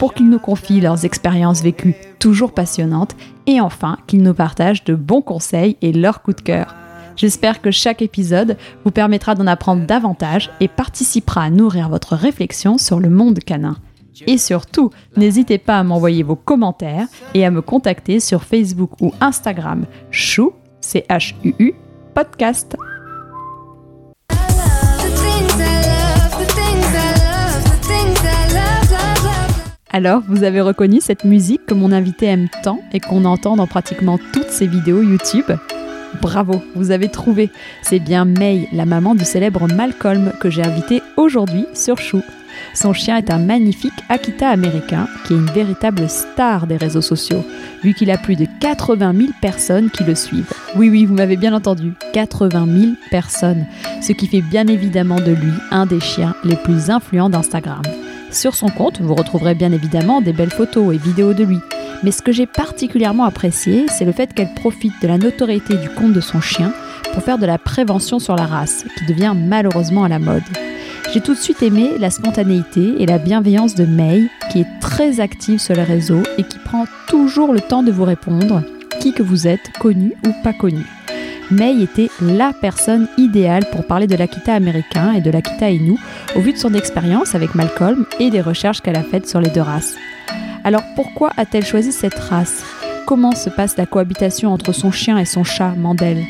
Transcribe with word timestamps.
pour 0.00 0.14
qu'ils 0.14 0.30
nous 0.30 0.38
confient 0.38 0.80
leurs 0.80 1.04
expériences 1.04 1.62
vécues 1.62 1.94
toujours 2.18 2.52
passionnantes 2.52 3.14
et 3.46 3.60
enfin 3.60 3.98
qu'ils 4.06 4.22
nous 4.22 4.32
partagent 4.32 4.82
de 4.84 4.94
bons 4.94 5.20
conseils 5.20 5.76
et 5.82 5.92
leurs 5.92 6.22
coups 6.22 6.38
de 6.38 6.42
cœur. 6.42 6.74
J'espère 7.16 7.60
que 7.60 7.70
chaque 7.70 8.00
épisode 8.00 8.56
vous 8.82 8.92
permettra 8.92 9.34
d'en 9.34 9.46
apprendre 9.46 9.84
davantage 9.84 10.50
et 10.58 10.68
participera 10.68 11.42
à 11.42 11.50
nourrir 11.50 11.90
votre 11.90 12.16
réflexion 12.16 12.78
sur 12.78 12.98
le 12.98 13.10
monde 13.10 13.40
canin. 13.40 13.76
Et 14.26 14.38
surtout, 14.38 14.90
n'hésitez 15.18 15.58
pas 15.58 15.78
à 15.78 15.84
m'envoyer 15.84 16.22
vos 16.22 16.36
commentaires 16.36 17.06
et 17.34 17.44
à 17.44 17.50
me 17.50 17.60
contacter 17.60 18.20
sur 18.20 18.42
Facebook 18.42 18.92
ou 19.02 19.12
Instagram 19.20 19.84
chou, 20.10 20.54
c 20.80 21.04
h 21.10 21.34
u 21.44 21.54
-U, 21.58 21.74
podcast. 22.14 22.74
Alors, 29.92 30.22
vous 30.28 30.44
avez 30.44 30.60
reconnu 30.60 31.00
cette 31.00 31.24
musique 31.24 31.66
que 31.66 31.74
mon 31.74 31.90
invité 31.90 32.26
aime 32.26 32.48
tant 32.62 32.80
et 32.92 33.00
qu'on 33.00 33.24
entend 33.24 33.56
dans 33.56 33.66
pratiquement 33.66 34.20
toutes 34.32 34.50
ses 34.50 34.68
vidéos 34.68 35.02
YouTube? 35.02 35.50
Bravo, 36.22 36.62
vous 36.76 36.92
avez 36.92 37.08
trouvé. 37.08 37.50
C'est 37.82 37.98
bien 37.98 38.24
May, 38.24 38.68
la 38.72 38.86
maman 38.86 39.16
du 39.16 39.24
célèbre 39.24 39.66
Malcolm 39.66 40.32
que 40.40 40.48
j'ai 40.48 40.62
invité 40.62 41.02
aujourd'hui 41.16 41.66
sur 41.74 41.98
Chou. 41.98 42.22
Son 42.72 42.92
chien 42.92 43.16
est 43.16 43.30
un 43.32 43.38
magnifique 43.38 43.92
Akita 44.08 44.48
américain 44.48 45.08
qui 45.24 45.32
est 45.32 45.36
une 45.36 45.46
véritable 45.46 46.08
star 46.08 46.68
des 46.68 46.76
réseaux 46.76 47.00
sociaux, 47.00 47.44
vu 47.82 47.92
qu'il 47.92 48.12
a 48.12 48.18
plus 48.18 48.36
de 48.36 48.46
80 48.60 49.12
000 49.16 49.28
personnes 49.40 49.90
qui 49.90 50.04
le 50.04 50.14
suivent. 50.14 50.52
Oui, 50.76 50.88
oui, 50.88 51.04
vous 51.04 51.14
m'avez 51.14 51.36
bien 51.36 51.52
entendu, 51.52 51.94
80 52.12 52.66
000 52.80 52.92
personnes, 53.10 53.66
ce 54.00 54.12
qui 54.12 54.28
fait 54.28 54.42
bien 54.42 54.68
évidemment 54.68 55.20
de 55.20 55.32
lui 55.32 55.52
un 55.72 55.86
des 55.86 56.00
chiens 56.00 56.36
les 56.44 56.56
plus 56.56 56.90
influents 56.90 57.30
d'Instagram. 57.30 57.82
Sur 58.30 58.54
son 58.54 58.68
compte, 58.68 59.00
vous 59.00 59.14
retrouverez 59.14 59.54
bien 59.54 59.72
évidemment 59.72 60.20
des 60.20 60.32
belles 60.32 60.50
photos 60.52 60.94
et 60.94 60.98
vidéos 60.98 61.34
de 61.34 61.44
lui. 61.44 61.58
Mais 62.02 62.12
ce 62.12 62.22
que 62.22 62.32
j'ai 62.32 62.46
particulièrement 62.46 63.24
apprécié, 63.24 63.86
c'est 63.88 64.04
le 64.04 64.12
fait 64.12 64.32
qu'elle 64.32 64.54
profite 64.54 64.94
de 65.02 65.08
la 65.08 65.18
notoriété 65.18 65.74
du 65.76 65.90
compte 65.90 66.12
de 66.12 66.20
son 66.20 66.40
chien 66.40 66.72
pour 67.12 67.22
faire 67.22 67.38
de 67.38 67.46
la 67.46 67.58
prévention 67.58 68.18
sur 68.18 68.36
la 68.36 68.46
race, 68.46 68.84
qui 68.96 69.06
devient 69.06 69.34
malheureusement 69.36 70.04
à 70.04 70.08
la 70.08 70.20
mode. 70.20 70.44
J'ai 71.12 71.20
tout 71.20 71.34
de 71.34 71.40
suite 71.40 71.62
aimé 71.62 71.90
la 71.98 72.10
spontanéité 72.10 72.94
et 73.02 73.06
la 73.06 73.18
bienveillance 73.18 73.74
de 73.74 73.84
May, 73.84 74.28
qui 74.52 74.60
est 74.60 74.80
très 74.80 75.18
active 75.18 75.58
sur 75.58 75.74
les 75.74 75.82
réseaux 75.82 76.22
et 76.38 76.44
qui 76.44 76.58
prend 76.60 76.84
toujours 77.08 77.52
le 77.52 77.60
temps 77.60 77.82
de 77.82 77.90
vous 77.90 78.04
répondre, 78.04 78.62
qui 79.00 79.12
que 79.12 79.24
vous 79.24 79.48
êtes, 79.48 79.72
connu 79.80 80.12
ou 80.24 80.30
pas 80.44 80.52
connu. 80.52 80.84
May 81.50 81.82
était 81.82 82.10
la 82.20 82.52
personne 82.52 83.08
idéale 83.18 83.64
pour 83.72 83.84
parler 83.84 84.06
de 84.06 84.14
l'Akita 84.14 84.54
américain 84.54 85.12
et 85.12 85.20
de 85.20 85.30
l'Akita 85.30 85.68
Inu 85.68 85.96
au 86.36 86.40
vu 86.40 86.52
de 86.52 86.58
son 86.58 86.74
expérience 86.74 87.34
avec 87.34 87.56
Malcolm 87.56 88.06
et 88.20 88.30
des 88.30 88.40
recherches 88.40 88.80
qu'elle 88.80 88.96
a 88.96 89.02
faites 89.02 89.28
sur 89.28 89.40
les 89.40 89.50
deux 89.50 89.60
races. 89.60 89.96
Alors 90.62 90.84
pourquoi 90.94 91.30
a-t-elle 91.36 91.66
choisi 91.66 91.90
cette 91.90 92.14
race? 92.14 92.62
Comment 93.04 93.32
se 93.32 93.50
passe 93.50 93.76
la 93.76 93.86
cohabitation 93.86 94.52
entre 94.52 94.72
son 94.72 94.92
chien 94.92 95.18
et 95.18 95.24
son 95.24 95.42
chat, 95.42 95.74
Mandel? 95.76 96.22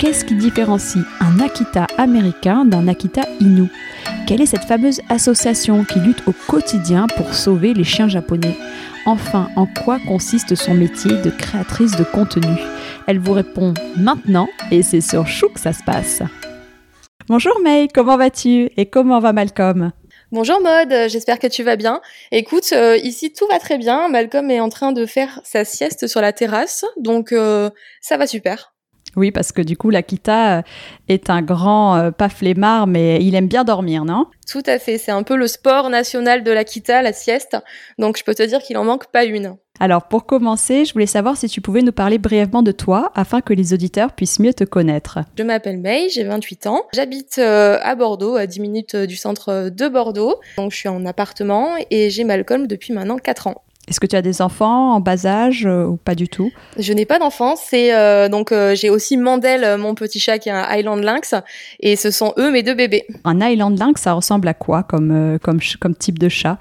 Qu'est-ce 0.00 0.24
qui 0.24 0.34
différencie 0.34 1.04
un 1.20 1.38
Akita 1.38 1.86
américain 1.96 2.64
d'un 2.64 2.88
Akita 2.88 3.22
Inu 3.40 3.68
Quelle 4.26 4.40
est 4.40 4.46
cette 4.46 4.64
fameuse 4.64 5.00
association 5.08 5.84
qui 5.84 6.00
lutte 6.00 6.24
au 6.26 6.32
quotidien 6.48 7.06
pour 7.16 7.32
sauver 7.32 7.74
les 7.74 7.84
chiens 7.84 8.08
japonais? 8.08 8.56
Enfin, 9.06 9.50
en 9.54 9.66
quoi 9.66 9.98
consiste 10.00 10.56
son 10.56 10.74
métier 10.74 11.12
de 11.22 11.30
créatrice 11.30 11.96
de 11.96 12.04
contenu? 12.04 12.56
Elle 13.06 13.18
vous 13.18 13.32
répond 13.34 13.74
maintenant 13.96 14.48
et 14.70 14.82
c'est 14.82 15.02
sur 15.02 15.26
Chou 15.26 15.48
que 15.50 15.60
ça 15.60 15.74
se 15.74 15.82
passe. 15.82 16.22
Bonjour 17.28 17.60
May, 17.62 17.88
comment 17.92 18.16
vas-tu 18.16 18.70
et 18.78 18.86
comment 18.86 19.20
va 19.20 19.34
Malcolm? 19.34 19.92
Bonjour 20.32 20.58
Maude, 20.60 21.08
j'espère 21.08 21.38
que 21.38 21.46
tu 21.46 21.62
vas 21.62 21.76
bien. 21.76 22.00
Écoute, 22.32 22.72
euh, 22.72 22.96
ici 22.96 23.32
tout 23.32 23.46
va 23.50 23.58
très 23.58 23.76
bien. 23.76 24.08
Malcolm 24.08 24.50
est 24.50 24.60
en 24.60 24.70
train 24.70 24.92
de 24.92 25.04
faire 25.04 25.40
sa 25.44 25.66
sieste 25.66 26.06
sur 26.06 26.22
la 26.22 26.32
terrasse, 26.32 26.86
donc 26.96 27.32
euh, 27.32 27.68
ça 28.00 28.16
va 28.16 28.26
super. 28.26 28.74
Oui, 29.16 29.30
parce 29.30 29.52
que 29.52 29.62
du 29.62 29.76
coup, 29.76 29.90
l'Akita 29.90 30.58
euh, 30.58 30.62
est 31.08 31.30
un 31.30 31.42
grand, 31.42 31.96
euh, 31.96 32.10
pas 32.10 32.28
flemmard, 32.28 32.86
mais 32.86 33.22
il 33.22 33.34
aime 33.34 33.46
bien 33.46 33.64
dormir, 33.64 34.04
non? 34.04 34.26
Tout 34.50 34.62
à 34.66 34.78
fait, 34.78 34.98
c'est 34.98 35.12
un 35.12 35.22
peu 35.22 35.36
le 35.36 35.46
sport 35.46 35.88
national 35.88 36.42
de 36.42 36.50
l'Akita, 36.50 37.02
la 37.02 37.12
sieste. 37.12 37.56
Donc 37.98 38.18
je 38.18 38.24
peux 38.24 38.34
te 38.34 38.42
dire 38.42 38.60
qu'il 38.60 38.76
en 38.76 38.84
manque 38.84 39.06
pas 39.12 39.24
une. 39.24 39.56
Alors 39.80 40.04
pour 40.04 40.24
commencer, 40.24 40.84
je 40.84 40.92
voulais 40.92 41.06
savoir 41.06 41.36
si 41.36 41.48
tu 41.48 41.60
pouvais 41.60 41.82
nous 41.82 41.92
parler 41.92 42.18
brièvement 42.18 42.62
de 42.62 42.72
toi 42.72 43.10
afin 43.14 43.40
que 43.40 43.52
les 43.52 43.72
auditeurs 43.74 44.12
puissent 44.12 44.38
mieux 44.38 44.54
te 44.54 44.64
connaître. 44.64 45.18
Je 45.36 45.42
m'appelle 45.42 45.78
May, 45.78 46.08
j'ai 46.10 46.24
28 46.24 46.66
ans. 46.68 46.82
J'habite 46.94 47.38
euh, 47.38 47.78
à 47.82 47.94
Bordeaux, 47.96 48.36
à 48.36 48.46
10 48.46 48.60
minutes 48.60 48.96
du 48.96 49.16
centre 49.16 49.70
de 49.70 49.88
Bordeaux. 49.88 50.36
Donc 50.56 50.70
je 50.70 50.76
suis 50.76 50.88
en 50.88 51.04
appartement 51.06 51.70
et 51.90 52.10
j'ai 52.10 52.24
Malcolm 52.24 52.66
depuis 52.66 52.92
maintenant 52.92 53.18
4 53.18 53.48
ans. 53.48 53.62
Est-ce 53.88 54.00
que 54.00 54.06
tu 54.06 54.16
as 54.16 54.22
des 54.22 54.40
enfants 54.40 54.94
en 54.94 55.00
bas 55.00 55.26
âge 55.26 55.66
euh, 55.66 55.84
ou 55.84 55.96
pas 55.96 56.14
du 56.14 56.28
tout? 56.28 56.50
Je 56.78 56.92
n'ai 56.92 57.04
pas 57.04 57.18
d'enfants. 57.18 57.54
C'est 57.56 57.94
euh, 57.94 58.28
donc 58.28 58.50
euh, 58.50 58.74
j'ai 58.74 58.88
aussi 58.88 59.16
Mandel, 59.16 59.78
mon 59.78 59.94
petit 59.94 60.20
chat 60.20 60.38
qui 60.38 60.48
est 60.48 60.52
un 60.52 60.62
Highland 60.62 60.96
Lynx, 60.96 61.34
et 61.80 61.96
ce 61.96 62.10
sont 62.10 62.32
eux 62.38 62.50
mes 62.50 62.62
deux 62.62 62.74
bébés. 62.74 63.06
Un 63.24 63.40
Highland 63.40 63.76
Lynx, 63.78 64.00
ça 64.00 64.14
ressemble 64.14 64.48
à 64.48 64.54
quoi 64.54 64.82
comme 64.82 65.38
comme 65.42 65.60
comme 65.80 65.94
type 65.94 66.18
de 66.18 66.28
chat? 66.28 66.58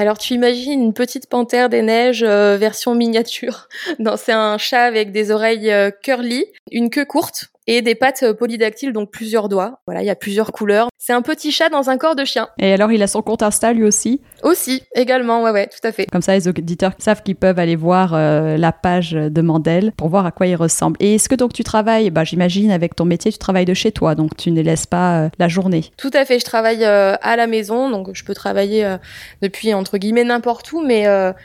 Alors 0.00 0.18
tu 0.18 0.34
imagines 0.34 0.82
une 0.82 0.94
petite 0.94 1.28
panthère 1.28 1.68
des 1.68 1.82
neiges 1.82 2.24
version 2.24 2.94
miniature. 2.94 3.68
Non, 3.98 4.16
c'est 4.16 4.32
un 4.32 4.58
chat 4.58 4.84
avec 4.84 5.12
des 5.12 5.30
oreilles 5.30 5.72
curly, 6.02 6.46
une 6.72 6.90
queue 6.90 7.04
courte 7.04 7.53
et 7.66 7.82
des 7.82 7.94
pattes 7.94 8.32
polydactyles, 8.32 8.92
donc 8.92 9.10
plusieurs 9.10 9.48
doigts. 9.48 9.80
Voilà, 9.86 10.02
il 10.02 10.06
y 10.06 10.10
a 10.10 10.14
plusieurs 10.14 10.52
couleurs. 10.52 10.88
C'est 10.98 11.12
un 11.12 11.22
petit 11.22 11.52
chat 11.52 11.68
dans 11.68 11.90
un 11.90 11.98
corps 11.98 12.16
de 12.16 12.24
chien. 12.24 12.48
Et 12.58 12.72
alors, 12.72 12.92
il 12.92 13.02
a 13.02 13.06
son 13.06 13.22
compte 13.22 13.42
Insta 13.42 13.72
lui 13.72 13.84
aussi? 13.84 14.20
Aussi, 14.42 14.82
également, 14.94 15.42
ouais, 15.42 15.50
ouais, 15.50 15.66
tout 15.66 15.86
à 15.86 15.92
fait. 15.92 16.06
Comme 16.06 16.22
ça, 16.22 16.34
les 16.34 16.48
auditeurs 16.48 16.92
savent 16.98 17.22
qu'ils 17.22 17.36
peuvent 17.36 17.58
aller 17.58 17.76
voir 17.76 18.12
euh, 18.14 18.56
la 18.56 18.72
page 18.72 19.12
de 19.12 19.42
Mandel 19.42 19.92
pour 19.96 20.08
voir 20.08 20.26
à 20.26 20.30
quoi 20.30 20.46
il 20.46 20.56
ressemble. 20.56 20.96
Et 21.00 21.14
est-ce 21.14 21.28
que 21.28 21.34
donc 21.34 21.52
tu 21.52 21.64
travailles, 21.64 22.10
bah, 22.10 22.24
j'imagine, 22.24 22.70
avec 22.70 22.94
ton 22.94 23.04
métier, 23.04 23.32
tu 23.32 23.38
travailles 23.38 23.64
de 23.64 23.74
chez 23.74 23.92
toi, 23.92 24.14
donc 24.14 24.36
tu 24.36 24.50
ne 24.50 24.62
laisses 24.62 24.86
pas 24.86 25.24
euh, 25.24 25.28
la 25.38 25.48
journée? 25.48 25.84
Tout 25.96 26.10
à 26.12 26.24
fait, 26.24 26.38
je 26.38 26.44
travaille 26.44 26.84
euh, 26.84 27.16
à 27.22 27.36
la 27.36 27.46
maison, 27.46 27.90
donc 27.90 28.10
je 28.12 28.24
peux 28.24 28.34
travailler 28.34 28.96
depuis, 29.42 29.74
entre 29.74 29.98
guillemets, 29.98 30.24
n'importe 30.24 30.70
où, 30.72 30.82
mais 30.82 31.04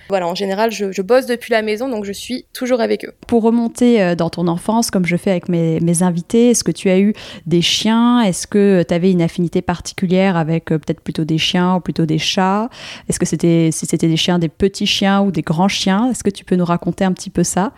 voilà, 0.10 0.28
en 0.28 0.36
général, 0.36 0.72
je, 0.72 0.92
je, 0.92 1.02
bosse 1.02 1.26
depuis 1.26 1.52
la 1.52 1.62
maison, 1.62 1.90
donc 1.90 2.06
je 2.06 2.12
suis 2.12 2.46
toujours 2.54 2.82
avec 2.82 3.06
eux. 3.06 3.14
Pour 3.28 3.44
remonter 3.44 4.16
dans 4.16 4.30
ton 4.30 4.48
enfance, 4.48 4.92
comme 4.92 5.06
je 5.06 5.16
fais 5.16 5.32
avec 5.32 5.50
mes, 5.50 5.80
mes 5.80 6.04
est-ce 6.34 6.64
que 6.64 6.72
tu 6.72 6.90
as 6.90 7.00
eu 7.00 7.14
des 7.46 7.62
chiens? 7.62 8.22
Est-ce 8.22 8.48
que 8.48 8.84
tu 8.88 8.94
avais 8.94 9.12
une 9.12 9.22
affinité 9.22 9.62
particulière 9.62 10.38
avec 10.38 10.72
euh, 10.72 10.78
peut-être 10.78 11.02
plutôt 11.02 11.26
des 11.26 11.38
chiens 11.38 11.76
ou 11.76 11.80
plutôt 11.80 12.06
des 12.06 12.18
chats? 12.18 12.70
Est-ce 13.08 13.20
que 13.20 13.26
c'était 13.26 13.70
si 13.72 13.86
c'était 13.86 14.08
des 14.08 14.18
chiens, 14.18 14.40
des 14.40 14.50
petits 14.50 14.88
chiens 14.88 15.22
ou 15.22 15.32
des 15.32 15.42
grands 15.42 15.68
chiens? 15.68 16.10
Est-ce 16.10 16.24
que 16.24 16.30
tu 16.30 16.46
peux 16.46 16.56
nous 16.56 16.66
raconter 16.66 17.04
un 17.04 17.14
petit 17.14 17.30
peu 17.30 17.44
ça? 17.44 17.74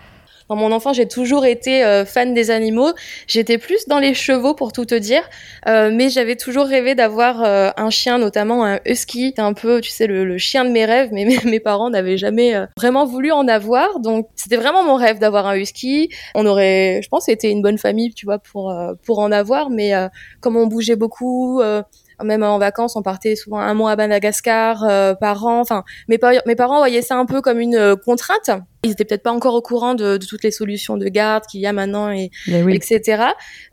Dans 0.51 0.57
mon 0.57 0.73
enfant, 0.73 0.91
j'ai 0.91 1.07
toujours 1.07 1.45
été 1.45 1.81
euh, 1.85 2.03
fan 2.03 2.33
des 2.33 2.51
animaux. 2.51 2.91
J'étais 3.25 3.57
plus 3.57 3.87
dans 3.87 3.99
les 3.99 4.13
chevaux 4.13 4.53
pour 4.53 4.73
tout 4.73 4.83
te 4.83 4.95
dire, 4.95 5.23
euh, 5.65 5.89
mais 5.93 6.09
j'avais 6.09 6.35
toujours 6.35 6.65
rêvé 6.65 6.93
d'avoir 6.93 7.41
un 7.41 7.89
chien, 7.89 8.17
notamment 8.17 8.65
un 8.65 8.81
husky. 8.85 9.33
Un 9.37 9.53
peu, 9.53 9.79
tu 9.79 9.89
sais, 9.89 10.07
le, 10.07 10.37
chien 10.37 10.65
de 10.65 10.69
mes 10.69 10.83
rêves, 10.83 11.07
mais 11.13 11.25
mes, 11.45 11.61
parents 11.61 11.89
n'avaient 11.89 12.17
jamais 12.17 12.53
vraiment 12.75 13.05
voulu 13.05 13.31
en 13.31 13.47
avoir. 13.47 14.01
Donc, 14.01 14.27
c'était 14.35 14.57
vraiment 14.57 14.83
mon 14.83 14.95
rêve 14.95 15.19
d'avoir 15.19 15.47
un 15.47 15.55
husky. 15.55 16.09
On 16.35 16.45
aurait, 16.45 16.99
je 17.01 17.07
pense, 17.07 17.29
été 17.29 17.49
une 17.49 17.61
bonne 17.61 17.77
famille, 17.77 18.13
tu 18.13 18.25
vois, 18.25 18.39
pour 18.39 18.75
pour 19.05 19.19
en 19.19 19.31
avoir. 19.31 19.69
Mais 19.69 19.93
comme 20.41 20.57
on 20.57 20.67
bougeait 20.67 20.97
beaucoup, 20.97 21.61
même 22.23 22.43
en 22.43 22.57
vacances, 22.59 22.95
on 22.95 23.01
partait 23.01 23.35
souvent 23.35 23.59
un 23.59 23.73
mois 23.73 23.91
à 23.91 23.95
Madagascar 23.95 24.83
euh, 24.83 25.13
par 25.13 25.45
an. 25.45 25.59
Enfin, 25.59 25.83
mes, 26.07 26.19
mes 26.45 26.55
parents 26.55 26.77
voyaient 26.77 27.01
ça 27.01 27.15
un 27.15 27.25
peu 27.25 27.41
comme 27.41 27.59
une 27.59 27.75
euh, 27.75 27.95
contrainte. 27.95 28.49
Ils 28.83 28.91
étaient 28.91 29.05
peut-être 29.05 29.23
pas 29.23 29.31
encore 29.31 29.53
au 29.53 29.61
courant 29.61 29.93
de, 29.93 30.17
de, 30.17 30.25
toutes 30.25 30.43
les 30.43 30.51
solutions 30.51 30.97
de 30.97 31.07
garde 31.07 31.45
qu'il 31.45 31.61
y 31.61 31.67
a 31.67 31.73
maintenant 31.73 32.11
et 32.11 32.31
etc. 32.47 33.23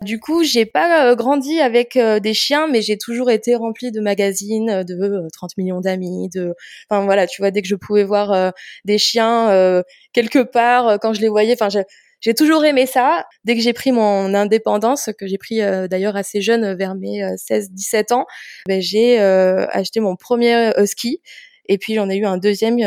Du 0.03 0.21
coup, 0.21 0.45
j'ai 0.45 0.67
pas 0.67 1.07
euh, 1.07 1.15
grandi 1.15 1.61
avec 1.61 1.99
des 1.99 2.35
chiens, 2.35 2.67
mais 2.67 2.83
j'ai 2.83 2.99
toujours 2.99 3.31
été 3.31 3.55
remplie 3.55 3.91
de 3.91 4.01
magazines, 4.01 4.83
de 4.85 5.29
30 5.33 5.57
millions 5.57 5.81
d'amis, 5.81 6.29
de, 6.29 6.55
enfin 6.91 7.05
voilà, 7.05 7.27
tu 7.27 7.41
vois, 7.41 7.51
dès 7.51 7.63
que 7.63 7.69
je 7.69 7.75
pouvais 7.75 8.05
voir 8.05 8.53
des 8.85 8.99
chiens 8.99 9.83
quelque 10.13 10.43
part, 10.43 10.99
quand 11.01 11.15
je 11.15 11.23
les 11.23 11.29
voyais, 11.29 11.57
enfin 11.59 11.71
j'ai 12.21 12.35
toujours 12.35 12.65
aimé 12.65 12.87
ça. 12.87 13.27
Dès 13.45 13.55
que 13.55 13.63
j'ai 13.63 13.73
pris 13.73 13.93
mon 13.93 14.35
indépendance, 14.35 15.11
que 15.19 15.27
j'ai 15.27 15.39
pris 15.39 15.63
euh, 15.63 15.87
d'ailleurs 15.89 16.17
assez 16.17 16.41
jeune, 16.41 16.75
vers 16.75 16.95
mes 16.95 17.23
16-17 17.23 18.13
euh, 18.13 18.17
ans, 18.17 18.27
ben, 18.67 18.81
j'ai 18.81 19.21
euh, 19.21 19.67
acheté 19.71 20.01
mon 20.01 20.17
premier 20.17 20.73
husky. 20.79 21.21
et 21.67 21.79
puis 21.79 21.95
j'en 21.95 22.09
ai 22.09 22.17
eu 22.17 22.25
un 22.27 22.39
deuxième 22.39 22.79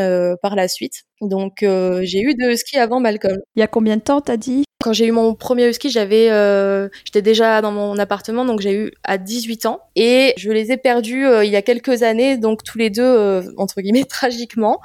par 0.42 0.56
la 0.56 0.68
suite. 0.68 1.04
Donc 1.20 1.58
j'ai 1.60 2.20
eu 2.20 2.34
deux 2.34 2.50
huskies 2.52 2.78
avant 2.78 3.00
Malcolm. 3.00 3.38
Il 3.56 3.60
y 3.60 3.62
a 3.62 3.68
combien 3.68 3.96
de 3.96 4.02
temps 4.02 4.20
t'as 4.20 4.36
dit? 4.36 4.64
Quand 4.82 4.92
j'ai 4.92 5.06
eu 5.06 5.12
mon 5.12 5.34
premier 5.36 5.68
husky, 5.68 5.88
j'avais, 5.90 6.26
j'étais 7.04 7.22
déjà 7.22 7.62
dans 7.62 7.70
mon 7.70 7.96
appartement, 7.98 8.44
donc 8.44 8.60
j'ai 8.60 8.74
eu 8.74 8.92
à 9.04 9.18
18 9.18 9.66
ans 9.66 9.80
et 9.94 10.34
je 10.36 10.50
les 10.50 10.72
ai 10.72 10.76
perdus 10.76 11.24
il 11.44 11.50
y 11.50 11.56
a 11.56 11.62
quelques 11.62 12.02
années, 12.02 12.36
donc 12.36 12.64
tous 12.64 12.78
les 12.78 12.90
deux 12.90 13.44
entre 13.56 13.80
guillemets 13.80 14.04
tragiquement. 14.08 14.80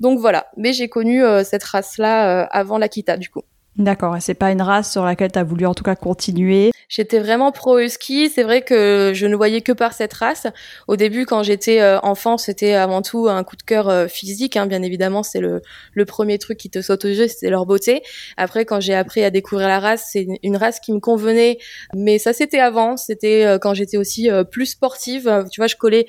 Donc 0.00 0.18
voilà, 0.18 0.48
mais 0.56 0.72
j'ai 0.72 0.88
connu 0.88 1.22
cette 1.44 1.62
race-là 1.62 2.42
avant 2.46 2.78
l'Akita 2.78 3.16
du 3.16 3.30
coup. 3.30 3.42
D'accord, 3.78 4.16
et 4.16 4.20
c'est 4.20 4.34
pas 4.34 4.50
une 4.50 4.60
race 4.60 4.90
sur 4.90 5.04
laquelle 5.04 5.30
tu 5.30 5.38
as 5.38 5.44
voulu 5.44 5.64
en 5.64 5.72
tout 5.72 5.84
cas 5.84 5.94
continuer. 5.94 6.72
J'étais 6.88 7.20
vraiment 7.20 7.52
pro 7.52 7.78
husky, 7.78 8.28
c'est 8.28 8.42
vrai 8.42 8.62
que 8.62 9.12
je 9.14 9.26
ne 9.26 9.36
voyais 9.36 9.60
que 9.60 9.70
par 9.70 9.92
cette 9.92 10.12
race. 10.14 10.48
Au 10.88 10.96
début 10.96 11.26
quand 11.26 11.44
j'étais 11.44 11.80
euh, 11.80 12.00
enfant, 12.00 12.38
c'était 12.38 12.74
avant 12.74 13.02
tout 13.02 13.28
un 13.28 13.44
coup 13.44 13.54
de 13.54 13.62
cœur 13.62 13.88
euh, 13.88 14.08
physique 14.08 14.56
hein. 14.56 14.66
bien 14.66 14.82
évidemment, 14.82 15.22
c'est 15.22 15.40
le 15.40 16.04
premier 16.06 16.38
truc 16.38 16.58
qui 16.58 16.70
te 16.70 16.82
saute 16.82 17.04
aux 17.04 17.08
yeux, 17.08 17.28
c'est 17.28 17.50
leur 17.50 17.66
beauté. 17.66 18.02
Après 18.36 18.64
quand 18.64 18.80
j'ai 18.80 18.94
appris 18.94 19.22
à 19.22 19.30
découvrir 19.30 19.68
la 19.68 19.78
race, 19.78 20.08
c'est 20.10 20.26
une 20.42 20.56
race 20.56 20.80
qui 20.80 20.92
me 20.92 20.98
convenait, 20.98 21.58
mais 21.94 22.18
ça 22.18 22.32
c'était 22.32 22.58
avant, 22.58 22.96
c'était 22.96 23.46
euh, 23.46 23.58
quand 23.58 23.74
j'étais 23.74 23.96
aussi 23.96 24.28
plus 24.50 24.66
sportive, 24.66 25.46
tu 25.52 25.60
vois, 25.60 25.68
je 25.68 25.76
collais 25.76 26.06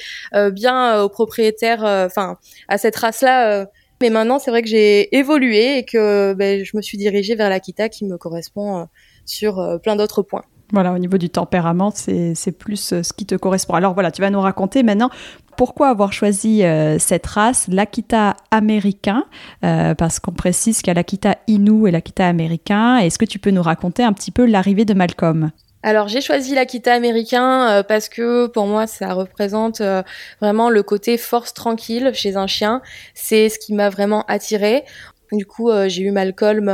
bien 0.51 1.03
aux 1.03 1.09
propriétaires 1.09 1.83
enfin 1.83 2.37
à 2.67 2.79
cette 2.79 2.95
race-là 2.95 3.67
mais 4.01 4.09
maintenant, 4.09 4.39
c'est 4.39 4.51
vrai 4.51 4.61
que 4.61 4.67
j'ai 4.67 5.15
évolué 5.17 5.77
et 5.77 5.83
que 5.83 6.33
ben, 6.33 6.63
je 6.63 6.75
me 6.77 6.81
suis 6.81 6.97
dirigée 6.97 7.35
vers 7.35 7.49
l'Akita 7.49 7.89
qui 7.89 8.05
me 8.05 8.17
correspond 8.17 8.77
euh, 8.77 8.83
sur 9.25 9.59
euh, 9.59 9.77
plein 9.77 9.95
d'autres 9.95 10.21
points. 10.21 10.43
Voilà, 10.71 10.93
au 10.93 10.99
niveau 10.99 11.17
du 11.17 11.31
tempérament, 11.31 11.91
c'est 11.91 12.51
plus 12.51 12.93
euh, 12.93 13.01
ce 13.01 13.11
qui 13.11 13.25
te 13.25 13.35
correspond. 13.35 13.73
Alors 13.73 13.95
voilà, 13.95 14.11
tu 14.11 14.21
vas 14.21 14.29
nous 14.29 14.39
raconter 14.39 14.83
maintenant 14.83 15.09
pourquoi 15.57 15.89
avoir 15.89 16.13
choisi 16.13 16.61
cette 16.99 17.25
race, 17.25 17.67
l'Akita 17.67 18.37
américain, 18.49 19.25
parce 19.59 20.21
qu'on 20.21 20.31
précise 20.31 20.77
qu'il 20.77 20.87
y 20.87 20.91
a 20.91 20.93
l'Akita 20.93 21.35
Inu 21.47 21.85
et 21.85 21.91
l'Akita 21.91 22.25
américain. 22.25 22.99
Est-ce 22.99 23.17
que 23.17 23.25
tu 23.25 23.39
peux 23.39 23.49
nous 23.49 23.61
raconter 23.61 24.01
un 24.03 24.13
petit 24.13 24.31
peu 24.31 24.45
l'arrivée 24.45 24.85
de 24.85 24.93
Malcolm? 24.93 25.51
Alors 25.81 26.09
j'ai 26.09 26.21
choisi 26.21 26.55
l'Akita 26.55 26.93
américain 26.93 27.69
euh, 27.69 27.83
parce 27.83 28.09
que 28.09 28.47
pour 28.47 28.65
moi 28.65 28.85
ça 28.85 29.13
représente 29.13 29.79
euh, 29.81 30.03
vraiment 30.41 30.69
le 30.69 30.83
côté 30.83 31.17
force 31.17 31.53
tranquille 31.53 32.11
chez 32.13 32.35
un 32.35 32.47
chien. 32.47 32.81
C'est 33.13 33.49
ce 33.49 33.59
qui 33.59 33.73
m'a 33.73 33.89
vraiment 33.89 34.25
attiré. 34.27 34.83
Du 35.31 35.45
coup, 35.45 35.69
euh, 35.69 35.87
j'ai 35.87 36.01
eu 36.01 36.11
Malcolm 36.11 36.65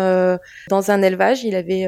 dans 0.70 0.92
un 0.92 1.02
élevage. 1.02 1.44
Il 1.44 1.56
avait 1.56 1.88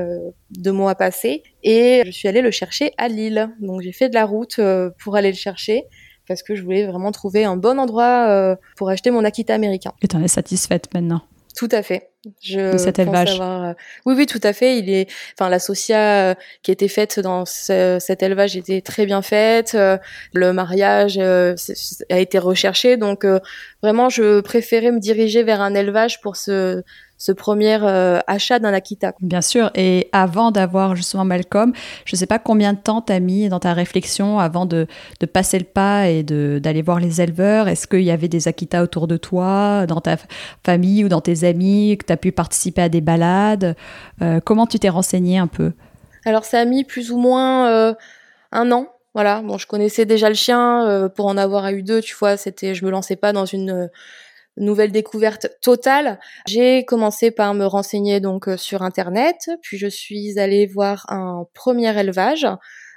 deux 0.51 0.73
mois 0.73 0.91
à 0.91 0.95
passer 0.95 1.43
et 1.63 2.03
je 2.05 2.11
suis 2.11 2.27
allée 2.27 2.41
le 2.41 2.51
chercher 2.51 2.91
à 2.97 3.07
Lille. 3.07 3.49
Donc 3.61 3.81
j'ai 3.81 3.93
fait 3.93 4.09
de 4.09 4.13
la 4.13 4.25
route 4.25 4.59
pour 4.99 5.15
aller 5.15 5.31
le 5.31 5.37
chercher 5.37 5.85
parce 6.27 6.43
que 6.43 6.55
je 6.55 6.63
voulais 6.63 6.85
vraiment 6.85 7.11
trouver 7.11 7.45
un 7.45 7.55
bon 7.55 7.79
endroit 7.79 8.57
pour 8.75 8.89
acheter 8.89 9.11
mon 9.11 9.23
Akita 9.23 9.55
américain. 9.55 9.93
Et 10.01 10.07
tu 10.07 10.15
en 10.17 10.21
es 10.21 10.27
satisfaite 10.27 10.93
maintenant? 10.93 11.21
Tout 11.57 11.69
à 11.71 11.81
fait. 11.81 12.11
Je 12.39 12.73
de 12.73 12.77
cet 12.77 12.99
élevage. 12.99 13.39
Euh, 13.41 13.73
oui, 14.05 14.13
oui, 14.15 14.25
tout 14.27 14.39
à 14.43 14.53
fait. 14.53 14.77
Il 14.77 14.91
est, 14.91 15.09
enfin, 15.33 15.49
la 15.49 15.57
socia 15.57 16.29
euh, 16.29 16.35
qui 16.61 16.71
était 16.71 16.87
faite 16.87 17.19
dans 17.19 17.45
cet 17.45 18.21
élevage 18.21 18.55
était 18.55 18.81
très 18.81 19.07
bien 19.07 19.23
faite. 19.23 19.73
Euh, 19.73 19.97
le 20.33 20.53
mariage 20.53 21.17
a 21.17 22.19
été 22.19 22.37
recherché, 22.37 22.95
donc 22.95 23.25
vraiment, 23.81 24.09
je 24.09 24.41
préférais 24.41 24.91
me 24.91 24.99
diriger 24.99 25.41
vers 25.41 25.61
un 25.61 25.73
élevage 25.73 26.21
pour 26.21 26.35
ce 26.35 26.83
ce 27.17 27.31
premier 27.31 27.79
euh, 27.81 28.19
achat 28.27 28.59
d'un 28.59 28.73
Akita. 28.73 29.13
Bien 29.21 29.41
sûr, 29.41 29.71
et 29.73 30.07
avant 30.11 30.51
d'avoir 30.51 30.95
justement 30.95 31.25
Malcolm, 31.25 31.73
je 32.05 32.15
ne 32.15 32.17
sais 32.19 32.27
pas 32.27 32.37
combien 32.37 32.73
de 32.73 32.77
temps 32.77 33.01
tu 33.01 33.11
as 33.11 33.19
mis 33.19 33.49
dans 33.49 33.59
ta 33.59 33.73
réflexion 33.73 34.39
avant 34.39 34.65
de, 34.67 34.85
de 35.19 35.25
passer 35.25 35.57
le 35.57 35.65
pas 35.65 36.09
et 36.09 36.23
d'aller 36.23 36.81
voir 36.83 36.99
les 36.99 37.19
éleveurs. 37.19 37.67
Est-ce 37.67 37.87
qu'il 37.87 38.03
y 38.03 38.11
avait 38.11 38.27
des 38.27 38.47
Akita 38.47 38.83
autour 38.83 39.07
de 39.07 39.17
toi, 39.17 39.87
dans 39.87 39.99
ta 39.99 40.17
famille 40.63 41.03
ou 41.03 41.09
dans 41.09 41.21
tes 41.21 41.43
amis, 41.43 41.97
que 41.97 42.05
tu 42.05 42.13
as 42.13 42.17
pu 42.17 42.31
participer 42.31 42.83
à 42.83 42.89
des 42.89 43.01
balades? 43.01 43.75
Euh, 44.21 44.39
Comment 44.45 44.67
tu 44.67 44.77
t'es 44.77 44.89
renseigné 44.89 45.39
un 45.39 45.47
peu? 45.47 45.73
Alors 46.25 46.45
ça 46.45 46.59
a 46.59 46.65
mis 46.65 46.83
plus 46.83 47.11
ou 47.11 47.17
moins 47.17 47.67
euh, 47.69 47.93
un 48.51 48.71
an. 48.71 48.87
Voilà, 49.15 49.41
bon, 49.41 49.57
je 49.57 49.65
connaissais 49.65 50.05
déjà 50.05 50.29
le 50.29 50.35
chien 50.35 51.09
pour 51.15 51.25
en 51.25 51.37
avoir 51.37 51.67
eu 51.69 51.81
deux, 51.81 52.01
tu 52.01 52.15
vois, 52.15 52.37
c'était, 52.37 52.75
je 52.75 52.85
me 52.85 52.91
lançais 52.91 53.15
pas 53.15 53.33
dans 53.33 53.45
une 53.45 53.89
nouvelle 54.57 54.91
découverte 54.91 55.47
totale. 55.61 56.19
J'ai 56.47 56.85
commencé 56.85 57.31
par 57.31 57.53
me 57.53 57.65
renseigner 57.65 58.19
donc 58.19 58.47
euh, 58.47 58.57
sur 58.57 58.81
internet, 58.81 59.49
puis 59.61 59.77
je 59.77 59.87
suis 59.87 60.39
allée 60.39 60.65
voir 60.65 61.05
un 61.09 61.45
premier 61.53 61.97
élevage 61.99 62.47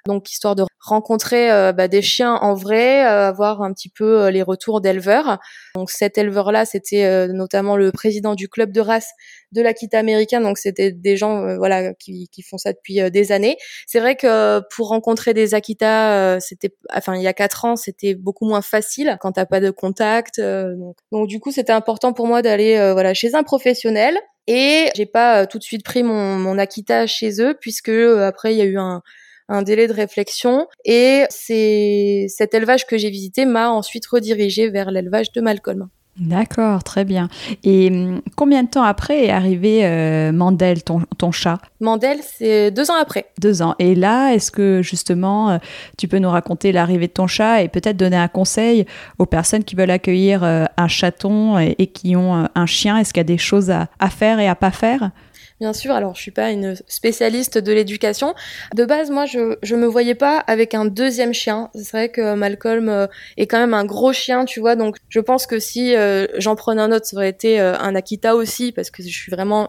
donc 0.07 0.31
histoire 0.31 0.55
de 0.55 0.65
rencontrer 0.79 1.53
euh, 1.53 1.73
bah, 1.73 1.89
des 1.89 2.03
chiens 2.03 2.35
en 2.35 2.55
vrai, 2.55 3.05
euh, 3.05 3.29
avoir 3.29 3.63
un 3.63 3.73
petit 3.73 3.91
peu 3.91 4.29
les 4.29 4.43
retours 4.43 4.81
d'éleveurs. 4.81 5.39
Donc 5.75 5.91
cet 5.91 6.19
éleveur-là, 6.19 6.65
c'était 6.65 7.29
notamment 7.29 7.77
le 7.77 7.93
président 7.93 8.35
du 8.35 8.49
club 8.49 8.73
de 8.73 8.81
race 8.81 9.11
de 9.53 9.63
l'Akita 9.63 9.99
américain, 9.99 10.41
donc 10.41 10.59
c'était 10.59 10.93
des 10.93 11.17
gens 11.17 11.57
voilà 11.57 11.93
qui, 11.95 12.29
qui, 12.29 12.43
font 12.43 12.57
ça 12.57 12.73
depuis 12.73 13.11
des 13.11 13.33
années. 13.33 13.57
C'est 13.87 14.01
vrai 14.01 14.17
que 14.17 14.61
pour 14.75 14.89
rencontrer 14.89 15.35
des 15.35 15.55
Akita, 15.55 16.39
c'était, 16.41 16.75
enfin 16.95 17.17
il 17.17 17.23
y 17.23 17.27
a 17.27 17.33
quatre 17.33 17.65
ans, 17.65 17.77
c'était 17.77 18.15
beaucoup 18.15 18.47
moins 18.47 18.63
facile 18.63 19.17
quand 19.21 19.33
t'as 19.33 19.47
pas 19.47 19.61
de 19.61 19.71
contact. 19.71 20.41
donc. 20.41 20.97
donc 21.13 21.29
du 21.29 21.41
coup, 21.41 21.51
c'était 21.51 21.73
important 21.73 22.13
pour 22.13 22.27
moi 22.27 22.43
d'aller 22.43 22.77
voilà 22.93 23.15
chez 23.15 23.35
un 23.35 23.43
professionnel. 23.43 24.17
Et 24.47 24.91
j'ai 24.97 25.07
pas 25.07 25.47
tout 25.47 25.59
de 25.59 25.63
suite 25.63 25.85
pris 25.85 26.03
mon, 26.03 26.37
mon 26.37 26.59
Akita 26.59 27.07
chez 27.07 27.41
eux 27.41 27.55
puisque 27.61 27.91
après 27.91 28.53
il 28.53 28.59
y 28.59 28.63
a 28.63 28.65
eu 28.65 28.79
un, 28.79 29.03
un 29.51 29.63
délai 29.63 29.89
de 29.89 29.93
réflexion 29.93 30.67
et 30.85 31.25
c'est 31.29 32.27
cet 32.29 32.55
élevage 32.55 32.87
que 32.87 32.97
j'ai 32.97 33.11
visité 33.11 33.45
m'a 33.45 33.71
ensuite 33.71 34.07
redirigé 34.07 34.71
vers 34.71 34.91
l'élevage 34.91 35.33
de 35.33 35.41
Malcolm. 35.41 35.89
D'accord, 36.19 36.83
très 36.85 37.05
bien. 37.05 37.29
Et 37.65 37.89
hum, 37.89 38.21
combien 38.37 38.63
de 38.63 38.69
temps 38.69 38.83
après 38.83 39.25
est 39.25 39.31
arrivé 39.31 39.87
euh, 39.87 40.33
Mandel, 40.33 40.83
ton, 40.83 41.03
ton, 41.17 41.33
chat? 41.33 41.59
Mandel, 41.81 42.19
c'est 42.23 42.71
deux 42.71 42.91
ans 42.91 42.97
après. 43.01 43.27
Deux 43.41 43.63
ans. 43.63 43.75
Et 43.79 43.95
là, 43.95 44.35
est-ce 44.35 44.51
que 44.51 44.83
justement, 44.83 45.51
euh, 45.51 45.59
tu 45.97 46.09
peux 46.09 46.19
nous 46.19 46.29
raconter 46.29 46.73
l'arrivée 46.73 47.07
de 47.07 47.13
ton 47.13 47.27
chat 47.27 47.63
et 47.63 47.69
peut-être 47.69 47.97
donner 47.97 48.17
un 48.17 48.29
conseil 48.29 48.85
aux 49.19 49.25
personnes 49.25 49.65
qui 49.65 49.77
veulent 49.77 49.91
accueillir 49.91 50.45
euh, 50.45 50.65
un 50.77 50.89
chaton 50.89 51.59
et, 51.59 51.87
qui 51.87 52.17
ont 52.17 52.47
un 52.55 52.67
chien? 52.67 52.99
Est-ce 52.99 53.15
qu'il 53.15 53.21
y 53.21 53.23
a 53.23 53.25
des 53.25 53.39
choses 53.39 53.71
à, 53.71 53.89
à 53.99 54.11
faire 54.11 54.41
et 54.41 54.49
à 54.49 54.55
pas 54.55 54.73
faire? 54.73 55.13
Bien 55.61 55.73
sûr. 55.73 55.93
Alors, 55.93 56.15
je 56.15 56.23
suis 56.23 56.31
pas 56.31 56.51
une 56.51 56.75
spécialiste 56.89 57.59
de 57.59 57.73
l'éducation. 57.73 58.35
De 58.75 58.85
base, 58.85 59.11
moi, 59.11 59.27
je 59.27 59.57
je 59.63 59.77
me 59.77 59.87
voyais 59.87 60.15
pas 60.15 60.39
avec 60.47 60.75
un 60.75 60.87
deuxième 60.87 61.35
chien. 61.35 61.71
C'est 61.75 61.93
vrai 61.93 62.09
que 62.09 62.35
Malcolm 62.35 62.89
euh, 62.89 63.07
est 63.37 63.47
quand 63.47 63.59
même 63.59 63.75
un 63.75 63.85
gros 63.85 64.13
chien, 64.13 64.45
tu 64.47 64.61
vois. 64.61 64.75
Donc, 64.75 64.97
je 65.09 65.21
pense 65.21 65.47
que 65.47 65.59
si 65.59 65.95
euh, 65.95 66.27
j'en 66.39 66.57
prenais 66.57 66.83
un 66.83 66.93
autre, 66.93 67.07
ça 67.07 67.17
aurait 67.17 67.29
été 67.29 67.61
euh, 67.61 67.77
un 67.79 67.95
Akita 67.95 68.35
aussi, 68.35 68.73
parce 68.73 68.91
que 68.91 69.03
je 69.03 69.09
suis 69.09 69.31
vraiment 69.31 69.69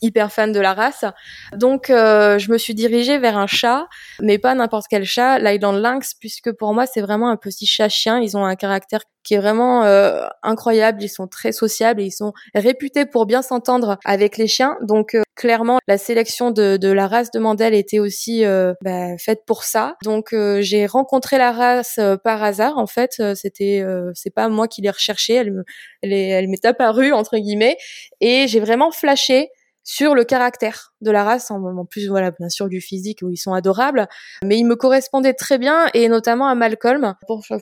hyper 0.00 0.32
fan 0.32 0.52
de 0.52 0.60
la 0.60 0.72
race. 0.72 1.04
Donc 1.52 1.88
je 1.88 2.50
me 2.50 2.56
suis 2.56 2.74
dirigée 2.74 3.18
vers 3.18 3.36
un 3.36 3.46
chat, 3.46 3.86
mais 4.22 4.38
pas 4.38 4.54
n'importe 4.54 4.86
quel 4.88 5.04
chat, 5.04 5.38
l'Island 5.38 5.76
Lynx, 5.76 6.14
puisque 6.14 6.50
pour 6.52 6.72
moi 6.72 6.86
c'est 6.86 7.02
vraiment 7.02 7.28
un 7.28 7.36
petit 7.36 7.66
chat-chien. 7.66 8.18
Ils 8.20 8.38
ont 8.38 8.44
un 8.46 8.56
caractère 8.56 9.02
qui 9.26 9.34
est 9.34 9.38
vraiment 9.38 9.84
euh, 9.84 10.26
incroyable. 10.42 11.02
Ils 11.02 11.08
sont 11.08 11.26
très 11.26 11.52
sociables 11.52 12.00
et 12.00 12.04
ils 12.04 12.12
sont 12.12 12.32
réputés 12.54 13.04
pour 13.06 13.26
bien 13.26 13.42
s'entendre 13.42 13.98
avec 14.04 14.36
les 14.36 14.46
chiens. 14.46 14.76
Donc 14.82 15.14
euh, 15.14 15.22
clairement 15.34 15.78
la 15.88 15.98
sélection 15.98 16.50
de, 16.50 16.76
de, 16.76 16.88
la 16.88 17.08
race 17.08 17.30
de 17.30 17.38
Mandel 17.38 17.74
était 17.74 17.98
aussi 17.98 18.44
bah, 18.80 19.18
faite 19.18 19.42
pour 19.46 19.64
ça. 19.64 19.96
Donc 20.04 20.34
j'ai 20.60 20.86
rencontré 20.86 21.38
la 21.38 21.52
race 21.52 22.00
par 22.24 22.42
hasard. 22.42 22.78
En 22.78 22.86
fait, 22.86 23.22
c'était 23.34 23.84
c'est 24.14 24.32
pas 24.32 24.48
moi 24.48 24.68
qui 24.68 24.80
l'ai 24.80 24.90
recherchée. 24.90 25.34
Elle 25.34 25.52
me, 25.52 25.64
elle, 26.02 26.12
elle 26.12 26.48
m'est 26.48 26.64
apparue 26.64 27.12
entre 27.12 27.36
guillemets 27.36 27.76
et 28.20 28.46
j'ai 28.48 28.60
vraiment 28.60 28.90
flashé 28.90 29.50
sur 29.88 30.16
le 30.16 30.24
caractère 30.24 30.92
de 31.00 31.12
la 31.12 31.22
race, 31.22 31.48
en, 31.52 31.84
plus 31.84 32.08
voilà 32.08 32.32
bien 32.32 32.48
sûr 32.48 32.68
du 32.68 32.80
physique 32.80 33.20
où 33.22 33.30
ils 33.30 33.36
sont 33.36 33.52
adorables, 33.52 34.08
mais 34.44 34.58
ils 34.58 34.64
me 34.64 34.74
correspondaient 34.74 35.32
très 35.32 35.58
bien 35.58 35.86
et 35.94 36.08
notamment 36.08 36.48
à 36.48 36.56
Malcolm 36.56 37.14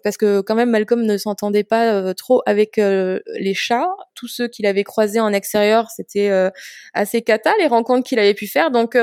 parce 0.03 0.17
que 0.17 0.41
quand 0.41 0.55
même 0.55 0.71
Malcolm 0.71 1.03
ne 1.03 1.19
s'entendait 1.19 1.65
pas 1.65 1.93
euh, 1.93 2.15
trop 2.15 2.41
avec 2.47 2.79
euh, 2.79 3.21
les 3.39 3.53
chats. 3.53 3.91
Tous 4.15 4.27
ceux 4.27 4.49
qu'il 4.49 4.65
avait 4.65 4.85
croisés 4.85 5.21
en 5.21 5.35
extérieur, 5.35 5.91
c'était 5.91 6.31
euh, 6.31 6.49
assez 6.95 7.21
cata 7.21 7.53
les 7.59 7.67
rencontres 7.67 8.09
qu'il 8.09 8.19
avait 8.19 8.33
pu 8.33 8.47
faire. 8.47 8.71
Donc 8.71 8.97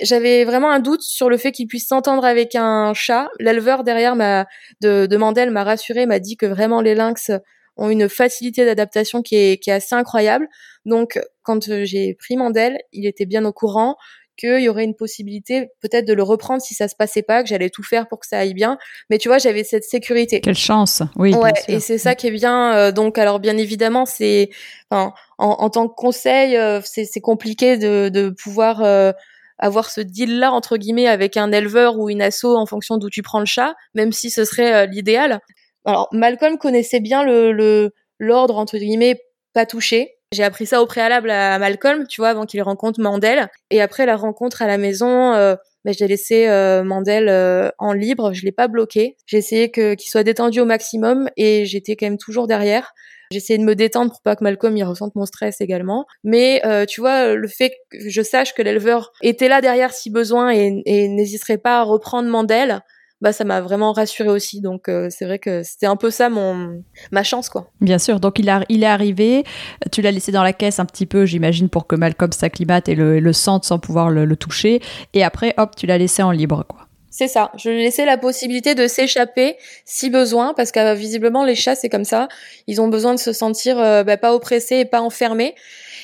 j'avais 0.00 0.44
vraiment 0.44 0.70
un 0.70 0.80
doute 0.80 1.02
sur 1.02 1.28
le 1.28 1.36
fait 1.36 1.52
qu'il 1.52 1.66
puisse 1.66 1.88
s'entendre 1.88 2.24
avec 2.24 2.54
un 2.54 2.94
chat. 2.94 3.28
L'éleveur 3.38 3.84
derrière 3.84 4.16
m'a 4.16 4.46
de, 4.80 5.04
de 5.04 5.16
Mandel 5.18 5.50
m'a 5.50 5.64
rassuré, 5.64 6.06
m'a 6.06 6.18
dit 6.18 6.38
que 6.38 6.46
vraiment 6.46 6.80
les 6.80 6.94
lynx 6.94 7.30
ont 7.80 7.88
une 7.88 8.08
facilité 8.08 8.64
d'adaptation 8.64 9.22
qui 9.22 9.34
est, 9.36 9.56
qui 9.56 9.70
est 9.70 9.72
assez 9.72 9.94
incroyable. 9.94 10.46
Donc, 10.84 11.18
quand 11.42 11.68
euh, 11.68 11.84
j'ai 11.84 12.14
pris 12.14 12.36
Mandel, 12.36 12.78
il 12.92 13.06
était 13.06 13.24
bien 13.24 13.44
au 13.44 13.52
courant 13.52 13.96
qu'il 14.36 14.60
y 14.60 14.68
aurait 14.68 14.84
une 14.84 14.94
possibilité 14.94 15.68
peut-être 15.80 16.06
de 16.06 16.14
le 16.14 16.22
reprendre 16.22 16.62
si 16.62 16.74
ça 16.74 16.88
se 16.88 16.94
passait 16.94 17.22
pas, 17.22 17.42
que 17.42 17.48
j'allais 17.48 17.68
tout 17.68 17.82
faire 17.82 18.06
pour 18.06 18.20
que 18.20 18.26
ça 18.26 18.38
aille 18.38 18.54
bien. 18.54 18.78
Mais 19.08 19.18
tu 19.18 19.28
vois, 19.28 19.38
j'avais 19.38 19.64
cette 19.64 19.84
sécurité. 19.84 20.40
Quelle 20.40 20.54
chance, 20.54 21.02
oui. 21.16 21.34
Ouais, 21.34 21.52
et 21.68 21.80
c'est 21.80 21.98
ça 21.98 22.14
qui 22.14 22.26
est 22.26 22.30
bien. 22.30 22.74
Euh, 22.74 22.92
donc, 22.92 23.18
alors 23.18 23.40
bien 23.40 23.56
évidemment, 23.56 24.06
c'est, 24.06 24.50
enfin, 24.90 25.12
en, 25.38 25.68
tant 25.70 25.88
que 25.88 25.94
conseil, 25.94 26.56
euh, 26.56 26.80
c'est 26.84 27.20
compliqué 27.20 27.76
de, 27.76 28.10
de 28.10 28.30
pouvoir 28.30 29.14
avoir 29.58 29.90
ce 29.90 30.00
deal-là 30.00 30.52
entre 30.52 30.78
guillemets 30.78 31.06
avec 31.06 31.36
un 31.36 31.52
éleveur 31.52 31.98
ou 31.98 32.08
une 32.08 32.22
asso 32.22 32.46
en 32.46 32.64
fonction 32.64 32.96
d'où 32.96 33.10
tu 33.10 33.20
prends 33.20 33.40
le 33.40 33.46
chat, 33.46 33.74
même 33.94 34.10
si 34.10 34.30
ce 34.30 34.46
serait 34.46 34.86
l'idéal. 34.86 35.40
Alors 35.84 36.08
Malcolm 36.12 36.58
connaissait 36.58 37.00
bien 37.00 37.22
le 37.24 37.92
l'ordre 38.18 38.58
entre 38.58 38.78
guillemets 38.78 39.20
pas 39.52 39.66
touché. 39.66 40.16
J'ai 40.32 40.44
appris 40.44 40.66
ça 40.66 40.80
au 40.80 40.86
préalable 40.86 41.28
à 41.28 41.58
Malcolm, 41.58 42.06
tu 42.06 42.20
vois, 42.20 42.28
avant 42.28 42.46
qu'il 42.46 42.62
rencontre 42.62 43.00
Mandel. 43.00 43.48
Et 43.70 43.80
après 43.80 44.06
la 44.06 44.16
rencontre 44.16 44.62
à 44.62 44.68
la 44.68 44.78
maison, 44.78 45.34
euh, 45.34 45.56
ben, 45.84 45.92
j'ai 45.92 46.06
laissé 46.06 46.46
euh, 46.46 46.84
Mandel 46.84 47.28
euh, 47.28 47.70
en 47.78 47.92
libre. 47.92 48.32
Je 48.32 48.44
l'ai 48.44 48.52
pas 48.52 48.68
bloqué. 48.68 49.16
J'ai 49.26 49.38
essayé 49.38 49.72
que 49.72 49.94
qu'il 49.94 50.08
soit 50.08 50.22
détendu 50.22 50.60
au 50.60 50.64
maximum 50.64 51.28
et 51.36 51.66
j'étais 51.66 51.96
quand 51.96 52.06
même 52.06 52.18
toujours 52.18 52.46
derrière. 52.46 52.92
J'ai 53.32 53.38
essayé 53.38 53.58
de 53.58 53.64
me 53.64 53.74
détendre 53.74 54.12
pour 54.12 54.22
pas 54.22 54.36
que 54.36 54.44
Malcolm 54.44 54.76
y 54.76 54.84
ressente 54.84 55.16
mon 55.16 55.26
stress 55.26 55.60
également. 55.60 56.06
Mais 56.22 56.62
euh, 56.64 56.84
tu 56.84 57.00
vois, 57.00 57.34
le 57.34 57.48
fait 57.48 57.72
que 57.90 58.08
je 58.08 58.22
sache 58.22 58.54
que 58.54 58.62
l'éleveur 58.62 59.10
était 59.22 59.48
là 59.48 59.60
derrière 59.60 59.92
si 59.92 60.10
besoin 60.10 60.52
et, 60.52 60.80
et 60.86 61.08
n'hésiterait 61.08 61.58
pas 61.58 61.80
à 61.80 61.82
reprendre 61.82 62.28
Mandel, 62.28 62.82
bah 63.20 63.32
ça 63.32 63.44
m'a 63.44 63.60
vraiment 63.60 63.92
rassuré 63.92 64.28
aussi. 64.28 64.60
Donc 64.60 64.88
euh, 64.88 65.08
c'est 65.10 65.24
vrai 65.24 65.38
que 65.38 65.62
c'était 65.62 65.86
un 65.86 65.96
peu 65.96 66.10
ça 66.10 66.28
mon 66.28 66.82
ma 67.12 67.22
chance 67.22 67.48
quoi. 67.48 67.70
Bien 67.80 67.98
sûr. 67.98 68.20
Donc 68.20 68.38
il 68.38 68.48
a 68.48 68.64
il 68.68 68.82
est 68.82 68.86
arrivé, 68.86 69.44
tu 69.92 70.02
l'as 70.02 70.10
laissé 70.10 70.32
dans 70.32 70.42
la 70.42 70.52
caisse 70.52 70.78
un 70.78 70.86
petit 70.86 71.06
peu, 71.06 71.26
j'imagine 71.26 71.68
pour 71.68 71.86
que 71.86 71.96
Malcolm 71.96 72.32
s'acclimate 72.32 72.88
et 72.88 72.94
le, 72.94 73.20
le 73.20 73.32
sente 73.32 73.64
sans 73.64 73.78
pouvoir 73.78 74.10
le, 74.10 74.24
le 74.24 74.36
toucher. 74.36 74.80
Et 75.14 75.22
après 75.22 75.54
hop, 75.56 75.76
tu 75.76 75.86
l'as 75.86 75.98
laissé 75.98 76.22
en 76.22 76.30
libre 76.30 76.64
quoi. 76.68 76.80
C'est 77.12 77.26
ça. 77.26 77.50
Je 77.58 77.70
lui 77.70 77.82
laissais 77.82 78.06
la 78.06 78.16
possibilité 78.16 78.76
de 78.76 78.86
s'échapper 78.86 79.56
si 79.84 80.10
besoin, 80.10 80.54
parce 80.54 80.70
que 80.70 80.94
visiblement 80.94 81.44
les 81.44 81.56
chats 81.56 81.74
c'est 81.74 81.88
comme 81.88 82.04
ça. 82.04 82.28
Ils 82.68 82.80
ont 82.80 82.88
besoin 82.88 83.14
de 83.14 83.18
se 83.18 83.32
sentir 83.32 83.78
euh, 83.78 84.04
bah, 84.04 84.16
pas 84.16 84.32
oppressés 84.32 84.76
et 84.76 84.84
pas 84.84 85.00
enfermés. 85.00 85.54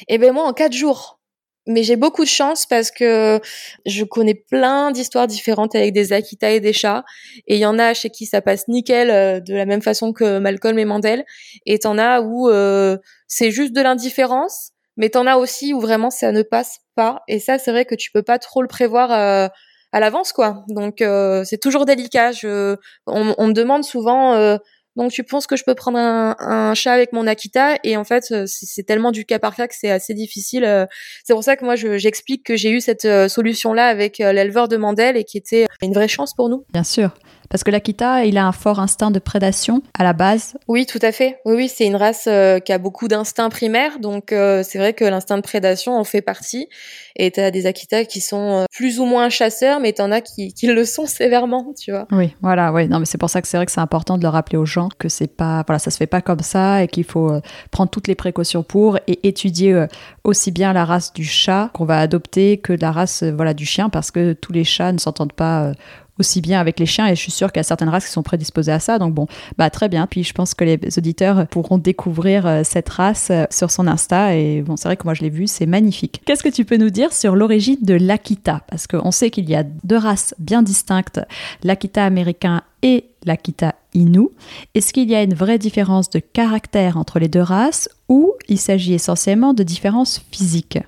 Et 0.08 0.18
ben 0.18 0.32
moi 0.32 0.44
en 0.44 0.52
quatre 0.52 0.72
jours. 0.72 1.20
Mais 1.66 1.82
j'ai 1.82 1.96
beaucoup 1.96 2.22
de 2.22 2.28
chance 2.28 2.64
parce 2.66 2.90
que 2.90 3.40
je 3.84 4.04
connais 4.04 4.34
plein 4.34 4.92
d'histoires 4.92 5.26
différentes 5.26 5.74
avec 5.74 5.92
des 5.92 6.12
Akita 6.12 6.50
et 6.50 6.60
des 6.60 6.72
chats. 6.72 7.04
Et 7.48 7.56
il 7.56 7.60
y 7.60 7.66
en 7.66 7.78
a 7.78 7.92
chez 7.92 8.10
qui 8.10 8.26
ça 8.26 8.40
passe 8.40 8.68
nickel, 8.68 9.10
euh, 9.10 9.40
de 9.40 9.54
la 9.54 9.66
même 9.66 9.82
façon 9.82 10.12
que 10.12 10.38
Malcolm 10.38 10.78
et 10.78 10.84
Mandel. 10.84 11.24
Et 11.66 11.78
t'en 11.78 11.98
as 11.98 12.20
où 12.20 12.48
euh, 12.48 12.98
c'est 13.26 13.50
juste 13.50 13.72
de 13.72 13.80
l'indifférence, 13.80 14.70
mais 14.96 15.10
t'en 15.10 15.26
as 15.26 15.36
aussi 15.36 15.74
où 15.74 15.80
vraiment 15.80 16.10
ça 16.10 16.32
ne 16.32 16.42
passe 16.42 16.78
pas. 16.94 17.22
Et 17.28 17.40
ça, 17.40 17.58
c'est 17.58 17.72
vrai 17.72 17.84
que 17.84 17.94
tu 17.94 18.10
peux 18.12 18.22
pas 18.22 18.38
trop 18.38 18.62
le 18.62 18.68
prévoir 18.68 19.50
à 19.96 20.00
l'avance 20.00 20.32
quoi. 20.32 20.64
Donc 20.68 21.00
euh, 21.00 21.42
c'est 21.44 21.58
toujours 21.58 21.86
délicat. 21.86 22.32
Je, 22.32 22.76
on, 23.06 23.34
on, 23.38 23.46
me 23.46 23.52
demande 23.52 23.82
souvent 23.82 24.34
euh, 24.34 24.58
donc 24.96 25.12
tu 25.12 25.22
penses 25.24 25.46
que 25.46 25.56
je 25.56 25.64
peux 25.64 25.74
prendre 25.74 25.98
un, 25.98 26.36
un 26.40 26.74
chat 26.74 26.92
avec 26.92 27.12
mon 27.12 27.26
Akita 27.26 27.76
et 27.84 27.96
en 27.96 28.04
fait 28.04 28.28
euh, 28.30 28.44
c'est 28.46 28.82
tellement 28.82 29.12
du 29.12 29.24
cas 29.24 29.38
par 29.38 29.54
cas 29.54 29.68
que 29.68 29.74
c'est 29.78 29.90
assez 29.90 30.14
difficile. 30.14 30.86
C'est 31.24 31.32
pour 31.32 31.44
ça 31.44 31.56
que 31.56 31.64
moi 31.64 31.76
j'explique 31.76 32.44
que 32.44 32.56
j'ai 32.56 32.70
eu 32.70 32.80
cette 32.80 33.06
solution 33.28 33.72
là 33.72 33.86
avec 33.86 34.18
l'éleveur 34.18 34.68
de 34.68 34.76
Mandel 34.76 35.16
et 35.16 35.24
qui 35.24 35.38
était 35.38 35.66
une 35.82 35.92
vraie 35.92 36.08
chance 36.08 36.34
pour 36.34 36.48
nous. 36.48 36.64
Bien 36.72 36.84
sûr. 36.84 37.10
Parce 37.48 37.64
que 37.64 37.70
l'Akita, 37.70 38.24
il 38.24 38.38
a 38.38 38.46
un 38.46 38.52
fort 38.52 38.80
instinct 38.80 39.10
de 39.10 39.18
prédation 39.18 39.82
à 39.98 40.04
la 40.04 40.12
base. 40.12 40.56
Oui, 40.68 40.86
tout 40.86 40.98
à 41.02 41.12
fait. 41.12 41.40
Oui, 41.44 41.54
oui, 41.54 41.68
c'est 41.68 41.86
une 41.86 41.96
race 41.96 42.24
euh, 42.26 42.58
qui 42.58 42.72
a 42.72 42.78
beaucoup 42.78 43.08
d'instincts 43.08 43.48
primaires, 43.50 43.98
donc 44.00 44.32
euh, 44.32 44.62
c'est 44.62 44.78
vrai 44.78 44.92
que 44.92 45.04
l'instinct 45.04 45.36
de 45.36 45.42
prédation 45.42 45.96
en 45.96 46.04
fait 46.04 46.22
partie. 46.22 46.68
Et 47.16 47.30
tu 47.30 47.40
as 47.40 47.50
des 47.50 47.66
Akita 47.66 48.04
qui 48.04 48.20
sont 48.20 48.62
euh, 48.62 48.64
plus 48.72 49.00
ou 49.00 49.04
moins 49.04 49.28
chasseurs, 49.28 49.80
mais 49.80 49.92
t'en 49.92 50.10
as 50.10 50.20
qui, 50.20 50.52
qui 50.52 50.66
le 50.66 50.84
sont 50.84 51.06
sévèrement, 51.06 51.72
tu 51.78 51.92
vois. 51.92 52.06
Oui, 52.10 52.34
voilà, 52.42 52.72
oui. 52.72 52.88
Non, 52.88 52.98
mais 52.98 53.06
c'est 53.06 53.18
pour 53.18 53.30
ça 53.30 53.40
que 53.42 53.48
c'est 53.48 53.56
vrai 53.56 53.66
que 53.66 53.72
c'est 53.72 53.80
important 53.80 54.18
de 54.18 54.22
le 54.22 54.28
rappeler 54.28 54.58
aux 54.58 54.66
gens 54.66 54.85
que 54.98 55.08
c'est 55.08 55.26
pas, 55.26 55.64
voilà, 55.66 55.78
ça 55.78 55.90
se 55.90 55.96
fait 55.96 56.06
pas 56.06 56.20
comme 56.20 56.40
ça 56.40 56.82
et 56.82 56.88
qu'il 56.88 57.04
faut 57.04 57.40
prendre 57.70 57.90
toutes 57.90 58.08
les 58.08 58.14
précautions 58.14 58.62
pour 58.62 58.98
et 59.06 59.26
étudier 59.26 59.86
aussi 60.24 60.50
bien 60.50 60.72
la 60.72 60.84
race 60.84 61.12
du 61.12 61.24
chat 61.24 61.70
qu'on 61.74 61.84
va 61.84 61.98
adopter 61.98 62.58
que 62.58 62.72
la 62.72 62.92
race, 62.92 63.22
voilà, 63.22 63.54
du 63.54 63.66
chien, 63.66 63.88
parce 63.88 64.10
que 64.10 64.32
tous 64.32 64.52
les 64.52 64.64
chats 64.64 64.92
ne 64.92 64.98
s'entendent 64.98 65.32
pas 65.32 65.72
aussi 66.18 66.40
bien 66.40 66.60
avec 66.60 66.78
les 66.78 66.86
chiens 66.86 67.06
et 67.06 67.14
je 67.14 67.20
suis 67.20 67.32
sûre 67.32 67.52
qu'il 67.52 67.60
y 67.60 67.60
a 67.60 67.64
certaines 67.64 67.88
races 67.88 68.06
qui 68.06 68.12
sont 68.12 68.22
prédisposées 68.22 68.72
à 68.72 68.80
ça. 68.80 68.98
Donc 68.98 69.14
bon, 69.14 69.26
bah 69.58 69.70
très 69.70 69.88
bien. 69.88 70.06
Puis 70.06 70.24
je 70.24 70.32
pense 70.32 70.54
que 70.54 70.64
les 70.64 70.78
auditeurs 70.96 71.46
pourront 71.48 71.78
découvrir 71.78 72.46
euh, 72.46 72.62
cette 72.64 72.88
race 72.88 73.28
euh, 73.30 73.44
sur 73.50 73.70
son 73.70 73.86
Insta 73.86 74.34
et 74.34 74.62
bon, 74.62 74.76
c'est 74.76 74.88
vrai 74.88 74.96
que 74.96 75.04
moi 75.04 75.14
je 75.14 75.22
l'ai 75.22 75.30
vu, 75.30 75.46
c'est 75.46 75.66
magnifique. 75.66 76.22
Qu'est-ce 76.24 76.42
que 76.42 76.48
tu 76.48 76.64
peux 76.64 76.76
nous 76.76 76.90
dire 76.90 77.12
sur 77.12 77.36
l'origine 77.36 77.78
de 77.82 77.94
l'Akita? 77.94 78.62
Parce 78.68 78.86
qu'on 78.86 79.10
sait 79.10 79.30
qu'il 79.30 79.48
y 79.48 79.54
a 79.54 79.62
deux 79.62 79.98
races 79.98 80.34
bien 80.38 80.62
distinctes, 80.62 81.20
l'Akita 81.62 82.04
américain 82.04 82.62
et 82.82 83.06
l'Akita 83.24 83.74
Est-ce 84.74 84.92
qu'il 84.92 85.10
y 85.10 85.14
a 85.14 85.22
une 85.22 85.34
vraie 85.34 85.58
différence 85.58 86.10
de 86.10 86.18
caractère 86.18 86.96
entre 86.96 87.18
les 87.18 87.28
deux 87.28 87.40
races 87.40 87.88
ou 88.08 88.32
il 88.48 88.58
s'agit 88.58 88.94
essentiellement 88.94 89.54
de 89.54 89.62
différences 89.62 90.22
physiques? 90.30 90.78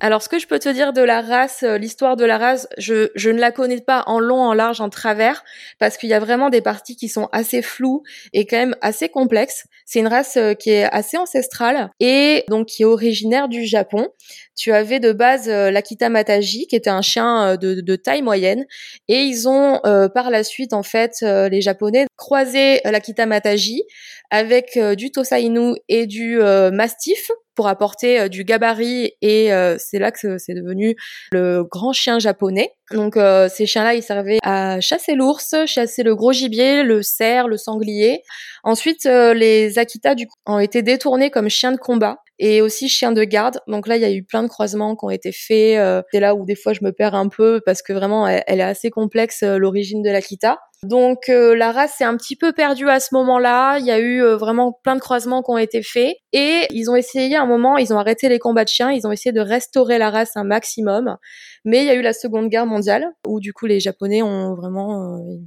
Alors, 0.00 0.22
ce 0.22 0.28
que 0.28 0.40
je 0.40 0.48
peux 0.48 0.58
te 0.58 0.68
dire 0.68 0.92
de 0.92 1.02
la 1.02 1.20
race, 1.20 1.62
euh, 1.62 1.78
l'histoire 1.78 2.16
de 2.16 2.24
la 2.24 2.36
race, 2.36 2.66
je, 2.78 3.10
je 3.14 3.30
ne 3.30 3.38
la 3.38 3.52
connais 3.52 3.80
pas 3.80 4.02
en 4.06 4.18
long, 4.18 4.40
en 4.40 4.52
large, 4.52 4.80
en 4.80 4.88
travers, 4.88 5.44
parce 5.78 5.96
qu'il 5.96 6.08
y 6.08 6.14
a 6.14 6.18
vraiment 6.18 6.50
des 6.50 6.60
parties 6.60 6.96
qui 6.96 7.08
sont 7.08 7.28
assez 7.30 7.62
floues 7.62 8.02
et 8.32 8.44
quand 8.44 8.56
même 8.56 8.76
assez 8.80 9.08
complexes. 9.08 9.66
C'est 9.86 10.00
une 10.00 10.08
race 10.08 10.36
euh, 10.36 10.54
qui 10.54 10.70
est 10.70 10.84
assez 10.92 11.16
ancestrale 11.16 11.90
et 12.00 12.44
donc 12.48 12.66
qui 12.66 12.82
est 12.82 12.86
originaire 12.86 13.48
du 13.48 13.66
Japon. 13.66 14.08
Tu 14.56 14.72
avais 14.72 14.98
de 14.98 15.12
base 15.12 15.48
euh, 15.48 15.70
l'Akita 15.70 16.08
Mataji, 16.08 16.66
qui 16.66 16.74
était 16.74 16.90
un 16.90 17.02
chien 17.02 17.56
de, 17.56 17.96
taille 17.96 18.22
moyenne, 18.22 18.66
et 19.06 19.22
ils 19.22 19.48
ont 19.48 19.80
par 20.12 20.30
la 20.30 20.42
suite, 20.42 20.72
en 20.72 20.82
fait, 20.82 21.18
les 21.22 21.60
Japonais 21.60 22.06
croisé 22.16 22.80
l'Akita 22.84 23.26
Mataji 23.26 23.84
avec 24.30 24.78
du 24.96 25.12
Tosa 25.12 25.38
Inu 25.38 25.74
et 25.88 26.06
du 26.06 26.38
Mastiff 26.72 27.30
pour 27.54 27.68
apporter 27.68 28.20
euh, 28.20 28.28
du 28.28 28.44
gabarit 28.44 29.12
et 29.22 29.52
euh, 29.52 29.76
c'est 29.78 29.98
là 29.98 30.10
que 30.10 30.38
c'est 30.38 30.54
devenu 30.54 30.96
le 31.32 31.64
grand 31.64 31.92
chien 31.92 32.18
japonais. 32.18 32.72
Donc 32.90 33.16
euh, 33.16 33.48
ces 33.48 33.66
chiens-là, 33.66 33.94
ils 33.94 34.02
servaient 34.02 34.38
à 34.42 34.80
chasser 34.80 35.14
l'ours, 35.14 35.54
chasser 35.66 36.02
le 36.02 36.14
gros 36.14 36.32
gibier, 36.32 36.82
le 36.82 37.02
cerf, 37.02 37.48
le 37.48 37.56
sanglier. 37.56 38.22
Ensuite, 38.62 39.04
les 39.04 39.78
Akita 39.78 40.14
du 40.14 40.26
coup, 40.26 40.36
ont 40.46 40.58
été 40.58 40.82
détournés 40.82 41.30
comme 41.30 41.48
chiens 41.48 41.72
de 41.72 41.76
combat 41.76 42.18
et 42.38 42.62
aussi 42.62 42.88
chiens 42.88 43.12
de 43.12 43.24
garde. 43.24 43.60
Donc 43.68 43.86
là, 43.86 43.96
il 43.96 44.02
y 44.02 44.06
a 44.06 44.12
eu 44.12 44.24
plein 44.24 44.42
de 44.42 44.48
croisements 44.48 44.96
qui 44.96 45.04
ont 45.04 45.10
été 45.10 45.32
faits. 45.32 46.04
c'est 46.10 46.20
là 46.20 46.34
où 46.34 46.44
des 46.44 46.56
fois 46.56 46.72
je 46.72 46.84
me 46.84 46.92
perds 46.92 47.14
un 47.14 47.28
peu 47.28 47.60
parce 47.64 47.82
que 47.82 47.92
vraiment, 47.92 48.26
elle, 48.26 48.60
est 48.60 48.62
assez 48.62 48.90
complexe 48.90 49.42
l'origine 49.42 50.02
de 50.02 50.10
l'Akita. 50.10 50.58
Donc 50.84 51.30
euh, 51.30 51.56
la 51.56 51.72
race 51.72 51.94
s'est 51.96 52.04
un 52.04 52.16
petit 52.16 52.36
peu 52.36 52.52
perdue 52.52 52.88
à 52.88 53.00
ce 53.00 53.14
moment-là. 53.14 53.78
Il 53.78 53.86
y 53.86 53.90
a 53.90 53.98
eu 53.98 54.22
euh, 54.22 54.36
vraiment 54.36 54.72
plein 54.82 54.94
de 54.94 55.00
croisements 55.00 55.42
qui 55.42 55.50
ont 55.50 55.58
été 55.58 55.82
faits 55.82 56.14
et 56.32 56.66
ils 56.70 56.90
ont 56.90 56.96
essayé 56.96 57.36
à 57.36 57.42
un 57.42 57.46
moment, 57.46 57.78
ils 57.78 57.94
ont 57.94 57.98
arrêté 57.98 58.28
les 58.28 58.38
combats 58.38 58.64
de 58.64 58.68
chiens, 58.68 58.92
ils 58.92 59.06
ont 59.06 59.12
essayé 59.12 59.32
de 59.32 59.40
restaurer 59.40 59.96
la 59.98 60.10
race 60.10 60.36
un 60.36 60.44
maximum. 60.44 61.16
Mais 61.64 61.78
il 61.82 61.86
y 61.86 61.90
a 61.90 61.94
eu 61.94 62.02
la 62.02 62.12
Seconde 62.12 62.50
Guerre 62.50 62.66
mondiale 62.66 63.06
où 63.26 63.40
du 63.40 63.54
coup 63.54 63.64
les 63.64 63.80
Japonais 63.80 64.22
ont 64.22 64.54
vraiment, 64.54 65.14
euh, 65.14 65.38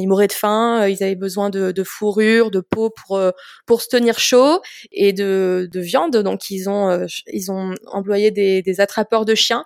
ils 0.00 0.06
mouraient 0.06 0.26
de 0.26 0.32
faim, 0.32 0.86
ils 0.88 1.02
avaient 1.02 1.14
besoin 1.14 1.50
de, 1.50 1.72
de 1.72 1.82
fourrure, 1.84 2.50
de 2.50 2.60
peau 2.60 2.90
pour 2.90 3.20
pour 3.66 3.82
se 3.82 3.88
tenir 3.88 4.18
chaud 4.18 4.60
et 4.92 5.12
de, 5.12 5.68
de 5.72 5.80
viande. 5.80 6.16
Donc 6.16 6.50
ils 6.50 6.68
ont 6.68 7.06
ils 7.32 7.50
ont 7.50 7.74
employé 7.86 8.30
des, 8.30 8.62
des 8.62 8.80
attrapeurs 8.80 9.24
de 9.24 9.34
chiens 9.34 9.64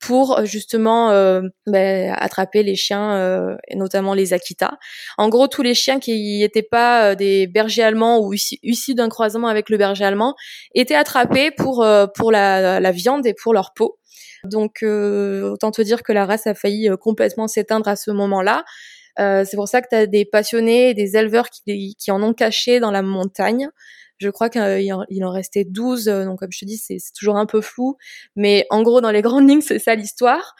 pour 0.00 0.38
euh, 0.38 0.44
justement 0.44 1.10
euh, 1.10 1.42
ben, 1.66 2.14
attraper 2.18 2.62
les 2.62 2.76
chiens, 2.76 3.16
euh, 3.16 3.56
et 3.68 3.76
notamment 3.76 4.14
les 4.14 4.32
Akita. 4.32 4.78
En 5.18 5.28
gros, 5.28 5.48
tous 5.48 5.62
les 5.62 5.74
chiens 5.74 6.00
qui 6.00 6.40
n'étaient 6.40 6.62
pas 6.62 7.14
des 7.14 7.46
bergers 7.46 7.82
allemands 7.82 8.20
ou 8.20 8.34
issus 8.34 8.94
d'un 8.94 9.08
croisement 9.08 9.48
avec 9.48 9.70
le 9.70 9.76
berger 9.78 10.04
allemand 10.04 10.34
étaient 10.74 10.94
attrapés 10.94 11.50
pour 11.50 11.86
pour 12.14 12.32
la, 12.32 12.80
la, 12.80 12.92
viande 12.92 13.26
et 13.26 13.34
pour 13.34 13.54
leur 13.54 13.72
peau. 13.74 13.98
Donc 14.44 14.82
autant 14.82 15.70
te 15.70 15.82
dire 15.82 16.02
que 16.02 16.12
la 16.12 16.26
race 16.26 16.46
a 16.46 16.54
failli 16.54 16.88
complètement 17.00 17.48
s'éteindre 17.48 17.88
à 17.88 17.96
ce 17.96 18.10
moment-là. 18.10 18.64
C'est 19.18 19.56
pour 19.56 19.68
ça 19.68 19.82
que 19.82 19.88
tu 19.88 19.96
as 19.96 20.06
des 20.06 20.24
passionnés, 20.24 20.94
des 20.94 21.16
éleveurs 21.16 21.50
qui, 21.50 21.96
qui 21.98 22.10
en 22.10 22.22
ont 22.22 22.34
caché 22.34 22.80
dans 22.80 22.90
la 22.90 23.02
montagne. 23.02 23.68
Je 24.18 24.30
crois 24.30 24.48
qu'il 24.48 24.94
en 25.24 25.30
restait 25.30 25.64
12, 25.64 26.08
euh, 26.08 26.24
donc 26.24 26.38
comme 26.38 26.50
je 26.50 26.60
te 26.60 26.64
dis, 26.64 26.78
c'est 26.78 26.98
toujours 27.14 27.36
un 27.36 27.46
peu 27.46 27.60
flou. 27.60 27.96
Mais 28.34 28.66
en 28.70 28.82
gros, 28.82 29.00
dans 29.00 29.10
les 29.10 29.22
grandes 29.22 29.48
lignes, 29.48 29.60
c'est 29.60 29.78
ça 29.78 29.94
l'histoire. 29.94 30.54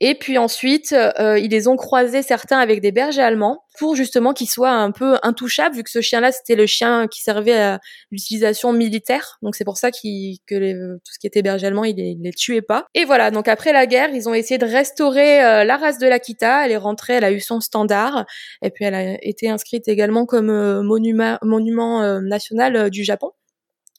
Et 0.00 0.14
puis 0.14 0.38
ensuite, 0.38 0.92
euh, 0.92 1.38
ils 1.38 1.50
les 1.50 1.66
ont 1.66 1.76
croisés 1.76 2.22
certains 2.22 2.58
avec 2.58 2.80
des 2.80 2.92
bergers 2.92 3.22
allemands 3.22 3.64
pour 3.78 3.96
justement 3.96 4.32
qu'ils 4.32 4.48
soient 4.48 4.70
un 4.70 4.92
peu 4.92 5.16
intouchables, 5.22 5.74
vu 5.74 5.82
que 5.82 5.90
ce 5.90 6.00
chien-là, 6.00 6.30
c'était 6.30 6.54
le 6.54 6.66
chien 6.66 7.08
qui 7.08 7.20
servait 7.22 7.58
à 7.58 7.80
l'utilisation 8.12 8.72
militaire. 8.72 9.38
Donc 9.42 9.56
c'est 9.56 9.64
pour 9.64 9.76
ça 9.76 9.90
qu 9.90 10.36
que 10.46 10.54
les, 10.54 10.74
tout 10.74 11.12
ce 11.12 11.18
qui 11.18 11.26
était 11.26 11.42
berger 11.42 11.66
allemand, 11.66 11.84
ils 11.84 11.96
les, 11.96 12.16
les 12.20 12.32
tuaient 12.32 12.62
pas. 12.62 12.86
Et 12.94 13.04
voilà, 13.04 13.32
donc 13.32 13.48
après 13.48 13.72
la 13.72 13.86
guerre, 13.86 14.10
ils 14.10 14.28
ont 14.28 14.34
essayé 14.34 14.58
de 14.58 14.66
restaurer 14.66 15.44
euh, 15.44 15.64
la 15.64 15.76
race 15.76 15.98
de 15.98 16.06
l'Akita. 16.06 16.64
Elle 16.64 16.72
est 16.72 16.76
rentrée, 16.76 17.14
elle 17.14 17.24
a 17.24 17.32
eu 17.32 17.40
son 17.40 17.60
standard. 17.60 18.24
Et 18.62 18.70
puis 18.70 18.84
elle 18.84 18.94
a 18.94 19.16
été 19.24 19.48
inscrite 19.48 19.88
également 19.88 20.26
comme 20.26 20.50
euh, 20.50 20.82
monument, 20.82 21.38
monument 21.42 22.20
national 22.20 22.90
du 22.90 23.02
Japon, 23.02 23.32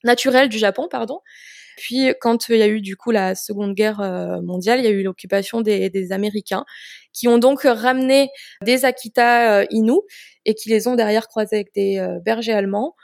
naturel 0.05 0.47
du 0.47 0.57
Japon, 0.57 0.87
pardon. 0.89 1.19
Puis 1.79 2.13
quand 2.19 2.49
il 2.49 2.57
y 2.57 2.61
a 2.61 2.67
eu 2.67 2.81
du 2.81 2.97
coup 2.97 3.11
la 3.11 3.35
Seconde 3.35 3.73
Guerre 3.73 4.01
euh, 4.01 4.41
mondiale, 4.41 4.79
il 4.79 4.83
y 4.83 4.87
a 4.87 4.91
eu 4.91 5.01
l'occupation 5.01 5.61
des, 5.61 5.89
des, 5.89 6.11
Américains 6.11 6.65
qui 7.13 7.29
ont 7.29 7.37
donc 7.37 7.61
ramené 7.63 8.29
des 8.65 8.83
Akita 8.83 9.61
euh, 9.61 9.65
Inu 9.69 9.93
et 10.43 10.55
qui 10.55 10.67
les 10.69 10.89
ont 10.89 10.95
derrière 10.95 11.29
croisés 11.29 11.55
avec 11.55 11.73
des 11.73 11.97
euh, 11.99 12.19
bergers 12.19 12.51
allemands. 12.51 12.95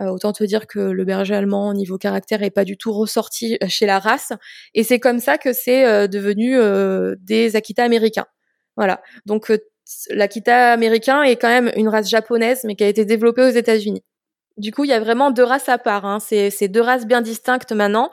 autant 0.00 0.32
te 0.32 0.44
dire 0.44 0.66
que 0.66 0.78
le 0.78 1.04
berger 1.04 1.34
allemand 1.34 1.68
au 1.68 1.74
niveau 1.74 1.98
caractère 1.98 2.42
est 2.42 2.50
pas 2.50 2.64
du 2.64 2.78
tout 2.78 2.92
ressorti 2.92 3.58
chez 3.68 3.84
la 3.84 3.98
race 3.98 4.32
et 4.72 4.82
c'est 4.82 4.98
comme 4.98 5.20
ça 5.20 5.36
que 5.36 5.52
c'est 5.52 6.08
devenu 6.08 6.56
des 7.20 7.54
Akita 7.54 7.84
américains. 7.84 8.26
Voilà. 8.76 9.02
Donc 9.26 9.52
l'Akita 10.10 10.72
américain 10.72 11.22
est 11.22 11.36
quand 11.36 11.48
même 11.48 11.70
une 11.76 11.88
race 11.88 12.08
japonaise, 12.08 12.64
mais 12.64 12.74
qui 12.74 12.84
a 12.84 12.88
été 12.88 13.04
développée 13.04 13.42
aux 13.42 13.50
États-Unis. 13.50 14.02
Du 14.58 14.72
coup, 14.72 14.84
il 14.84 14.90
y 14.90 14.92
a 14.92 15.00
vraiment 15.00 15.30
deux 15.30 15.44
races 15.44 15.68
à 15.68 15.78
part. 15.78 16.04
Hein. 16.04 16.18
C'est 16.20 16.68
deux 16.68 16.80
races 16.80 17.06
bien 17.06 17.20
distinctes 17.20 17.72
maintenant. 17.72 18.10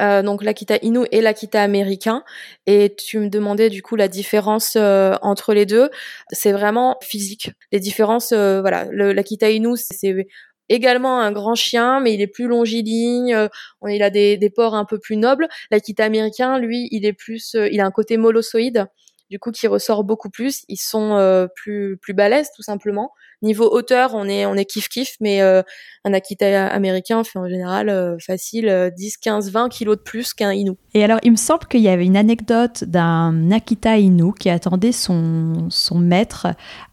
Euh, 0.00 0.22
donc 0.22 0.42
l'Akita 0.42 0.76
Inu 0.82 1.06
et 1.10 1.20
l'Akita 1.20 1.62
américain. 1.62 2.22
Et 2.66 2.94
tu 2.96 3.18
me 3.18 3.28
demandais 3.28 3.70
du 3.70 3.82
coup 3.82 3.96
la 3.96 4.08
différence 4.08 4.76
euh, 4.76 5.14
entre 5.22 5.54
les 5.54 5.66
deux. 5.66 5.90
C'est 6.30 6.52
vraiment 6.52 6.96
physique. 7.02 7.50
Les 7.72 7.80
différences, 7.80 8.32
euh, 8.32 8.60
voilà. 8.60 8.86
L'Akita 8.92 9.50
Inu, 9.50 9.76
c'est 9.76 10.26
également 10.70 11.20
un 11.20 11.32
grand 11.32 11.54
chien, 11.54 12.00
mais 12.00 12.14
il 12.14 12.22
est 12.22 12.26
plus 12.26 12.46
longiligne. 12.46 13.34
Euh, 13.34 13.48
il 13.88 14.02
a 14.02 14.08
des, 14.08 14.38
des 14.38 14.48
pores 14.50 14.74
un 14.74 14.86
peu 14.86 14.98
plus 14.98 15.16
nobles. 15.16 15.48
L'Akita 15.70 16.04
américain, 16.04 16.58
lui, 16.58 16.88
il 16.92 17.04
est 17.04 17.12
plus, 17.12 17.54
euh, 17.56 17.68
il 17.70 17.80
a 17.80 17.84
un 17.86 17.90
côté 17.90 18.16
molossoïde 18.16 18.86
du 19.30 19.38
coup 19.38 19.52
qui 19.52 19.66
ressort 19.68 20.04
beaucoup 20.04 20.28
plus. 20.28 20.64
Ils 20.68 20.76
sont 20.76 21.14
euh, 21.14 21.46
plus 21.54 21.96
plus 21.96 22.12
balèzes 22.12 22.50
tout 22.54 22.62
simplement. 22.62 23.12
Niveau 23.42 23.72
hauteur, 23.72 24.14
on 24.14 24.26
est 24.26 24.44
on 24.44 24.54
est 24.54 24.64
kiff 24.64 24.88
kiff, 24.88 25.14
mais 25.20 25.40
euh, 25.40 25.62
un 26.04 26.12
Akita 26.12 26.66
américain 26.66 27.22
fait 27.24 27.38
en 27.38 27.48
général 27.48 27.88
euh, 27.88 28.18
facile 28.18 28.90
10, 28.94 29.16
15, 29.16 29.50
20 29.50 29.68
kilos 29.70 29.96
de 29.96 30.02
plus 30.02 30.34
qu'un 30.34 30.52
Inu. 30.52 30.72
Et 30.92 31.04
alors, 31.04 31.20
il 31.22 31.30
me 31.30 31.36
semble 31.36 31.66
qu'il 31.66 31.80
y 31.80 31.88
avait 31.88 32.04
une 32.04 32.16
anecdote 32.16 32.84
d'un 32.84 33.50
Akita 33.50 33.96
Inu 33.96 34.34
qui 34.34 34.50
attendait 34.50 34.92
son 34.92 35.70
son 35.70 35.98
maître 35.98 36.48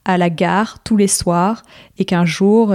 à 0.06 0.18
la 0.18 0.30
gare 0.30 0.82
tous 0.84 0.96
les 0.96 1.08
soirs 1.08 1.64
et 1.98 2.06
qu'un 2.06 2.26
jour 2.26 2.74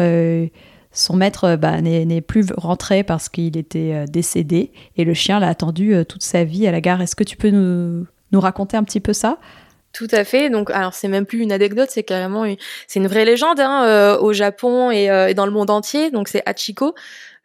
son 0.95 1.17
maître 1.17 1.57
bah, 1.57 1.81
n'est 1.81 2.21
plus 2.21 2.47
rentré 2.55 3.05
parce 3.05 3.31
qu'il 3.31 3.57
était 3.57 4.05
décédé 4.07 4.73
et 4.97 5.05
le 5.05 5.15
chien 5.15 5.39
l'a 5.39 5.49
attendu 5.49 5.95
toute 6.07 6.23
sa 6.23 6.45
vie 6.45 6.67
à 6.67 6.73
la 6.73 6.83
gare. 6.83 7.01
Est-ce 7.01 7.17
que 7.17 7.25
tu 7.25 7.37
peux 7.39 7.49
nous, 7.49 8.07
nous 8.33 8.41
raconter 8.41 8.77
un 8.77 8.85
petit 8.85 9.01
peu 9.01 9.13
ça? 9.13 9.39
Tout 9.93 10.09
à 10.11 10.25
fait. 10.25 10.49
Donc, 10.49 10.71
alors 10.71 10.95
c'est 10.95 11.09
même 11.09 11.27
plus 11.27 11.41
une 11.41 11.53
anecdote, 11.53 11.89
c'est 11.91 12.03
carrément 12.03 12.45
une, 12.45 12.57
c'est 12.87 12.99
une 12.99 13.07
vraie 13.07 13.27
légende 13.27 13.61
hein, 13.61 13.85
euh, 13.85 14.19
au 14.19 14.33
Japon 14.33 14.91
euh, 14.91 15.27
et, 15.27 15.35
dans 15.35 15.45
le 15.45 15.53
monde 15.53 15.71
entier. 15.71 16.11
Donc, 16.11 16.29
c'est 16.29 16.43
Hachiko. 16.47 16.95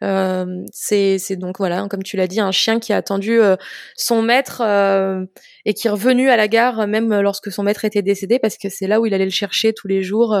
Euh, 0.02 0.46
c'est, 0.72 1.18
donc 1.36 1.58
voilà, 1.58 1.86
comme 1.88 2.02
tu 2.02 2.16
l'as 2.16 2.26
dit, 2.26 2.40
un 2.40 2.52
chien 2.52 2.78
qui 2.78 2.92
a 2.92 2.96
attendu 2.96 3.40
son 3.96 4.22
maître 4.22 4.62
et 5.64 5.74
qui 5.74 5.86
est 5.86 5.90
revenu 5.90 6.30
à 6.30 6.36
la 6.36 6.48
gare 6.48 6.86
même 6.86 7.20
lorsque 7.20 7.50
son 7.50 7.62
maître 7.62 7.84
était 7.84 8.02
décédé, 8.02 8.38
parce 8.38 8.56
que 8.56 8.68
c'est 8.68 8.86
là 8.86 9.00
où 9.00 9.06
il 9.06 9.14
allait 9.14 9.24
le 9.24 9.30
chercher 9.30 9.72
tous 9.72 9.88
les 9.88 10.02
jours 10.02 10.36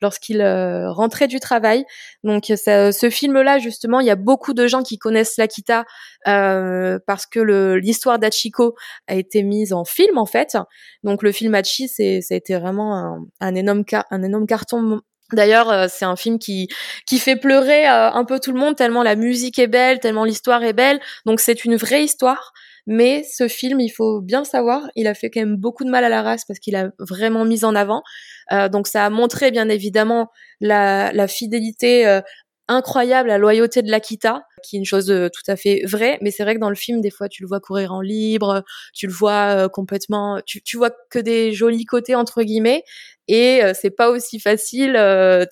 lorsqu'il 0.00 0.40
euh, 0.40 0.90
rentrait 0.90 1.28
du 1.28 1.40
travail. 1.40 1.84
Donc 2.24 2.46
ce 2.46 3.08
film-là, 3.10 3.58
justement, 3.58 4.00
il 4.00 4.06
y 4.06 4.10
a 4.10 4.16
beaucoup 4.16 4.54
de 4.54 4.66
gens 4.66 4.82
qui 4.82 4.98
connaissent 4.98 5.36
l'Akita 5.36 5.84
euh, 6.26 6.98
parce 7.06 7.26
que 7.26 7.40
l'histoire 7.74 8.18
d'Achiko 8.18 8.74
a 9.06 9.14
été 9.14 9.42
mise 9.42 9.72
en 9.72 9.84
film 9.84 10.18
en 10.18 10.26
fait. 10.26 10.56
Donc 11.02 11.22
le 11.22 11.32
film 11.32 11.54
Hachi, 11.54 11.88
c'est 11.88 12.20
ça 12.20 12.34
a 12.34 12.36
été 12.36 12.56
vraiment 12.58 12.96
un, 12.96 13.26
un 13.40 13.54
énorme 13.54 13.84
un 14.10 14.22
énorme 14.22 14.46
carton 14.46 15.00
D'ailleurs, 15.32 15.70
euh, 15.70 15.86
c'est 15.90 16.04
un 16.04 16.16
film 16.16 16.38
qui 16.38 16.68
qui 17.06 17.18
fait 17.18 17.36
pleurer 17.36 17.86
un 17.86 18.24
peu 18.24 18.40
tout 18.40 18.52
le 18.52 18.58
monde 18.58 18.76
tellement 18.76 19.02
la 19.02 19.16
musique 19.16 19.58
est 19.58 19.66
belle, 19.66 20.00
tellement 20.00 20.24
l'histoire 20.24 20.62
est 20.62 20.72
belle. 20.72 21.00
Donc 21.26 21.40
c'est 21.40 21.64
une 21.64 21.76
vraie 21.76 22.04
histoire. 22.04 22.52
Mais 22.90 23.22
ce 23.22 23.48
film, 23.48 23.80
il 23.80 23.90
faut 23.90 24.22
bien 24.22 24.44
savoir, 24.44 24.88
il 24.96 25.08
a 25.08 25.14
fait 25.14 25.28
quand 25.28 25.40
même 25.40 25.56
beaucoup 25.56 25.84
de 25.84 25.90
mal 25.90 26.04
à 26.04 26.08
la 26.08 26.22
race 26.22 26.46
parce 26.46 26.58
qu'il 26.58 26.74
a 26.74 26.88
vraiment 26.98 27.44
mis 27.44 27.62
en 27.66 27.74
avant. 27.74 28.02
Euh, 28.50 28.70
donc 28.70 28.86
ça 28.88 29.04
a 29.04 29.10
montré 29.10 29.50
bien 29.50 29.68
évidemment 29.68 30.30
la, 30.62 31.12
la 31.12 31.28
fidélité 31.28 32.06
euh, 32.06 32.22
incroyable, 32.68 33.28
la 33.28 33.38
loyauté 33.38 33.82
de 33.82 33.90
l'Akita, 33.90 34.44
qui 34.62 34.76
est 34.76 34.78
une 34.78 34.84
chose 34.84 35.10
euh, 35.10 35.28
tout 35.28 35.50
à 35.50 35.56
fait 35.56 35.82
vraie. 35.86 36.18
Mais 36.22 36.30
c'est 36.30 36.42
vrai 36.42 36.54
que 36.54 36.60
dans 36.60 36.68
le 36.68 36.74
film, 36.76 37.00
des 37.00 37.10
fois, 37.10 37.28
tu 37.28 37.42
le 37.42 37.48
vois 37.48 37.60
courir 37.60 37.92
en 37.92 38.00
libre, 38.00 38.64
tu 38.94 39.06
le 39.06 39.12
vois 39.12 39.68
complètement, 39.68 40.40
tu, 40.46 40.62
tu 40.62 40.76
vois 40.76 40.90
que 41.10 41.18
des 41.18 41.52
jolis 41.52 41.84
côtés 41.84 42.14
entre 42.14 42.42
guillemets. 42.42 42.84
Et 43.28 43.60
c'est 43.74 43.90
pas 43.90 44.08
aussi 44.10 44.40
facile, 44.40 44.92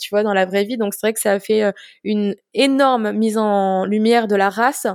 tu 0.01 0.09
vois, 0.11 0.23
dans 0.23 0.33
la 0.33 0.47
vraie 0.47 0.65
vie. 0.65 0.79
Donc 0.79 0.95
c'est 0.95 1.07
vrai 1.07 1.13
que 1.13 1.21
ça 1.21 1.33
a 1.33 1.41
fait 1.41 1.63
une 2.05 2.35
énorme 2.55 3.13
mise 3.13 3.37
en 3.37 3.85
lumière 3.85 4.29
de 4.29 4.37
la 4.37 4.49
race 4.49 4.87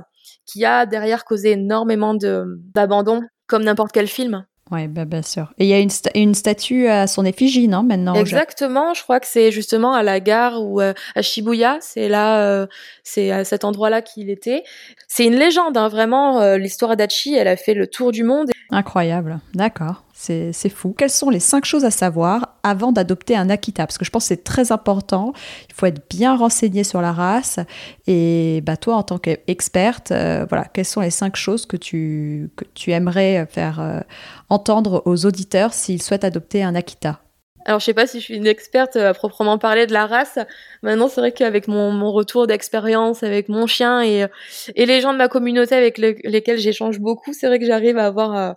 qui 0.46 0.64
a 0.64 0.86
derrière 0.86 1.24
causé 1.24 1.52
énormément 1.52 2.14
d'abandon, 2.14 3.22
comme 3.46 3.64
n'importe 3.64 3.92
quel 3.92 4.08
film. 4.08 4.44
Oui, 4.72 4.88
bah, 4.88 5.04
bien 5.04 5.20
sûr. 5.20 5.52
Et 5.58 5.66
il 5.66 5.68
y 5.68 5.74
a 5.74 5.78
une, 5.78 5.90
une, 6.14 6.34
statue 6.34 6.88
à 6.88 7.06
son 7.06 7.26
effigie, 7.26 7.68
non, 7.68 7.82
maintenant 7.82 8.14
Exactement, 8.14 8.94
je 8.94 9.02
crois 9.02 9.20
que 9.20 9.26
c'est 9.26 9.52
justement 9.52 9.92
à 9.92 10.02
la 10.02 10.18
gare 10.18 10.62
ou 10.62 10.80
euh, 10.80 10.94
à 11.14 11.20
Shibuya, 11.20 11.76
c'est 11.82 12.08
là, 12.08 12.42
euh, 12.42 12.66
c'est 13.04 13.30
à 13.30 13.44
cet 13.44 13.64
endroit-là 13.64 14.00
qu'il 14.00 14.30
était. 14.30 14.64
C'est 15.08 15.26
une 15.26 15.36
légende, 15.36 15.76
hein, 15.76 15.88
vraiment, 15.88 16.40
euh, 16.40 16.56
l'histoire 16.56 16.96
d'Achi, 16.96 17.34
elle 17.34 17.48
a 17.48 17.56
fait 17.56 17.74
le 17.74 17.86
tour 17.86 18.12
du 18.12 18.24
monde. 18.24 18.51
Incroyable, 18.70 19.40
d'accord. 19.54 20.04
C'est 20.14 20.68
fou. 20.68 20.94
Quelles 20.96 21.10
sont 21.10 21.30
les 21.30 21.40
cinq 21.40 21.64
choses 21.64 21.84
à 21.84 21.90
savoir 21.90 22.56
avant 22.62 22.92
d'adopter 22.92 23.36
un 23.36 23.50
Akita? 23.50 23.86
Parce 23.86 23.98
que 23.98 24.04
je 24.04 24.10
pense 24.10 24.24
que 24.24 24.28
c'est 24.28 24.44
très 24.44 24.70
important. 24.70 25.32
Il 25.68 25.74
faut 25.74 25.86
être 25.86 26.08
bien 26.08 26.36
renseigné 26.36 26.84
sur 26.84 27.02
la 27.02 27.12
race. 27.12 27.58
Et 28.06 28.62
bah, 28.64 28.76
toi, 28.76 28.96
en 28.96 29.02
tant 29.02 29.18
qu'experte, 29.18 30.12
euh, 30.12 30.46
voilà, 30.48 30.64
quelles 30.72 30.84
sont 30.86 31.00
les 31.00 31.10
cinq 31.10 31.36
choses 31.36 31.66
que 31.66 31.76
tu, 31.76 32.50
que 32.56 32.64
tu 32.74 32.92
aimerais 32.92 33.46
faire 33.50 33.80
euh, 33.80 34.00
entendre 34.48 35.02
aux 35.06 35.26
auditeurs 35.26 35.74
s'ils 35.74 36.00
souhaitent 36.00 36.24
adopter 36.24 36.62
un 36.62 36.74
Akita? 36.74 37.21
Alors 37.64 37.80
je 37.80 37.84
sais 37.84 37.94
pas 37.94 38.06
si 38.06 38.20
je 38.20 38.24
suis 38.24 38.36
une 38.36 38.46
experte 38.46 38.96
euh, 38.96 39.10
à 39.10 39.14
proprement 39.14 39.58
parler 39.58 39.86
de 39.86 39.92
la 39.92 40.06
race. 40.06 40.38
Maintenant 40.82 41.08
c'est 41.08 41.20
vrai 41.20 41.32
qu'avec 41.32 41.68
mon, 41.68 41.90
mon 41.90 42.12
retour 42.12 42.46
d'expérience 42.46 43.22
avec 43.22 43.48
mon 43.48 43.66
chien 43.66 44.02
et, 44.02 44.26
et 44.74 44.86
les 44.86 45.00
gens 45.00 45.12
de 45.12 45.18
ma 45.18 45.28
communauté 45.28 45.74
avec 45.74 45.98
lesquels 45.98 46.58
j'échange 46.58 47.00
beaucoup, 47.00 47.32
c'est 47.32 47.46
vrai 47.46 47.58
que 47.58 47.66
j'arrive 47.66 47.98
à 47.98 48.06
avoir 48.06 48.56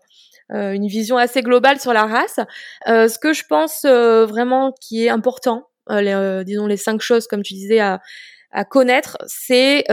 euh, 0.52 0.74
une 0.74 0.88
vision 0.88 1.18
assez 1.18 1.42
globale 1.42 1.80
sur 1.80 1.92
la 1.92 2.06
race. 2.06 2.40
Euh, 2.88 3.08
ce 3.08 3.18
que 3.18 3.34
je 3.34 3.44
pense 3.50 3.84
euh, 3.86 4.28
vraiment 4.28 4.74
qui 4.80 5.06
est 5.06 5.10
important, 5.10 5.70
les, 5.90 6.44
disons 6.46 6.68
les 6.68 6.78
cinq 6.78 7.02
choses 7.02 7.28
comme 7.28 7.42
tu 7.42 7.54
disais 7.54 7.80
à, 7.80 8.00
à 8.52 8.64
connaître, 8.64 9.18
c'est 9.28 9.86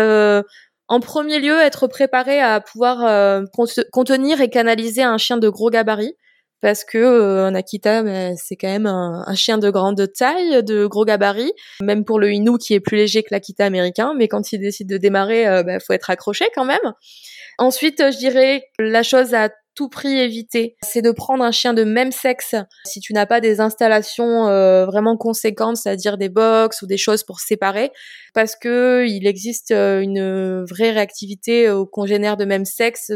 en 0.88 1.00
premier 1.00 1.38
lieu 1.38 1.58
être 1.60 1.86
préparé 1.86 2.40
à 2.40 2.60
pouvoir 2.60 3.42
contenir 3.92 4.40
et 4.40 4.50
canaliser 4.50 5.02
un 5.02 5.18
chien 5.18 5.36
de 5.36 5.48
gros 5.48 5.70
gabarit 5.70 6.16
parce 6.62 6.84
que 6.84 7.40
un 7.40 7.54
Akita 7.54 8.02
ben, 8.02 8.34
c'est 8.36 8.56
quand 8.56 8.68
même 8.68 8.86
un, 8.86 9.24
un, 9.26 9.34
chien 9.34 9.58
de 9.58 9.68
grande 9.68 10.10
taille, 10.12 10.62
de 10.62 10.86
gros 10.86 11.04
gabarit, 11.04 11.52
même 11.82 12.04
pour 12.04 12.18
le 12.18 12.30
Inu 12.32 12.56
qui 12.56 12.72
est 12.72 12.80
plus 12.80 12.96
léger 12.96 13.22
que 13.22 13.28
l'Akita 13.32 13.66
américain, 13.66 14.14
mais 14.16 14.28
quand 14.28 14.52
il 14.52 14.60
décide 14.60 14.88
de 14.88 14.96
démarrer, 14.96 15.42
il 15.42 15.64
ben, 15.64 15.80
faut 15.80 15.92
être 15.92 16.08
accroché 16.08 16.46
quand 16.54 16.64
même. 16.64 16.94
Ensuite, 17.58 18.02
je 18.12 18.16
dirais 18.16 18.62
la 18.78 19.02
chose 19.02 19.34
à 19.34 19.50
tout 19.74 19.88
prix 19.88 20.18
éviter, 20.18 20.76
c'est 20.82 21.02
de 21.02 21.10
prendre 21.10 21.42
un 21.42 21.50
chien 21.50 21.74
de 21.74 21.84
même 21.84 22.12
sexe 22.12 22.54
si 22.84 23.00
tu 23.00 23.12
n'as 23.12 23.26
pas 23.26 23.40
des 23.40 23.60
installations 23.60 24.46
euh, 24.48 24.84
vraiment 24.86 25.16
conséquentes, 25.16 25.76
c'est-à-dire 25.76 26.18
des 26.18 26.28
box 26.28 26.82
ou 26.82 26.86
des 26.86 26.96
choses 26.96 27.22
pour 27.22 27.40
séparer, 27.40 27.90
parce 28.34 28.56
que 28.56 29.06
il 29.08 29.26
existe 29.26 29.70
euh, 29.70 30.00
une 30.00 30.64
vraie 30.64 30.90
réactivité 30.90 31.70
aux 31.70 31.86
congénères 31.86 32.36
de 32.36 32.44
même 32.44 32.64
sexe. 32.64 33.10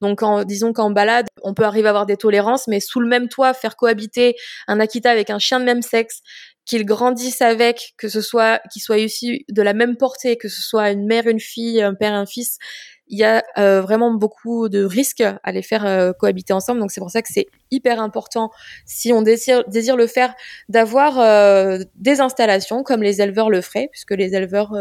donc, 0.00 0.22
en, 0.22 0.44
disons 0.44 0.72
qu'en 0.72 0.90
balade, 0.90 1.26
on 1.42 1.54
peut 1.54 1.64
arriver 1.64 1.88
à 1.88 1.90
avoir 1.90 2.06
des 2.06 2.16
tolérances, 2.16 2.66
mais 2.68 2.80
sous 2.80 3.00
le 3.00 3.08
même 3.08 3.28
toit, 3.28 3.54
faire 3.54 3.76
cohabiter 3.76 4.34
un 4.66 4.80
Akita 4.80 5.10
avec 5.10 5.30
un 5.30 5.38
chien 5.38 5.60
de 5.60 5.64
même 5.64 5.82
sexe, 5.82 6.20
qu'ils 6.66 6.86
grandissent 6.86 7.42
avec, 7.42 7.94
que 7.98 8.08
ce 8.08 8.20
soit 8.20 8.60
qu'ils 8.72 8.82
soient 8.82 8.96
aussi 8.96 9.44
de 9.50 9.62
la 9.62 9.74
même 9.74 9.96
portée, 9.96 10.36
que 10.36 10.48
ce 10.48 10.62
soit 10.62 10.90
une 10.90 11.06
mère, 11.06 11.26
une 11.26 11.40
fille, 11.40 11.82
un 11.82 11.94
père, 11.94 12.14
un 12.14 12.26
fils, 12.26 12.58
il 13.08 13.18
y 13.18 13.24
a 13.24 13.42
euh, 13.58 13.80
vraiment 13.80 14.12
beaucoup 14.12 14.68
de 14.68 14.84
risques 14.84 15.22
à 15.42 15.52
les 15.52 15.62
faire 15.62 15.84
euh, 15.86 16.12
cohabiter 16.12 16.52
ensemble. 16.52 16.80
Donc 16.80 16.90
c'est 16.90 17.00
pour 17.00 17.10
ça 17.10 17.22
que 17.22 17.28
c'est 17.30 17.46
hyper 17.70 18.00
important, 18.00 18.50
si 18.86 19.12
on 19.12 19.22
désire, 19.22 19.64
désire 19.68 19.96
le 19.96 20.06
faire, 20.06 20.34
d'avoir 20.68 21.18
euh, 21.18 21.78
des 21.96 22.20
installations 22.20 22.82
comme 22.82 23.02
les 23.02 23.20
éleveurs 23.20 23.50
le 23.50 23.60
feraient, 23.60 23.88
puisque 23.90 24.12
les 24.12 24.34
éleveurs 24.34 24.72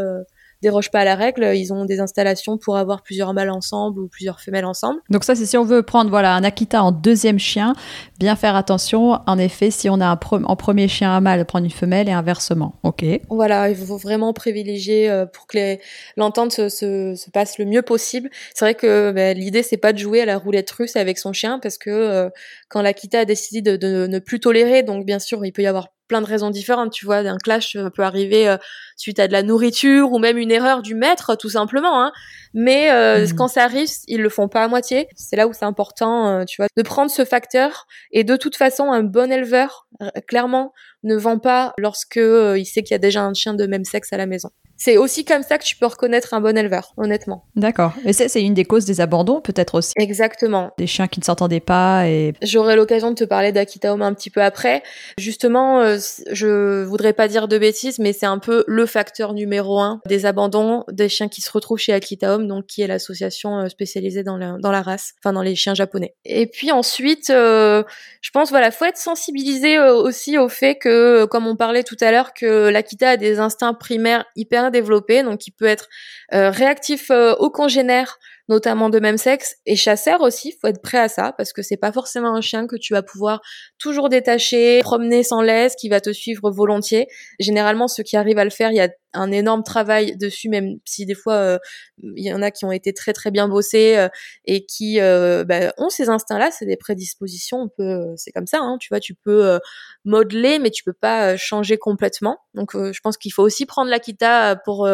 dérogent 0.63 0.89
pas 0.89 1.02
à 1.02 1.06
la 1.06 1.15
règle. 1.15 1.52
Ils 1.56 1.71
ont 1.71 1.86
des 1.86 1.99
installations 1.99 2.58
pour 2.58 2.78
avoir 2.78 3.04
plusieurs 3.04 3.34
mâles 3.34 3.52
ensemble 3.52 4.02
ou 4.02 4.08
plusieurs 4.08 4.39
femelles 4.39 4.65
ensemble. 4.65 4.99
Donc 5.10 5.23
ça, 5.23 5.36
c'est 5.36 5.45
si 5.45 5.58
on 5.58 5.63
veut 5.63 5.84
prendre 5.84 6.10
voilà 6.10 6.34
un 6.34 6.43
Akita 6.43 6.82
en 6.82 6.91
deuxième 6.91 7.38
chien, 7.38 7.73
bien 8.19 8.36
faire 8.36 8.56
attention. 8.56 9.19
En 9.28 9.38
effet, 9.38 9.69
si 9.69 9.89
on 9.89 9.99
a 10.02 10.08
un 10.08 10.19
en 10.43 10.56
premier 10.56 10.88
chien 10.88 11.12
un 11.13 11.21
mâle, 11.21 11.45
prendre 11.45 11.65
une 11.65 11.71
femelle 11.71 12.10
et 12.10 12.12
inversement. 12.12 12.80
Ok. 12.84 13.06
Voilà, 13.30 13.69
il 13.69 13.76
faut 13.76 13.97
vraiment 13.97 14.34
privilégier 14.34 15.10
euh, 15.10 15.26
pour 15.26 15.45
que 15.47 15.78
l'entente 16.17 16.52
se, 16.54 16.69
se, 16.69 17.30
passe 17.32 17.58
le 17.58 17.65
mieux 17.65 17.82
possible. 17.82 18.30
C'est 18.56 18.65
vrai 18.65 18.76
que 18.76 19.12
ben, 19.12 19.38
l'idée 19.38 19.63
c'est 19.63 19.78
pas 19.78 19.93
de 19.93 19.97
jouer 19.97 20.21
à 20.21 20.26
la 20.26 20.38
roulette 20.38 20.71
russe 20.71 20.95
avec 20.95 21.17
son 21.17 21.34
chien 21.34 21.60
parce 21.60 21.78
que 21.78 21.89
euh, 21.89 22.30
quand 22.69 22.82
l'Akita 22.82 23.19
a 23.19 23.26
décidé 23.26 23.62
de, 23.62 23.76
de 23.76 24.08
ne 24.08 24.19
plus 24.19 24.39
tolérer, 24.39 24.84
donc 24.84 25.06
bien 25.06 25.19
sûr 25.19 25.45
il 25.45 25.52
peut 25.52 25.62
y 25.62 25.67
avoir 25.67 25.89
plein 26.13 26.21
de 26.21 26.28
raisons 26.28 26.52
différentes. 26.52 26.91
Tu 26.91 27.06
vois, 27.06 27.17
un 27.17 27.39
clash 27.39 27.76
euh, 27.76 27.89
peut 27.89 28.04
arriver 28.04 28.47
euh, 28.47 28.58
suite 28.97 29.17
à 29.17 29.28
de 29.28 29.34
la 29.34 29.41
nourriture 29.41 30.12
ou 30.12 30.19
même 30.19 30.38
une 30.38 30.52
erreur 30.52 30.84
du 30.84 30.93
maître, 30.93 31.36
tout 31.36 31.49
simplement. 31.49 32.04
Hein. 32.04 32.12
Mais 32.54 32.91
euh, 32.91 33.26
mmh. 33.26 33.34
quand 33.34 33.47
ça 33.47 33.63
arrive, 33.63 33.89
ils 34.08 34.21
le 34.21 34.30
font 34.30 34.47
pas 34.47 34.63
à 34.63 34.67
moitié. 34.67 35.08
C'est 35.15 35.36
là 35.36 35.47
où 35.47 35.54
c'est 35.54 35.65
important, 35.65 36.45
tu 36.45 36.62
vois, 36.62 36.67
de 36.78 36.84
prendre 36.84 37.10
ce 37.10 37.26
facteur. 37.26 37.88
Et 38.12 38.23
de 38.23 38.36
toute 38.36 38.56
façon, 38.56 38.91
un 38.91 39.02
bon 39.02 39.32
éleveur, 39.32 39.88
clairement, 40.28 40.71
ne 41.02 41.15
vend 41.15 41.39
pas 41.39 41.73
lorsque 41.80 42.17
il 42.21 42.65
sait 42.65 42.84
qu'il 42.84 42.93
y 42.93 42.95
a 42.95 42.99
déjà 42.99 43.23
un 43.23 43.34
chien 43.34 43.56
de 43.56 43.65
même 43.65 43.86
sexe 43.86 44.13
à 44.13 44.17
la 44.17 44.28
maison. 44.28 44.52
C'est 44.78 44.98
aussi 44.98 45.24
comme 45.24 45.44
ça 45.44 45.58
que 45.58 45.64
tu 45.64 45.76
peux 45.76 45.86
reconnaître 45.86 46.34
un 46.34 46.42
bon 46.42 46.58
éleveur, 46.58 46.94
honnêtement. 46.98 47.46
D'accord. 47.56 47.94
Et 48.06 48.14
c'est 48.14 48.42
une 48.42 48.54
des 48.54 48.66
causes 48.66 48.86
des 48.86 49.02
abandons, 49.02 49.40
peut-être 49.40 49.76
aussi. 49.76 49.94
Exactement. 49.98 50.72
Des 50.78 50.88
chiens 50.88 51.08
qui 51.08 51.20
ne 51.20 51.26
s'entendaient 51.26 51.60
pas 51.60 52.08
et. 52.08 52.34
J'aurai 52.42 52.76
l'occasion 52.76 53.12
de 53.12 53.16
te 53.16 53.24
parler 53.24 53.52
d'Akita 53.52 53.94
Home 53.94 54.02
un 54.02 54.14
petit 54.14 54.30
peu 54.30 54.42
après. 54.42 54.84
Justement, 55.18 55.80
euh, 55.82 55.98
je 56.32 56.84
voudrais 56.84 57.14
pas 57.14 57.28
dire 57.28 57.48
de 57.48 57.58
bêtises, 57.58 58.00
mais 58.00 58.14
c'est 58.14 58.26
un 58.26 58.40
peu 58.40 58.64
le 58.68 58.86
facteur 58.86 59.34
numéro 59.34 59.80
un 59.80 60.02
des 60.08 60.26
abandons 60.26 60.84
des 60.92 61.10
chiens 61.10 61.30
qui 61.30 61.42
se 61.42 61.52
retrouvent 61.52 61.80
chez 61.80 61.94
Akita 61.94 62.36
Home, 62.36 62.48
donc 62.48 62.66
qui 62.66 62.82
est 62.82 62.88
l'association 62.88 63.60
euh, 63.60 63.70
spécialisée 63.70 64.24
dans 64.24 64.38
la, 64.38 64.58
dans 64.60 64.72
la 64.72 64.82
race, 64.82 65.14
enfin 65.20 65.34
dans 65.34 65.42
les 65.42 65.56
chiens 65.56 65.76
japonais. 65.76 66.16
Et 66.26 66.48
puis 66.48 66.72
ensuite, 66.72 67.30
euh, 67.30 67.84
je 68.22 68.32
pense 68.32 68.50
voilà, 68.50 68.72
faut 68.72 68.86
être 68.86 68.98
sensibilisé 68.98 69.80
aussi 69.80 70.38
au 70.38 70.50
fait 70.50 70.76
que, 70.76 71.26
comme 71.26 71.48
on 71.48 71.56
parlait 71.56 71.84
tout 71.84 71.98
à 72.02 72.12
l'heure, 72.12 72.34
que 72.34 72.70
l'Akita 72.70 73.12
a 73.12 73.18
des 73.18 73.40
instincts 73.40 73.74
primaires 73.74 74.26
hyper 74.36 74.62
développé, 74.71 75.23
donc 75.23 75.47
il 75.47 75.52
peut 75.52 75.65
être 75.65 75.88
euh, 76.34 76.49
réactif 76.49 77.12
euh, 77.12 77.34
aux 77.36 77.49
congénères, 77.49 78.19
notamment 78.49 78.89
de 78.89 78.99
même 78.99 79.17
sexe, 79.17 79.56
et 79.65 79.76
chasseur 79.76 80.21
aussi. 80.21 80.58
Faut 80.62 80.67
être 80.67 80.82
prêt 80.82 80.99
à 80.99 81.08
ça 81.08 81.34
parce 81.38 81.54
que 81.54 81.62
c'est 81.62 81.78
pas 81.78 81.91
forcément 81.91 82.36
un 82.36 82.41
chien 82.41 82.67
que 82.67 82.76
tu 82.76 82.93
vas 82.93 83.04
pouvoir 83.04 83.41
toujours 83.80 84.10
détacher, 84.10 84.82
promener 84.82 85.23
sans 85.23 85.41
laisse, 85.41 85.76
qui 85.76 85.89
va 85.89 86.02
te 86.02 86.12
suivre 86.12 86.52
volontiers. 86.52 87.08
Généralement, 87.39 87.88
ceux 87.88 88.04
qui 88.04 88.17
arrivent 88.17 88.39
à 88.39 88.43
le 88.43 88.49
faire, 88.49 88.71
il 88.71 88.78
y 88.78 88.82
a 88.82 88.89
un 89.13 89.32
énorme 89.32 89.63
travail 89.63 90.17
dessus, 90.17 90.49
même 90.49 90.78
si 90.86 91.06
des 91.06 91.15
fois 91.15 91.36
euh, 91.36 91.60
il 92.02 92.23
y 92.26 92.34
en 92.34 92.41
a 92.41 92.52
qui 92.52 92.65
ont 92.65 92.71
été 92.71 92.93
très 92.93 93.13
très 93.13 93.32
bien 93.32 93.47
bossés 93.47 93.97
euh, 93.97 94.10
et 94.45 94.65
qui 94.65 94.99
euh, 94.99 95.43
bah, 95.43 95.73
ont 95.78 95.89
ces 95.89 96.10
instincts-là, 96.10 96.52
c'est 96.52 96.65
des 96.65 96.78
prédispositions. 96.78 97.62
On 97.62 97.69
peut, 97.69 98.13
c'est 98.17 98.32
comme 98.32 98.47
ça, 98.47 98.60
hein, 98.60 98.78
tu 98.80 98.89
vois, 98.89 98.99
tu 98.99 99.13
peux 99.13 99.60
modeler, 100.06 100.60
mais 100.60 100.69
tu 100.69 100.84
peux 100.84 100.93
pas 100.93 101.38
changer 101.38 101.78
complètement. 101.78 102.38
Donc, 102.54 102.71
je 102.73 102.99
pense 103.02 103.17
qu'il 103.17 103.34
faut 103.34 103.43
aussi 103.43 103.65
prendre 103.65 103.89
l'Akita 103.89 104.56
pour 104.63 104.89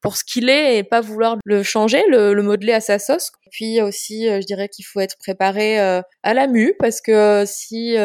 pour 0.00 0.16
ce 0.16 0.24
qu'il 0.24 0.48
est 0.48 0.78
et 0.78 0.84
pas 0.84 1.00
vouloir 1.00 1.36
le 1.44 1.62
changer, 1.62 2.02
le, 2.08 2.34
le 2.34 2.42
modeler 2.42 2.72
à 2.72 2.80
sa 2.80 2.98
sauce. 2.98 3.32
Puis 3.50 3.80
aussi, 3.82 4.26
je 4.26 4.46
dirais 4.46 4.68
qu'il 4.68 4.84
faut 4.84 5.00
être 5.00 5.16
préparé 5.18 5.78
à 5.78 6.34
la 6.34 6.46
mue 6.46 6.74
parce 6.78 7.00
que 7.00 7.44
si 7.46 7.96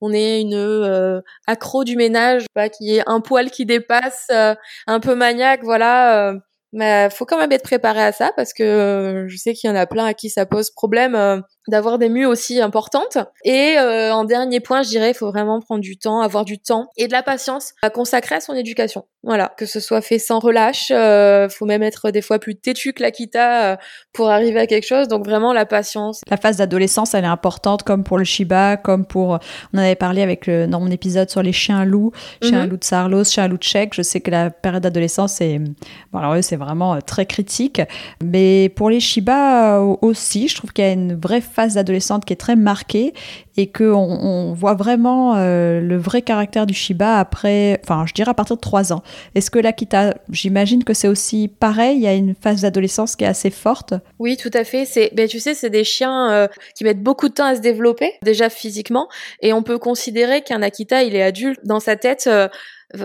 on 0.00 0.12
est 0.12 0.40
une 0.40 0.54
euh, 0.54 1.20
accro 1.46 1.84
du 1.84 1.96
ménage, 1.96 2.44
pas 2.54 2.68
qui 2.68 2.96
est 2.96 3.02
un 3.06 3.20
poil 3.20 3.50
qui 3.50 3.66
dépasse, 3.66 4.26
euh, 4.32 4.54
un 4.86 5.00
peu 5.00 5.14
maniaque, 5.14 5.60
voilà. 5.62 6.30
Euh, 6.30 6.38
mais 6.72 7.08
faut 7.10 7.24
quand 7.26 7.38
même 7.38 7.50
être 7.52 7.64
préparé 7.64 8.00
à 8.00 8.12
ça 8.12 8.30
parce 8.36 8.52
que 8.52 9.26
je 9.28 9.36
sais 9.36 9.54
qu'il 9.54 9.68
y 9.68 9.72
en 9.72 9.76
a 9.76 9.86
plein 9.86 10.04
à 10.04 10.14
qui 10.14 10.30
ça 10.30 10.46
pose 10.46 10.70
problème 10.70 11.42
d'avoir 11.70 11.98
des 11.98 12.08
mues 12.08 12.26
aussi 12.26 12.60
importantes. 12.60 13.18
Et 13.44 13.76
euh, 13.78 14.12
en 14.12 14.24
dernier 14.24 14.60
point, 14.60 14.82
je 14.82 14.88
dirais, 14.88 15.14
faut 15.14 15.30
vraiment 15.30 15.60
prendre 15.60 15.80
du 15.80 15.98
temps, 15.98 16.20
avoir 16.20 16.44
du 16.44 16.60
temps 16.60 16.88
et 16.96 17.06
de 17.06 17.12
la 17.12 17.22
patience 17.22 17.72
à 17.82 17.90
consacrer 17.90 18.36
à 18.36 18.40
son 18.40 18.54
éducation. 18.54 19.06
Voilà, 19.22 19.52
que 19.58 19.66
ce 19.66 19.80
soit 19.80 20.00
fait 20.00 20.18
sans 20.18 20.38
relâche, 20.38 20.90
euh, 20.90 21.50
faut 21.50 21.66
même 21.66 21.82
être 21.82 22.10
des 22.10 22.22
fois 22.22 22.38
plus 22.38 22.56
têtu 22.56 22.94
que 22.94 23.02
l'Akita 23.02 23.72
euh, 23.72 23.76
pour 24.14 24.30
arriver 24.30 24.58
à 24.58 24.66
quelque 24.66 24.86
chose. 24.86 25.08
Donc 25.08 25.26
vraiment 25.26 25.52
la 25.52 25.66
patience. 25.66 26.22
La 26.30 26.38
phase 26.38 26.56
d'adolescence, 26.56 27.12
elle 27.12 27.24
est 27.24 27.28
importante, 27.28 27.82
comme 27.82 28.02
pour 28.02 28.16
le 28.16 28.24
Shiba, 28.24 28.78
comme 28.78 29.04
pour. 29.04 29.38
On 29.74 29.78
en 29.78 29.82
avait 29.82 29.94
parlé 29.94 30.22
avec 30.22 30.46
le, 30.46 30.66
dans 30.66 30.80
mon 30.80 30.90
épisode 30.90 31.28
sur 31.28 31.42
les 31.42 31.52
chiens 31.52 31.84
loups, 31.84 32.12
chiens 32.42 32.64
mhm. 32.64 32.70
loups 32.70 32.76
de 32.78 32.84
Sarlos, 32.84 33.24
chiens 33.24 33.46
loups 33.46 33.58
de 33.58 33.62
Tchèque. 33.62 33.92
Je 33.94 34.00
sais 34.00 34.22
que 34.22 34.30
la 34.30 34.48
période 34.48 34.82
d'adolescence, 34.82 35.34
c'est 35.34 35.58
bon, 35.58 36.18
alors 36.18 36.42
c'est 36.42 36.56
vraiment 36.56 36.98
très 37.02 37.26
critique. 37.26 37.82
Mais 38.24 38.70
pour 38.70 38.88
les 38.88 39.00
Shiba 39.00 39.80
aussi, 40.00 40.48
je 40.48 40.56
trouve 40.56 40.72
qu'il 40.72 40.84
y 40.84 40.88
a 40.88 40.92
une 40.92 41.20
vraie 41.20 41.42
phase 41.42 41.74
d'adolescente 41.74 42.24
qui 42.24 42.32
est 42.32 42.36
très 42.36 42.56
marquée 42.56 43.12
et 43.56 43.70
qu'on 43.70 43.94
on 43.94 44.54
voit 44.54 44.74
vraiment 44.74 45.34
euh, 45.36 45.80
le 45.80 45.96
vrai 45.98 46.22
caractère 46.22 46.66
du 46.66 46.74
Shiba 46.74 47.18
après, 47.18 47.80
enfin, 47.84 48.04
je 48.06 48.14
dirais 48.14 48.30
à 48.30 48.34
partir 48.34 48.56
de 48.56 48.60
3 48.60 48.92
ans. 48.92 49.02
Est-ce 49.34 49.50
que 49.50 49.58
l'Akita, 49.58 50.14
j'imagine 50.30 50.84
que 50.84 50.94
c'est 50.94 51.08
aussi 51.08 51.48
pareil, 51.48 51.96
il 51.96 52.02
y 52.02 52.06
a 52.06 52.14
une 52.14 52.34
phase 52.34 52.62
d'adolescence 52.62 53.16
qui 53.16 53.24
est 53.24 53.28
assez 53.28 53.50
forte? 53.50 53.94
Oui, 54.18 54.36
tout 54.36 54.50
à 54.54 54.64
fait. 54.64 54.84
C'est, 54.84 55.10
ben, 55.14 55.28
tu 55.28 55.40
sais, 55.40 55.54
c'est 55.54 55.70
des 55.70 55.84
chiens 55.84 56.32
euh, 56.32 56.48
qui 56.76 56.84
mettent 56.84 57.02
beaucoup 57.02 57.28
de 57.28 57.34
temps 57.34 57.46
à 57.46 57.54
se 57.54 57.60
développer, 57.60 58.12
déjà 58.22 58.50
physiquement, 58.50 59.08
et 59.40 59.52
on 59.52 59.62
peut 59.62 59.78
considérer 59.78 60.42
qu'un 60.42 60.62
Akita, 60.62 61.02
il 61.02 61.14
est 61.14 61.22
adulte 61.22 61.60
dans 61.64 61.80
sa 61.80 61.96
tête 61.96 62.26
euh, 62.26 62.48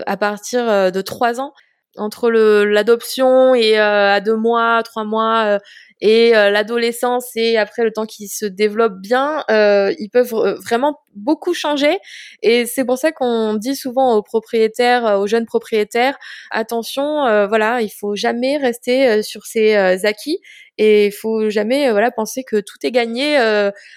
à 0.06 0.16
partir 0.16 0.90
de 0.90 1.00
3 1.00 1.40
ans 1.40 1.52
entre 1.98 2.30
l'adoption 2.30 3.54
et 3.54 3.78
à 3.78 4.20
deux 4.20 4.36
mois, 4.36 4.82
trois 4.82 5.04
mois, 5.04 5.58
et 6.00 6.36
euh, 6.36 6.50
l'adolescence 6.50 7.30
et 7.36 7.56
après 7.56 7.82
le 7.82 7.92
temps 7.92 8.06
qu'ils 8.06 8.28
se 8.28 8.44
développent 8.44 9.00
bien, 9.00 9.44
euh, 9.50 9.94
ils 9.98 10.10
peuvent 10.10 10.34
euh, 10.34 10.54
vraiment 10.56 11.00
beaucoup 11.14 11.54
changer. 11.54 11.98
Et 12.42 12.66
c'est 12.66 12.84
pour 12.84 12.98
ça 12.98 13.12
qu'on 13.12 13.54
dit 13.54 13.74
souvent 13.74 14.14
aux 14.16 14.22
propriétaires, 14.22 15.18
aux 15.18 15.26
jeunes 15.26 15.46
propriétaires, 15.46 16.18
attention, 16.50 17.46
voilà, 17.48 17.80
il 17.80 17.88
faut 17.88 18.14
jamais 18.16 18.58
rester 18.58 19.22
sur 19.22 19.46
ses 19.46 19.74
acquis 20.04 20.38
et 20.76 21.06
il 21.06 21.12
faut 21.12 21.48
jamais 21.48 21.90
voilà 21.90 22.10
penser 22.10 22.44
que 22.44 22.56
tout 22.56 22.76
est 22.82 22.90
gagné 22.90 23.38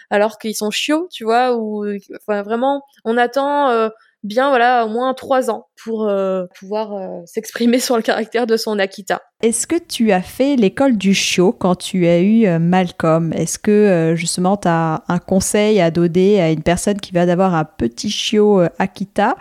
alors 0.09 0.39
qu'ils 0.39 0.55
sont 0.55 0.71
chiots, 0.71 1.09
tu 1.11 1.25
vois, 1.25 1.57
ou 1.57 1.85
enfin 2.21 2.41
vraiment, 2.41 2.83
on 3.03 3.17
attend 3.17 3.89
bien 4.23 4.49
voilà 4.49 4.85
au 4.85 4.89
moins 4.89 5.13
trois 5.13 5.49
ans 5.49 5.67
pour 5.83 6.07
euh, 6.07 6.45
pouvoir 6.59 6.93
euh, 6.93 7.21
s'exprimer 7.25 7.79
sur 7.79 7.95
le 7.95 8.01
caractère 8.01 8.47
de 8.47 8.57
son 8.57 8.77
Akita. 8.79 9.21
Est-ce 9.41 9.67
que 9.67 9.75
tu 9.75 10.11
as 10.11 10.21
fait 10.21 10.55
l'école 10.55 10.97
du 10.97 11.13
chiot 11.13 11.53
quand 11.53 11.75
tu 11.75 12.05
as 12.07 12.19
eu 12.19 12.45
euh, 12.45 12.59
Malcolm? 12.59 13.31
Est-ce 13.33 13.57
que 13.57 14.13
justement 14.15 14.57
tu 14.57 14.67
as 14.67 15.03
un 15.07 15.19
conseil 15.19 15.79
à 15.79 15.91
donner 15.91 16.41
à 16.41 16.51
une 16.51 16.63
personne 16.63 16.99
qui 16.99 17.13
va 17.13 17.25
d'avoir 17.25 17.55
un 17.55 17.65
petit 17.65 18.09
chiot 18.09 18.61
Akita 18.77 19.35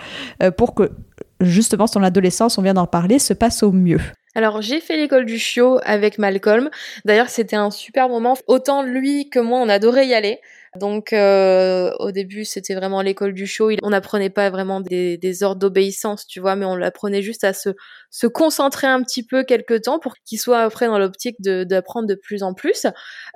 pour 0.56 0.74
que 0.74 0.90
justement 1.40 1.86
son 1.86 2.02
adolescence, 2.02 2.58
on 2.58 2.62
vient 2.62 2.74
d'en 2.74 2.86
parler, 2.86 3.18
se 3.18 3.34
passe 3.34 3.62
au 3.62 3.72
mieux? 3.72 4.00
Alors 4.34 4.62
j'ai 4.62 4.80
fait 4.80 4.96
l'école 4.96 5.24
du 5.24 5.38
chiot 5.38 5.80
avec 5.84 6.18
Malcolm. 6.18 6.70
D'ailleurs 7.04 7.28
c'était 7.28 7.56
un 7.56 7.70
super 7.70 8.08
moment. 8.08 8.36
Autant 8.46 8.82
lui 8.82 9.28
que 9.30 9.40
moi 9.40 9.58
on 9.58 9.68
adorait 9.68 10.06
y 10.06 10.14
aller. 10.14 10.38
Donc 10.76 11.12
euh, 11.12 11.90
au 11.98 12.12
début 12.12 12.44
c'était 12.44 12.74
vraiment 12.74 13.02
l'école 13.02 13.32
du 13.32 13.46
show. 13.46 13.70
On 13.82 13.90
n'apprenait 13.90 14.30
pas 14.30 14.50
vraiment 14.50 14.80
des, 14.80 15.42
ordres 15.42 15.60
d'obéissance, 15.60 16.26
tu 16.26 16.40
vois, 16.40 16.56
mais 16.56 16.64
on 16.64 16.76
l'apprenait 16.76 17.22
juste 17.22 17.44
à 17.44 17.52
se, 17.52 17.70
se 18.10 18.26
concentrer 18.26 18.86
un 18.86 19.02
petit 19.02 19.24
peu 19.24 19.44
quelque 19.44 19.74
temps 19.74 19.98
pour 19.98 20.14
qu'il 20.24 20.38
soit 20.38 20.60
après 20.60 20.86
dans 20.86 20.98
l'optique 20.98 21.36
d'apprendre 21.40 22.06
de, 22.08 22.14
plus 22.14 22.42
en 22.42 22.54
plus. 22.54 22.86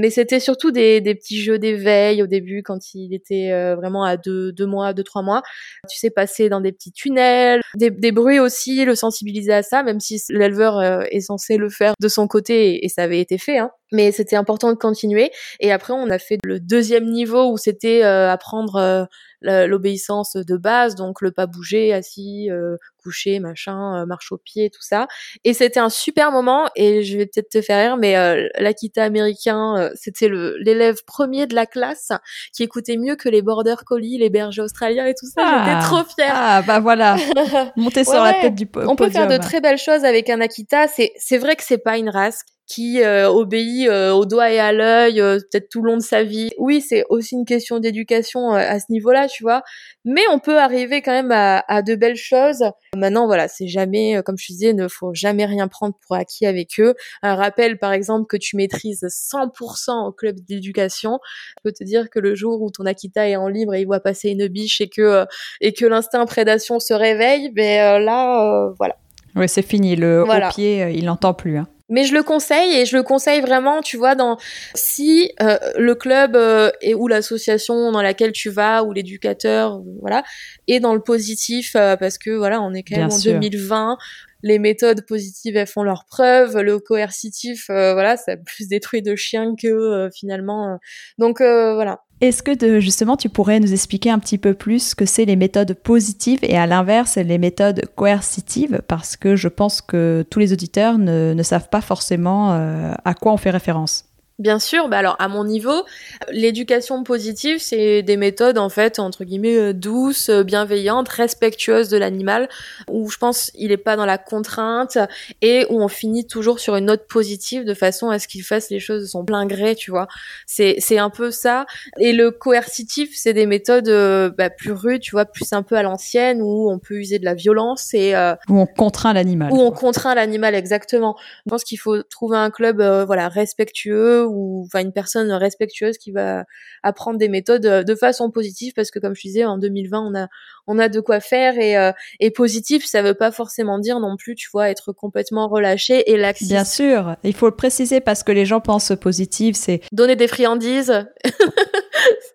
Mais 0.01 0.11
c'était 0.11 0.41
surtout 0.41 0.71
des, 0.71 1.01
des, 1.01 1.15
petits 1.15 1.41
jeux 1.41 1.59
d'éveil 1.59 2.23
au 2.23 2.27
début 2.27 2.63
quand 2.63 2.95
il 2.95 3.15
était 3.15 3.53
euh, 3.53 3.77
vraiment 3.77 4.05
à 4.05 4.17
deux, 4.17 4.53
deux 4.53 4.67
mois, 4.67 4.93
deux 4.93 5.05
trois 5.05 5.23
mois. 5.23 5.43
Tu 5.89 5.99
sais 5.99 6.11
passer 6.11 6.49
dans 6.49 6.61
des 6.61 6.73
petits 6.73 6.93
tunnels, 6.93 7.61
des, 7.77 7.91
des 7.91 8.13
bruits 8.13 8.41
aussi, 8.41 8.85
le 8.85 8.95
sensibiliser 8.95 9.53
à 9.53 9.63
ça, 9.63 9.83
même 9.83 10.01
si 10.01 10.21
l'éleveur 10.31 10.79
euh, 10.79 11.03
est 11.11 11.21
censé 11.21 11.57
le 11.57 11.71
faire 11.71 11.95
de 12.01 12.09
son 12.09 12.27
côté 12.27 12.75
et, 12.75 12.85
et 12.85 12.89
ça 12.89 13.03
avait 13.03 13.21
été 13.21 13.39
fait. 13.39 13.59
Hein 13.59 13.71
mais 13.93 14.11
c'était 14.13 14.37
important 14.37 14.71
de 14.71 14.77
continuer. 14.77 15.31
Et 15.61 15.71
après, 15.71 15.93
on 15.93 16.11
a 16.11 16.19
fait 16.19 16.39
le 16.45 16.59
deuxième 16.61 17.11
niveau 17.11 17.53
où 17.53 17.57
c'était 17.57 18.03
euh, 18.05 18.31
apprendre 18.31 18.77
euh, 18.77 19.05
l'obéissance 19.43 20.37
de 20.37 20.57
base, 20.57 20.95
donc 20.95 21.21
le 21.21 21.31
pas 21.31 21.47
bouger, 21.47 21.93
assis, 21.93 22.51
euh, 22.51 22.77
coucher, 23.03 23.41
machin, 23.41 24.07
marche 24.07 24.31
au 24.33 24.39
pied, 24.39 24.71
tout 24.71 24.83
ça. 24.83 25.09
Et 25.45 25.55
c'était 25.55 25.81
un 25.81 25.89
super 25.89 26.31
moment. 26.31 26.69
Et 26.77 27.03
je 27.03 27.19
vais 27.19 27.27
peut-être 27.27 27.49
te 27.49 27.61
faire 27.61 27.85
rire, 27.85 27.97
mais 27.97 28.15
l'Akita 28.59 29.03
américain, 29.03 29.91
c'était 29.95 30.29
l'élève 30.29 30.99
premier 31.07 31.47
de 31.47 31.55
la 31.55 31.67
classe 31.67 32.11
qui 32.55 32.63
écoutait 32.63 32.97
mieux 32.97 33.17
que 33.17 33.29
les 33.29 33.43
border 33.43 33.77
collies, 33.85 34.19
les 34.19 34.31
bergers 34.31 34.63
australiens 34.63 35.07
et 35.07 35.15
tout 35.15 35.27
ça. 35.27 35.43
J'étais 35.43 35.77
ah. 35.77 35.83
trop 35.83 36.05
fière. 36.05 36.33
Ah 36.35 36.63
bah 36.63 36.81
voilà, 36.81 37.17
monter 37.77 38.05
sur 38.05 38.23
la 38.23 38.35
tête 38.35 38.55
du 38.55 38.67
podium. 38.67 38.91
On 38.91 38.97
peut 38.97 39.11
faire 39.11 39.27
de 39.27 39.37
très 39.37 39.61
belles 39.61 39.79
choses 39.79 40.05
avec 40.05 40.31
un 40.31 40.41
Akita. 40.41 40.89
C'est 40.89 41.13
c'est 41.17 41.39
vrai 41.39 41.57
que 41.57 41.63
c'est 41.63 41.79
pas 41.79 41.99
une 41.99 42.09
race 42.09 42.43
qui 42.67 43.03
euh, 43.03 43.29
obéit 43.29 43.89
euh, 43.89 44.13
au 44.13 44.25
doigt 44.25 44.51
et 44.51 44.59
à 44.59 44.73
l'œil 44.73 45.21
euh, 45.21 45.39
peut-être 45.39 45.69
tout 45.69 45.83
le 45.83 45.91
long 45.91 45.97
de 45.97 46.03
sa 46.03 46.23
vie. 46.23 46.51
Oui, 46.59 46.81
c'est 46.81 47.05
aussi 47.11 47.35
une 47.35 47.45
question 47.45 47.81
d'éducation 47.81 48.51
à 48.53 48.79
ce 48.79 48.87
niveau-là, 48.91 49.29
tu 49.33 49.43
vois. 49.43 49.63
Mais 50.05 50.23
on 50.31 50.39
peut 50.39 50.59
arriver 50.59 51.03
quand 51.03 51.13
même 51.13 51.33
à, 51.33 51.65
à 51.69 51.83
de 51.83 51.95
belles 51.95 52.17
choses. 52.17 52.65
Maintenant, 52.97 53.27
voilà, 53.27 53.49
c'est 53.49 53.69
jamais, 53.69 54.23
comme 54.25 54.37
je 54.39 54.47
disais, 54.47 54.73
ne 54.73 54.89
faut 54.89 55.15
jamais 55.15 55.47
rien 55.47 55.69
prendre 55.69 55.95
pour 56.07 56.17
acquis 56.17 56.47
avec 56.47 56.79
eux. 56.79 56.95
Un 57.23 57.35
rappel, 57.35 57.79
par 57.79 57.93
exemple, 57.93 58.27
que 58.27 58.37
tu 58.37 58.57
maîtrises 58.57 59.05
100% 59.05 60.09
au 60.09 60.13
club 60.13 60.41
d'éducation. 60.41 61.19
Je 61.59 61.71
peux 61.71 61.73
te 61.73 61.85
dire 61.85 62.11
que 62.11 62.19
le 62.19 62.35
jour 62.35 62.61
où 62.61 62.71
ton 62.71 62.85
Akita 62.85 63.29
est 63.29 63.37
en 63.37 63.49
libre 63.49 63.75
et 63.75 63.81
il 63.81 63.87
voit 63.87 64.01
passer 64.01 64.31
une 64.31 64.47
biche 64.49 64.81
et 64.81 64.89
que 64.89 65.27
et 65.61 65.73
que 65.73 65.87
l'instinct 65.87 66.25
prédation 66.27 66.81
se 66.81 66.95
réveille, 66.95 67.51
ben 67.51 67.99
là, 67.99 68.73
voilà. 68.79 68.97
Ouais, 69.35 69.49
c'est 69.49 69.63
fini. 69.63 69.97
Le 69.97 70.23
haut 70.23 70.49
pied, 70.51 70.91
il 70.95 71.07
n'entend 71.07 71.35
plus. 71.35 71.57
Hein. 71.57 71.67
Mais 71.93 72.05
je 72.05 72.15
le 72.15 72.23
conseille 72.23 72.73
et 72.75 72.87
je 72.87 72.97
le 72.97 73.03
conseille 73.03 73.43
vraiment, 73.43 73.83
tu 73.83 73.99
vois, 73.99 74.15
dans 74.15 74.39
si 74.75 75.31
euh, 75.43 75.59
le 75.77 75.95
club 75.95 76.35
euh, 76.37 76.71
et 76.81 76.95
ou 76.95 77.07
l'association 77.07 77.93
dans 77.93 78.01
laquelle 78.01 78.33
tu 78.33 78.49
vas 78.49 78.83
ou 78.83 78.93
l'éducateur, 78.93 79.83
voilà, 80.01 80.25
est 80.69 80.81
dans 80.81 80.95
le 80.95 81.03
positif 81.03 81.77
euh, 81.77 81.97
parce 81.97 82.17
que 82.17 82.31
voilà, 82.31 82.63
on 82.63 82.73
est 82.73 82.83
quand 82.83 82.97
même 82.97 83.13
en 83.13 83.19
2020 83.19 83.99
les 84.45 84.59
méthodes 84.59 85.07
positives 85.07 85.57
elles 85.57 85.69
font 85.69 85.85
leurs 85.85 86.05
preuves 86.05 86.59
le 86.59 86.81
coercitif 86.81 87.67
voilà 87.69 88.17
ça 88.17 88.33
a 88.33 88.37
plus 88.37 88.67
détruit 88.67 89.01
de 89.01 89.15
chiens 89.15 89.55
que 89.55 90.09
finalement 90.13 90.81
donc 91.17 91.41
voilà 91.41 92.01
Est-ce 92.23 92.45
que 92.45 92.79
justement 92.79 93.17
tu 93.17 93.29
pourrais 93.29 93.59
nous 93.59 93.73
expliquer 93.73 94.09
un 94.09 94.21
petit 94.21 94.39
peu 94.39 94.55
plus 94.55 94.91
ce 94.91 94.95
que 94.95 95.07
c'est 95.07 95.25
les 95.25 95.35
méthodes 95.35 95.75
positives 95.75 96.39
et 96.43 96.57
à 96.57 96.69
l'inverse 96.69 97.17
les 97.17 97.37
méthodes 97.37 97.83
coercitives? 97.97 98.81
Parce 98.87 99.17
que 99.17 99.35
je 99.35 99.49
pense 99.49 99.81
que 99.81 100.25
tous 100.31 100.39
les 100.39 100.53
auditeurs 100.53 100.99
ne, 100.99 101.43
savent 101.43 101.69
pas 101.69 101.81
forcément 101.81 102.53
euh, 102.53 102.93
à 103.05 103.15
quoi 103.15 103.33
on 103.33 103.37
fait 103.37 103.51
référence. 103.51 104.12
Bien 104.43 104.59
sûr, 104.59 104.89
bah 104.89 104.99
alors 104.99 105.15
à 105.21 105.29
mon 105.29 105.45
niveau, 105.45 105.85
l'éducation 106.33 107.05
positive, 107.05 107.59
c'est 107.61 108.03
des 108.03 108.17
méthodes 108.17 108.59
en 108.59 108.71
fait 108.71 108.99
entre 108.99 109.23
guillemets 109.23 109.57
euh, 109.57 109.73
douces, 109.73 110.31
euh, 110.31 110.43
bienveillantes, 110.43 111.09
respectueuses 111.09 111.89
de 111.89 111.97
l'animal, 111.97 112.49
où 112.91 113.09
je 113.09 113.19
pense 113.19 113.53
il 113.55 113.71
est 113.71 113.77
pas 113.77 113.95
dans 113.95 114.05
la 114.05 114.19
contrainte 114.19 114.99
et 115.43 115.65
où 115.71 115.81
on 115.81 115.87
finit 115.87 116.27
toujours 116.27 116.59
sur 116.59 116.75
une 116.75 116.87
note 116.87 117.07
positive 117.07 117.65
de 117.65 117.73
façon 117.73 118.11
à 118.11 118.19
ce 118.19 118.27
qu'il 118.27 118.43
fasse 118.43 118.69
les 118.69 118.81
choses 118.81 119.03
de 119.03 119.07
son 119.07 119.25
plein 119.25 119.47
gré, 119.47 119.77
tu 119.77 119.93
vois. 119.93 120.09
C'est 120.49 120.75
c'est 120.79 120.99
un 120.99 121.11
peu 121.11 121.31
ça. 121.31 121.65
Et 122.01 122.13
le 122.13 122.33
coercitif, 122.33 123.11
c'est 123.15 123.35
des 123.35 123.47
méthodes 123.47 123.89
euh, 123.89 124.29
bah, 124.37 124.51
plus 124.51 124.73
rudes, 124.73 125.03
tu 125.03 125.13
vois, 125.13 125.25
plus 125.25 125.53
un 125.53 125.63
peu 125.63 125.77
à 125.77 125.85
l'ancienne, 125.85 126.43
où 126.43 126.69
on 126.69 126.81
peut 126.81 126.95
user 126.95 127.21
de 127.21 127.25
la 127.25 127.35
violence 127.35 127.95
et 127.95 128.13
où 128.49 128.59
on 128.59 128.67
contraint 128.67 129.13
l'animal. 129.13 129.53
Où 129.53 129.61
on 129.61 129.71
contraint 129.71 130.17
l'animal 130.17 130.57
exactement. 130.57 131.15
Je 131.47 131.51
pense 131.51 131.63
qu'il 131.63 131.79
faut 131.79 132.03
trouver 132.03 132.39
un 132.39 132.51
club 132.51 132.83
voilà 133.07 133.29
respectueux 133.29 134.27
ou 134.33 134.65
enfin 134.67 134.81
une 134.81 134.93
personne 134.93 135.31
respectueuse 135.31 135.99
qui 135.99 136.11
va 136.11 136.45
apprendre 136.83 137.19
des 137.19 137.29
méthodes 137.29 137.67
euh, 137.67 137.83
de 137.83 137.95
façon 137.95 138.31
positive 138.31 138.73
parce 138.75 138.91
que 138.91 138.99
comme 138.99 139.15
je 139.15 139.23
disais 139.23 139.45
en 139.45 139.59
2020 139.59 140.01
on 140.01 140.15
a 140.15 140.29
on 140.67 140.79
a 140.79 140.89
de 140.89 141.01
quoi 141.01 141.21
faire 141.21 141.59
et 141.59 141.77
euh, 141.77 141.93
et 142.21 142.31
positif 142.31 142.85
ça 142.87 143.03
veut 143.03 143.15
pas 143.15 143.31
forcément 143.31 143.79
dire 143.79 144.01
non 144.01 144.17
plus 144.17 144.35
tu 144.35 144.49
vois 144.53 144.71
être 144.71 144.93
complètement 144.93 145.49
relâché 145.49 146.11
et 146.11 146.17
laxiste. 146.17 146.51
Bien 146.51 146.65
sûr, 146.65 147.17
il 147.23 147.35
faut 147.35 147.47
le 147.47 147.55
préciser 147.57 148.01
parce 148.01 148.23
que 148.23 148.33
les 148.33 148.47
gens 148.47 148.61
pensent 148.61 148.93
positif 149.01 149.57
c'est 149.57 149.81
donner 149.93 150.17
des 150.17 150.29
friandises. 150.29 151.07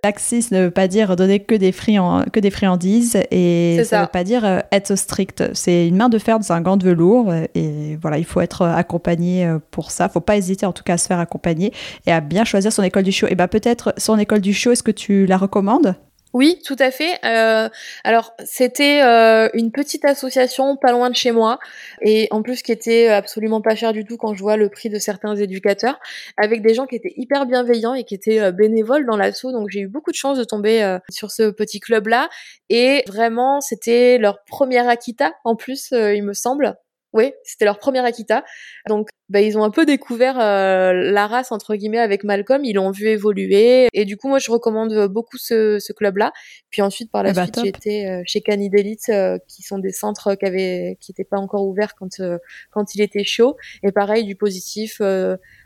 Laxiste 0.03 0.51
ne 0.51 0.65
veut 0.65 0.71
pas 0.71 0.87
dire 0.87 1.15
donner 1.15 1.39
que 1.39 1.55
des, 1.55 1.71
que 1.71 2.39
des 2.39 2.51
friandises 2.51 3.17
et 3.31 3.81
ça 3.83 3.97
ne 3.97 4.01
veut 4.03 4.09
pas 4.11 4.23
dire 4.23 4.45
euh, 4.45 4.59
être 4.71 4.95
strict. 4.95 5.43
C'est 5.53 5.87
une 5.87 5.97
main 5.97 6.09
de 6.09 6.17
fer 6.17 6.39
dans 6.39 6.51
un 6.51 6.61
gant 6.61 6.77
de 6.77 6.85
velours 6.85 7.33
et 7.55 7.97
voilà, 8.01 8.17
il 8.17 8.25
faut 8.25 8.41
être 8.41 8.63
accompagné 8.63 9.51
pour 9.71 9.91
ça. 9.91 10.09
Faut 10.09 10.21
pas 10.21 10.37
hésiter 10.37 10.65
en 10.65 10.73
tout 10.73 10.83
cas 10.83 10.93
à 10.93 10.97
se 10.97 11.07
faire 11.07 11.19
accompagner 11.19 11.73
et 12.05 12.11
à 12.11 12.21
bien 12.21 12.45
choisir 12.45 12.71
son 12.71 12.83
école 12.83 13.03
du 13.03 13.11
show. 13.11 13.27
Et 13.29 13.35
ben 13.35 13.47
peut-être 13.47 13.93
son 13.97 14.17
école 14.17 14.41
du 14.41 14.53
show, 14.53 14.71
est-ce 14.71 14.83
que 14.83 14.91
tu 14.91 15.25
la 15.25 15.37
recommandes? 15.37 15.95
Oui, 16.37 16.59
tout 16.63 16.75
à 16.77 16.91
fait. 16.91 17.17
Euh, 17.25 17.67
alors, 18.03 18.35
c'était 18.45 19.01
euh, 19.01 19.49
une 19.55 19.71
petite 19.71 20.05
association 20.05 20.77
pas 20.77 20.91
loin 20.91 21.09
de 21.09 21.15
chez 21.15 21.31
moi, 21.31 21.57
et 21.99 22.27
en 22.29 22.43
plus 22.43 22.61
qui 22.61 22.71
était 22.71 23.07
absolument 23.07 23.59
pas 23.59 23.73
cher 23.73 23.91
du 23.91 24.05
tout 24.05 24.17
quand 24.17 24.35
je 24.35 24.43
vois 24.43 24.55
le 24.55 24.69
prix 24.69 24.89
de 24.89 24.99
certains 24.99 25.35
éducateurs, 25.35 25.99
avec 26.37 26.61
des 26.61 26.75
gens 26.75 26.85
qui 26.85 26.95
étaient 26.95 27.13
hyper 27.17 27.47
bienveillants 27.47 27.95
et 27.95 28.03
qui 28.03 28.13
étaient 28.13 28.39
euh, 28.39 28.51
bénévoles 28.51 29.07
dans 29.07 29.17
l'assaut. 29.17 29.51
Donc 29.51 29.69
j'ai 29.71 29.79
eu 29.79 29.87
beaucoup 29.87 30.11
de 30.11 30.15
chance 30.15 30.37
de 30.37 30.43
tomber 30.43 30.97
sur 31.09 31.31
ce 31.31 31.49
petit 31.49 31.79
club-là, 31.79 32.29
et 32.69 33.03
vraiment 33.07 33.59
c'était 33.59 34.19
leur 34.19 34.43
première 34.45 34.87
Akita 34.87 35.33
en 35.43 35.55
plus, 35.55 35.89
il 35.91 36.21
me 36.21 36.33
semble. 36.33 36.77
Oui, 37.17 37.33
c'était 37.43 37.65
leur 37.65 37.79
première 37.79 38.05
Akita. 38.05 38.45
Donc, 38.87 39.09
bah, 39.29 39.41
ils 39.41 39.57
ont 39.57 39.63
un 39.63 39.71
peu 39.71 39.87
découvert 39.87 40.39
euh, 40.39 40.93
la 40.93 41.25
race 41.25 41.51
entre 41.51 41.75
guillemets 41.75 41.97
avec 41.97 42.23
Malcolm. 42.23 42.63
Ils 42.63 42.75
l'ont 42.75 42.91
vu 42.91 43.07
évoluer. 43.07 43.87
Et 43.91 44.05
du 44.05 44.17
coup, 44.17 44.29
moi, 44.29 44.37
je 44.37 44.51
recommande 44.51 45.07
beaucoup 45.07 45.37
ce, 45.37 45.79
ce 45.79 45.93
club-là. 45.93 46.31
Puis 46.69 46.83
ensuite, 46.83 47.11
par 47.11 47.23
la 47.23 47.31
eh 47.31 47.33
bah, 47.33 47.45
suite, 47.45 47.59
j'étais 47.63 48.05
euh, 48.05 48.21
chez 48.27 48.41
Canid 48.41 48.73
Elite, 48.75 49.09
euh, 49.09 49.39
qui 49.47 49.63
sont 49.63 49.79
des 49.79 49.91
centres 49.91 50.35
qui 50.35 50.45
avaient, 50.45 50.95
qui 51.01 51.11
n'étaient 51.11 51.27
pas 51.27 51.39
encore 51.39 51.67
ouverts 51.67 51.95
quand 51.95 52.21
quand 52.69 52.93
il 52.93 53.01
était 53.01 53.23
chaud. 53.23 53.57
Et 53.81 53.91
pareil, 53.91 54.23
du 54.23 54.35
positif 54.35 55.01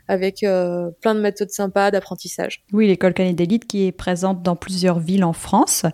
avec 0.08 0.42
euh, 0.42 0.90
plein 1.00 1.14
de 1.14 1.20
méthodes 1.20 1.50
sympas 1.50 1.90
d'apprentissage. 1.90 2.62
Oui, 2.72 2.86
l'école 2.86 3.14
Canet 3.14 3.34
d'élite 3.34 3.66
qui 3.66 3.86
est 3.86 3.92
présente 3.92 4.42
dans 4.42 4.56
plusieurs 4.56 4.98
villes 4.98 5.24
en 5.24 5.32
France, 5.32 5.86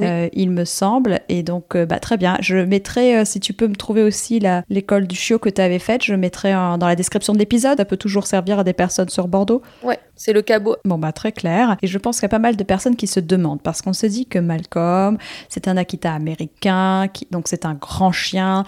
euh, 0.00 0.28
il 0.32 0.50
me 0.50 0.64
semble. 0.64 1.20
Et 1.28 1.42
donc, 1.42 1.76
euh, 1.76 1.86
bah, 1.86 2.00
très 2.00 2.16
bien. 2.16 2.36
Je 2.40 2.56
mettrai, 2.56 3.24
si 3.24 3.40
tu 3.40 3.52
peux 3.52 3.68
me 3.68 3.76
trouver 3.76 4.02
aussi 4.02 4.40
l'école 4.68 5.06
du 5.06 5.16
chiot 5.16 5.38
que 5.38 5.48
tu 5.48 5.60
avais 5.60 5.78
faite, 5.78 6.04
je 6.04 6.14
mettrai 6.14 6.52
dans 6.52 6.86
la 6.86 6.96
description 6.96 7.32
de 7.32 7.38
l'épisode. 7.38 7.78
Ça 7.78 7.84
peut 7.84 7.96
toujours 7.96 8.26
servir 8.26 8.58
à 8.58 8.64
des 8.64 8.72
personnes 8.72 9.08
sur 9.08 9.28
Bordeaux. 9.28 9.62
Ouais, 9.82 9.98
c'est 10.16 10.32
le 10.32 10.42
cabot. 10.42 10.76
Bon, 10.84 10.98
bah 10.98 11.12
très 11.12 11.32
clair. 11.32 11.76
Et 11.82 11.86
je 11.86 11.98
pense 11.98 12.16
qu'il 12.16 12.24
y 12.24 12.26
a 12.26 12.30
pas 12.30 12.38
mal 12.38 12.56
de 12.56 12.64
personnes 12.64 12.96
qui 12.96 13.06
se 13.06 13.20
demandent, 13.20 13.62
parce 13.62 13.82
qu'on 13.82 13.92
se 13.92 14.06
dit 14.06 14.26
que 14.26 14.38
Malcolm, 14.38 15.18
c'est 15.48 15.68
un 15.68 15.76
Akita 15.76 16.12
américain, 16.12 17.08
qui, 17.12 17.26
donc 17.30 17.48
c'est 17.48 17.64
un 17.64 17.74
grand 17.74 18.12
chien. 18.12 18.64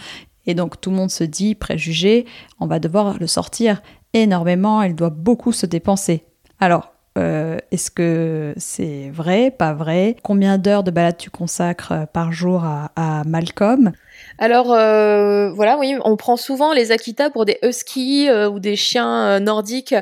Et 0.47 0.55
donc 0.55 0.81
tout 0.81 0.91
le 0.91 0.97
monde 0.97 1.11
se 1.11 1.25
dit, 1.25 1.55
préjugé, 1.55 2.27
on 2.59 2.67
va 2.67 2.79
devoir 2.79 3.19
le 3.19 3.27
sortir 3.27 3.81
énormément, 4.15 4.83
elle 4.83 4.95
doit 4.95 5.11
beaucoup 5.11 5.53
se 5.53 5.67
dépenser. 5.67 6.25
Alors, 6.61 6.93
euh, 7.19 7.59
est-ce 7.71 7.91
que 7.91 8.55
c'est 8.57 9.11
vrai, 9.11 9.51
pas 9.51 9.75
vrai? 9.75 10.17
Combien 10.23 10.59
d'heures 10.59 10.85
de 10.85 10.91
balade 10.91 11.17
tu 11.19 11.31
consacres 11.31 11.93
euh, 11.93 12.07
par 12.07 12.33
jour 12.33 12.65
à 12.65 13.23
Malcolm? 13.27 13.93
Alors 14.39 14.73
euh, 14.73 15.51
voilà, 15.53 15.79
oui, 15.79 15.95
on 16.05 16.17
prend 16.17 16.37
souvent 16.37 16.73
les 16.73 16.93
Akita 16.93 17.31
pour 17.31 17.45
des 17.45 17.59
huskies 17.63 18.29
euh, 18.29 18.49
ou 18.49 18.61
des 18.61 18.77
chiens 18.77 19.27
euh, 19.27 19.41
nordiques. 19.41 19.95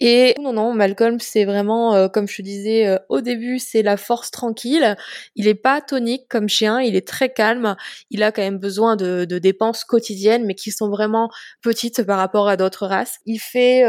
Et 0.00 0.34
non, 0.40 0.52
non, 0.52 0.74
Malcolm, 0.74 1.20
c'est 1.20 1.44
vraiment, 1.44 2.08
comme 2.08 2.28
je 2.28 2.36
te 2.36 2.42
disais 2.42 2.98
au 3.08 3.20
début, 3.20 3.58
c'est 3.58 3.82
la 3.82 3.96
force 3.96 4.30
tranquille. 4.30 4.96
Il 5.36 5.48
est 5.48 5.54
pas 5.54 5.80
tonique 5.80 6.26
comme 6.28 6.48
chien, 6.48 6.80
il 6.80 6.96
est 6.96 7.06
très 7.06 7.32
calme. 7.32 7.76
Il 8.10 8.22
a 8.22 8.32
quand 8.32 8.42
même 8.42 8.58
besoin 8.58 8.96
de, 8.96 9.24
de 9.24 9.38
dépenses 9.38 9.84
quotidiennes, 9.84 10.44
mais 10.44 10.54
qui 10.54 10.70
sont 10.70 10.88
vraiment 10.88 11.30
petites 11.62 12.02
par 12.02 12.18
rapport 12.18 12.48
à 12.48 12.56
d'autres 12.56 12.86
races. 12.86 13.18
Il 13.26 13.38
fait 13.38 13.84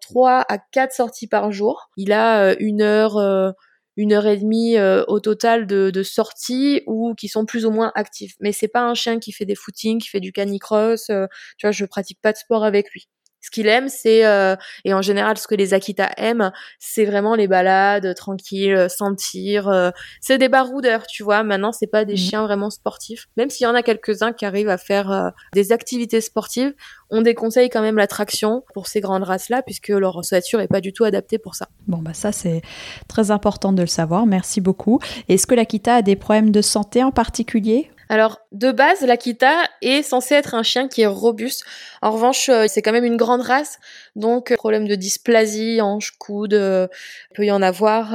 trois 0.00 0.44
à 0.48 0.58
quatre 0.58 0.92
sorties 0.92 1.26
par 1.26 1.52
jour. 1.52 1.90
Il 1.96 2.12
a 2.12 2.54
une 2.58 2.82
heure 2.82 3.54
une 4.00 4.14
heure 4.14 4.26
et 4.26 4.38
demie 4.38 4.78
euh, 4.78 5.04
au 5.08 5.20
total 5.20 5.66
de, 5.66 5.90
de 5.90 6.02
sorties 6.02 6.82
ou 6.86 7.14
qui 7.14 7.28
sont 7.28 7.44
plus 7.44 7.66
ou 7.66 7.70
moins 7.70 7.92
actifs. 7.94 8.34
Mais 8.40 8.52
c'est 8.52 8.68
pas 8.68 8.82
un 8.82 8.94
chien 8.94 9.18
qui 9.18 9.30
fait 9.32 9.44
des 9.44 9.54
footings, 9.54 10.00
qui 10.00 10.08
fait 10.08 10.20
du 10.20 10.32
canicross. 10.32 11.10
Euh, 11.10 11.26
tu 11.58 11.66
vois, 11.66 11.72
je 11.72 11.84
pratique 11.84 12.18
pas 12.22 12.32
de 12.32 12.38
sport 12.38 12.64
avec 12.64 12.90
lui. 12.92 13.08
Ce 13.40 13.50
qu'il 13.50 13.68
aime, 13.68 13.88
c'est 13.88 14.26
euh, 14.26 14.56
et 14.84 14.94
en 14.94 15.02
général 15.02 15.38
ce 15.38 15.46
que 15.46 15.54
les 15.54 15.74
Akita 15.74 16.10
aiment, 16.16 16.52
c'est 16.78 17.04
vraiment 17.04 17.34
les 17.34 17.48
balades 17.48 18.14
tranquilles, 18.14 18.86
sentir. 18.88 19.92
c'est 20.20 20.38
des 20.38 20.48
baroudeurs, 20.48 21.06
tu 21.06 21.22
vois. 21.22 21.42
Maintenant, 21.42 21.72
c'est 21.72 21.86
pas 21.86 22.04
des 22.04 22.14
mmh. 22.14 22.16
chiens 22.16 22.42
vraiment 22.42 22.70
sportifs. 22.70 23.28
Même 23.36 23.50
s'il 23.50 23.64
y 23.64 23.66
en 23.66 23.74
a 23.74 23.82
quelques-uns 23.82 24.32
qui 24.32 24.44
arrivent 24.44 24.68
à 24.68 24.78
faire 24.78 25.32
des 25.54 25.72
activités 25.72 26.20
sportives, 26.20 26.74
on 27.10 27.22
déconseille 27.22 27.70
quand 27.70 27.82
même 27.82 27.96
l'attraction 27.96 28.62
pour 28.72 28.86
ces 28.86 29.00
grandes 29.00 29.24
races-là, 29.24 29.62
puisque 29.62 29.88
leur 29.88 30.16
ossature 30.16 30.60
est 30.60 30.68
pas 30.68 30.80
du 30.80 30.92
tout 30.92 31.04
adaptée 31.04 31.38
pour 31.38 31.54
ça. 31.54 31.68
Bon, 31.88 31.98
bah 31.98 32.14
ça, 32.14 32.32
c'est 32.32 32.62
très 33.08 33.30
important 33.30 33.72
de 33.72 33.82
le 33.82 33.88
savoir. 33.88 34.26
Merci 34.26 34.60
beaucoup. 34.60 35.00
Est-ce 35.28 35.46
que 35.46 35.54
l'Akita 35.54 35.96
a 35.96 36.02
des 36.02 36.16
problèmes 36.16 36.50
de 36.50 36.62
santé 36.62 37.02
en 37.02 37.10
particulier? 37.10 37.90
Alors, 38.10 38.40
de 38.50 38.72
base, 38.72 39.02
l'Akita 39.02 39.68
est 39.82 40.02
censé 40.02 40.34
être 40.34 40.56
un 40.56 40.64
chien 40.64 40.88
qui 40.88 41.02
est 41.02 41.06
robuste. 41.06 41.62
En 42.02 42.10
revanche, 42.10 42.48
euh, 42.48 42.64
c'est 42.66 42.82
quand 42.82 42.90
même 42.90 43.04
une 43.04 43.16
grande 43.16 43.40
race, 43.40 43.78
donc 44.16 44.50
euh, 44.50 44.56
problème 44.56 44.88
de 44.88 44.96
dysplasie, 44.96 45.80
hanche, 45.80 46.14
coude, 46.18 46.54
euh, 46.54 46.88
peut 47.36 47.44
y 47.44 47.52
en 47.52 47.62
avoir, 47.62 48.08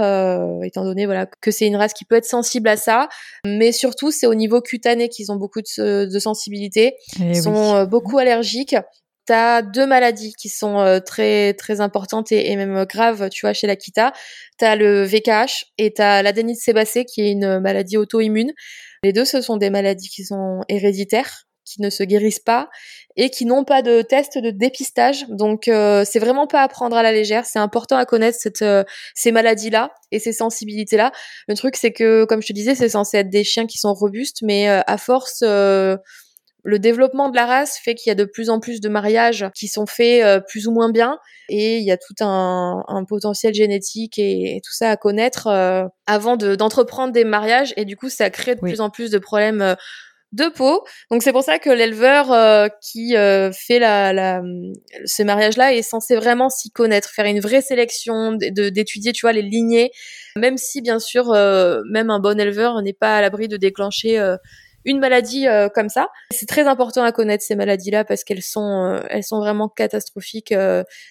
étant 0.63 0.83
donné 0.83 1.05
voilà 1.05 1.25
que 1.25 1.49
c'est 1.49 1.65
une 1.65 1.77
race 1.77 1.93
qui 1.93 2.03
peut 2.03 2.15
être 2.15 2.25
sensible 2.25 2.67
à 2.67 2.75
ça. 2.75 3.07
Mais 3.45 3.71
surtout, 3.71 4.11
c'est 4.11 4.27
au 4.27 4.35
niveau 4.35 4.59
cutané 4.59 5.07
qu'ils 5.07 5.31
ont 5.31 5.37
beaucoup 5.37 5.61
de, 5.61 6.19
sensibilité. 6.19 6.97
Eh 7.21 7.29
Ils 7.29 7.41
sont 7.41 7.85
beaucoup 7.85 8.17
allergiques. 8.17 8.75
T'as 9.25 9.61
deux 9.61 9.87
maladies 9.87 10.33
qui 10.33 10.49
sont 10.49 11.01
très 11.05 11.53
très 11.53 11.81
importantes 11.81 12.31
et, 12.31 12.55
même 12.55 12.85
graves, 12.85 13.29
tu 13.29 13.45
vois, 13.45 13.53
chez 13.53 13.67
l'Akita. 13.67 14.13
T'as 14.57 14.75
le 14.75 15.03
VKH 15.03 15.65
et 15.77 15.93
t'as 15.93 16.21
l'adénite 16.21 16.59
sébacée 16.59 17.05
qui 17.05 17.21
est 17.21 17.31
une 17.31 17.59
maladie 17.59 17.97
auto-immune. 17.97 18.53
Les 19.03 19.13
deux, 19.13 19.25
ce 19.25 19.41
sont 19.41 19.57
des 19.57 19.69
maladies 19.69 20.09
qui 20.09 20.23
sont 20.23 20.61
héréditaires, 20.69 21.45
qui 21.65 21.81
ne 21.81 21.89
se 21.89 22.03
guérissent 22.03 22.39
pas 22.39 22.69
et 23.17 23.29
qui 23.29 23.45
n'ont 23.45 23.63
pas 23.63 23.81
de 23.81 24.01
test 24.01 24.37
de 24.37 24.51
dépistage. 24.51 25.25
Donc 25.29 25.67
euh, 25.67 26.05
c'est 26.05 26.19
vraiment 26.19 26.47
pas 26.47 26.61
à 26.61 26.67
prendre 26.67 26.95
à 26.95 27.03
la 27.03 27.11
légère. 27.11 27.45
C'est 27.45 27.59
important 27.59 27.97
à 27.97 28.05
connaître 28.05 28.37
cette, 28.39 28.61
euh, 28.61 28.83
ces 29.15 29.31
maladies-là 29.31 29.91
et 30.11 30.19
ces 30.19 30.33
sensibilités-là. 30.33 31.11
Le 31.47 31.55
truc 31.55 31.75
c'est 31.75 31.91
que, 31.91 32.25
comme 32.25 32.41
je 32.41 32.47
te 32.47 32.53
disais, 32.53 32.75
c'est 32.75 32.89
censé 32.89 33.17
être 33.17 33.29
des 33.29 33.43
chiens 33.43 33.65
qui 33.65 33.77
sont 33.77 33.93
robustes, 33.93 34.41
mais 34.43 34.69
euh, 34.69 34.81
à 34.87 34.97
force 34.97 35.43
le 36.65 36.79
développement 36.79 37.29
de 37.29 37.35
la 37.35 37.45
race 37.45 37.77
fait 37.77 37.93
qu'il 37.93 38.09
y 38.09 38.11
a 38.11 38.15
de 38.15 38.25
plus 38.25 38.49
en 38.49 38.59
plus 38.59 38.81
de 38.81 38.89
mariages 38.89 39.45
qui 39.53 39.67
sont 39.67 39.85
faits 39.85 40.23
euh, 40.23 40.39
plus 40.39 40.67
ou 40.67 40.71
moins 40.71 40.91
bien 40.91 41.19
et 41.47 41.77
il 41.77 41.83
y 41.83 41.91
a 41.91 41.97
tout 41.97 42.15
un, 42.21 42.83
potentiel 43.07 43.53
génétique 43.53 44.17
et, 44.17 44.59
tout 44.65 44.73
ça 44.73 44.89
à 44.89 44.97
connaître 44.97 45.45
euh, 45.47 45.85
avant 46.07 46.37
d'entreprendre 46.37 47.13
des 47.13 47.23
mariages 47.23 47.73
et 47.77 47.85
du 47.85 47.95
coup 47.95 48.09
ça 48.09 48.31
crée 48.31 48.55
de 48.55 48.61
plus 48.61 48.81
en 48.81 48.89
plus 48.89 49.11
de 49.11 49.19
problèmes 49.19 49.61
euh, 49.61 49.75
de 50.31 50.49
peau. 50.49 50.83
Donc 51.11 51.21
c'est 51.21 51.31
pour 51.31 51.43
ça 51.43 51.59
que 51.59 51.69
l'éleveur 51.69 52.27
qui 52.81 53.13
fait 53.13 53.79
la, 53.79 54.11
la 54.11 54.41
ce 55.05 55.23
mariage-là 55.23 55.73
est 55.73 55.81
censé 55.81 56.17
vraiment 56.17 56.49
s'y 56.49 56.71
connaître, 56.71 57.09
faire 57.09 57.25
une 57.25 57.39
vraie 57.39 57.61
sélection, 57.61 58.33
d'étudier, 58.33 59.13
tu 59.13 59.21
vois, 59.21 59.31
les 59.31 59.43
lignées. 59.43 59.91
Même 60.35 60.57
si 60.57 60.81
bien 60.81 60.99
sûr, 60.99 61.31
même 61.89 62.09
un 62.09 62.19
bon 62.19 62.37
éleveur 62.37 62.81
n'est 62.81 62.91
pas 62.91 63.15
à 63.15 63.21
l'abri 63.21 63.47
de 63.47 63.55
déclencher 63.55 64.19
une 64.85 64.99
maladie 64.99 65.47
comme 65.73 65.89
ça. 65.89 66.09
C'est 66.31 66.47
très 66.47 66.67
important 66.67 67.03
à 67.03 67.11
connaître 67.11 67.43
ces 67.43 67.55
maladies-là 67.55 68.05
parce 68.05 68.23
qu'elles 68.23 68.43
sont, 68.43 69.01
elles 69.09 69.23
sont 69.23 69.39
vraiment 69.39 69.67
catastrophiques. 69.67 70.53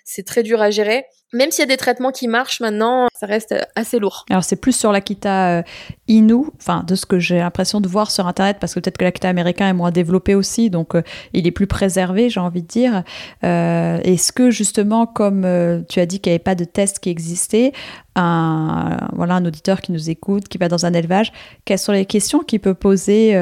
c'est 0.04 0.26
très 0.26 0.42
dur 0.42 0.62
à 0.62 0.70
gérer 0.70 1.04
même 1.35 1.51
s'il 1.51 1.62
y 1.62 1.64
a 1.64 1.68
des 1.68 1.77
traitements 1.77 2.12
qui 2.12 2.29
marchent 2.29 2.61
maintenant, 2.61 3.09
ça 3.14 3.27
reste 3.27 3.55
assez 3.77 3.99
lourd. 3.99 4.25
Alors 4.31 4.44
c'est 4.44 4.57
plus 4.57 4.75
sur 4.75 4.92
l'Akita 4.92 5.59
euh, 5.59 5.62
Inu, 6.09 6.47
enfin 6.57 6.85
de 6.87 6.94
ce 6.94 7.07
que 7.07 7.18
j'ai 7.18 7.38
l'impression 7.38 7.81
de 7.81 7.88
voir 7.88 8.11
sur 8.11 8.27
internet, 8.27 8.59
parce 8.61 8.75
que 8.75 8.81
peut-être 8.81 8.99
que 8.99 9.05
l'Akita 9.05 9.29
américain 9.29 9.68
est 9.68 9.75
moins 9.75 9.90
développé 9.90 10.35
aussi, 10.35 10.70
donc 10.70 10.94
euh, 10.94 11.03
il 11.33 11.47
est 11.47 11.51
plus 11.51 11.66
préservé, 11.66 12.31
j'ai 12.31 12.40
envie 12.40 12.62
de 12.62 12.66
dire. 12.68 13.03
Euh, 13.42 13.99
Est-ce 14.05 14.33
que 14.33 14.51
justement, 14.51 15.07
comme 15.07 15.44
euh, 15.44 15.81
tu 15.88 16.01
as 16.01 16.07
dit 16.07 16.20
qu'il 16.20 16.31
n'y 16.31 16.35
avait 16.35 16.42
pas 16.42 16.55
de 16.55 16.64
test 16.64 16.99
qui 17.01 17.11
existait, 17.11 17.73
voilà, 18.16 19.35
un 19.35 19.44
auditeur 19.44 19.81
qui 19.81 19.90
nous 19.90 20.09
écoute, 20.09 20.47
qui 20.47 20.57
va 20.57 20.68
dans 20.68 20.87
un 20.87 20.92
élevage, 20.92 21.33
quelles 21.64 21.81
sont 21.81 21.90
les 21.90 22.07
questions 22.07 22.40
qu'il 22.40 22.61
peut 22.61 22.75
poser 22.75 23.35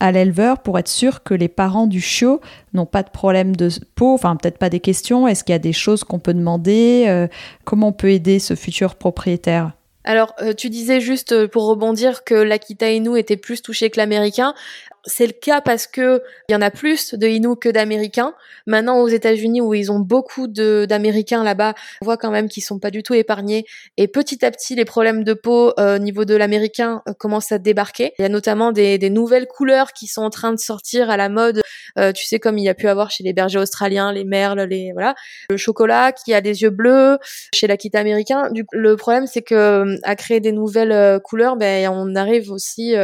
à 0.00 0.12
l'éleveur 0.12 0.58
pour 0.58 0.78
être 0.78 0.88
sûr 0.88 1.22
que 1.22 1.32
les 1.32 1.48
parents 1.48 1.86
du 1.86 2.02
chiot 2.02 2.42
n'ont 2.74 2.86
pas 2.86 3.02
de 3.02 3.10
problème 3.10 3.56
de 3.56 3.68
peau, 3.94 4.14
enfin 4.14 4.36
peut-être 4.36 4.58
pas 4.58 4.70
des 4.70 4.80
questions, 4.80 5.26
est-ce 5.26 5.44
qu'il 5.44 5.52
y 5.52 5.56
a 5.56 5.60
des 5.60 5.72
choses 5.72 6.04
qu'on 6.04 6.18
peut 6.18 6.34
demander 6.34 7.28
Comment 7.64 7.88
on 7.88 7.92
peut 7.92 8.10
aider 8.10 8.38
ce 8.38 8.54
futur 8.54 8.94
propriétaire? 8.94 9.72
Alors, 10.08 10.34
euh, 10.40 10.54
tu 10.54 10.70
disais 10.70 11.00
juste 11.00 11.32
euh, 11.32 11.48
pour 11.48 11.66
rebondir 11.68 12.24
que 12.24 12.34
l'Akita 12.34 12.90
Inu 12.90 13.18
était 13.18 13.36
plus 13.36 13.60
touché 13.60 13.90
que 13.90 13.98
l'américain 14.00 14.54
c'est 15.08 15.26
le 15.26 15.32
cas 15.32 15.60
parce 15.60 15.86
que 15.86 16.22
il 16.48 16.52
y 16.52 16.56
en 16.56 16.62
a 16.62 16.70
plus 16.70 17.14
de 17.14 17.26
Inuits 17.26 17.58
que 17.60 17.68
d'Américains. 17.68 18.34
Maintenant, 18.66 19.00
aux 19.00 19.08
États-Unis, 19.08 19.60
où 19.60 19.74
ils 19.74 19.90
ont 19.90 19.98
beaucoup 19.98 20.46
d'Américains 20.46 21.42
là-bas, 21.42 21.74
on 22.02 22.04
voit 22.04 22.16
quand 22.16 22.30
même 22.30 22.48
qu'ils 22.48 22.62
sont 22.62 22.78
pas 22.78 22.90
du 22.90 23.02
tout 23.02 23.14
épargnés. 23.14 23.64
Et 23.96 24.08
petit 24.08 24.44
à 24.44 24.50
petit, 24.50 24.74
les 24.74 24.84
problèmes 24.84 25.24
de 25.24 25.34
peau 25.34 25.72
euh, 25.78 25.96
au 25.96 25.98
niveau 25.98 26.24
de 26.24 26.36
l'Américain 26.36 27.02
euh, 27.08 27.14
commencent 27.14 27.52
à 27.52 27.58
débarquer. 27.58 28.12
Il 28.18 28.22
y 28.22 28.24
a 28.24 28.28
notamment 28.28 28.72
des, 28.72 28.98
des, 28.98 29.10
nouvelles 29.10 29.46
couleurs 29.46 29.92
qui 29.92 30.06
sont 30.06 30.22
en 30.22 30.30
train 30.30 30.52
de 30.52 30.58
sortir 30.58 31.10
à 31.10 31.16
la 31.16 31.28
mode. 31.28 31.62
Euh, 31.98 32.12
tu 32.12 32.26
sais, 32.26 32.38
comme 32.38 32.58
il 32.58 32.64
y 32.64 32.68
a 32.68 32.74
pu 32.74 32.88
avoir 32.88 33.10
chez 33.10 33.24
les 33.24 33.32
bergers 33.32 33.58
australiens, 33.58 34.12
les 34.12 34.24
merles, 34.24 34.60
les 34.60 34.92
voilà, 34.92 35.14
le 35.50 35.56
chocolat 35.56 36.12
qui 36.12 36.34
a 36.34 36.40
des 36.40 36.62
yeux 36.62 36.70
bleus 36.70 37.18
chez 37.54 37.66
l'Akita 37.66 37.98
américain. 37.98 38.50
Du, 38.50 38.64
le 38.72 38.96
problème, 38.96 39.26
c'est 39.26 39.42
que 39.42 39.96
à 40.02 40.14
créer 40.14 40.40
des 40.40 40.52
nouvelles 40.52 41.20
couleurs, 41.20 41.56
ben 41.56 41.88
on 41.88 42.14
arrive 42.14 42.50
aussi 42.52 42.94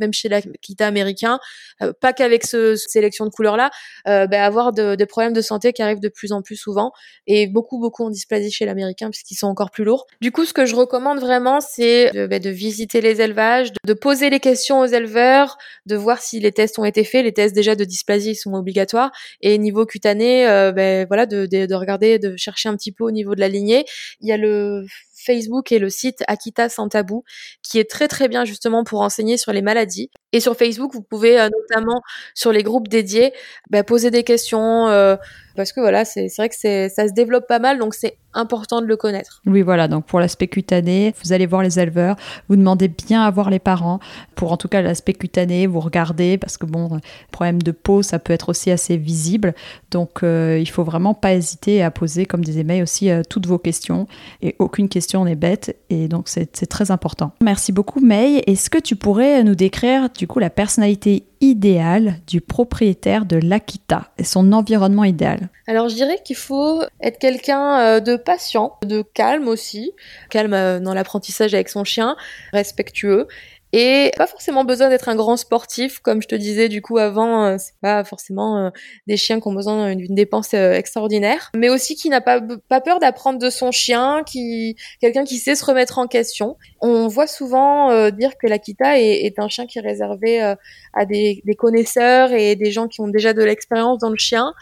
même 0.00 0.12
chez 0.12 0.28
l'Akita 0.28 0.86
américain, 0.86 1.38
euh, 1.82 1.92
pas 1.98 2.12
qu'avec 2.12 2.46
ce, 2.46 2.76
cette 2.76 2.90
sélection 2.90 3.24
de 3.24 3.30
couleurs-là, 3.30 3.70
euh, 4.08 4.26
bah, 4.26 4.44
avoir 4.44 4.72
des 4.72 4.96
de 4.96 5.04
problèmes 5.04 5.32
de 5.32 5.40
santé 5.40 5.72
qui 5.72 5.82
arrivent 5.82 6.00
de 6.00 6.08
plus 6.08 6.32
en 6.32 6.42
plus 6.42 6.56
souvent 6.56 6.92
et 7.26 7.46
beaucoup, 7.46 7.78
beaucoup 7.78 8.04
en 8.04 8.10
dysplasie 8.10 8.50
chez 8.50 8.64
l'américain 8.64 9.10
puisqu'ils 9.10 9.36
sont 9.36 9.46
encore 9.46 9.70
plus 9.70 9.84
lourds. 9.84 10.06
Du 10.20 10.32
coup, 10.32 10.44
ce 10.44 10.52
que 10.52 10.66
je 10.66 10.74
recommande 10.74 11.20
vraiment, 11.20 11.60
c'est 11.60 12.10
de, 12.12 12.26
bah, 12.26 12.38
de, 12.38 12.50
visiter 12.50 13.00
les 13.00 13.20
élevages, 13.20 13.72
de, 13.84 13.92
poser 13.94 14.30
les 14.30 14.40
questions 14.40 14.80
aux 14.80 14.86
éleveurs, 14.86 15.58
de 15.86 15.96
voir 15.96 16.20
si 16.20 16.40
les 16.40 16.52
tests 16.52 16.78
ont 16.78 16.84
été 16.84 17.04
faits. 17.04 17.24
Les 17.24 17.32
tests 17.32 17.54
déjà 17.54 17.74
de 17.74 17.84
dysplasie 17.84 18.34
sont 18.34 18.54
obligatoires 18.54 19.10
et 19.40 19.58
niveau 19.58 19.86
cutané, 19.86 20.48
euh, 20.48 20.72
bah, 20.72 21.04
voilà, 21.06 21.26
de, 21.26 21.46
de 21.46 21.74
regarder, 21.74 22.18
de 22.18 22.36
chercher 22.36 22.68
un 22.68 22.76
petit 22.76 22.92
peu 22.92 23.04
au 23.04 23.10
niveau 23.10 23.34
de 23.34 23.40
la 23.40 23.48
lignée. 23.48 23.84
Il 24.20 24.28
y 24.28 24.32
a 24.32 24.36
le 24.36 24.84
Facebook 25.24 25.72
et 25.72 25.78
le 25.78 25.90
site 25.90 26.22
Akita 26.26 26.68
Sans 26.68 26.88
Tabou, 26.88 27.24
qui 27.62 27.78
est 27.78 27.88
très 27.88 28.08
très 28.08 28.28
bien 28.28 28.44
justement 28.44 28.84
pour 28.84 29.00
enseigner 29.00 29.36
sur 29.36 29.52
les 29.52 29.62
maladies. 29.62 30.10
Et 30.32 30.40
sur 30.40 30.56
Facebook, 30.56 30.92
vous 30.92 31.02
pouvez 31.02 31.40
euh, 31.40 31.48
notamment 31.48 32.02
sur 32.34 32.52
les 32.52 32.62
groupes 32.62 32.88
dédiés 32.88 33.32
bah, 33.70 33.82
poser 33.82 34.10
des 34.10 34.24
questions 34.24 34.88
euh, 34.88 35.16
parce 35.60 35.74
que 35.74 35.80
voilà, 35.80 36.06
c'est 36.06 36.34
vrai 36.38 36.48
que 36.48 36.54
ça 36.54 37.08
se 37.08 37.12
développe 37.12 37.46
pas 37.46 37.58
mal, 37.58 37.78
donc 37.78 37.92
c'est 37.92 38.16
important 38.32 38.80
de 38.80 38.86
le 38.86 38.96
connaître. 38.96 39.42
Oui, 39.44 39.60
voilà. 39.60 39.88
Donc 39.88 40.06
pour 40.06 40.18
l'aspect 40.18 40.46
cutané, 40.46 41.14
vous 41.22 41.34
allez 41.34 41.44
voir 41.44 41.62
les 41.62 41.78
éleveurs, 41.78 42.16
vous 42.48 42.56
demandez 42.56 42.88
bien 42.88 43.20
à 43.22 43.30
voir 43.30 43.50
les 43.50 43.58
parents 43.58 44.00
pour 44.36 44.52
en 44.52 44.56
tout 44.56 44.68
cas 44.68 44.80
l'aspect 44.80 45.12
cutané, 45.12 45.66
vous 45.66 45.80
regardez 45.80 46.38
parce 46.38 46.56
que 46.56 46.64
bon, 46.64 46.98
problème 47.30 47.60
de 47.60 47.72
peau, 47.72 48.00
ça 48.00 48.18
peut 48.18 48.32
être 48.32 48.48
aussi 48.48 48.70
assez 48.70 48.96
visible. 48.96 49.54
Donc 49.90 50.22
euh, 50.22 50.58
il 50.58 50.68
faut 50.70 50.84
vraiment 50.84 51.12
pas 51.12 51.34
hésiter 51.34 51.82
à 51.82 51.90
poser, 51.90 52.24
comme 52.24 52.42
disait 52.42 52.64
May 52.64 52.80
aussi, 52.80 53.10
toutes 53.28 53.46
vos 53.46 53.58
questions 53.58 54.06
et 54.40 54.56
aucune 54.58 54.88
question 54.88 55.26
n'est 55.26 55.34
bête 55.34 55.76
et 55.90 56.08
donc 56.08 56.28
c'est 56.28 56.66
très 56.70 56.90
important. 56.90 57.32
Merci 57.42 57.70
beaucoup 57.70 58.00
May. 58.00 58.42
Est-ce 58.46 58.70
que 58.70 58.78
tu 58.78 58.96
pourrais 58.96 59.44
nous 59.44 59.54
décrire 59.54 60.08
du 60.08 60.26
coup 60.26 60.38
la 60.38 60.48
personnalité 60.48 61.24
idéale 61.40 62.16
du 62.26 62.40
propriétaire 62.40 63.24
de 63.24 63.36
l'Akita 63.36 64.10
et 64.18 64.24
son 64.24 64.52
environnement 64.52 65.04
idéal. 65.04 65.48
Alors 65.66 65.88
je 65.88 65.94
dirais 65.94 66.18
qu'il 66.24 66.36
faut 66.36 66.82
être 67.00 67.18
quelqu'un 67.18 67.80
euh, 67.80 68.00
de 68.00 68.16
patient, 68.16 68.76
de 68.84 69.02
calme 69.02 69.48
aussi, 69.48 69.92
calme 70.28 70.54
euh, 70.54 70.80
dans 70.80 70.94
l'apprentissage 70.94 71.54
avec 71.54 71.68
son 71.68 71.84
chien, 71.84 72.16
respectueux 72.52 73.26
et 73.72 74.10
pas 74.16 74.26
forcément 74.26 74.64
besoin 74.64 74.88
d'être 74.88 75.08
un 75.08 75.14
grand 75.14 75.36
sportif, 75.36 76.00
comme 76.00 76.20
je 76.20 76.26
te 76.26 76.34
disais 76.34 76.68
du 76.68 76.82
coup 76.82 76.98
avant, 76.98 77.44
euh, 77.44 77.56
c'est 77.58 77.78
pas 77.80 78.02
forcément 78.02 78.58
euh, 78.58 78.70
des 79.06 79.16
chiens 79.16 79.40
qui 79.40 79.46
ont 79.46 79.52
besoin 79.52 79.94
d'une 79.94 80.14
dépense 80.14 80.54
euh, 80.54 80.72
extraordinaire, 80.72 81.50
mais 81.54 81.68
aussi 81.68 81.94
qui 81.94 82.08
n'a 82.08 82.20
pas, 82.20 82.40
peur 82.40 82.98
d'apprendre 82.98 83.38
de 83.38 83.48
son 83.48 83.70
chien, 83.70 84.22
qui 84.26 84.76
quelqu'un 85.00 85.24
qui 85.24 85.38
sait 85.38 85.54
se 85.54 85.64
remettre 85.64 85.98
en 85.98 86.08
question. 86.08 86.56
On 86.80 87.06
voit 87.06 87.28
souvent 87.28 88.10
dire 88.10 88.36
que 88.38 88.46
l'Akita 88.46 88.98
est, 88.98 89.24
est, 89.24 89.38
un 89.38 89.48
chien 89.48 89.66
qui 89.66 89.78
est 89.78 89.82
réservé 89.82 90.40
à 90.40 91.06
des, 91.06 91.42
des 91.44 91.54
connaisseurs 91.54 92.32
et 92.32 92.56
des 92.56 92.72
gens 92.72 92.88
qui 92.88 93.00
ont 93.00 93.08
déjà 93.08 93.34
de 93.34 93.42
l'expérience 93.42 93.98
dans 93.98 94.10
le 94.10 94.16
chien. 94.16 94.52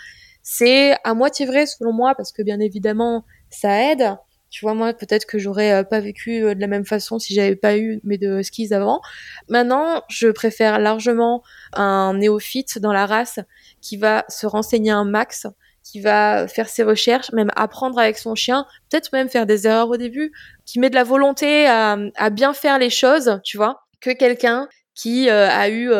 C'est 0.42 0.96
à 1.04 1.14
moitié 1.14 1.46
vrai 1.46 1.66
selon 1.66 1.92
moi, 1.92 2.14
parce 2.16 2.32
que 2.32 2.42
bien 2.42 2.60
évidemment 2.60 3.24
ça 3.50 3.92
aide, 3.92 4.16
tu 4.50 4.64
vois, 4.64 4.74
moi, 4.74 4.92
peut-être 4.94 5.26
que 5.26 5.38
j'aurais 5.38 5.72
euh, 5.72 5.82
pas 5.82 6.00
vécu 6.00 6.42
euh, 6.42 6.54
de 6.54 6.60
la 6.60 6.66
même 6.66 6.86
façon 6.86 7.18
si 7.18 7.34
j'avais 7.34 7.56
pas 7.56 7.76
eu 7.76 8.00
mes 8.04 8.18
deux 8.18 8.42
skis 8.42 8.72
avant. 8.72 9.00
Maintenant, 9.48 10.02
je 10.08 10.28
préfère 10.28 10.78
largement 10.78 11.42
un 11.74 12.14
néophyte 12.14 12.78
dans 12.78 12.92
la 12.92 13.06
race 13.06 13.40
qui 13.80 13.96
va 13.96 14.24
se 14.28 14.46
renseigner 14.46 14.90
un 14.90 15.04
max, 15.04 15.46
qui 15.82 16.00
va 16.00 16.48
faire 16.48 16.68
ses 16.68 16.82
recherches, 16.82 17.30
même 17.32 17.50
apprendre 17.56 17.98
avec 17.98 18.18
son 18.18 18.34
chien, 18.34 18.66
peut-être 18.90 19.12
même 19.12 19.28
faire 19.28 19.46
des 19.46 19.66
erreurs 19.66 19.88
au 19.90 19.96
début, 19.96 20.32
qui 20.64 20.78
met 20.78 20.90
de 20.90 20.94
la 20.94 21.04
volonté 21.04 21.66
à, 21.66 22.30
bien 22.30 22.52
faire 22.52 22.78
les 22.78 22.90
choses, 22.90 23.40
tu 23.44 23.56
vois, 23.56 23.86
que 24.00 24.10
quelqu'un 24.10 24.68
qui 24.94 25.28
euh, 25.30 25.48
a 25.48 25.68
eu 25.68 25.90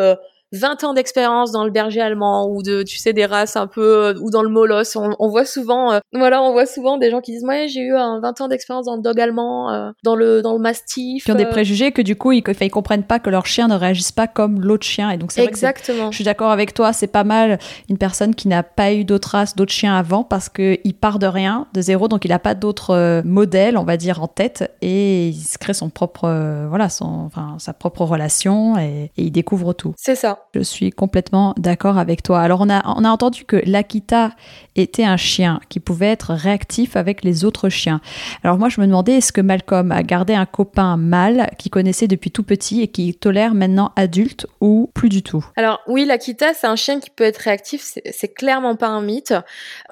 20 0.51 0.83
ans 0.83 0.93
d'expérience 0.93 1.51
dans 1.51 1.63
le 1.63 1.69
berger 1.69 2.01
allemand 2.01 2.49
ou 2.49 2.63
de 2.63 2.81
tu 2.81 2.97
sais 2.97 3.13
des 3.13 3.25
races 3.25 3.55
un 3.55 3.67
peu 3.67 4.05
euh, 4.05 4.13
ou 4.19 4.31
dans 4.31 4.41
le 4.41 4.49
molosse. 4.49 4.95
On, 4.95 5.15
on 5.19 5.29
voit 5.29 5.45
souvent 5.45 5.91
euh, 5.93 5.99
voilà 6.11 6.41
on 6.41 6.51
voit 6.51 6.65
souvent 6.65 6.97
des 6.97 7.11
gens 7.11 7.21
qui 7.21 7.33
disent 7.33 7.43
moi 7.43 7.67
j'ai 7.67 7.81
eu 7.81 7.95
un 7.95 8.19
20 8.19 8.41
ans 8.41 8.47
d'expérience 8.47 8.85
dans 8.85 8.95
le 8.95 9.01
dog 9.01 9.19
allemand 9.19 9.71
euh, 9.71 9.91
dans 10.03 10.15
le 10.15 10.41
dans 10.41 10.53
le 10.53 10.59
mastiff 10.59 11.23
qui 11.23 11.31
ont 11.31 11.35
des 11.35 11.45
préjugés 11.45 11.91
que 11.91 12.01
du 12.01 12.15
coup 12.15 12.31
ils, 12.31 12.43
ils 12.61 12.71
comprennent 12.71 13.03
pas 13.03 13.19
que 13.19 13.29
leur 13.29 13.45
chien 13.45 13.67
ne 13.67 13.75
réagisse 13.75 14.11
pas 14.11 14.27
comme 14.27 14.61
l'autre 14.61 14.85
chien. 14.85 15.11
Et 15.11 15.17
donc 15.17 15.31
c'est 15.31 15.43
exactement. 15.43 16.11
Je 16.11 16.15
suis 16.15 16.23
d'accord 16.23 16.51
avec 16.51 16.73
toi 16.73 16.93
c'est 16.93 17.07
pas 17.07 17.23
mal 17.23 17.59
une 17.89 17.97
personne 17.97 18.33
qui 18.33 18.47
n'a 18.47 18.63
pas 18.63 18.93
eu 18.93 19.03
d'autres 19.03 19.29
races 19.29 19.55
d'autres 19.55 19.71
chiens 19.71 19.95
avant 19.95 20.23
parce 20.23 20.49
que 20.49 20.79
il 20.83 20.95
part 20.95 21.19
de 21.19 21.27
rien 21.27 21.67
de 21.73 21.81
zéro 21.81 22.07
donc 22.07 22.25
il 22.25 22.31
a 22.31 22.39
pas 22.39 22.55
d'autres 22.55 23.21
modèles 23.23 23.77
on 23.77 23.83
va 23.83 23.97
dire 23.97 24.21
en 24.23 24.27
tête. 24.27 24.71
Et 24.81 25.27
il 25.29 25.35
se 25.35 25.57
crée 25.57 25.73
son 25.73 25.89
propre 25.89 26.67
voilà 26.69 26.89
son 26.89 27.05
enfin 27.05 27.55
sa 27.59 27.73
propre 27.73 28.03
relation 28.03 28.77
et, 28.77 29.11
et 29.15 29.23
il 29.23 29.31
découvre 29.31 29.73
tout. 29.73 29.93
C'est 29.97 30.15
ça 30.15 30.38
je 30.53 30.61
suis 30.61 30.91
complètement 30.91 31.53
d'accord 31.57 31.97
avec 31.97 32.23
toi. 32.23 32.41
Alors 32.41 32.61
on 32.61 32.69
a, 32.69 32.81
on 32.85 33.03
a 33.03 33.09
entendu 33.09 33.45
que 33.45 33.61
l'Akita 33.65 34.31
était 34.75 35.03
un 35.03 35.17
chien 35.17 35.59
qui 35.69 35.79
pouvait 35.79 36.07
être 36.07 36.33
réactif 36.33 36.95
avec 36.95 37.23
les 37.23 37.45
autres 37.45 37.69
chiens. 37.69 38.01
Alors 38.43 38.57
moi 38.57 38.69
je 38.69 38.81
me 38.81 38.87
demandais 38.87 39.13
est-ce 39.13 39.31
que 39.31 39.41
Malcolm 39.41 39.91
a 39.91 40.03
gardé 40.03 40.33
un 40.33 40.45
copain 40.45 40.97
mâle 40.97 41.49
qu'il 41.57 41.71
connaissait 41.71 42.07
depuis 42.07 42.31
tout 42.31 42.43
petit 42.43 42.81
et 42.81 42.87
qui 42.87 43.13
tolère 43.13 43.53
maintenant 43.53 43.91
adulte 43.95 44.47
ou 44.61 44.89
plus 44.93 45.09
du 45.09 45.21
tout? 45.21 45.45
Alors 45.55 45.79
oui, 45.87 46.05
l'Akita 46.05 46.53
c'est 46.53 46.67
un 46.67 46.75
chien 46.75 46.99
qui 46.99 47.09
peut 47.09 47.23
être 47.23 47.37
réactif, 47.37 47.83
c'est 48.11 48.33
clairement 48.33 48.75
pas 48.75 48.87
un 48.87 49.01
mythe, 49.01 49.33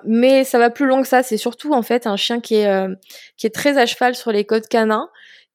mais 0.05 0.43
ça 0.43 0.57
va 0.57 0.69
plus 0.69 0.87
loin 0.87 1.01
que 1.01 1.07
ça. 1.07 1.23
C'est 1.23 1.37
surtout 1.37 1.73
en 1.73 1.81
fait 1.81 2.07
un 2.07 2.17
chien 2.17 2.39
qui 2.39 2.55
est, 2.55 2.67
euh, 2.67 2.93
qui 3.37 3.47
est 3.47 3.51
très 3.51 3.77
à 3.77 3.85
cheval 3.85 4.15
sur 4.15 4.31
les 4.31 4.45
codes 4.45 4.67
canins 4.67 5.09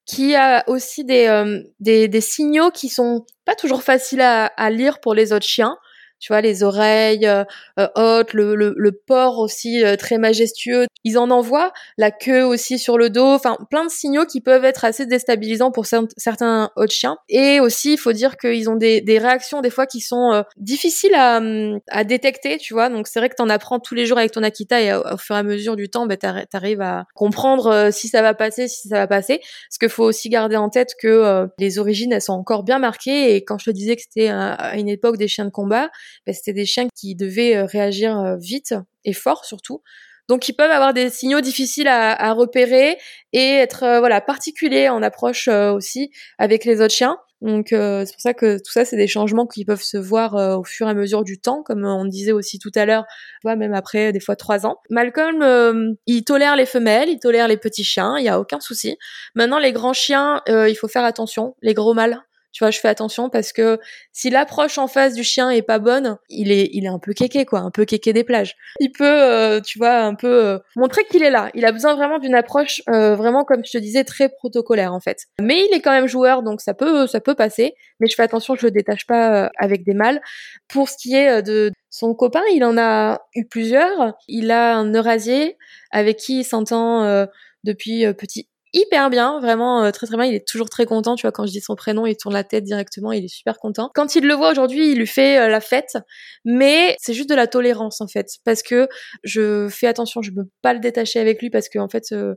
qui 0.06 0.34
a 0.34 0.64
aussi 0.68 1.04
des, 1.04 1.26
euh, 1.26 1.62
des, 1.80 2.08
des, 2.08 2.20
signaux 2.20 2.70
qui 2.70 2.88
sont 2.88 3.24
pas 3.44 3.54
toujours 3.54 3.82
faciles 3.82 4.20
à, 4.20 4.70
lire 4.70 5.00
pour 5.00 5.14
les 5.14 5.32
autres 5.32 5.46
chiens 5.46 5.76
tu 6.22 6.32
vois, 6.32 6.40
les 6.40 6.62
oreilles 6.62 7.26
euh, 7.26 7.42
euh, 7.80 7.88
hautes, 7.96 8.32
le, 8.32 8.54
le, 8.54 8.74
le, 8.76 8.92
port 8.92 9.40
aussi 9.40 9.84
euh, 9.84 9.96
très 9.96 10.18
majestueux. 10.18 10.86
Ils 11.02 11.18
en 11.18 11.30
envoient, 11.30 11.72
la 11.98 12.12
queue 12.12 12.44
aussi 12.44 12.78
sur 12.78 12.96
le 12.96 13.10
dos, 13.10 13.26
enfin 13.26 13.56
plein 13.70 13.84
de 13.84 13.90
signaux 13.90 14.24
qui 14.24 14.40
peuvent 14.40 14.64
être 14.64 14.84
assez 14.84 15.04
déstabilisants 15.04 15.72
pour 15.72 15.84
certains 15.84 16.70
autres 16.76 16.92
chiens. 16.92 17.16
Et 17.28 17.58
aussi, 17.58 17.94
il 17.94 17.98
faut 17.98 18.12
dire 18.12 18.36
qu'ils 18.36 18.70
ont 18.70 18.76
des, 18.76 19.00
des, 19.00 19.18
réactions 19.18 19.62
des 19.62 19.70
fois 19.70 19.86
qui 19.86 20.00
sont 20.00 20.44
difficiles 20.56 21.14
à, 21.14 21.38
hum, 21.38 21.80
à, 21.88 22.04
détecter, 22.04 22.56
tu 22.58 22.72
vois. 22.72 22.88
Donc 22.88 23.08
c'est 23.08 23.18
vrai 23.18 23.28
que 23.28 23.34
tu 23.34 23.42
en 23.42 23.48
apprends 23.48 23.80
tous 23.80 23.96
les 23.96 24.06
jours 24.06 24.18
avec 24.18 24.30
ton 24.30 24.44
Akita 24.44 24.80
et 24.80 24.94
au, 24.94 25.16
fur 25.16 25.34
et 25.34 25.40
à 25.40 25.42
mesure 25.42 25.74
du 25.74 25.88
temps, 25.88 26.06
ben, 26.06 26.16
tu 26.16 26.56
arrives 26.56 26.82
à 26.82 27.04
comprendre 27.16 27.90
si 27.90 28.06
ça 28.06 28.22
va 28.22 28.32
passer, 28.32 28.68
si 28.68 28.86
ça 28.86 28.98
va 28.98 29.08
passer. 29.08 29.40
Parce 29.40 29.78
qu'il 29.80 29.88
faut 29.88 30.04
aussi 30.04 30.28
garder 30.28 30.54
en 30.54 30.68
tête 30.68 30.94
que 31.00 31.48
les 31.58 31.80
origines, 31.80 32.12
elles 32.12 32.22
sont 32.22 32.32
encore 32.32 32.62
bien 32.62 32.78
marquées. 32.78 33.34
Et 33.34 33.44
quand 33.44 33.58
je 33.58 33.64
te 33.64 33.70
disais 33.72 33.96
que 33.96 34.02
c'était 34.02 34.28
à 34.28 34.76
une 34.76 34.88
époque 34.88 35.16
des 35.16 35.26
chiens 35.26 35.46
de 35.46 35.50
combat, 35.50 35.90
bah, 36.26 36.32
c'était 36.32 36.52
des 36.52 36.64
chiens 36.64 36.86
qui 36.94 37.14
devaient 37.14 37.56
euh, 37.56 37.64
réagir 37.64 38.18
euh, 38.18 38.36
vite 38.36 38.74
et 39.04 39.12
fort 39.12 39.44
surtout. 39.44 39.82
Donc 40.28 40.48
ils 40.48 40.52
peuvent 40.54 40.70
avoir 40.70 40.94
des 40.94 41.10
signaux 41.10 41.40
difficiles 41.40 41.88
à, 41.88 42.12
à 42.12 42.32
repérer 42.32 42.96
et 43.32 43.54
être 43.56 43.82
euh, 43.82 43.98
voilà 43.98 44.20
particuliers 44.20 44.88
en 44.88 45.02
approche 45.02 45.48
aussi 45.48 46.10
avec 46.38 46.64
les 46.64 46.80
autres 46.80 46.94
chiens. 46.94 47.18
Donc 47.40 47.72
euh, 47.72 48.04
c'est 48.06 48.12
pour 48.12 48.20
ça 48.20 48.34
que 48.34 48.58
tout 48.58 48.70
ça, 48.70 48.84
c'est 48.84 48.96
des 48.96 49.08
changements 49.08 49.48
qui 49.48 49.64
peuvent 49.64 49.82
se 49.82 49.96
voir 49.96 50.34
au 50.58 50.62
fur 50.62 50.86
et 50.86 50.90
à 50.90 50.94
mesure 50.94 51.24
du 51.24 51.40
temps, 51.40 51.64
comme 51.64 51.84
on 51.84 52.04
disait 52.04 52.30
aussi 52.30 52.60
tout 52.60 52.70
à 52.76 52.86
l'heure, 52.86 53.04
même 53.44 53.74
après 53.74 54.12
des 54.12 54.20
fois 54.20 54.36
trois 54.36 54.64
ans. 54.64 54.76
Malcolm, 54.90 55.96
il 56.06 56.22
tolère 56.22 56.54
les 56.54 56.66
femelles, 56.66 57.08
il 57.08 57.18
tolère 57.18 57.48
les 57.48 57.56
petits 57.56 57.82
chiens, 57.82 58.16
il 58.16 58.24
y 58.24 58.28
a 58.28 58.38
aucun 58.38 58.60
souci. 58.60 58.96
Maintenant, 59.34 59.58
les 59.58 59.72
grands 59.72 59.92
chiens, 59.92 60.40
il 60.46 60.76
faut 60.76 60.86
faire 60.86 61.04
attention, 61.04 61.56
les 61.62 61.74
gros 61.74 61.94
mâles 61.94 62.22
tu 62.52 62.62
vois, 62.62 62.70
je 62.70 62.78
fais 62.78 62.88
attention 62.88 63.30
parce 63.30 63.52
que 63.52 63.78
si 64.12 64.28
l'approche 64.28 64.76
en 64.76 64.86
face 64.86 65.14
du 65.14 65.24
chien 65.24 65.50
est 65.50 65.62
pas 65.62 65.78
bonne, 65.78 66.18
il 66.28 66.52
est, 66.52 66.68
il 66.72 66.84
est 66.84 66.88
un 66.88 66.98
peu 66.98 67.14
kéké, 67.14 67.46
quoi, 67.46 67.60
un 67.60 67.70
peu 67.70 67.84
kéké 67.86 68.12
des 68.12 68.24
plages. 68.24 68.56
Il 68.78 68.92
peut, 68.92 69.04
euh, 69.04 69.60
tu 69.60 69.78
vois, 69.78 70.00
un 70.00 70.14
peu 70.14 70.28
euh, 70.28 70.58
montrer 70.76 71.04
qu'il 71.04 71.22
est 71.22 71.30
là. 71.30 71.50
Il 71.54 71.64
a 71.64 71.72
besoin 71.72 71.94
vraiment 71.96 72.18
d'une 72.18 72.34
approche 72.34 72.82
euh, 72.90 73.16
vraiment, 73.16 73.44
comme 73.44 73.64
je 73.64 73.72
te 73.72 73.78
disais, 73.78 74.04
très 74.04 74.28
protocolaire 74.28 74.92
en 74.92 75.00
fait. 75.00 75.26
Mais 75.40 75.66
il 75.66 75.74
est 75.74 75.80
quand 75.80 75.92
même 75.92 76.06
joueur, 76.06 76.42
donc 76.42 76.60
ça 76.60 76.74
peut, 76.74 77.06
ça 77.06 77.20
peut 77.20 77.34
passer. 77.34 77.74
Mais 78.00 78.06
je 78.06 78.14
fais 78.14 78.22
attention, 78.22 78.54
je 78.54 78.66
le 78.66 78.70
détache 78.70 79.06
pas 79.06 79.50
avec 79.58 79.84
des 79.84 79.94
mâles. 79.94 80.20
Pour 80.68 80.88
ce 80.88 80.96
qui 80.98 81.14
est 81.14 81.42
de 81.42 81.72
son 81.88 82.14
copain, 82.14 82.42
il 82.52 82.64
en 82.64 82.76
a 82.76 83.20
eu 83.34 83.46
plusieurs. 83.46 84.14
Il 84.28 84.50
a 84.50 84.76
un 84.76 84.92
Eurasier 84.92 85.56
avec 85.90 86.18
qui 86.18 86.40
il 86.40 86.44
s'entend 86.44 87.26
depuis 87.64 88.04
petit 88.14 88.48
hyper 88.72 89.10
bien, 89.10 89.40
vraiment 89.40 89.84
euh, 89.84 89.90
très 89.90 90.06
très 90.06 90.16
bien. 90.16 90.26
Il 90.26 90.34
est 90.34 90.46
toujours 90.46 90.68
très 90.70 90.86
content, 90.86 91.14
tu 91.16 91.22
vois, 91.22 91.32
quand 91.32 91.46
je 91.46 91.52
dis 91.52 91.60
son 91.60 91.74
prénom, 91.76 92.06
il 92.06 92.16
tourne 92.16 92.34
la 92.34 92.44
tête 92.44 92.64
directement, 92.64 93.12
il 93.12 93.24
est 93.24 93.28
super 93.28 93.58
content. 93.58 93.90
Quand 93.94 94.14
il 94.14 94.26
le 94.26 94.34
voit 94.34 94.50
aujourd'hui, 94.50 94.92
il 94.92 94.98
lui 94.98 95.06
fait 95.06 95.38
euh, 95.38 95.48
la 95.48 95.60
fête, 95.60 95.96
mais 96.44 96.96
c'est 97.00 97.14
juste 97.14 97.28
de 97.28 97.34
la 97.34 97.46
tolérance 97.46 98.00
en 98.00 98.06
fait, 98.08 98.28
parce 98.44 98.62
que 98.62 98.88
je 99.24 99.68
fais 99.68 99.86
attention, 99.86 100.22
je 100.22 100.30
peux 100.30 100.46
pas 100.62 100.74
le 100.74 100.80
détacher 100.80 101.20
avec 101.20 101.40
lui 101.40 101.50
parce 101.50 101.68
que 101.68 101.78
en 101.78 101.88
fait, 101.88 102.12
euh, 102.12 102.34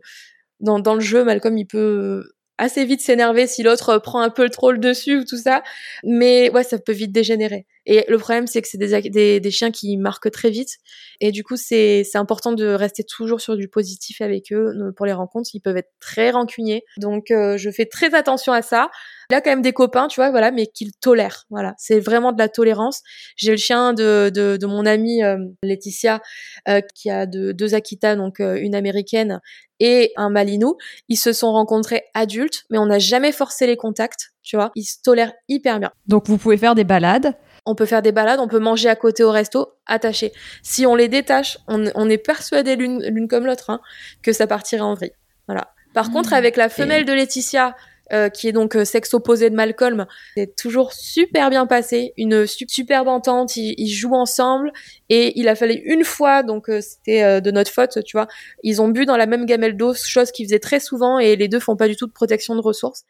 dans, 0.60 0.80
dans 0.80 0.96
le 0.96 1.02
jeu, 1.02 1.24
Malcolm, 1.24 1.58
il 1.58 1.68
peut 1.68 2.24
assez 2.58 2.86
vite 2.86 3.02
s'énerver 3.02 3.48
si 3.48 3.64
l'autre 3.64 3.98
prend 4.00 4.22
un 4.22 4.30
peu 4.30 4.44
le 4.44 4.50
troll 4.50 4.80
dessus 4.80 5.20
ou 5.20 5.26
tout 5.26 5.38
ça. 5.38 5.64
Mais 6.04 6.50
ouais, 6.52 6.64
ça 6.64 6.78
peut 6.80 6.94
vite 6.94 7.12
dégénérer. 7.12 7.66
Et 7.86 8.06
le 8.08 8.18
problème, 8.18 8.48
c'est 8.48 8.62
que 8.62 8.68
c'est 8.68 8.78
des, 8.78 9.02
des, 9.10 9.40
des, 9.40 9.52
chiens 9.52 9.72
qui 9.72 9.98
marquent 9.98 10.32
très 10.32 10.50
vite. 10.50 10.78
Et 11.22 11.32
du 11.32 11.44
coup, 11.44 11.56
c'est 11.56 12.04
important 12.16 12.52
de 12.52 12.66
rester 12.66 13.04
toujours 13.04 13.42
sur 13.42 13.56
du 13.56 13.68
positif 13.68 14.22
avec 14.22 14.52
eux 14.52 14.74
pour 14.96 15.06
les 15.06 15.14
rencontres. 15.14 15.50
Ils 15.54 15.62
peuvent 15.62 15.78
être 15.78 15.92
très 16.00 16.32
rancuniers. 16.32 16.84
Donc, 16.98 17.32
euh, 17.32 17.58
je 17.58 17.70
fais 17.70 17.86
très 17.86 18.14
attention 18.16 18.54
à 18.54 18.62
ça. 18.62 18.90
A 19.32 19.42
quand 19.42 19.50
même 19.50 19.62
des 19.62 19.74
copains, 19.74 20.08
tu 20.08 20.20
vois, 20.20 20.30
voilà, 20.30 20.52
mais 20.52 20.68
qu'il 20.68 20.92
tolère. 20.94 21.46
Voilà, 21.50 21.74
c'est 21.78 22.00
vraiment 22.00 22.32
de 22.32 22.38
la 22.38 22.48
tolérance. 22.48 23.02
J'ai 23.36 23.52
le 23.52 23.58
chien 23.58 23.94
de, 23.94 24.32
de, 24.34 24.58
de 24.58 24.66
mon 24.68 24.86
amie 24.86 25.24
euh, 25.24 25.38
Laetitia, 25.64 26.22
euh, 26.68 26.82
qui 26.94 27.10
a 27.10 27.26
de, 27.26 27.52
deux 27.52 27.74
Akita, 27.74 28.16
donc 28.16 28.40
euh, 28.40 28.56
une 28.56 28.76
américaine 28.76 29.42
et 29.80 30.14
un 30.16 30.30
Malinou. 30.30 30.78
Ils 31.10 31.18
se 31.18 31.34
sont 31.34 31.52
rencontrés 31.52 32.04
adultes, 32.14 32.66
mais 32.70 32.78
on 32.78 32.86
n'a 32.86 33.00
jamais 33.00 33.32
forcé 33.32 33.66
les 33.66 33.78
contacts, 33.78 34.32
tu 34.44 34.58
vois. 34.58 34.72
Ils 34.76 34.84
se 34.84 34.98
tolèrent 35.04 35.34
hyper 35.48 35.80
bien. 35.80 35.92
Donc 36.08 36.28
vous 36.28 36.38
pouvez 36.38 36.58
faire 36.58 36.76
des 36.76 36.84
balades. 36.84 37.36
On 37.66 37.76
peut 37.76 37.86
faire 37.86 38.02
des 38.02 38.12
balades, 38.12 38.40
on 38.40 38.48
peut 38.48 38.60
manger 38.60 38.90
à 38.90 38.96
côté 38.96 39.24
au 39.24 39.32
resto, 39.32 39.74
attachés. 39.86 40.32
Si 40.62 40.86
on 40.86 40.96
les 40.96 41.08
détache, 41.08 41.58
on, 41.68 41.86
on 41.96 42.10
est 42.10 42.18
persuadé 42.18 42.76
l'une 42.76 43.28
comme 43.28 43.46
l'autre 43.46 43.70
hein, 43.70 43.82
que 44.22 44.34
ça 44.34 44.48
partirait 44.48 44.82
en 44.82 44.94
vrille. 44.94 45.14
Voilà. 45.48 45.74
Par 45.94 46.12
contre, 46.12 46.32
mmh. 46.32 46.34
avec 46.34 46.58
la 46.58 46.70
femelle 46.70 47.06
de 47.06 47.14
Laetitia, 47.14 47.76
euh, 48.14 48.30
qui 48.30 48.48
est 48.48 48.52
donc 48.52 48.76
euh, 48.76 48.86
sexe 48.86 49.16
opposé 49.16 49.50
de 49.50 49.56
Malcolm, 49.56 50.06
c'est 50.38 50.56
toujours 50.56 50.94
super 50.94 51.50
bien 51.50 51.66
passé, 51.66 52.14
une 52.18 52.46
superbe 52.46 53.08
entente, 53.08 53.58
ils, 53.58 53.88
jouent 53.88 54.14
ensemble 54.14 54.72
et 55.10 55.40
il 55.40 55.48
a 55.48 55.56
fallu 55.56 55.82
une 55.86 56.04
fois, 56.04 56.44
donc 56.44 56.70
euh, 56.70 56.82
c'était 56.82 57.42
de 57.42 57.50
notre 57.50 57.72
faute, 57.72 58.04
tu 58.04 58.16
vois, 58.16 58.28
ils 58.62 58.80
ont 58.80 58.90
bu 58.90 59.06
dans 59.06 59.18
la 59.18 59.26
même 59.26 59.48
gamelle 59.48 59.76
d'eau, 59.76 59.96
chose 59.96 60.32
qu'ils 60.32 60.46
faisaient 60.46 60.60
très 60.60 60.80
souvent 60.80 61.18
et 61.18 61.36
les 61.36 61.48
deux 61.48 61.60
font 61.60 61.76
pas 61.76 61.88
du 61.88 61.96
tout 61.96 62.06
de 62.06 62.12
protection 62.12 62.56
de 62.56 62.62
ressources. 62.62 63.06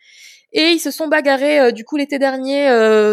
Et 0.58 0.70
ils 0.70 0.80
se 0.80 0.90
sont 0.90 1.08
bagarrés 1.08 1.74
du 1.74 1.84
coup 1.84 1.98
l'été 1.98 2.18
dernier, 2.18 2.70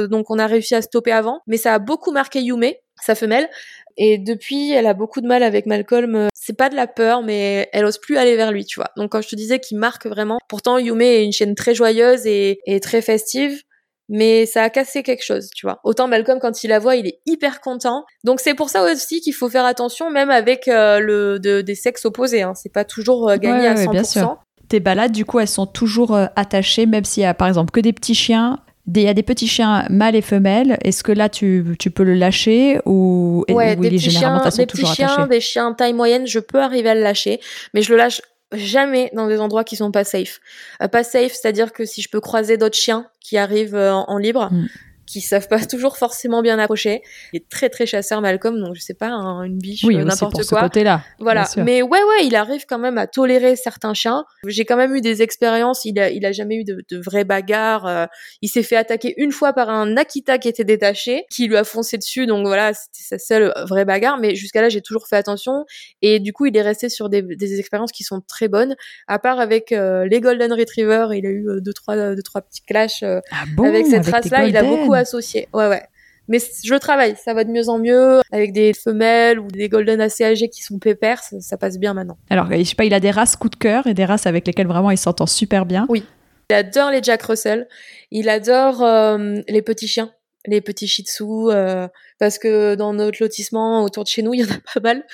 donc 0.09 0.30
on 0.30 0.38
a 0.38 0.47
réussi 0.47 0.76
à 0.76 0.82
stopper 0.82 1.11
avant, 1.11 1.40
mais 1.49 1.57
ça 1.57 1.74
a 1.74 1.80
beaucoup 1.80 2.12
marqué 2.12 2.40
Yume, 2.40 2.70
sa 3.03 3.16
femelle, 3.16 3.49
et 3.97 4.18
depuis, 4.18 4.72
elle 4.72 4.86
a 4.86 4.95
beaucoup 4.95 5.20
de 5.20 5.26
mal 5.26 5.43
avec 5.43 5.66
Malcolm. 5.66 6.14
Euh, 6.16 6.28
c'est 6.34 6.57
pas 6.57 6.68
de 6.68 6.76
la 6.76 6.86
peur, 6.86 7.22
mais 7.22 7.68
elle 7.72 7.84
ose 7.84 7.99
plus 7.99 8.16
aller 8.16 8.36
vers 8.36 8.53
lui, 8.53 8.64
tu 8.64 8.80
vois. 8.80 8.90
Donc 8.97 9.12
quand 9.12 9.22
je 9.22 9.28
te 9.28 9.36
disais 9.36 9.59
qu'il 9.59 9.78
marque 9.78 10.07
vraiment, 10.07 10.38
pourtant 10.49 10.78
Yume 10.78 11.03
est 11.03 11.24
une 11.24 11.32
chaîne 11.32 11.55
très 11.55 11.74
joyeuse 11.74 12.26
et, 12.26 12.59
très 12.80 13.03
festive, 13.03 13.62
mais 14.09 14.47
ça 14.47 14.62
a 14.62 14.70
cassé 14.70 15.03
quelque 15.03 15.24
chose, 15.24 15.51
tu 15.55 15.66
vois. 15.66 15.80
Autant 15.84 16.09
Malcolm, 16.09 16.38
quand 16.40 16.64
il 16.64 16.68
la 16.68 16.78
voit, 16.78 16.97
il 16.97 17.07
est 17.07 17.20
hyper 17.26 17.61
content. 17.61 18.05
Donc 18.24 18.40
c'est 18.40 18.55
pour 18.55 18.70
ça 18.70 18.82
aussi 18.90 19.20
qu'il 19.20 19.34
faut 19.34 19.49
faire 19.49 19.64
attention, 19.64 20.11
même 20.11 20.30
avec 20.30 20.68
euh, 20.68 20.99
le 20.99 21.38
des 21.38 21.74
sexes 21.74 22.05
opposés. 22.05 22.43
Hein. 22.43 22.55
C'est 22.55 22.72
pas 22.72 22.84
toujours 22.84 23.28
euh, 23.28 23.36
gagné 23.36 23.66
à 23.68 23.74
100%. 23.74 23.90
bien 23.90 24.05
sûr. 24.05 24.38
Tes 24.69 24.81
balades, 24.81 25.13
du 25.13 25.25
coup, 25.25 25.39
elles 25.39 25.49
sont 25.49 25.67
toujours 25.67 26.17
attachées, 26.37 26.87
même 26.87 27.05
s'il 27.05 27.23
y 27.23 27.27
a 27.27 27.35
par 27.35 27.49
exemple 27.49 27.71
que 27.71 27.81
des 27.81 27.93
petits 27.93 28.15
chiens 28.15 28.61
il 28.95 29.03
y 29.03 29.09
a 29.09 29.15
des 29.15 29.23
petits 29.23 29.47
chiens 29.47 29.87
mâles 29.91 30.17
et 30.17 30.23
femelles. 30.23 30.79
Est-ce 30.83 31.03
que 31.03 31.13
là, 31.13 31.29
tu, 31.29 31.65
tu, 31.79 31.91
peux 31.91 32.03
le 32.03 32.15
lâcher 32.15 32.81
ou, 32.85 33.45
ouais, 33.49 33.77
des 33.77 33.91
petits 33.91 34.11
chiens, 34.11 34.43
des 34.45 34.67
petits 34.67 34.87
chiens, 34.87 35.27
des 35.27 35.41
chiens 35.41 35.73
taille 35.73 35.93
moyenne, 35.93 36.27
je 36.27 36.39
peux 36.39 36.61
arriver 36.61 36.91
à 36.91 36.95
le 36.95 37.03
lâcher, 37.03 37.41
mais 37.75 37.83
je 37.83 37.93
le 37.93 37.99
lâche 37.99 38.21
jamais 38.53 39.11
dans 39.15 39.29
des 39.29 39.39
endroits 39.39 39.65
qui 39.65 39.77
sont 39.77 39.93
pas 39.93 40.05
safe. 40.05 40.41
Euh, 40.83 40.89
pas 40.89 41.05
safe, 41.05 41.33
c'est-à-dire 41.33 41.73
que 41.73 41.85
si 41.85 42.03
je 42.03 42.11
peux 42.11 42.21
croiser 42.21 42.57
d'autres 42.57 42.77
chiens 42.77 43.07
qui 43.21 43.39
arrivent 43.39 43.77
euh, 43.77 43.93
en, 43.93 44.19
libre, 44.19 44.51
mm 44.53 44.67
qui 45.13 45.21
savent 45.21 45.49
pas 45.49 45.59
toujours 45.67 45.97
forcément 45.97 46.43
bien 46.43 46.59
approcher. 46.59 47.03
Il 47.33 47.39
est 47.39 47.49
très 47.49 47.69
très 47.69 47.87
chasseur 47.87 48.21
Malcolm, 48.21 48.59
donc 48.59 48.75
je 48.75 48.81
sais 48.81 48.95
pas, 48.95 49.11
une 49.11 49.59
biche, 49.59 49.85
oui, 49.85 49.97
n'importe 49.97 50.45
quoi. 50.47 50.61
Ce 50.61 50.65
côté-là. 50.65 51.05
Voilà. 51.19 51.47
Mais 51.59 51.83
ouais 51.83 52.03
ouais, 52.03 52.27
il 52.27 52.35
arrive 52.35 52.65
quand 52.67 52.79
même 52.79 52.99
à 52.99 53.07
tolérer 53.07 53.57
certains 53.57 53.95
chiens. 53.95 54.25
J'ai 54.47 54.65
quand 54.65 54.77
même 54.77 54.95
eu 54.95 55.01
des 55.01 55.23
expériences. 55.23 55.85
Il 55.85 55.99
a 56.01 56.11
il 56.11 56.25
a 56.25 56.33
jamais 56.33 56.57
eu 56.57 56.65
de, 56.65 56.83
de 56.91 56.99
vraies 56.99 57.25
bagarres. 57.25 57.87
Euh, 57.87 58.07
il 58.41 58.49
s'est 58.49 58.63
fait 58.63 58.77
attaquer 58.77 59.15
une 59.19 59.33
fois 59.33 59.53
par 59.53 59.69
un 59.69 59.97
Akita 59.97 60.39
qui 60.39 60.49
était 60.49 60.65
détaché, 60.65 61.25
qui 61.31 61.47
lui 61.47 61.57
a 61.57 61.65
foncé 61.65 61.99
dessus. 61.99 62.27
Donc 62.27 62.47
voilà, 62.47 62.73
c'était 62.73 63.05
sa 63.05 63.19
seule 63.19 63.53
vraie 63.69 63.85
bagarre. 63.85 64.19
Mais 64.19 64.35
jusqu'à 64.35 64.63
là, 64.63 64.69
j'ai 64.71 64.81
toujours 64.81 65.07
fait 65.07 65.17
attention. 65.17 65.65
Et 66.01 66.21
du 66.21 66.33
coup, 66.33 66.47
il 66.47 66.57
est 66.57 66.63
resté 66.63 66.89
sur 66.89 67.11
des, 67.11 67.23
des 67.23 67.59
expériences 67.59 67.93
qui 67.93 68.05
sont 68.05 68.23
très 68.27 68.49
bonnes. 68.49 68.75
À 69.09 69.19
part 69.19 69.41
avec 69.41 69.73
euh, 69.73 70.07
les 70.07 70.21
Golden 70.21 70.53
Retriever, 70.53 71.09
il 71.13 71.27
a 71.27 71.31
eu 71.31 71.49
euh, 71.49 71.61
deux 71.61 71.73
trois 71.73 71.97
deux 72.15 72.23
trois 72.23 72.41
petits 72.41 72.63
clashs 72.63 73.03
ah 73.03 73.45
avec 73.59 73.87
cette 73.87 74.07
race-là. 74.07 74.47
Il 74.47 74.57
a 74.57 74.63
beaucoup 74.63 74.95
associé. 75.03 75.49
Ouais, 75.53 75.69
ouais. 75.69 75.83
Mais 76.29 76.39
je 76.39 76.75
travaille, 76.77 77.17
ça 77.23 77.35
va 77.35 77.45
de 77.45 77.51
mieux 77.51 77.69
en 77.69 77.79
mieux 77.79 78.21
avec 78.31 78.53
des 78.53 78.73
femelles 78.73 79.39
ou 79.39 79.49
des 79.49 79.69
golden 79.69 80.01
assez 80.01 80.25
âgés 80.25 80.49
qui 80.49 80.63
sont 80.63 80.79
pépères, 80.79 81.21
ça, 81.21 81.57
passe 81.57 81.79
bien 81.79 81.95
maintenant. 81.95 82.17
Alors, 82.31 82.47
je 82.51 82.63
sais 82.63 82.75
pas, 82.75 82.85
il 82.85 82.95
a 82.95 83.01
des 83.01 83.11
races 83.11 83.37
coup 83.37 83.49
de 83.49 83.57
cœur 83.57 83.87
et 83.87 83.95
des 83.95 84.05
races 84.05 84.27
avec 84.27 84.47
lesquelles 84.47 84.69
vraiment 84.69 84.91
il 84.91 84.99
s'entend 84.99 85.27
super 85.27 85.67
bien. 85.67 85.87
Oui. 85.89 86.05
Il 86.51 86.55
adore 86.55 86.91
les 86.91 87.03
Jack 87.03 87.23
Russell, 87.23 87.67
il 88.11 88.29
adore 88.29 88.83
euh, 88.83 89.41
les 89.49 89.63
petits 89.63 89.89
chiens, 89.89 90.13
les 90.47 90.61
petits 90.61 90.87
shih 90.87 91.03
tzu, 91.03 91.25
euh, 91.25 91.89
parce 92.19 92.39
que 92.39 92.75
dans 92.75 92.93
notre 92.93 93.19
lotissement 93.21 93.83
autour 93.83 94.05
de 94.05 94.09
chez 94.09 94.23
nous, 94.23 94.35
il 94.35 94.41
y 94.41 94.45
en 94.45 94.55
a 94.55 94.59
pas 94.75 94.81
mal, 94.81 95.05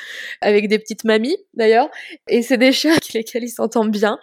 avec 0.41 0.69
des 0.69 0.79
petites 0.79 1.05
mamies 1.05 1.37
d'ailleurs, 1.55 1.89
et 2.29 2.43
c'est 2.43 2.59
des 2.59 2.73
chiens 2.73 2.93
avec 2.93 3.13
lesquels 3.13 3.45
il 3.45 3.51
s'entend 3.51 3.85
bien. 3.87 4.19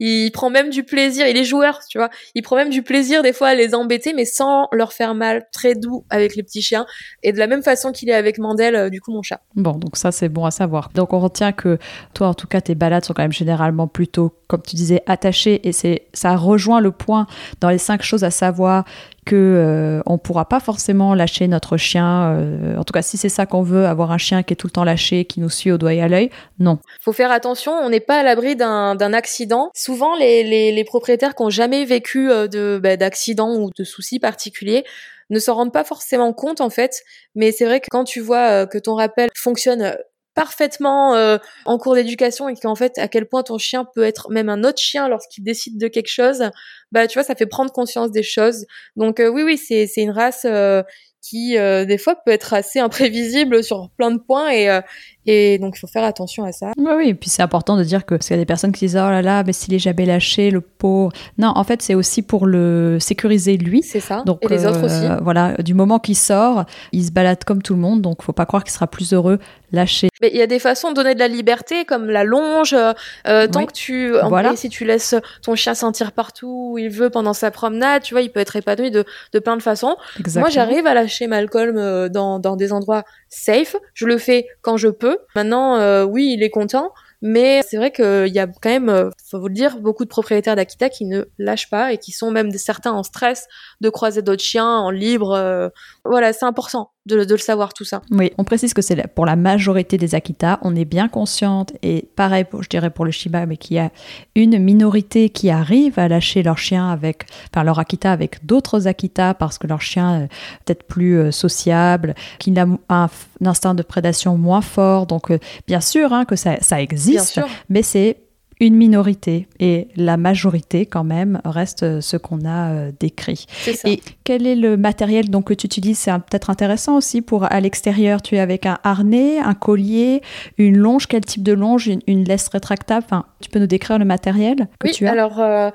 Il 0.00 0.30
prend 0.32 0.50
même 0.50 0.70
du 0.70 0.82
plaisir, 0.82 1.26
il 1.26 1.36
est 1.36 1.44
joueur, 1.44 1.80
tu 1.88 1.98
vois. 1.98 2.10
Il 2.34 2.42
prend 2.42 2.56
même 2.56 2.70
du 2.70 2.82
plaisir 2.82 3.22
des 3.22 3.32
fois 3.32 3.48
à 3.48 3.54
les 3.54 3.74
embêter, 3.74 4.12
mais 4.14 4.24
sans 4.24 4.68
leur 4.72 4.92
faire 4.92 5.14
mal, 5.14 5.46
très 5.52 5.74
doux 5.74 6.04
avec 6.10 6.34
les 6.34 6.42
petits 6.42 6.62
chiens. 6.62 6.86
Et 7.22 7.32
de 7.32 7.38
la 7.38 7.46
même 7.46 7.62
façon 7.62 7.92
qu'il 7.92 8.10
est 8.10 8.14
avec 8.14 8.38
Mandel, 8.38 8.74
euh, 8.74 8.90
du 8.90 9.00
coup, 9.00 9.12
mon 9.12 9.22
chat. 9.22 9.40
Bon, 9.54 9.72
donc 9.72 9.96
ça, 9.96 10.10
c'est 10.10 10.28
bon 10.28 10.44
à 10.44 10.50
savoir. 10.50 10.90
Donc 10.94 11.12
on 11.12 11.20
retient 11.20 11.52
que 11.52 11.78
toi, 12.14 12.28
en 12.28 12.34
tout 12.34 12.46
cas, 12.46 12.60
tes 12.60 12.74
balades 12.74 13.04
sont 13.04 13.14
quand 13.14 13.22
même 13.22 13.32
généralement 13.32 13.86
plutôt, 13.86 14.34
comme 14.48 14.62
tu 14.62 14.76
disais, 14.76 15.02
attachées. 15.06 15.66
Et 15.68 15.72
c'est, 15.72 16.06
ça 16.12 16.36
rejoint 16.36 16.80
le 16.80 16.90
point 16.90 17.26
dans 17.60 17.70
les 17.70 17.78
cinq 17.78 18.02
choses 18.02 18.24
à 18.24 18.30
savoir 18.30 18.84
que 19.24 19.36
euh, 19.36 20.02
on 20.06 20.18
pourra 20.18 20.48
pas 20.48 20.58
forcément 20.58 21.14
lâcher 21.14 21.46
notre 21.46 21.76
chien. 21.76 22.36
Euh, 22.36 22.76
en 22.76 22.84
tout 22.84 22.92
cas, 22.92 23.02
si 23.02 23.16
c'est 23.16 23.28
ça 23.28 23.46
qu'on 23.46 23.62
veut, 23.62 23.86
avoir 23.86 24.10
un 24.10 24.18
chien 24.18 24.42
qui 24.42 24.52
est 24.52 24.56
tout 24.56 24.66
le 24.66 24.72
temps 24.72 24.84
lâché, 24.84 25.24
qui 25.24 25.40
nous 25.40 25.50
suit 25.50 25.70
au 25.70 25.78
doigt 25.78 25.94
et 25.94 26.02
à 26.02 26.08
l'œil, 26.08 26.30
non. 26.58 26.78
Faut 27.00 27.12
faire 27.12 27.30
attention, 27.30 27.72
on 27.72 27.88
n'est 27.88 28.00
pas 28.00 28.20
à 28.20 28.22
l'abri 28.22 28.56
d'un 28.56 29.12
accident. 29.12 29.70
Souvent, 29.74 30.16
les, 30.16 30.42
les, 30.42 30.72
les, 30.72 30.84
propriétaires 30.84 31.34
qui 31.34 31.42
ont 31.42 31.50
jamais 31.50 31.84
vécu 31.84 32.30
euh, 32.30 32.48
de 32.48 32.80
bah, 32.82 32.96
d'accident 32.96 33.54
ou 33.56 33.70
de 33.76 33.84
soucis 33.84 34.18
particuliers 34.18 34.84
ne 35.30 35.38
s'en 35.38 35.54
rendent 35.54 35.72
pas 35.72 35.84
forcément 35.84 36.32
compte 36.32 36.60
en 36.60 36.70
fait. 36.70 37.02
Mais 37.34 37.52
c'est 37.52 37.64
vrai 37.64 37.80
que 37.80 37.86
quand 37.90 38.04
tu 38.04 38.20
vois 38.20 38.66
que 38.66 38.76
ton 38.76 38.94
rappel 38.96 39.30
fonctionne 39.34 39.96
parfaitement 40.34 41.14
euh, 41.14 41.38
en 41.64 41.78
cours 41.78 41.94
d'éducation 41.94 42.48
et 42.48 42.54
qu'en 42.54 42.74
fait 42.74 42.98
à 42.98 43.08
quel 43.08 43.26
point 43.26 43.42
ton 43.42 43.58
chien 43.58 43.84
peut 43.94 44.02
être 44.02 44.30
même 44.30 44.48
un 44.48 44.64
autre 44.64 44.80
chien 44.80 45.08
lorsqu'il 45.08 45.44
décide 45.44 45.78
de 45.78 45.88
quelque 45.88 46.08
chose 46.10 46.44
bah 46.90 47.06
tu 47.06 47.18
vois 47.18 47.24
ça 47.24 47.34
fait 47.34 47.46
prendre 47.46 47.72
conscience 47.72 48.10
des 48.10 48.22
choses. 48.22 48.66
Donc 48.96 49.20
euh, 49.20 49.28
oui 49.28 49.42
oui 49.42 49.58
c'est 49.58 49.86
c'est 49.86 50.02
une 50.02 50.10
race 50.10 50.44
euh, 50.44 50.82
qui 51.20 51.52
des 51.52 51.98
fois 51.98 52.16
peut 52.16 52.32
être 52.32 52.52
assez 52.52 52.80
imprévisible 52.80 53.62
sur 53.62 53.90
plein 53.96 54.10
de 54.10 54.18
points 54.18 54.50
et 54.50 54.80
et 55.26 55.58
donc, 55.58 55.74
il 55.76 55.80
faut 55.80 55.86
faire 55.86 56.04
attention 56.04 56.44
à 56.44 56.52
ça. 56.52 56.72
Oui, 56.76 56.92
oui. 56.96 57.08
Et 57.08 57.14
puis, 57.14 57.30
c'est 57.30 57.42
important 57.42 57.76
de 57.76 57.84
dire 57.84 58.04
que, 58.04 58.14
parce 58.16 58.26
qu'il 58.26 58.36
y 58.36 58.38
a 58.38 58.42
des 58.42 58.46
personnes 58.46 58.72
qui 58.72 58.86
disent, 58.86 58.96
oh 58.96 59.10
là 59.10 59.22
là, 59.22 59.44
mais 59.46 59.52
s'il 59.52 59.72
est 59.74 59.78
jamais 59.78 60.04
lâché, 60.04 60.50
le 60.50 60.60
pot. 60.60 61.10
Non, 61.38 61.52
en 61.54 61.64
fait, 61.64 61.82
c'est 61.82 61.94
aussi 61.94 62.22
pour 62.22 62.46
le 62.46 62.98
sécuriser 63.00 63.56
lui. 63.56 63.82
C'est 63.82 64.00
ça. 64.00 64.22
Donc, 64.26 64.38
et 64.42 64.48
les 64.48 64.66
autres 64.66 64.84
aussi. 64.84 65.06
Voilà. 65.22 65.54
Du 65.58 65.74
moment 65.74 65.98
qu'il 65.98 66.16
sort, 66.16 66.64
il 66.92 67.04
se 67.04 67.12
balade 67.12 67.44
comme 67.44 67.62
tout 67.62 67.74
le 67.74 67.80
monde. 67.80 68.02
Donc, 68.02 68.22
faut 68.22 68.32
pas 68.32 68.46
croire 68.46 68.64
qu'il 68.64 68.72
sera 68.72 68.86
plus 68.86 69.12
heureux 69.12 69.38
lâcher. 69.70 70.08
Mais 70.20 70.30
il 70.32 70.36
y 70.36 70.42
a 70.42 70.46
des 70.46 70.58
façons 70.58 70.90
de 70.90 70.94
donner 70.94 71.14
de 71.14 71.18
la 71.18 71.28
liberté, 71.28 71.84
comme 71.84 72.10
la 72.10 72.24
longe. 72.24 72.74
Euh, 72.74 73.46
tant 73.46 73.64
que 73.64 73.72
tu, 73.72 74.12
voilà. 74.28 74.54
si 74.56 74.68
tu 74.68 74.84
laisses 74.84 75.14
ton 75.42 75.54
chien 75.54 75.74
sentir 75.74 76.12
partout 76.12 76.72
où 76.72 76.78
il 76.78 76.90
veut 76.90 77.10
pendant 77.10 77.32
sa 77.32 77.50
promenade, 77.50 78.02
tu 78.02 78.14
vois, 78.14 78.20
il 78.22 78.30
peut 78.30 78.40
être 78.40 78.56
épanoui 78.56 78.90
de, 78.90 79.04
de 79.32 79.38
plein 79.38 79.56
de 79.56 79.62
façons. 79.62 79.96
Moi, 80.36 80.50
j'arrive 80.50 80.86
à 80.86 80.94
lâcher 80.94 81.26
Malcolm 81.26 81.76
euh, 81.78 82.08
dans, 82.08 82.38
dans 82.38 82.56
des 82.56 82.72
endroits 82.72 83.04
safe. 83.28 83.76
Je 83.94 84.06
le 84.06 84.18
fais 84.18 84.46
quand 84.60 84.76
je 84.76 84.88
peux. 84.88 85.11
Maintenant, 85.34 85.76
euh, 85.76 86.04
oui, 86.04 86.32
il 86.34 86.42
est 86.42 86.50
content. 86.50 86.92
Mais 87.24 87.62
c'est 87.62 87.76
vrai 87.76 87.92
qu'il 87.92 88.34
y 88.34 88.40
a 88.40 88.48
quand 88.48 88.68
même, 88.68 88.88
euh, 88.88 89.10
faut 89.30 89.38
vous 89.38 89.46
le 89.46 89.54
dire, 89.54 89.78
beaucoup 89.78 90.04
de 90.04 90.08
propriétaires 90.08 90.56
d'Akita 90.56 90.88
qui 90.88 91.04
ne 91.04 91.22
lâchent 91.38 91.70
pas 91.70 91.92
et 91.92 91.98
qui 91.98 92.10
sont 92.10 92.32
même 92.32 92.50
certains 92.50 92.90
en 92.90 93.04
stress 93.04 93.46
de 93.80 93.88
croiser 93.90 94.22
d'autres 94.22 94.42
chiens 94.42 94.66
en 94.68 94.90
libre. 94.90 95.30
Euh, 95.30 95.68
voilà, 96.04 96.32
c'est 96.32 96.46
important 96.46 96.90
de, 97.06 97.16
le 97.16 97.38
savoir 97.38 97.74
tout 97.74 97.84
ça. 97.84 98.02
Oui, 98.10 98.32
on 98.38 98.44
précise 98.44 98.74
que 98.74 98.82
c'est 98.82 99.06
pour 99.08 99.26
la 99.26 99.34
majorité 99.34 99.98
des 99.98 100.14
Akita. 100.14 100.58
On 100.62 100.76
est 100.76 100.84
bien 100.84 101.08
consciente 101.08 101.72
et 101.82 102.08
pareil, 102.14 102.44
je 102.60 102.68
dirais 102.68 102.90
pour 102.90 103.04
le 103.04 103.10
Shiba, 103.10 103.44
mais 103.46 103.56
qu'il 103.56 103.76
y 103.76 103.80
a 103.80 103.90
une 104.36 104.58
minorité 104.58 105.28
qui 105.28 105.50
arrive 105.50 105.98
à 105.98 106.06
lâcher 106.06 106.42
leur 106.42 106.58
chien 106.58 106.90
avec, 106.90 107.24
enfin 107.50 107.64
leur 107.64 107.78
Akita 107.78 108.12
avec 108.12 108.46
d'autres 108.46 108.86
Akita 108.86 109.34
parce 109.34 109.58
que 109.58 109.66
leur 109.66 109.80
chien 109.80 110.22
est 110.22 110.28
peut-être 110.64 110.84
plus 110.84 111.18
euh, 111.18 111.30
sociable, 111.32 112.14
qui 112.38 112.52
n'a 112.52 112.66
un, 112.88 113.08
instinct 113.44 113.74
de 113.74 113.82
prédation 113.82 114.38
moins 114.38 114.60
fort. 114.60 115.06
Donc 115.06 115.32
bien 115.66 115.80
sûr 115.80 116.12
hein, 116.12 116.24
que 116.24 116.36
ça, 116.36 116.58
ça 116.60 116.80
existe 116.80 117.40
mais 117.68 117.82
c'est 117.82 118.21
une 118.62 118.76
minorité 118.76 119.48
et 119.58 119.88
la 119.96 120.16
majorité 120.16 120.86
quand 120.86 121.02
même 121.02 121.40
reste 121.44 122.00
ce 122.00 122.16
qu'on 122.16 122.44
a 122.44 122.70
euh, 122.70 122.92
décrit. 123.00 123.46
Et 123.84 124.00
quel 124.22 124.46
est 124.46 124.54
le 124.54 124.76
matériel 124.76 125.30
donc 125.30 125.48
que 125.48 125.54
tu 125.54 125.66
utilises? 125.66 125.98
C'est 125.98 126.12
peut-être 126.12 126.48
intéressant 126.48 126.96
aussi 126.96 127.22
pour 127.22 127.42
à 127.42 127.60
l'extérieur. 127.60 128.22
Tu 128.22 128.36
es 128.36 128.38
avec 128.38 128.64
un 128.64 128.78
harnais, 128.84 129.40
un 129.40 129.54
collier, 129.54 130.22
une 130.58 130.78
longe. 130.78 131.08
Quel 131.08 131.22
type 131.22 131.42
de 131.42 131.52
longe? 131.52 131.90
Une, 132.06 132.22
laisse 132.22 132.46
rétractable? 132.46 133.04
Enfin, 133.04 133.26
tu 133.40 133.50
peux 133.50 133.58
nous 133.58 133.66
décrire 133.66 133.98
le 133.98 134.04
matériel 134.04 134.68
que 134.78 134.86
oui, 134.86 134.92
tu 134.92 135.08
as? 135.08 135.10
Alors. 135.10 135.40
Euh, 135.40 135.70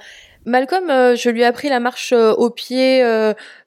Malcolm, 0.45 0.89
euh, 0.89 1.17
je 1.17 1.29
lui 1.29 1.41
ai 1.41 1.43
appris 1.43 1.67
la 1.67 1.81
marche 1.81 2.13
au 2.13 2.49
pied, 2.49 3.03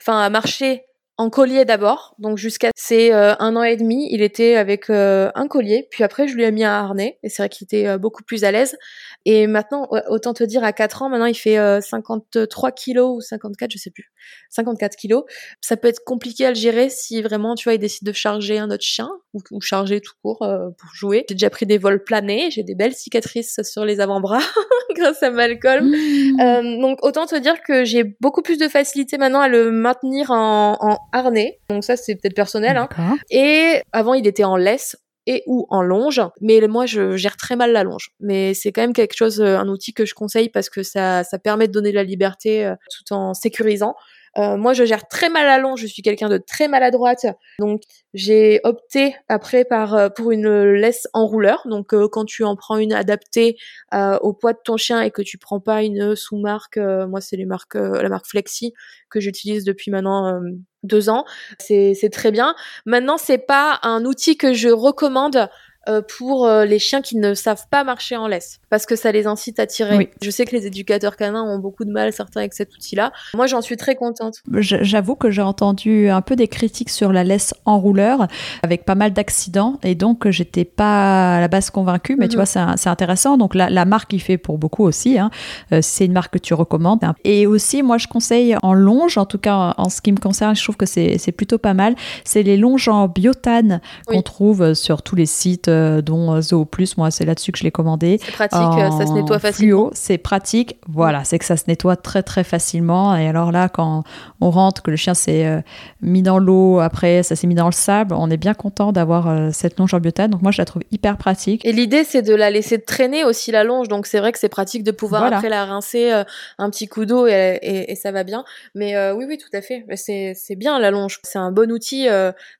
enfin 0.01 0.19
à 0.19 0.31
marcher 0.31 0.85
en 1.21 1.29
collier 1.29 1.67
d'abord, 1.67 2.15
donc 2.19 2.39
jusqu'à 2.39 2.71
c'est 2.75 3.13
euh, 3.13 3.35
un 3.41 3.55
an 3.55 3.63
et 3.63 3.77
demi, 3.77 4.09
il 4.11 4.23
était 4.23 4.57
avec 4.57 4.89
euh, 4.89 5.31
un 5.35 5.49
collier, 5.49 5.87
puis 5.91 6.03
après 6.03 6.27
je 6.27 6.35
lui 6.35 6.45
ai 6.45 6.51
mis 6.51 6.65
un 6.65 6.71
harnais 6.71 7.19
et 7.23 7.29
c'est 7.29 7.43
vrai 7.43 7.51
qu'il 7.51 7.67
était 7.67 7.87
euh, 7.87 7.99
beaucoup 7.99 8.23
plus 8.23 8.43
à 8.43 8.51
l'aise. 8.51 8.79
Et 9.27 9.47
maintenant, 9.47 9.89
autant 10.09 10.33
te 10.33 10.45
dire, 10.45 10.65
à 10.65 10.73
4 10.73 11.03
ans, 11.03 11.09
maintenant 11.09 11.27
il 11.27 11.35
fait 11.35 11.59
53 11.81 12.73
kilos 12.73 13.17
ou 13.17 13.21
54, 13.21 13.71
je 13.71 13.79
sais 13.79 13.91
plus, 13.91 14.11
54 14.49 14.97
kilos. 14.97 15.25
Ça 15.61 15.77
peut 15.77 15.89
être 15.89 16.05
compliqué 16.05 16.47
à 16.47 16.51
le 16.51 16.55
gérer 16.55 16.89
si 16.89 17.21
vraiment, 17.21 17.55
tu 17.55 17.65
vois, 17.65 17.75
il 17.75 17.79
décide 17.79 18.07
de 18.07 18.13
charger 18.13 18.59
un 18.59 18.71
autre 18.71 18.85
chien 18.85 19.11
ou, 19.35 19.61
charger 19.61 20.01
tout 20.01 20.15
court 20.23 20.39
pour 20.39 20.95
jouer. 20.95 21.27
J'ai 21.29 21.35
déjà 21.35 21.51
pris 21.51 21.67
des 21.67 21.79
vols 21.79 22.03
planés, 22.03 22.51
j'ai 22.51 22.63
des 22.63 22.75
belles 22.75 22.95
cicatrices 22.95 23.61
sur 23.63 23.85
les 23.85 24.01
avant-bras 24.01 24.41
grâce 24.97 25.23
à 25.23 25.31
Malcolm. 25.31 25.87
Mmh. 25.91 26.81
donc 26.81 26.99
autant 27.03 27.27
te 27.27 27.37
dire 27.37 27.63
que 27.63 27.85
j'ai 27.85 28.05
beaucoup 28.21 28.43
plus 28.43 28.59
de 28.59 28.69
facilité 28.69 29.19
maintenant 29.19 29.41
à 29.41 29.49
le 29.49 29.71
maintenir 29.71 30.31
en, 30.31 30.77
en 30.81 30.99
harnais. 31.13 31.61
Donc 31.69 31.85
ça, 31.85 31.97
c'est 31.97 32.15
peut-être 32.15 32.35
personnel. 32.35 32.77
Hein. 32.77 33.19
Et 33.31 33.83
avant, 33.93 34.15
il 34.15 34.27
était 34.27 34.45
en 34.45 34.57
laisse 34.57 34.97
et 35.27 35.43
ou 35.47 35.67
en 35.71 35.83
longe. 35.83 36.21
Mais 36.41 36.61
moi, 36.69 36.87
je 36.87 37.17
gère 37.17 37.37
très 37.37 37.57
mal 37.57 37.73
la 37.73 37.85
longe. 37.85 38.11
Mais 38.21 38.55
c'est 38.55 38.73
quand 38.73 38.83
même 38.83 38.93
quelque 38.93 39.17
chose, 39.17 39.41
euh, 39.41 39.59
un 39.59 39.69
outil 39.69 39.93
que 39.93 40.05
je 40.05 40.15
conseille 40.15 40.49
parce 40.49 40.71
que 40.71 40.83
ça, 40.83 41.25
ça 41.25 41.39
permet 41.39 41.69
de 41.69 41.73
donner 41.73 41.93
la 41.93 42.05
liberté 42.05 42.65
euh, 42.65 42.75
tout 42.91 43.15
en 43.15 43.35
sécurisant. 43.35 43.95
Euh, 44.39 44.57
moi, 44.57 44.73
je 44.73 44.85
gère 44.85 45.09
très 45.09 45.29
mal 45.29 45.47
la 45.47 45.59
longe, 45.59 45.81
je 45.81 45.87
suis 45.87 46.03
quelqu'un 46.03 46.29
de 46.29 46.39
très 46.39 46.69
maladroite, 46.69 47.27
donc 47.59 47.83
j'ai 48.15 48.61
opté 48.65 49.17
après 49.29 49.65
par 49.65 49.95
euh, 49.95 50.09
pour 50.09 50.31
une 50.31 50.73
laisse 50.73 51.09
enrouleur. 51.13 51.63
Donc, 51.67 51.93
euh, 51.95 52.09
quand 52.09 52.25
tu 52.25 52.45
en 52.45 52.57
prends 52.57 52.79
une 52.79 52.93
adaptée 52.93 53.57
au 53.93 54.33
poids 54.33 54.53
de 54.53 54.59
ton 54.65 54.77
chien 54.77 55.01
et 55.03 55.11
que 55.11 55.23
tu 55.23 55.39
prends 55.39 55.61
pas 55.61 55.83
une 55.83 56.15
sous-marque, 56.15 56.79
moi 56.79 57.21
c'est 57.21 57.37
les 57.37 57.47
marques, 57.47 57.75
la 57.75 58.09
marque 58.09 58.27
Flexi 58.27 58.73
que 59.11 59.21
j'utilise 59.21 59.65
depuis 59.65 59.91
maintenant 59.91 60.41
deux 60.83 61.11
ans, 61.11 61.25
c'est 61.59 62.11
très 62.13 62.31
bien. 62.31 62.55
Maintenant, 62.87 63.19
c'est 63.19 63.39
pas 63.39 63.79
un 63.83 64.05
outil 64.05 64.37
que 64.37 64.53
je 64.53 64.69
recommande 64.69 65.37
euh, 65.37 65.47
pour 65.87 66.47
euh, 66.47 66.67
les 66.67 66.79
chiens 66.79 67.01
qui 67.01 67.17
ne 67.17 67.33
savent 67.33 67.65
pas 67.71 67.85
marcher 67.85 68.17
en 68.17 68.27
laisse, 68.27 68.61
parce 68.69 68.85
que 68.85 68.97
ça 68.97 69.13
les 69.13 69.27
incite 69.27 69.59
à 69.59 69.67
tirer. 69.67 70.11
Je 70.21 70.31
sais 70.31 70.45
que 70.45 70.55
les 70.55 70.67
éducateurs 70.67 71.17
canins 71.17 71.43
ont 71.43 71.59
beaucoup 71.59 71.85
de 71.85 71.91
mal, 71.91 72.13
certains, 72.13 72.41
avec 72.41 72.53
cet 72.53 72.75
outil-là. 72.75 73.13
Moi, 73.35 73.47
j'en 73.47 73.63
suis 73.63 73.77
très 73.77 73.95
contente. 73.95 74.37
J'avoue 74.53 75.17
que 75.17 75.31
j'ai 75.31 75.43
entendu 75.43 76.11
un 76.11 76.21
peu 76.21 76.37
des 76.37 76.49
critiques 76.49 76.91
sur 76.91 77.13
la 77.13 77.25
laisse 77.25 77.55
enrouleur, 77.65 78.27
avec 78.63 78.85
pas 78.85 78.95
mal 78.95 79.13
d'accidents, 79.13 79.79
et 79.83 79.95
donc 79.95 80.29
j'étais 80.29 80.67
pas 80.67 81.37
à 81.37 81.41
la 81.41 81.49
base 81.49 81.71
convaincue, 81.71 82.17
mais 82.19 82.29
tu 82.29 82.37
mhm. 82.37 82.45
vois, 82.45 82.77
c'est 82.77 82.89
intéressant. 82.89 83.39
Donc 83.39 83.55
la, 83.55 83.71
la, 83.71 83.87
marque, 83.87 84.13
il 84.13 84.21
fait 84.21 84.39
pour 84.39 84.59
beaucoup 84.59 84.85
aussi. 84.85 85.19
Hein. 85.19 85.31
Euh, 85.73 85.81
c'est 85.83 86.05
une 86.05 86.13
marque 86.13 86.35
que 86.35 86.39
tu 86.39 86.53
recommandes. 86.53 87.01
Et 87.25 87.47
aussi, 87.47 87.83
moi, 87.83 87.97
je 87.97 88.07
conseille 88.07 88.55
en 88.63 88.75
longe, 88.75 89.17
en 89.17 89.25
tout 89.25 89.39
cas 89.39 89.75
en 89.79 89.89
ce 89.89 90.03
qui 90.03 90.13
me 90.13 90.19
concerne, 90.19 90.55
je 90.55 90.63
trouve 90.63 90.77
que 90.77 90.87
c'est 90.87 91.33
plutôt 91.33 91.59
pas 91.59 91.75
mal. 91.75 91.95
C'est 92.25 92.43
les 92.43 92.59
longes 92.59 92.89
en 92.89 93.09
biotane 93.09 93.81
qu'on 94.07 94.23
trouve 94.23 94.75
sur 94.75 95.03
tous 95.03 95.17
les 95.17 95.27
sites 95.27 95.70
euh, 95.71 96.03
dont 96.03 96.35
euh, 96.35 96.41
Zoo 96.41 96.65
Plus. 96.65 96.97
Moi, 96.97 97.11
c'est 97.11 97.25
là-dessus 97.25 97.53
que 97.53 97.59
je 97.59 97.65
l'ai 97.65 97.71
commandé. 97.71 98.19
C'est 98.23 98.33
pratique, 98.33 98.59
euh, 98.59 98.91
ça 98.91 99.07
se 99.07 99.13
nettoie 99.13 99.39
facilement. 99.39 99.91
c'est 99.93 100.19
pratique. 100.19 100.77
Voilà, 100.89 101.25
c'est 101.25 101.39
que 101.39 101.45
ça 101.45 101.57
se 101.57 101.65
nettoie 101.69 101.97
très 101.97 102.23
très 102.23 102.45
facilement. 102.45 103.17
Et 103.17 103.27
alors 103.29 103.53
là, 103.53 103.69
quand 103.69 104.05
on 104.41 104.51
rentre, 104.51 104.83
que 104.83 104.91
le 104.91 104.97
chien 104.97 105.15
s'est 105.15 105.63
mis 106.01 106.23
dans 106.23 106.39
l'eau, 106.39 106.79
après 106.81 107.23
ça 107.23 107.37
s'est 107.37 107.47
mis 107.47 107.55
dans 107.55 107.67
le 107.67 107.73
sable, 107.73 108.15
on 108.15 108.31
est 108.31 108.37
bien 108.37 108.55
content 108.55 108.93
d'avoir 108.93 109.53
cette 109.53 109.79
longe 109.79 109.93
en 109.95 109.99
biotane. 109.99 110.31
Donc 110.31 110.43
moi, 110.43 110.53
je 110.53 110.61
la 110.61 110.65
trouve 110.65 110.83
hyper 110.91 111.17
pratique. 111.17 111.65
Et 111.65 111.73
l'idée, 111.73 112.05
c'est 112.05 112.23
de 112.23 112.35
la 112.35 112.51
laisser 112.51 112.81
traîner 112.81 113.25
aussi 113.25 113.51
la 113.51 113.65
longe. 113.65 113.89
Donc 113.89 114.07
c'est 114.07 114.19
vrai 114.19 114.33
que 114.33 114.39
c'est 114.39 114.49
pratique 114.49 114.85
de 114.85 114.91
pouvoir 114.91 115.25
après 115.25 115.49
la 115.49 115.65
rincer 115.65 116.11
un 116.59 116.71
petit 116.71 116.89
coup 116.89 117.05
d'eau 117.05 117.27
et, 117.27 117.99
ça 118.01 118.13
va 118.13 118.25
bien. 118.25 118.45
Mais 118.75 118.95
oui, 119.13 119.25
oui, 119.29 119.39
tout 119.39 119.55
à 119.57 119.61
fait. 119.61 119.85
C'est 119.97 120.57
bien 120.57 120.79
la 120.79 120.91
longe. 120.91 121.19
C'est 121.23 121.39
un 121.39 121.53
bon 121.53 121.71
outil, 121.71 122.09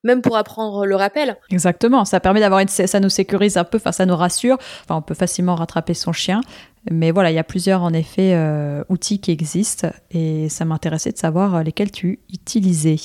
même 0.05 0.23
pour 0.23 0.37
apprendre 0.37 0.87
le 0.87 0.97
rappel. 0.97 1.37
Exactement. 1.51 2.05
Ça 2.05 2.21
permet 2.21 2.41
d'avoir 2.41 2.61
une, 2.61 2.69
ça 2.69 3.00
nous 3.01 3.09
sécurise 3.09 3.57
un 3.57 3.65
peu, 3.65 3.79
enfin 3.79 3.93
ça 3.93 4.07
nous 4.07 4.17
rassure. 4.17 4.59
On 4.89 5.03
peut 5.03 5.15
facilement 5.15 5.55
rattraper 5.55 5.95
son 5.95 6.13
chien. 6.13 6.41
Mais 6.89 7.11
voilà, 7.11 7.31
il 7.31 7.35
y 7.35 7.39
a 7.39 7.45
plusieurs 7.45 7.83
en 7.83 7.93
effet 7.93 8.33
euh, 8.35 8.83
outils 8.89 9.21
qui 9.21 9.31
existent 9.31 9.89
et 10.11 10.49
ça 10.49 10.65
m'intéressait 10.65 11.13
de 11.13 11.19
savoir 11.19 11.57
euh, 11.57 11.63
lesquels 11.63 11.91
tu 11.91 12.21
utilisais. 12.33 12.97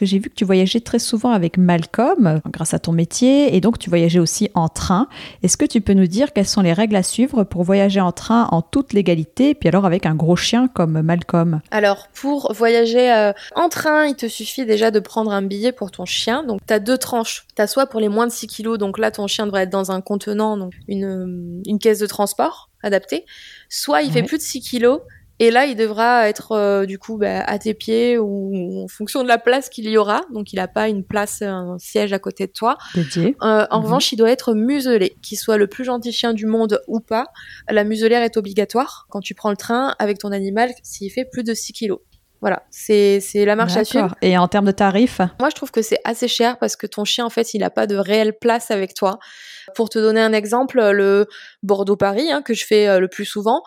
J'ai 0.00 0.18
vu 0.18 0.30
que 0.30 0.34
tu 0.34 0.46
voyageais 0.46 0.80
très 0.80 0.98
souvent 0.98 1.32
avec 1.32 1.58
Malcolm 1.58 2.40
grâce 2.50 2.72
à 2.72 2.78
ton 2.78 2.92
métier 2.92 3.54
et 3.54 3.60
donc 3.60 3.78
tu 3.78 3.90
voyageais 3.90 4.18
aussi 4.18 4.50
en 4.54 4.68
train. 4.68 5.08
Est-ce 5.42 5.58
que 5.58 5.66
tu 5.66 5.82
peux 5.82 5.92
nous 5.92 6.06
dire 6.06 6.32
quelles 6.32 6.46
sont 6.46 6.62
les 6.62 6.72
règles 6.72 6.96
à 6.96 7.02
suivre 7.02 7.44
pour 7.44 7.64
voyager 7.64 8.00
en 8.00 8.12
train 8.12 8.48
en 8.50 8.62
toute 8.62 8.94
légalité 8.94 9.54
puis 9.54 9.68
alors 9.68 9.84
avec 9.84 10.06
un 10.06 10.14
gros 10.14 10.36
chien 10.36 10.66
comme 10.66 11.02
Malcolm? 11.02 11.60
Alors 11.70 12.08
pour 12.14 12.54
voyager 12.54 13.12
euh, 13.12 13.32
en 13.54 13.68
train, 13.68 14.06
il 14.06 14.16
te 14.16 14.26
suffit 14.26 14.64
déjà 14.64 14.90
de 14.90 15.00
prendre 15.00 15.32
un 15.32 15.42
billet 15.42 15.72
pour 15.72 15.90
ton 15.90 16.06
chien. 16.06 16.44
Donc 16.44 16.60
tu 16.66 16.72
as 16.72 16.80
deux 16.80 16.96
tranches. 16.96 17.46
Tu 17.54 17.60
as 17.60 17.66
soit 17.66 17.86
pour 17.86 18.00
les 18.00 18.08
moins 18.08 18.26
de 18.26 18.32
6 18.32 18.46
kilos, 18.46 18.78
donc 18.78 18.96
là 18.96 19.10
ton 19.10 19.26
chien 19.26 19.44
devrait 19.44 19.64
être 19.64 19.70
dans 19.70 19.90
un 19.90 20.00
contenant, 20.00 20.56
donc 20.56 20.72
une, 20.88 21.62
une 21.66 21.78
caisse 21.78 21.98
de 21.98 22.06
transport 22.06 22.67
adapté, 22.82 23.24
soit 23.68 24.02
il 24.02 24.12
fait 24.12 24.22
plus 24.22 24.38
de 24.38 24.42
6 24.42 24.60
kilos 24.60 25.00
et 25.40 25.50
là 25.50 25.66
il 25.66 25.76
devra 25.76 26.28
être 26.28 26.52
euh, 26.52 26.84
du 26.84 26.98
coup 26.98 27.16
bah, 27.16 27.42
à 27.42 27.58
tes 27.58 27.74
pieds 27.74 28.18
ou 28.18 28.82
en 28.82 28.88
fonction 28.88 29.22
de 29.22 29.28
la 29.28 29.38
place 29.38 29.68
qu'il 29.68 29.88
y 29.88 29.96
aura. 29.96 30.22
Donc 30.32 30.52
il 30.52 30.56
n'a 30.56 30.68
pas 30.68 30.88
une 30.88 31.04
place, 31.04 31.42
un 31.42 31.76
siège 31.78 32.12
à 32.12 32.18
côté 32.18 32.46
de 32.46 32.52
toi. 32.52 32.76
Dédié. 32.94 33.36
Euh, 33.42 33.66
en 33.70 33.78
mhm. 33.78 33.84
revanche, 33.84 34.12
il 34.12 34.16
doit 34.16 34.30
être 34.30 34.54
muselé, 34.54 35.16
qu'il 35.22 35.38
soit 35.38 35.56
le 35.56 35.66
plus 35.66 35.84
gentil 35.84 36.12
chien 36.12 36.32
du 36.34 36.46
monde 36.46 36.80
ou 36.88 37.00
pas. 37.00 37.26
La 37.68 37.84
muselière 37.84 38.22
est 38.22 38.36
obligatoire 38.36 39.06
quand 39.10 39.20
tu 39.20 39.34
prends 39.34 39.50
le 39.50 39.56
train 39.56 39.94
avec 39.98 40.18
ton 40.18 40.32
animal 40.32 40.72
s'il 40.82 41.10
fait 41.12 41.24
plus 41.24 41.44
de 41.44 41.54
6 41.54 41.72
kilos. 41.72 42.00
Voilà, 42.40 42.62
c'est 42.70 43.20
la 43.34 43.56
marche 43.56 43.76
à 43.76 43.84
suivre. 43.84 44.14
Et 44.22 44.38
en 44.38 44.46
termes 44.46 44.66
de 44.66 44.72
tarifs? 44.72 45.20
Moi, 45.40 45.50
je 45.50 45.56
trouve 45.56 45.72
que 45.72 45.82
c'est 45.82 45.98
assez 46.04 46.28
cher 46.28 46.56
parce 46.58 46.76
que 46.76 46.86
ton 46.86 47.04
chien, 47.04 47.26
en 47.26 47.30
fait, 47.30 47.52
il 47.52 47.60
n'a 47.60 47.70
pas 47.70 47.88
de 47.88 47.96
réelle 47.96 48.32
place 48.38 48.70
avec 48.70 48.94
toi. 48.94 49.18
Pour 49.78 49.90
te 49.90 50.00
donner 50.00 50.20
un 50.20 50.32
exemple, 50.32 50.80
le 50.90 51.28
Bordeaux-Paris, 51.62 52.32
hein, 52.32 52.42
que 52.42 52.52
je 52.52 52.66
fais 52.66 52.88
euh, 52.88 52.98
le 52.98 53.06
plus 53.06 53.24
souvent, 53.24 53.62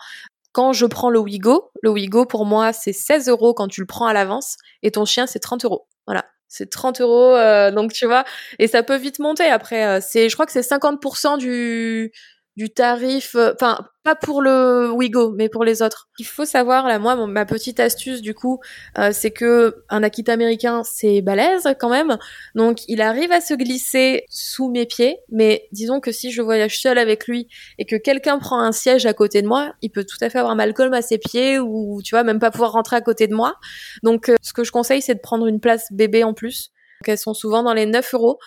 quand 0.52 0.74
je 0.74 0.84
prends 0.84 1.08
le 1.08 1.18
Wigo, 1.18 1.70
le 1.82 1.88
Wigo 1.88 2.26
pour 2.26 2.44
moi 2.44 2.74
c'est 2.74 2.92
16 2.92 3.30
euros 3.30 3.54
quand 3.54 3.66
tu 3.66 3.80
le 3.80 3.86
prends 3.86 4.04
à 4.04 4.12
l'avance 4.12 4.58
et 4.82 4.90
ton 4.90 5.06
chien 5.06 5.26
c'est 5.26 5.38
30 5.38 5.64
euros. 5.64 5.86
Voilà, 6.06 6.26
c'est 6.48 6.68
30 6.68 7.00
euros, 7.00 7.34
euh, 7.34 7.70
donc 7.70 7.94
tu 7.94 8.04
vois, 8.04 8.24
et 8.58 8.66
ça 8.66 8.82
peut 8.82 8.96
vite 8.96 9.20
monter 9.20 9.44
après. 9.44 9.86
Euh, 9.86 10.00
c'est, 10.02 10.28
je 10.28 10.34
crois 10.36 10.44
que 10.44 10.52
c'est 10.52 10.60
50% 10.60 11.38
du 11.38 12.12
du 12.56 12.70
tarif, 12.70 13.34
euh, 13.34 13.52
enfin 13.54 13.86
pas 14.04 14.14
pour 14.16 14.42
le 14.42 14.90
Wigo, 14.90 15.32
mais 15.32 15.48
pour 15.48 15.64
les 15.64 15.80
autres. 15.80 16.08
Il 16.18 16.26
faut 16.26 16.44
savoir 16.44 16.88
là, 16.88 16.98
moi, 16.98 17.26
ma 17.26 17.46
petite 17.46 17.78
astuce 17.78 18.20
du 18.20 18.34
coup, 18.34 18.58
euh, 18.98 19.10
c'est 19.12 19.30
que 19.30 19.84
un 19.88 20.02
Akita 20.02 20.32
américain, 20.32 20.82
c'est 20.84 21.22
balèze 21.22 21.68
quand 21.78 21.88
même, 21.88 22.18
donc 22.54 22.80
il 22.88 23.00
arrive 23.00 23.30
à 23.32 23.40
se 23.40 23.54
glisser 23.54 24.24
sous 24.28 24.70
mes 24.70 24.86
pieds. 24.86 25.18
Mais 25.30 25.68
disons 25.72 26.00
que 26.00 26.12
si 26.12 26.30
je 26.32 26.42
voyage 26.42 26.80
seul 26.80 26.98
avec 26.98 27.26
lui 27.26 27.48
et 27.78 27.84
que 27.84 27.96
quelqu'un 27.96 28.38
prend 28.38 28.60
un 28.60 28.72
siège 28.72 29.06
à 29.06 29.14
côté 29.14 29.40
de 29.40 29.46
moi, 29.46 29.72
il 29.80 29.90
peut 29.90 30.04
tout 30.04 30.22
à 30.22 30.28
fait 30.28 30.38
avoir 30.38 30.56
Malcolm 30.56 30.92
à 30.92 31.02
ses 31.02 31.18
pieds 31.18 31.58
ou 31.58 32.00
tu 32.04 32.14
vois 32.14 32.24
même 32.24 32.40
pas 32.40 32.50
pouvoir 32.50 32.72
rentrer 32.72 32.96
à 32.96 33.00
côté 33.00 33.28
de 33.28 33.34
moi. 33.34 33.54
Donc 34.02 34.28
euh, 34.28 34.36
ce 34.42 34.52
que 34.52 34.64
je 34.64 34.72
conseille, 34.72 35.00
c'est 35.00 35.14
de 35.14 35.20
prendre 35.20 35.46
une 35.46 35.60
place 35.60 35.86
bébé 35.92 36.24
en 36.24 36.34
plus. 36.34 36.70
Donc 37.00 37.08
elles 37.08 37.18
sont 37.18 37.34
souvent 37.34 37.62
dans 37.62 37.74
les 37.74 37.86
9 37.86 38.14
euros 38.14 38.38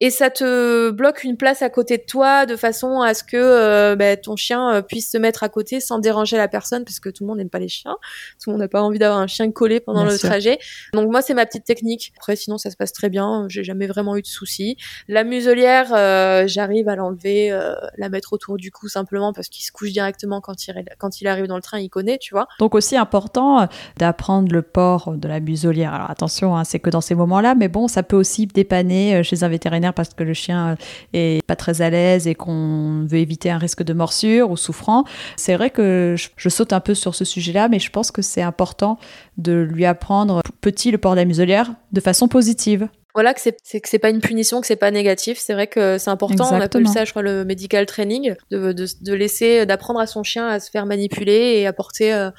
et 0.00 0.10
ça 0.10 0.28
te 0.28 0.90
bloque 0.90 1.24
une 1.24 1.38
place 1.38 1.62
à 1.62 1.70
côté 1.70 1.96
de 1.96 2.02
toi 2.02 2.44
de 2.44 2.56
façon 2.56 3.00
à 3.00 3.14
ce 3.14 3.24
que 3.24 3.36
euh, 3.36 3.96
bah, 3.96 4.16
ton 4.18 4.36
chien 4.36 4.74
euh, 4.74 4.82
puisse 4.82 5.10
se 5.10 5.16
mettre 5.16 5.42
à 5.42 5.48
côté 5.48 5.80
sans 5.80 5.98
déranger 5.98 6.36
la 6.36 6.48
personne 6.48 6.84
parce 6.84 7.00
que 7.00 7.08
tout 7.08 7.24
le 7.24 7.28
monde 7.28 7.38
n'aime 7.38 7.48
pas 7.48 7.58
les 7.58 7.68
chiens. 7.68 7.96
Tout 8.42 8.50
le 8.50 8.52
monde 8.52 8.60
n'a 8.60 8.68
pas 8.68 8.82
envie 8.82 8.98
d'avoir 8.98 9.18
un 9.18 9.26
chien 9.26 9.50
collé 9.50 9.80
pendant 9.80 10.04
le 10.04 10.18
trajet. 10.18 10.58
Donc 10.92 11.10
moi 11.10 11.22
c'est 11.22 11.32
ma 11.32 11.46
petite 11.46 11.64
technique. 11.64 12.12
Après 12.18 12.36
sinon 12.36 12.58
ça 12.58 12.70
se 12.70 12.76
passe 12.76 12.92
très 12.92 13.08
bien. 13.08 13.46
J'ai 13.48 13.64
jamais 13.64 13.86
vraiment 13.86 14.16
eu 14.16 14.22
de 14.22 14.26
soucis. 14.26 14.76
La 15.08 15.24
muselière 15.24 15.90
euh, 15.94 16.46
j'arrive 16.46 16.90
à 16.90 16.96
l'enlever 16.96 17.58
la 17.96 18.08
mettre 18.10 18.34
autour 18.34 18.58
du 18.58 18.70
cou 18.70 18.88
simplement 18.88 19.32
parce 19.32 19.48
qu'il 19.48 19.64
se 19.64 19.72
couche 19.72 19.92
directement 19.92 20.42
quand 20.42 20.66
il 20.66 20.84
quand 20.98 21.22
il 21.22 21.26
arrive 21.26 21.46
dans 21.46 21.56
le 21.56 21.62
train 21.62 21.78
il 21.78 21.88
connaît 21.88 22.18
tu 22.18 22.34
vois. 22.34 22.48
Donc 22.58 22.74
aussi 22.74 22.96
important 22.96 23.66
d'apprendre 23.96 24.52
le 24.52 24.60
port 24.60 25.14
de 25.16 25.26
la 25.26 25.40
muselière. 25.40 25.94
Alors 25.94 26.10
attention 26.10 26.54
hein, 26.54 26.64
c'est 26.64 26.80
que 26.80 26.90
dans 26.90 27.00
ces 27.00 27.14
moments 27.14 27.40
là 27.40 27.54
mais 27.54 27.68
bon 27.68 27.88
ça 27.88 28.02
peut 28.02 28.16
aussi 28.16 28.46
dépanner 28.46 29.22
chez 29.22 29.42
un 29.42 29.48
vétérinaire 29.48 29.85
parce 29.92 30.10
que 30.10 30.22
le 30.22 30.34
chien 30.34 30.68
euh, 30.68 30.76
est 31.12 31.46
pas 31.46 31.56
très 31.56 31.82
à 31.82 31.90
l'aise 31.90 32.26
et 32.26 32.34
qu'on 32.34 33.04
veut 33.08 33.18
éviter 33.18 33.50
un 33.50 33.58
risque 33.58 33.82
de 33.82 33.92
morsure 33.92 34.50
ou 34.50 34.56
souffrant. 34.56 35.04
C'est 35.36 35.54
vrai 35.54 35.70
que 35.70 36.14
je, 36.36 36.48
saute 36.48 36.72
un 36.72 36.80
peu 36.80 36.94
sur 36.94 37.14
ce 37.14 37.24
sujet-là, 37.24 37.68
mais 37.68 37.78
je 37.78 37.90
pense 37.90 38.10
que 38.10 38.22
c'est 38.22 38.42
important 38.42 38.98
de 39.36 39.52
lui 39.52 39.84
apprendre 39.84 40.42
petit 40.60 40.90
le 40.90 40.98
port 40.98 41.12
de 41.12 41.16
la 41.16 41.24
muselière 41.24 41.72
de 41.92 42.00
façon 42.00 42.28
positive. 42.28 42.88
Voilà 43.14 43.32
que 43.32 43.40
c'est 43.40 43.80
que 43.80 43.88
c'est 43.88 43.98
pas 43.98 44.10
une 44.10 44.20
punition 44.20 44.60
que 44.60 44.66
c'est 44.66 44.76
pas 44.76 44.90
négatif. 44.90 45.38
C'est 45.38 45.54
vrai 45.54 45.66
que 45.66 45.96
c'est 45.96 46.10
important. 46.10 46.48
On 46.52 46.60
appelle 46.60 46.86
ça 46.86 47.04
je 47.06 47.10
crois 47.10 47.22
le 47.22 47.44
medical 47.44 47.86
training 47.86 48.34
de, 48.50 48.72
de, 48.72 49.14
laisser 49.14 49.64
d'apprendre 49.64 50.00
à 50.00 50.06
son 50.06 50.22
chien 50.22 50.46
à 50.46 50.60
se 50.60 50.70
faire 50.70 50.84
manipuler 50.84 51.56
et 51.56 51.66
apporter 51.66 52.12
euh, 52.12 52.30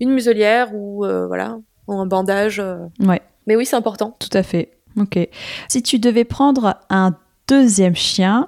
une 0.00 0.10
muselière 0.10 0.74
ou 0.74 1.04
euh, 1.04 1.28
voilà 1.28 1.58
ou 1.86 1.94
un 1.94 2.06
bandage 2.06 2.60
ouais. 3.00 3.22
Mais 3.46 3.54
oui 3.54 3.64
c'est 3.66 3.76
important. 3.76 4.16
Tout 4.18 4.36
à 4.36 4.42
fait 4.42 4.75
Ok. 4.96 5.18
Si 5.68 5.82
tu 5.82 5.98
devais 5.98 6.24
prendre 6.24 6.76
un 6.90 7.14
deuxième 7.48 7.96
chien, 7.96 8.46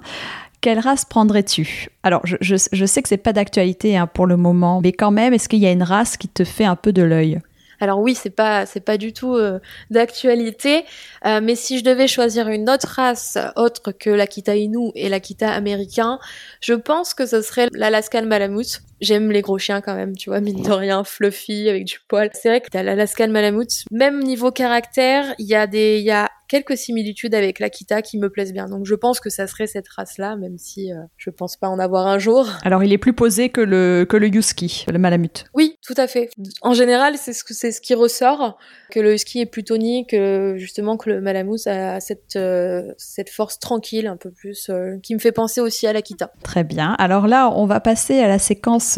quelle 0.61 0.79
race 0.79 1.05
prendrais-tu? 1.05 1.89
Alors, 2.03 2.21
je, 2.25 2.55
sais 2.57 3.01
que 3.01 3.09
c'est 3.09 3.17
pas 3.17 3.33
d'actualité 3.33 3.97
hein, 3.97 4.07
pour 4.07 4.27
le 4.27 4.35
moment, 4.35 4.81
mais 4.83 4.91
quand 4.91 5.11
même, 5.11 5.33
est-ce 5.33 5.47
qu'il 5.47 5.59
y 5.59 5.67
a 5.67 5.71
une 5.71 5.83
race 5.83 6.17
qui 6.17 6.27
te 6.27 6.43
fait 6.43 6.65
un 6.65 6.75
peu 6.75 6.91
de 6.91 7.01
l'œil? 7.01 7.39
Alors 7.81 7.99
oui, 7.99 8.13
c'est 8.13 8.29
pas 8.29 8.65
c'est 8.65 8.81
pas 8.81 8.97
du 8.97 9.13
tout 9.13 9.35
euh, 9.35 9.59
d'actualité, 9.89 10.83
euh, 11.25 11.39
mais 11.41 11.55
si 11.55 11.79
je 11.79 11.83
devais 11.85 12.07
choisir 12.07 12.49
une 12.49 12.69
autre 12.69 12.87
race 12.87 13.37
autre 13.55 13.93
que 13.93 14.09
l'Akita 14.09 14.55
Inu 14.55 14.91
et 14.95 15.07
l'Akita 15.07 15.49
américain, 15.49 16.19
je 16.59 16.73
pense 16.73 17.13
que 17.13 17.25
ce 17.25 17.41
serait 17.41 17.69
l'Alaskan 17.71 18.25
Malamute. 18.25 18.81
J'aime 18.99 19.31
les 19.31 19.41
gros 19.41 19.57
chiens 19.57 19.79
quand 19.79 19.95
même, 19.95 20.17
tu 20.17 20.29
vois, 20.29 20.41
mine 20.41 20.61
de 20.61 20.71
rien, 20.71 21.05
fluffy 21.05 21.69
avec 21.69 21.85
du 21.85 21.99
poil. 22.05 22.29
C'est 22.33 22.49
vrai 22.49 22.59
que 22.59 22.67
t'as 22.69 22.83
l'Alaskan 22.83 23.29
Malamute. 23.29 23.85
Même 23.91 24.21
niveau 24.21 24.51
caractère, 24.51 25.33
il 25.39 25.45
y 25.45 25.55
a 25.55 25.65
des, 25.65 25.99
il 25.99 26.05
y 26.05 26.11
a 26.11 26.29
quelques 26.49 26.77
similitudes 26.77 27.33
avec 27.33 27.59
l'Akita 27.59 28.01
qui 28.01 28.17
me 28.17 28.29
plaisent 28.29 28.51
bien. 28.51 28.67
Donc 28.67 28.85
je 28.85 28.95
pense 28.95 29.21
que 29.21 29.29
ça 29.29 29.47
serait 29.47 29.67
cette 29.67 29.87
race-là, 29.87 30.35
même 30.35 30.57
si 30.57 30.91
euh, 30.91 30.97
je 31.15 31.29
pense 31.29 31.55
pas 31.55 31.69
en 31.69 31.79
avoir 31.79 32.07
un 32.07 32.19
jour. 32.19 32.49
Alors 32.63 32.83
il 32.83 32.91
est 32.91 32.97
plus 32.97 33.13
posé 33.13 33.49
que 33.49 33.61
le 33.61 34.05
que 34.09 34.17
le 34.17 34.27
husky, 34.27 34.85
le 34.91 34.99
Malamute. 34.99 35.45
Oui, 35.53 35.77
tout 35.85 35.93
à 35.95 36.07
fait. 36.07 36.29
En 36.61 36.73
général, 36.73 37.15
c'est 37.17 37.33
ce 37.33 37.43
que 37.43 37.53
c'est 37.53 37.71
ce 37.71 37.79
qui 37.79 37.93
ressort 37.93 38.57
que 38.91 38.99
le 38.99 39.13
husky 39.13 39.39
est 39.39 39.45
plus 39.45 39.63
tonique, 39.63 40.15
justement 40.55 40.97
que 40.97 41.09
le 41.09 41.21
Malamute 41.21 41.65
a 41.67 41.99
cette 41.99 42.35
euh, 42.35 42.91
cette 42.97 43.29
force 43.29 43.59
tranquille 43.59 44.07
un 44.07 44.17
peu 44.17 44.31
plus 44.31 44.69
euh, 44.69 44.97
qui 45.03 45.13
me 45.13 45.19
fait 45.19 45.31
penser 45.31 45.61
aussi 45.61 45.87
à 45.87 45.93
l'Akita. 45.93 46.31
Très 46.43 46.63
bien. 46.63 46.95
Alors 46.97 47.27
là, 47.27 47.51
on 47.55 47.65
va 47.65 47.79
passer 47.79 48.19
à 48.19 48.27
la 48.27 48.39
séquence 48.39 48.97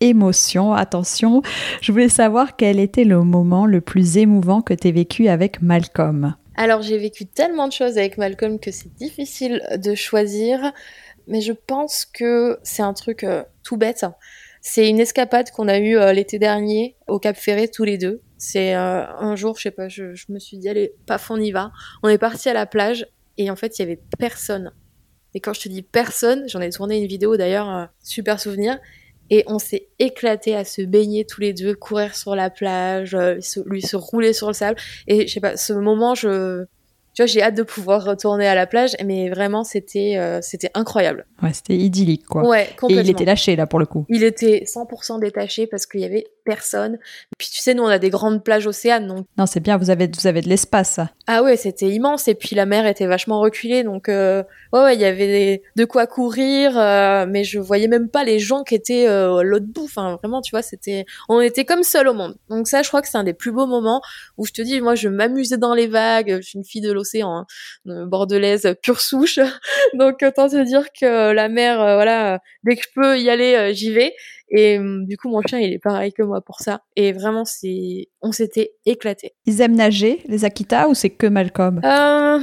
émotion. 0.00 0.72
Attention, 0.72 1.42
je 1.82 1.92
voulais 1.92 2.08
savoir 2.08 2.56
quel 2.56 2.80
était 2.80 3.04
le 3.04 3.22
moment 3.22 3.66
le 3.66 3.80
plus 3.80 4.16
émouvant 4.16 4.62
que 4.62 4.72
tu 4.72 4.88
as 4.88 4.92
vécu 4.92 5.28
avec 5.28 5.60
Malcolm. 5.60 6.34
Alors 6.62 6.82
j'ai 6.82 6.98
vécu 6.98 7.24
tellement 7.24 7.68
de 7.68 7.72
choses 7.72 7.96
avec 7.96 8.18
Malcolm 8.18 8.60
que 8.60 8.70
c'est 8.70 8.92
difficile 8.92 9.62
de 9.78 9.94
choisir, 9.94 10.74
mais 11.26 11.40
je 11.40 11.54
pense 11.54 12.04
que 12.04 12.58
c'est 12.62 12.82
un 12.82 12.92
truc 12.92 13.24
euh, 13.24 13.44
tout 13.62 13.78
bête. 13.78 14.04
C'est 14.60 14.86
une 14.86 15.00
escapade 15.00 15.52
qu'on 15.52 15.68
a 15.68 15.78
eue 15.78 15.96
euh, 15.96 16.12
l'été 16.12 16.38
dernier 16.38 16.96
au 17.08 17.18
Cap 17.18 17.34
Ferré 17.34 17.68
tous 17.68 17.84
les 17.84 17.96
deux. 17.96 18.20
C'est 18.36 18.76
euh, 18.76 19.06
un 19.06 19.36
jour, 19.36 19.56
je 19.56 19.62
sais 19.62 19.70
pas, 19.70 19.88
je, 19.88 20.12
me 20.28 20.38
suis 20.38 20.58
dit 20.58 20.68
allez, 20.68 20.92
paf, 21.06 21.30
on 21.30 21.40
y 21.40 21.50
va. 21.50 21.72
On 22.02 22.10
est 22.10 22.18
parti 22.18 22.50
à 22.50 22.52
la 22.52 22.66
plage 22.66 23.08
et 23.38 23.50
en 23.50 23.56
fait 23.56 23.78
il 23.78 23.80
y 23.80 23.84
avait 23.86 24.00
personne. 24.18 24.70
Et 25.32 25.40
quand 25.40 25.54
je 25.54 25.62
te 25.62 25.68
dis 25.70 25.80
personne, 25.80 26.46
j'en 26.46 26.60
ai 26.60 26.68
tourné 26.68 26.98
une 26.98 27.06
vidéo 27.06 27.38
d'ailleurs, 27.38 27.88
super 28.02 28.38
souvenir. 28.38 28.78
Et 29.30 29.44
on 29.46 29.58
s'est 29.58 29.88
éclaté 29.98 30.54
à 30.56 30.64
se 30.64 30.82
baigner 30.82 31.24
tous 31.24 31.40
les 31.40 31.52
deux, 31.52 31.74
courir 31.74 32.14
sur 32.14 32.34
la 32.34 32.50
plage, 32.50 33.14
euh, 33.14 33.38
lui 33.66 33.82
se 33.82 33.96
rouler 33.96 34.32
sur 34.32 34.48
le 34.48 34.54
sable. 34.54 34.78
Et 35.06 35.26
je 35.26 35.32
sais 35.32 35.40
pas, 35.40 35.56
ce 35.56 35.72
moment, 35.72 36.14
je, 36.14 36.64
tu 37.14 37.22
vois, 37.22 37.26
j'ai 37.26 37.42
hâte 37.42 37.56
de 37.56 37.64
pouvoir 37.64 38.04
retourner 38.04 38.46
à 38.46 38.54
la 38.54 38.66
plage, 38.66 38.96
mais 39.04 39.30
vraiment, 39.30 39.64
c'était, 39.64 40.16
euh, 40.16 40.38
c'était 40.42 40.70
incroyable. 40.74 41.26
Ouais, 41.42 41.52
c'était 41.52 41.76
idyllique, 41.76 42.24
quoi. 42.26 42.46
Ouais, 42.46 42.68
complètement. 42.78 43.02
Et 43.02 43.06
il 43.06 43.10
était 43.10 43.24
lâché, 43.24 43.56
là, 43.56 43.66
pour 43.66 43.80
le 43.80 43.86
coup. 43.86 44.06
Il 44.08 44.22
était 44.22 44.64
100% 44.64 45.20
détaché 45.20 45.66
parce 45.66 45.86
qu'il 45.86 46.00
y 46.00 46.04
avait 46.04 46.26
personne. 46.44 46.98
Puis 47.38 47.48
tu 47.50 47.60
sais, 47.60 47.74
nous 47.74 47.82
on 47.82 47.88
a 47.88 47.98
des 47.98 48.10
grandes 48.10 48.44
plages 48.44 48.66
océanes, 48.66 49.06
donc. 49.06 49.26
Non, 49.38 49.46
c'est 49.46 49.60
bien, 49.60 49.76
vous 49.76 49.90
avez 49.90 50.08
vous 50.08 50.26
avez 50.26 50.40
de 50.40 50.48
l'espace. 50.48 51.00
Ah 51.26 51.42
ouais, 51.42 51.56
c'était 51.56 51.88
immense. 51.88 52.28
Et 52.28 52.34
puis 52.34 52.56
la 52.56 52.66
mer 52.66 52.86
était 52.86 53.06
vachement 53.06 53.40
reculée, 53.40 53.84
donc 53.84 54.08
euh, 54.08 54.42
ouais, 54.72 54.82
ouais, 54.82 54.94
il 54.94 55.00
y 55.00 55.04
avait 55.04 55.62
de 55.76 55.84
quoi 55.84 56.06
courir, 56.06 56.76
euh, 56.76 57.26
mais 57.28 57.44
je 57.44 57.58
voyais 57.58 57.88
même 57.88 58.08
pas 58.08 58.24
les 58.24 58.38
gens 58.38 58.64
qui 58.64 58.74
étaient 58.74 59.06
euh, 59.08 59.42
l'autre 59.42 59.66
bout. 59.66 59.84
Enfin, 59.84 60.16
vraiment, 60.16 60.40
tu 60.40 60.50
vois, 60.50 60.62
c'était, 60.62 61.04
on 61.28 61.40
était 61.40 61.64
comme 61.64 61.82
seul 61.82 62.08
au 62.08 62.14
monde. 62.14 62.36
Donc 62.48 62.68
ça, 62.68 62.82
je 62.82 62.88
crois 62.88 63.02
que 63.02 63.08
c'est 63.08 63.18
un 63.18 63.24
des 63.24 63.34
plus 63.34 63.52
beaux 63.52 63.66
moments 63.66 64.02
où 64.38 64.46
je 64.46 64.52
te 64.52 64.62
dis, 64.62 64.80
moi, 64.80 64.94
je 64.94 65.08
m'amusais 65.08 65.58
dans 65.58 65.74
les 65.74 65.86
vagues. 65.86 66.38
Je 66.40 66.46
suis 66.46 66.58
une 66.58 66.64
fille 66.64 66.80
de 66.80 66.92
l'océan, 66.92 67.46
hein, 67.86 68.06
bordelaise 68.06 68.74
pure 68.82 69.00
souche. 69.00 69.38
donc 69.94 70.22
autant 70.22 70.48
te 70.48 70.62
dire 70.64 70.86
que 70.98 71.32
la 71.32 71.48
mer, 71.48 71.76
voilà, 71.76 72.40
dès 72.64 72.76
que 72.76 72.82
je 72.82 72.88
peux 72.94 73.18
y 73.18 73.30
aller, 73.30 73.72
j'y 73.74 73.92
vais. 73.92 74.14
Et 74.50 74.78
hum, 74.78 75.06
du 75.06 75.16
coup, 75.16 75.28
mon 75.28 75.42
chien, 75.42 75.58
il 75.58 75.72
est 75.72 75.78
pareil 75.78 76.12
que 76.12 76.22
moi 76.22 76.40
pour 76.40 76.60
ça. 76.60 76.82
Et 76.96 77.12
vraiment, 77.12 77.44
c'est, 77.44 78.08
on 78.20 78.32
s'était 78.32 78.72
éclaté. 78.84 79.34
Ils 79.46 79.60
aiment 79.60 79.76
nager, 79.76 80.22
les 80.26 80.44
Akita, 80.44 80.88
ou 80.88 80.94
c'est 80.94 81.10
que 81.10 81.26
Malcolm? 81.26 81.80
Euh, 81.84 82.40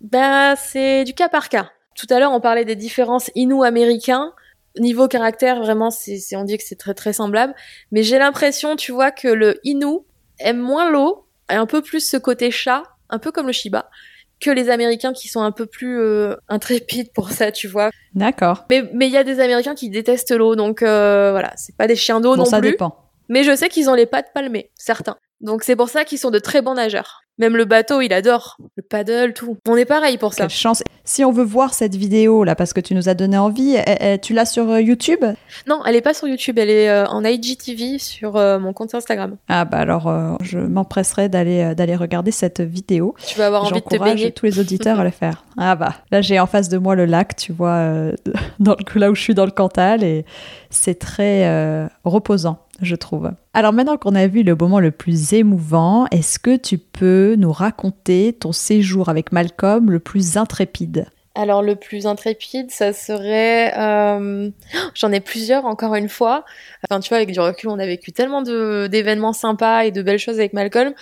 Ben, 0.00 0.54
c'est 0.56 1.04
du 1.04 1.14
cas 1.14 1.28
par 1.28 1.48
cas. 1.48 1.70
Tout 1.94 2.06
à 2.10 2.18
l'heure, 2.18 2.32
on 2.32 2.40
parlait 2.40 2.64
des 2.64 2.76
différences 2.76 3.30
inou-américains. 3.34 4.32
Niveau 4.78 5.06
caractère, 5.06 5.60
vraiment, 5.60 5.90
c'est, 5.90 6.18
on 6.34 6.44
dit 6.44 6.56
que 6.56 6.64
c'est 6.64 6.78
très 6.78 6.94
très 6.94 7.12
semblable. 7.12 7.54
Mais 7.90 8.02
j'ai 8.02 8.18
l'impression, 8.18 8.74
tu 8.76 8.90
vois, 8.92 9.10
que 9.10 9.28
le 9.28 9.60
inou 9.64 10.06
aime 10.38 10.58
moins 10.58 10.90
l'eau, 10.90 11.26
et 11.50 11.54
un 11.54 11.66
peu 11.66 11.82
plus 11.82 12.00
ce 12.00 12.16
côté 12.16 12.50
chat, 12.50 12.82
un 13.10 13.18
peu 13.18 13.30
comme 13.30 13.46
le 13.46 13.52
Shiba 13.52 13.90
que 14.42 14.50
les 14.50 14.68
Américains 14.68 15.12
qui 15.12 15.28
sont 15.28 15.40
un 15.40 15.52
peu 15.52 15.66
plus 15.66 16.00
euh, 16.00 16.36
intrépides 16.48 17.12
pour 17.12 17.30
ça, 17.30 17.52
tu 17.52 17.68
vois. 17.68 17.90
D'accord. 18.14 18.64
Mais 18.70 18.82
mais 18.92 19.06
il 19.06 19.12
y 19.12 19.16
a 19.16 19.24
des 19.24 19.40
Américains 19.40 19.74
qui 19.74 19.88
détestent 19.88 20.32
l'eau, 20.32 20.56
donc 20.56 20.82
euh, 20.82 21.30
voilà, 21.30 21.52
c'est 21.56 21.76
pas 21.76 21.86
des 21.86 21.96
chiens 21.96 22.20
d'eau 22.20 22.36
non 22.36 22.44
ça 22.44 22.58
plus. 22.58 22.68
Ça 22.68 22.72
dépend. 22.72 22.96
Mais 23.28 23.44
je 23.44 23.54
sais 23.54 23.68
qu'ils 23.68 23.88
ont 23.88 23.94
les 23.94 24.06
pattes 24.06 24.32
palmées, 24.34 24.70
certains. 24.74 25.16
Donc 25.40 25.62
c'est 25.62 25.76
pour 25.76 25.88
ça 25.88 26.04
qu'ils 26.04 26.18
sont 26.18 26.30
de 26.30 26.38
très 26.38 26.60
bons 26.60 26.74
nageurs. 26.74 27.21
Même 27.38 27.56
le 27.56 27.64
bateau, 27.64 28.00
il 28.00 28.12
adore. 28.12 28.58
Le 28.76 28.82
paddle, 28.82 29.32
tout. 29.32 29.56
On 29.66 29.76
est 29.76 29.86
pareil 29.86 30.18
pour 30.18 30.34
ça. 30.34 30.44
Quelle 30.44 30.50
chance. 30.50 30.82
Si 31.04 31.24
on 31.24 31.32
veut 31.32 31.44
voir 31.44 31.72
cette 31.72 31.96
vidéo 31.96 32.44
là, 32.44 32.54
parce 32.54 32.72
que 32.72 32.80
tu 32.80 32.94
nous 32.94 33.08
as 33.08 33.14
donné 33.14 33.38
envie, 33.38 33.74
eh, 33.74 33.96
eh, 34.00 34.18
tu 34.18 34.34
l'as 34.34 34.44
sur 34.44 34.70
euh, 34.70 34.80
YouTube? 34.80 35.24
Non, 35.66 35.80
elle 35.86 35.96
est 35.96 36.02
pas 36.02 36.14
sur 36.14 36.28
YouTube. 36.28 36.58
Elle 36.58 36.68
est 36.70 36.90
euh, 36.90 37.06
en 37.06 37.24
IGTV 37.24 37.98
sur 37.98 38.36
euh, 38.36 38.58
mon 38.58 38.72
compte 38.72 38.94
Instagram. 38.94 39.36
Ah 39.48 39.64
bah 39.64 39.78
alors, 39.78 40.12
je 40.42 40.58
m'empresserai 40.58 41.28
d'aller 41.28 41.74
d'aller 41.74 41.96
regarder 41.96 42.30
cette 42.30 42.60
vidéo. 42.60 43.14
Tu 43.26 43.38
vas 43.38 43.46
avoir 43.46 43.64
envie 43.64 43.80
de 43.80 43.86
te 43.86 43.96
baigner. 43.96 44.30
tous 44.30 44.46
les 44.46 44.60
auditeurs 44.60 45.00
à 45.00 45.04
le 45.04 45.10
faire. 45.10 45.44
Ah 45.56 45.74
bah 45.74 45.94
là, 46.10 46.20
j'ai 46.20 46.38
en 46.38 46.46
face 46.46 46.68
de 46.68 46.78
moi 46.78 46.94
le 46.94 47.06
lac, 47.06 47.34
tu 47.36 47.52
vois, 47.52 48.10
dans 48.60 48.76
le, 48.76 49.00
là 49.00 49.10
où 49.10 49.14
je 49.14 49.22
suis 49.22 49.34
dans 49.34 49.46
le 49.46 49.50
Cantal, 49.50 50.04
et 50.04 50.24
c'est 50.70 50.98
très 50.98 51.88
reposant 52.04 52.58
je 52.82 52.96
trouve. 52.96 53.30
Alors 53.54 53.72
maintenant 53.72 53.96
qu'on 53.96 54.14
a 54.14 54.26
vu 54.26 54.42
le 54.42 54.54
moment 54.54 54.80
le 54.80 54.90
plus 54.90 55.32
émouvant, 55.32 56.06
est-ce 56.10 56.38
que 56.38 56.56
tu 56.56 56.78
peux 56.78 57.34
nous 57.38 57.52
raconter 57.52 58.32
ton 58.32 58.52
séjour 58.52 59.08
avec 59.08 59.32
Malcolm 59.32 59.90
le 59.90 60.00
plus 60.00 60.36
intrépide? 60.36 61.06
Alors 61.34 61.62
le 61.62 61.76
plus 61.76 62.06
intrépide, 62.06 62.70
ça 62.70 62.92
serait, 62.92 63.72
euh, 63.78 64.50
j'en 64.94 65.12
ai 65.12 65.20
plusieurs 65.20 65.64
encore 65.64 65.94
une 65.94 66.08
fois. 66.08 66.44
Enfin 66.84 67.00
tu 67.00 67.08
vois, 67.08 67.18
avec 67.18 67.32
du 67.32 67.40
recul, 67.40 67.70
on 67.70 67.78
a 67.78 67.86
vécu 67.86 68.12
tellement 68.12 68.42
d'événements 68.42 69.32
sympas 69.32 69.84
et 69.84 69.90
de 69.90 70.02
belles 70.02 70.18
choses 70.18 70.38
avec 70.38 70.52
Malcolm. 70.52 70.92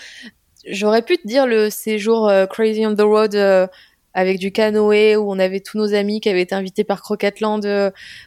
J'aurais 0.69 1.03
pu 1.03 1.17
te 1.17 1.27
dire 1.27 1.47
le 1.47 1.71
séjour 1.71 2.29
euh, 2.29 2.47
Crazy 2.47 2.87
on 2.87 2.95
the 2.95 3.01
Road 3.01 3.35
euh, 3.35 3.67
avec 4.15 4.39
du 4.39 4.53
canoë 4.53 5.17
où 5.17 5.31
on 5.31 5.39
avait 5.39 5.61
tous 5.61 5.79
nos 5.79 5.95
amis 5.95 6.21
qui 6.21 6.29
avaient 6.29 6.43
été 6.43 6.55
invités 6.55 6.85
par 6.85 7.03
Croquetland 7.03 7.61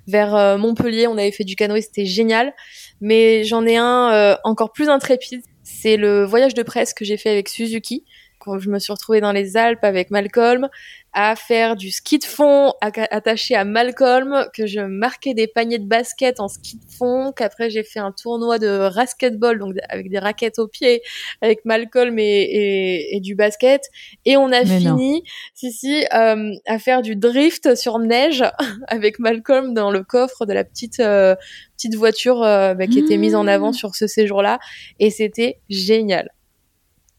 vers 0.07 0.57
Montpellier. 0.57 1.07
On 1.07 1.17
avait 1.17 1.31
fait 1.31 1.43
du 1.43 1.55
canoë, 1.55 1.81
c'était 1.81 2.05
génial. 2.05 2.53
Mais 3.01 3.43
j'en 3.43 3.65
ai 3.65 3.75
un 3.75 4.13
euh, 4.13 4.36
encore 4.45 4.71
plus 4.71 4.88
intrépide. 4.88 5.41
C'est 5.63 5.97
le 5.97 6.23
voyage 6.23 6.53
de 6.53 6.63
presse 6.63 6.93
que 6.93 7.03
j'ai 7.03 7.17
fait 7.17 7.29
avec 7.29 7.49
Suzuki 7.49 8.05
quand 8.43 8.59
je 8.59 8.69
me 8.69 8.79
suis 8.79 8.91
retrouvée 8.91 9.21
dans 9.21 9.31
les 9.31 9.55
Alpes 9.55 9.83
avec 9.83 10.11
Malcolm, 10.11 10.67
à 11.13 11.35
faire 11.35 11.75
du 11.75 11.91
ski 11.91 12.17
de 12.17 12.23
fond 12.23 12.73
attaché 12.81 13.55
à 13.55 13.65
Malcolm, 13.65 14.47
que 14.53 14.65
je 14.65 14.79
marquais 14.79 15.35
des 15.35 15.47
paniers 15.47 15.77
de 15.77 15.85
basket 15.85 16.39
en 16.39 16.47
ski 16.47 16.77
de 16.77 16.91
fond, 16.91 17.31
qu'après 17.31 17.69
j'ai 17.69 17.83
fait 17.83 17.99
un 17.99 18.11
tournoi 18.11 18.57
de 18.57 18.89
basketball, 18.93 19.59
donc 19.59 19.75
avec 19.89 20.09
des 20.09 20.17
raquettes 20.17 20.57
aux 20.57 20.67
pieds, 20.67 21.03
avec 21.41 21.65
Malcolm 21.65 22.17
et, 22.17 23.15
et, 23.15 23.19
du 23.19 23.35
basket, 23.35 23.83
et 24.25 24.37
on 24.37 24.51
a 24.51 24.65
fini, 24.65 25.23
si 25.53 25.71
si, 25.71 26.03
euh, 26.13 26.51
à 26.65 26.79
faire 26.79 27.03
du 27.03 27.15
drift 27.15 27.75
sur 27.75 27.99
neige 27.99 28.43
avec 28.87 29.19
Malcolm 29.19 29.73
dans 29.73 29.91
le 29.91 30.03
coffre 30.03 30.45
de 30.47 30.53
la 30.53 30.63
petite 30.63 30.99
euh, 30.99 31.35
petite 31.77 31.95
voiture 31.95 32.41
euh, 32.41 32.73
bah, 32.73 32.87
qui 32.87 32.99
était 32.99 33.17
mise 33.17 33.35
en 33.35 33.47
avant 33.47 33.69
mmh. 33.69 33.73
sur 33.73 33.95
ce 33.95 34.07
séjour-là, 34.07 34.57
et 34.99 35.11
c'était 35.11 35.59
génial. 35.69 36.29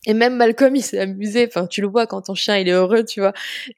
Et 0.07 0.15
même 0.15 0.37
Malcolm, 0.37 0.77
il 0.77 0.83
s'est 0.83 1.01
amusé. 1.01 1.47
Enfin, 1.47 1.67
tu 1.67 1.81
le 1.81 1.89
vois 1.89 2.07
quand 2.07 2.23
ton 2.23 2.35
chien 2.35 2.57
il 2.57 2.69
est 2.69 2.73
heureux, 2.73 3.05
tu 3.05 3.21
vois. 3.21 3.33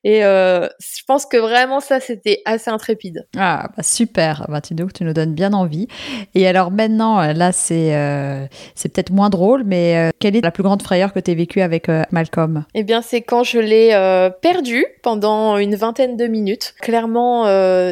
Et 0.05 0.25
euh, 0.25 0.67
je 0.81 1.03
pense 1.07 1.27
que 1.27 1.37
vraiment 1.37 1.81
ça, 1.81 2.01
c'était 2.01 2.43
assez 2.45 2.71
intrépide. 2.71 3.27
Ah, 3.37 3.69
bah 3.77 3.83
super. 3.83 4.47
Bah, 4.49 4.61
tu, 4.61 4.75
tu 4.75 5.05
nous 5.05 5.13
donnes 5.13 5.35
bien 5.35 5.53
envie. 5.53 5.89
Et 6.35 6.47
alors 6.47 6.71
maintenant, 6.71 7.33
là, 7.33 7.53
c'est 7.53 7.95
euh, 7.95 8.47
c'est 8.75 8.93
peut-être 8.93 9.11
moins 9.11 9.31
drôle, 9.31 9.65
mais 9.65 9.97
euh, 9.97 10.11
quelle 10.19 10.37
est 10.37 10.41
la 10.41 10.51
plus 10.51 10.63
grande 10.63 10.83
frayeur 10.83 11.13
que 11.13 11.21
tu 11.21 11.31
as 11.31 11.35
vécue 11.35 11.61
avec 11.61 11.89
euh, 11.89 12.03
Malcolm? 12.11 12.65
Eh 12.75 12.83
bien, 12.83 13.03
c'est 13.03 13.23
quand 13.23 13.45
je 13.45 13.59
l'ai 13.59 13.91
euh, 13.93 14.31
perdu 14.31 14.85
pendant 15.03 15.57
une 15.59 15.77
vingtaine 15.77 16.17
de 16.17 16.27
minutes. 16.27 16.75
Clairement, 16.81 17.45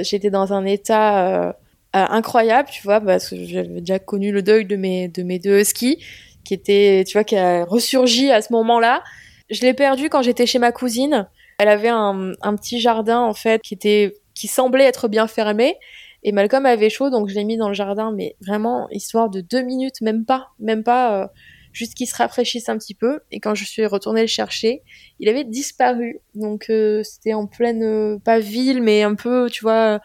j'étais 0.02 0.30
dans 0.30 0.52
un 0.52 0.64
état 0.64 1.56
incroyable, 1.92 2.68
tu 2.70 2.82
vois, 2.82 3.00
parce 3.00 3.30
que 3.30 3.36
j'avais 3.44 3.80
déjà 3.80 3.98
connu 3.98 4.32
le 4.32 4.42
deuil 4.42 4.64
de 4.64 4.76
mes 4.76 5.08
de 5.08 5.22
mes 5.22 5.38
deux 5.38 5.62
skis 5.64 5.98
qui 6.44 6.54
était, 6.54 7.04
tu 7.06 7.14
vois, 7.14 7.24
qui 7.24 7.36
a 7.36 7.64
ressurgi 7.64 8.30
à 8.30 8.42
ce 8.42 8.52
moment-là. 8.52 9.02
Je 9.50 9.60
l'ai 9.62 9.74
perdu 9.74 10.08
quand 10.08 10.22
j'étais 10.22 10.46
chez 10.46 10.58
ma 10.58 10.72
cousine. 10.72 11.28
Elle 11.58 11.68
avait 11.68 11.88
un, 11.88 12.32
petit 12.56 12.80
jardin 12.80 13.20
en 13.20 13.34
fait 13.34 13.60
qui 13.62 13.74
était, 13.74 14.14
qui 14.34 14.48
semblait 14.48 14.84
être 14.84 15.08
bien 15.08 15.26
fermé. 15.26 15.76
Et 16.22 16.32
Malcolm 16.32 16.64
avait 16.64 16.88
chaud, 16.88 17.10
donc 17.10 17.28
je 17.28 17.34
l'ai 17.34 17.44
mis 17.44 17.58
dans 17.58 17.68
le 17.68 17.74
jardin, 17.74 18.10
mais 18.10 18.34
vraiment 18.40 18.88
histoire 18.90 19.28
de 19.28 19.42
deux 19.42 19.60
minutes, 19.60 20.00
même 20.00 20.24
pas, 20.24 20.48
même 20.58 20.82
pas, 20.82 21.22
euh, 21.22 21.26
juste 21.72 21.94
qu'il 21.94 22.06
se 22.06 22.16
rafraîchisse 22.16 22.70
un 22.70 22.78
petit 22.78 22.94
peu. 22.94 23.20
Et 23.30 23.40
quand 23.40 23.54
je 23.54 23.64
suis 23.64 23.84
retournée 23.84 24.22
le 24.22 24.26
chercher, 24.26 24.82
il 25.20 25.28
avait 25.28 25.44
disparu. 25.44 26.20
Donc 26.34 26.70
euh, 26.70 27.02
c'était 27.02 27.34
en 27.34 27.46
pleine, 27.46 27.82
euh, 27.82 28.18
pas 28.18 28.38
ville, 28.38 28.82
mais 28.82 29.02
un 29.02 29.14
peu, 29.14 29.50
tu 29.50 29.62
vois, 29.62 29.96
à 29.96 30.00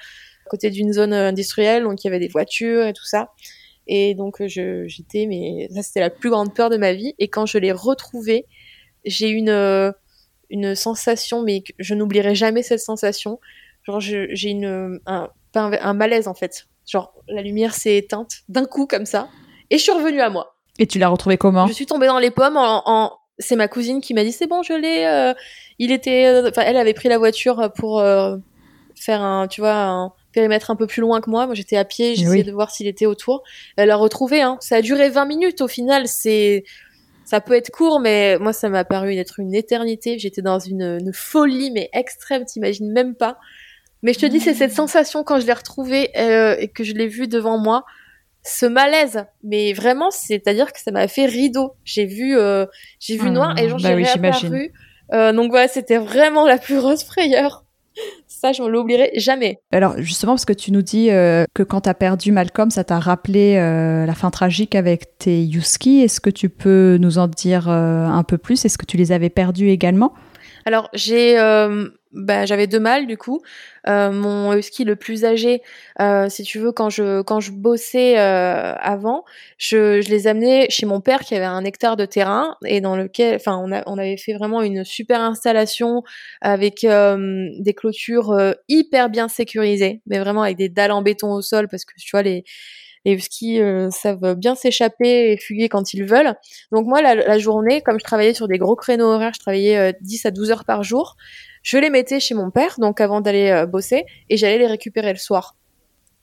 côté 0.50 0.70
d'une 0.72 0.92
zone 0.92 1.14
industrielle, 1.14 1.84
donc 1.84 2.04
il 2.04 2.08
y 2.08 2.10
avait 2.10 2.20
des 2.20 2.28
voitures 2.28 2.86
et 2.86 2.94
tout 2.94 3.06
ça. 3.06 3.32
Et 3.92 4.14
donc, 4.14 4.40
euh, 4.40 4.48
je, 4.48 4.88
j'étais, 4.88 5.26
mais 5.26 5.68
ça, 5.74 5.82
c'était 5.82 6.00
la 6.00 6.12
plus 6.12 6.30
grande 6.30 6.54
peur 6.54 6.70
de 6.70 6.78
ma 6.78 6.94
vie. 6.94 7.16
Et 7.18 7.28
quand 7.28 7.48
je 7.48 7.58
l'ai 7.58 7.72
retrouvé, 7.72 8.46
j'ai 9.04 9.30
une, 9.30 9.50
euh, 9.50 9.92
une 10.52 10.76
sensation, 10.76 11.42
mais 11.42 11.64
je 11.80 11.96
n'oublierai 11.96 12.36
jamais 12.36 12.62
cette 12.62 12.82
sensation. 12.82 13.40
Genre, 13.82 14.00
j'ai 14.00 14.50
une, 14.50 15.00
un, 15.08 15.30
un, 15.56 15.94
malaise, 15.96 16.28
en 16.28 16.36
fait. 16.36 16.68
Genre, 16.86 17.12
la 17.28 17.42
lumière 17.42 17.74
s'est 17.74 17.98
éteinte 17.98 18.44
d'un 18.48 18.66
coup, 18.66 18.86
comme 18.86 19.08
ça. 19.08 19.28
Et 19.72 19.80
je 19.80 19.84
suis 19.84 19.92
revenue 19.92 20.22
à 20.22 20.30
moi. 20.30 20.56
Et 20.78 20.86
tu 20.86 21.00
l'as 21.00 21.10
retrouvé 21.10 21.40
comment? 21.40 21.66
Je 21.66 21.74
suis 21.74 21.88
tombée 21.88 22.08
dans 22.08 22.20
les 22.20 22.30
pommes 22.30 22.58
en, 22.58 22.84
en... 22.86 23.18
c'est 23.40 23.56
ma 23.56 23.68
cousine 23.68 24.02
qui 24.02 24.14
m'a 24.14 24.24
dit 24.24 24.32
c'est 24.32 24.48
bon 24.48 24.64
je 24.64 24.72
l'ai 24.72 25.06
euh, 25.06 25.34
il 25.78 25.92
était 25.92 26.42
enfin 26.48 26.62
elle 26.62 26.78
avait 26.78 26.94
pris 26.94 27.10
la 27.10 27.18
voiture 27.18 27.70
pour 27.76 28.02
faire 28.96 29.22
un 29.22 29.50
tu 29.50 29.60
vois 29.60 29.76
un, 29.76 30.14
périmètre 30.32 30.72
un 30.72 30.76
peu 30.76 30.88
plus 30.88 31.02
loin 31.02 31.22
que 31.22 31.30
moi. 31.30 31.46
Moi, 31.46 31.56
j'étais 31.56 31.78
à 31.78 31.86
pied, 31.86 32.16
j'essayais 32.16 32.44
de 32.44 32.52
voir 32.52 32.72
s'il 32.72 32.88
était 32.88 33.06
autour. 33.06 33.44
Elle 33.78 33.90
l'a 33.90 33.96
retrouvé, 33.96 34.42
hein. 34.42 34.58
Ça 34.60 34.78
a 34.78 34.82
duré 34.82 35.10
20 35.10 35.26
minutes 35.26 35.62
au 35.62 35.68
final. 35.68 36.08
C'est, 36.08 36.64
ça 37.26 37.42
peut 37.42 37.54
être 37.54 37.72
court, 37.72 38.00
mais 38.00 38.38
moi, 38.40 38.54
ça 38.54 38.70
m'a 38.70 38.84
paru 38.84 39.16
être 39.16 39.40
une 39.40 39.54
éternité. 39.54 40.18
J'étais 40.20 40.42
dans 40.42 40.60
une, 40.60 41.12
folie, 41.14 41.72
mais 41.72 41.90
extrême, 41.94 42.46
t'imagines 42.46 42.92
même 42.92 43.16
pas. 43.16 43.38
Mais 44.02 44.14
je 44.14 44.20
te 44.20 44.26
dis, 44.26 44.40
c'est 44.40 44.54
cette 44.54 44.72
sensation 44.72 45.24
quand 45.24 45.40
je 45.40 45.46
l'ai 45.46 45.54
retrouvé 45.54 46.10
euh, 46.18 46.56
et 46.58 46.70
que 46.70 46.84
je 46.84 46.94
l'ai 46.94 47.08
vu 47.08 47.28
devant 47.28 47.58
moi, 47.58 47.84
ce 48.44 48.66
malaise. 48.66 49.26
Mais 49.44 49.74
vraiment, 49.74 50.10
c'est-à-dire 50.10 50.72
que 50.72 50.80
ça 50.80 50.92
m'a 50.92 51.08
fait 51.08 51.26
rideau. 51.26 51.74
J'ai 51.84 52.06
vu, 52.06 52.38
euh, 52.38 52.66
j'ai 53.00 53.18
vu 53.18 53.30
noir 53.30 53.58
et 53.60 53.68
genre 53.68 53.80
bah 53.80 53.90
j'ai 53.90 53.96
oui, 53.96 54.04
réapparu. 54.06 54.74
Euh, 55.14 55.34
donc 55.34 55.52
voilà, 55.52 55.68
c'était 55.68 55.98
vraiment 55.98 56.48
la 56.48 56.58
plus 56.58 56.78
grosse 56.78 57.04
frayeur. 57.04 57.66
Ça, 58.42 58.54
je 58.54 58.64
ne 58.64 58.70
l'oublierai 58.70 59.12
jamais. 59.16 59.60
Alors, 59.74 59.96
justement, 59.98 60.32
parce 60.32 60.46
que 60.46 60.54
tu 60.54 60.72
nous 60.72 60.82
dis 60.82 61.12
euh, 61.12 61.44
que 61.54 61.62
quand 61.62 61.82
tu 61.82 61.90
as 61.90 61.94
perdu 61.94 62.32
Malcolm, 62.32 62.72
ça 62.72 62.86
t'a 62.86 62.98
rappelé 62.98 63.58
euh, 63.58 64.06
la 64.06 64.14
fin 64.14 64.32
tragique 64.32 64.76
avec 64.76 65.18
tes 65.18 65.44
Yuski. 65.44 66.00
Est-ce 66.00 66.22
que 66.22 66.30
tu 66.30 66.48
peux 66.48 66.98
nous 67.02 67.18
en 67.18 67.28
dire 67.28 67.68
euh, 67.68 68.06
un 68.06 68.24
peu 68.24 68.38
plus? 68.38 68.64
Est-ce 68.64 68.78
que 68.78 68.86
tu 68.86 68.96
les 68.96 69.12
avais 69.12 69.30
perdus 69.30 69.68
également? 69.68 70.14
Alors 70.66 70.90
j'ai, 70.94 71.40
euh, 71.40 71.88
bah, 72.12 72.46
j'avais 72.46 72.68
deux 72.68 72.80
mâles 72.80 73.08
du 73.08 73.18
coup. 73.18 73.42
Euh, 73.88 74.12
mon 74.12 74.54
husky 74.54 74.84
le 74.84 74.96
plus 74.96 75.24
âgé, 75.26 75.62
euh, 76.02 76.28
si 76.30 76.44
tu 76.44 76.60
veux, 76.60 76.72
quand 76.72 76.90
je 76.90 77.22
quand 77.22 77.40
je 77.40 77.52
bossais 77.52 78.18
avant, 78.18 79.24
je, 79.58 80.02
je 80.02 80.10
les 80.10 80.28
amenais 80.28 80.68
chez 80.70 80.86
mon 80.86 81.02
père 81.02 81.22
qui 81.22 81.36
avait 81.36 81.46
un 81.46 81.64
hectare 81.64 81.96
de 81.96 82.06
terrain 82.06 82.56
et 82.66 82.82
dans 82.82 82.96
lequel, 82.96 83.36
enfin, 83.36 83.58
on, 83.58 83.72
a, 83.72 83.84
on 83.86 83.98
avait 83.98 84.18
fait 84.18 84.34
vraiment 84.34 84.62
une 84.62 84.84
super 84.84 85.22
installation 85.22 86.04
avec 86.42 86.82
des 86.86 87.74
clôtures 87.74 88.36
hyper 88.68 89.10
bien 89.10 89.28
sécurisées, 89.28 90.02
mais 90.08 90.20
vraiment 90.20 90.44
avec 90.44 90.58
des 90.58 90.70
dalles 90.70 90.92
en 90.92 91.02
béton 91.02 91.32
au 91.32 91.42
sol 91.42 91.68
parce 91.70 91.86
que 91.86 91.94
tu 91.98 92.10
vois 92.12 92.24
les 92.24 92.44
les 93.06 93.14
huskies 93.14 93.62
euh, 93.62 93.90
savent 93.92 94.36
bien 94.36 94.56
s'échapper 94.56 95.32
et 95.32 95.38
fuguer 95.38 95.70
quand 95.70 95.94
ils 95.94 96.04
veulent. 96.04 96.34
Donc 96.72 96.86
moi, 96.86 97.02
la, 97.02 97.38
journée, 97.38 97.82
comme 97.82 98.00
je 98.00 98.04
travaillais 98.04 98.34
sur 98.34 98.48
des 98.48 98.58
gros 98.58 98.76
créneaux 98.76 99.08
horaires, 99.08 99.34
je 99.34 99.40
travaillais 99.40 99.96
10 100.02 100.26
euh, 100.26 100.28
à 100.28 100.32
12 100.32 100.52
heures 100.52 100.66
par 100.66 100.84
jour, 100.84 101.16
je 101.64 101.78
les 101.78 101.90
mettais 101.90 102.20
chez 102.20 102.36
mon 102.36 102.52
père, 102.52 102.76
donc 102.80 103.02
avant 103.02 103.22
d'aller 103.22 103.50
euh, 103.50 103.66
bosser, 103.66 104.06
et 104.30 104.38
j'allais 104.38 104.58
les 104.58 104.68
récupérer 104.68 105.12
le 105.14 105.20
soir. 105.20 105.56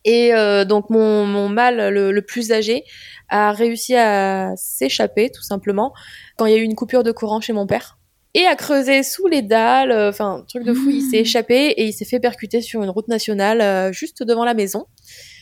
Et 0.09 0.31
donc 0.69 0.89
mon, 0.89 1.27
mon 1.27 1.49
mâle 1.49 1.89
le, 1.89 2.21
plus 2.21 2.53
âgé 2.53 2.85
a 3.29 3.51
réussi 3.51 3.97
à 3.97 4.53
s'échapper 4.55 5.33
tout 5.33 5.43
simplement 5.43 5.93
quand 6.37 6.47
il 6.47 6.53
y 6.53 6.55
a 6.55 6.59
eu 6.59 6.63
une 6.63 6.77
coupure 6.77 7.03
de 7.03 7.11
courant 7.11 7.41
chez 7.41 7.53
mon 7.53 7.67
père 7.67 7.99
et 8.33 8.47
a 8.47 8.55
creusé 8.55 9.03
sous 9.03 9.27
les 9.27 9.43
dalles, 9.43 9.91
enfin 9.91 10.45
truc 10.47 10.63
de 10.63 10.75
fou, 10.75 10.91
il 10.91 11.03
s'est 11.03 11.19
mmh. 11.19 11.23
échappé 11.23 11.57
et 11.71 11.87
il 11.87 11.93
s'est 11.93 12.05
fait 12.05 12.21
percuter 12.21 12.61
sur 12.61 12.85
une 12.85 12.91
route 12.91 13.09
nationale 13.09 13.93
juste 13.93 14.23
devant 14.23 14.45
la 14.45 14.55
maison 14.55 14.87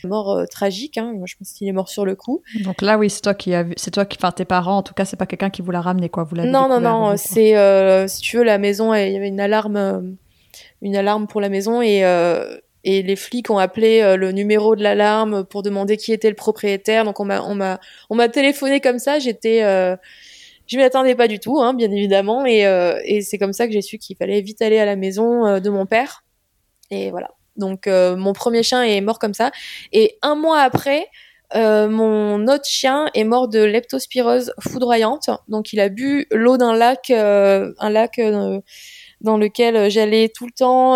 mort 0.05 0.31
euh, 0.31 0.45
tragique. 0.45 0.97
Hein. 0.97 1.13
Moi, 1.15 1.25
je 1.27 1.35
pense 1.35 1.51
qu'il 1.51 1.67
est 1.67 1.71
mort 1.71 1.89
sur 1.89 2.05
le 2.05 2.15
coup. 2.15 2.41
Donc 2.63 2.81
là, 2.81 2.97
oui, 2.97 3.09
c'est 3.09 3.21
toi 3.21 3.33
qui 3.33 3.53
c'est 3.77 3.91
toi 3.91 4.05
qui, 4.05 4.17
enfin, 4.19 4.31
tes 4.31 4.45
parents, 4.45 4.77
en 4.77 4.83
tout 4.83 4.93
cas, 4.93 5.05
c'est 5.05 5.17
pas 5.17 5.25
quelqu'un 5.25 5.49
qui 5.49 5.61
vous 5.61 5.71
l'a 5.71 5.81
ramené, 5.81 6.09
quoi. 6.09 6.23
Vous 6.23 6.35
non, 6.35 6.67
non, 6.69 6.79
non. 6.79 7.17
C'est, 7.17 7.57
euh, 7.57 8.07
si 8.07 8.21
tu 8.21 8.37
veux, 8.37 8.43
la 8.43 8.57
maison, 8.57 8.93
il 8.93 9.11
y 9.11 9.17
avait 9.17 9.27
une 9.27 9.39
alarme, 9.39 9.75
euh, 9.75 10.01
une 10.81 10.95
alarme 10.95 11.27
pour 11.27 11.41
la 11.41 11.49
maison 11.49 11.81
et 11.81 12.03
et 12.87 13.01
les 13.01 13.15
flics 13.15 13.49
ont 13.49 13.57
appelé 13.57 14.15
le 14.15 14.31
numéro 14.31 14.75
de 14.75 14.83
l'alarme 14.83 15.43
pour 15.43 15.63
demander 15.63 15.97
qui 15.97 16.13
était 16.13 16.29
le 16.29 16.35
propriétaire. 16.35 17.03
Donc 17.03 17.19
on 17.19 17.25
m'a, 17.25 17.41
on 17.41 17.55
m'a, 17.55 17.79
on 18.11 18.15
m'a 18.15 18.29
téléphoné 18.29 18.79
comme 18.79 18.99
ça. 18.99 19.17
J'étais 19.17 19.61
je 20.67 20.77
m'y 20.77 20.83
attendais 20.83 21.15
pas 21.15 21.27
du 21.27 21.39
tout, 21.39 21.59
hein, 21.61 21.73
bien 21.73 21.89
évidemment, 21.89 22.45
et, 22.45 22.59
et 23.05 23.21
c'est 23.21 23.39
comme 23.39 23.53
ça 23.53 23.65
que 23.65 23.73
j'ai 23.73 23.81
su 23.81 23.97
qu'il 23.97 24.15
fallait 24.17 24.41
vite 24.41 24.61
aller 24.61 24.77
à 24.77 24.85
la 24.85 24.95
maison 24.95 25.59
de 25.59 25.69
mon 25.71 25.87
père. 25.87 26.23
Et 26.91 27.09
voilà. 27.09 27.31
Donc 27.57 27.87
euh, 27.87 28.15
mon 28.15 28.33
premier 28.33 28.63
chien 28.63 28.83
est 28.83 29.01
mort 29.01 29.19
comme 29.19 29.33
ça. 29.33 29.51
Et 29.91 30.17
un 30.21 30.35
mois 30.35 30.59
après, 30.59 31.07
euh, 31.55 31.87
mon 31.87 32.47
autre 32.47 32.65
chien 32.65 33.07
est 33.13 33.23
mort 33.23 33.47
de 33.47 33.59
leptospirose 33.59 34.53
foudroyante. 34.59 35.29
Donc 35.47 35.73
il 35.73 35.79
a 35.79 35.89
bu 35.89 36.27
l'eau 36.31 36.57
d'un 36.57 36.75
lac, 36.75 37.09
euh, 37.11 37.71
un 37.79 37.89
lac 37.89 38.19
dans 39.21 39.37
lequel 39.37 39.89
j'allais 39.89 40.29
tout 40.29 40.45
le 40.45 40.51
temps. 40.51 40.95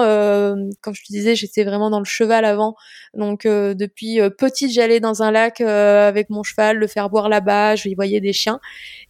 comme 0.81 0.93
je 0.93 1.03
te 1.03 1.11
disais, 1.11 1.35
j'étais 1.35 1.63
vraiment 1.63 1.89
dans 1.89 1.99
le 1.99 2.05
cheval 2.05 2.45
avant. 2.45 2.75
Donc 3.13 3.43
depuis 3.45 4.19
petite, 4.37 4.71
j'allais 4.71 4.99
dans 4.99 5.23
un 5.23 5.31
lac 5.31 5.61
avec 5.61 6.29
mon 6.29 6.43
cheval, 6.43 6.77
le 6.77 6.87
faire 6.87 7.09
boire 7.09 7.29
là-bas. 7.29 7.75
Je 7.75 7.87
y 7.89 7.95
voyais 7.95 8.19
des 8.19 8.33
chiens. 8.33 8.59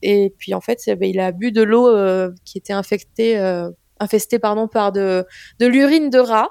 Et 0.02 0.34
puis 0.38 0.54
en 0.54 0.62
fait, 0.62 0.80
ben, 0.88 1.10
il 1.10 1.20
a 1.20 1.32
bu 1.32 1.52
de 1.52 1.64
l'eau 1.64 1.90
qui 2.46 2.58
était 2.58 2.74
infectée, 2.74 3.38
infestée 4.00 4.40
pardon 4.40 4.68
par 4.68 4.92
de, 4.92 5.26
de 5.60 5.66
l'urine 5.66 6.10
de 6.10 6.20
rat. 6.20 6.50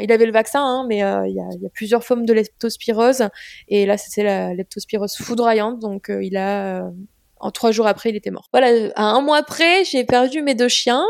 Il 0.00 0.12
avait 0.12 0.26
le 0.26 0.32
vaccin, 0.32 0.60
hein, 0.60 0.86
mais 0.88 1.02
euh, 1.02 1.26
il 1.26 1.34
y, 1.34 1.40
a, 1.40 1.48
y, 1.60 1.66
a, 1.66 1.70
plusieurs 1.70 2.04
formes 2.04 2.26
de 2.26 2.32
leptospirose. 2.32 3.28
Et 3.68 3.86
là, 3.86 3.96
c'était 3.96 4.22
la 4.22 4.54
leptospirose 4.54 5.16
foudroyante. 5.16 5.78
Donc, 5.78 6.10
euh, 6.10 6.22
il 6.22 6.36
a, 6.36 6.82
euh, 6.82 6.90
en 7.40 7.50
trois 7.50 7.70
jours 7.70 7.86
après, 7.86 8.10
il 8.10 8.16
était 8.16 8.30
mort. 8.30 8.48
Voilà, 8.52 8.90
à 8.94 9.04
un 9.04 9.20
mois 9.20 9.38
après, 9.38 9.84
j'ai 9.84 10.04
perdu 10.04 10.42
mes 10.42 10.54
deux 10.54 10.68
chiens. 10.68 11.04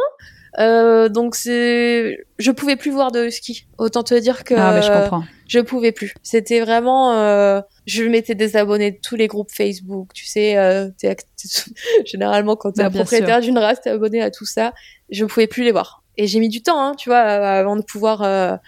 Euh, 0.58 1.10
donc 1.10 1.34
c'est, 1.34 2.16
je 2.38 2.50
pouvais 2.50 2.76
plus 2.76 2.90
voir 2.90 3.12
de 3.12 3.28
ski. 3.28 3.66
Autant 3.78 4.02
te 4.02 4.14
dire 4.14 4.44
que 4.44 4.54
ah, 4.54 4.80
je 4.80 4.90
comprends. 4.90 5.24
Je 5.46 5.60
pouvais 5.60 5.92
plus. 5.92 6.14
C'était 6.22 6.60
vraiment, 6.60 7.12
euh, 7.12 7.60
je 7.86 8.04
m'étais 8.04 8.34
désabonné 8.34 8.92
de 8.92 8.98
tous 9.02 9.16
les 9.16 9.26
groupes 9.26 9.50
Facebook. 9.52 10.12
Tu 10.14 10.24
sais, 10.24 10.56
euh, 10.56 10.88
généralement 12.04 12.56
quand 12.56 12.72
t'es 12.72 12.82
es 12.82 12.84
un 12.84 12.90
propriétaire 12.90 13.40
d'une 13.40 13.58
race, 13.58 13.80
t'es 13.82 13.90
abonné 13.90 14.22
à 14.22 14.30
tout 14.30 14.46
ça. 14.46 14.72
Je 15.10 15.24
pouvais 15.24 15.46
plus 15.46 15.62
les 15.62 15.72
voir. 15.72 16.02
Et 16.16 16.26
j'ai 16.26 16.38
mis 16.40 16.48
du 16.48 16.62
temps, 16.62 16.80
hein, 16.80 16.94
tu 16.96 17.08
vois, 17.08 17.18
avant 17.18 17.76
de 17.76 17.82
pouvoir 17.82 18.58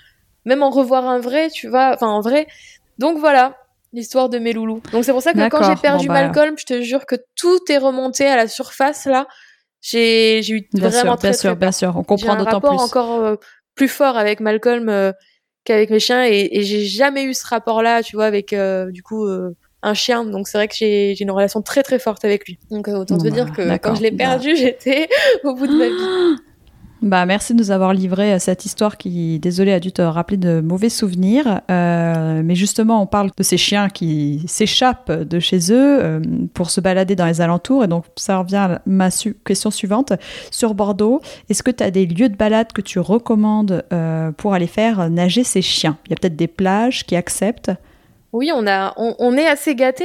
même 0.45 0.63
en 0.63 0.71
revoir 0.71 1.07
un 1.07 1.19
vrai, 1.19 1.51
tu 1.51 1.69
vois, 1.69 1.93
enfin 1.95 2.07
en 2.09 2.21
vrai. 2.21 2.47
Donc 2.99 3.19
voilà, 3.19 3.57
l'histoire 3.93 4.29
de 4.29 4.39
mes 4.39 4.53
loulous. 4.53 4.83
Donc 4.93 5.05
c'est 5.05 5.13
pour 5.13 5.23
ça 5.23 5.33
que 5.33 5.49
quand 5.49 5.63
j'ai 5.63 5.77
perdu 5.81 6.09
bah. 6.09 6.15
Malcolm, 6.15 6.57
je 6.59 6.65
te 6.65 6.81
jure 6.83 7.07
que 7.07 7.17
tout 7.37 7.61
est 7.71 7.79
remonté 7.79 8.27
à 8.27 8.37
la 8.37 8.49
surface 8.49 9.05
là. 9.07 9.27
J'ai 9.81 10.41
eu 10.51 10.69
bien 10.73 10.89
vraiment 10.89 10.93
sûr, 10.93 11.01
très, 11.01 11.05
bien 11.05 11.17
très 11.17 11.33
sûr, 11.35 11.57
bien 11.57 11.73
sûr. 11.73 11.95
On 11.97 12.03
comprend 12.03 12.17
J'ai 12.17 12.29
un 12.31 12.37
d'autant 12.37 12.51
rapport 12.51 12.71
plus. 12.77 12.83
encore 12.83 13.21
euh, 13.25 13.37
plus 13.77 13.87
fort 13.89 14.17
avec 14.17 14.41
Malcolm 14.41 14.89
euh, 14.89 15.13
qu'avec 15.65 15.91
mes 15.91 16.01
chiens 16.01 16.25
et, 16.27 16.49
et 16.51 16.63
j'ai 16.65 16.85
jamais 16.85 17.23
eu 17.25 17.35
ce 17.35 17.47
rapport-là, 17.47 18.03
tu 18.03 18.17
vois, 18.17 18.25
avec 18.27 18.53
euh, 18.53 18.91
du 18.91 19.03
coup 19.05 19.25
euh, 19.27 19.55
un 19.83 19.95
chien. 19.95 20.25
Donc 20.25 20.49
c'est 20.49 20.59
vrai 20.59 20.67
que 20.67 20.75
j'ai 20.75 21.15
une 21.21 21.31
relation 21.31 21.63
très 21.63 21.85
très 21.85 22.01
forte 22.01 22.25
avec 22.25 22.47
lui. 22.49 22.59
Donc 22.73 22.89
euh, 22.89 22.97
autant 22.97 23.19
te 23.19 23.25
bah, 23.25 23.31
dire 23.31 23.53
que 23.53 23.63
d'accord. 23.63 23.93
quand 23.93 23.99
je 23.99 24.03
l'ai 24.03 24.11
Bah. 24.11 24.17
perdu, 24.25 24.57
j'étais 24.57 25.09
au 25.45 25.55
bout 25.55 25.67
de 25.69 25.77
ma 25.77 25.87
vie. 25.87 26.43
Bah, 27.01 27.27
merci 27.27 27.55
de 27.55 27.59
nous 27.59 27.71
avoir 27.71 27.95
livré 27.95 28.33
euh, 28.33 28.39
cette 28.41 28.65
histoire 28.65 28.97
qui, 28.97 29.39
désolé, 29.39 29.73
a 29.73 29.79
dû 29.79 29.93
te 29.93 30.03
rappeler 30.03 30.37
de 30.37 30.61
mauvais 30.61 30.89
souvenirs. 30.89 31.61
Euh, 31.71 32.43
mais 32.45 32.57
justement, 32.57 33.01
on 33.01 33.07
parle 33.07 33.31
de 33.37 33.43
ces 33.45 33.57
chiens 33.57 33.89
qui 33.89 34.43
s'échappent 34.49 35.13
de 35.13 35.39
chez 35.39 35.73
eux 35.73 35.99
euh, 36.03 36.21
pour 36.55 36.71
se 36.71 36.81
balader 36.81 37.15
dans 37.15 37.27
les 37.27 37.41
alentours. 37.41 37.85
Et 37.85 37.87
donc, 37.87 38.05
ça 38.17 38.39
revient 38.39 38.57
à 38.57 38.83
ma 38.85 39.11
question 39.45 39.71
suivante. 39.71 40.13
Sur 40.51 40.75
Bordeaux, 40.75 41.21
est-ce 41.49 41.63
que 41.63 41.71
tu 41.71 41.85
as 41.85 41.93
des 41.93 42.05
lieux 42.05 42.29
de 42.29 42.37
balade 42.37 42.73
que 42.73 42.81
tu 42.81 42.99
recommandes 42.99 43.85
pour 44.37 44.55
aller 44.55 44.67
faire 44.67 45.09
nager 45.09 45.45
ces 45.45 45.63
chiens? 45.63 45.99
Il 46.07 46.11
y 46.11 46.13
a 46.15 46.17
peut-être 46.17 46.37
des 46.37 46.49
plages 46.49 47.05
qui 47.07 47.15
acceptent? 47.15 47.71
Oui, 48.33 48.51
on 48.53 48.67
a, 48.67 48.93
on, 48.97 49.37
est 49.37 49.47
assez 49.47 49.75
gâté 49.75 50.05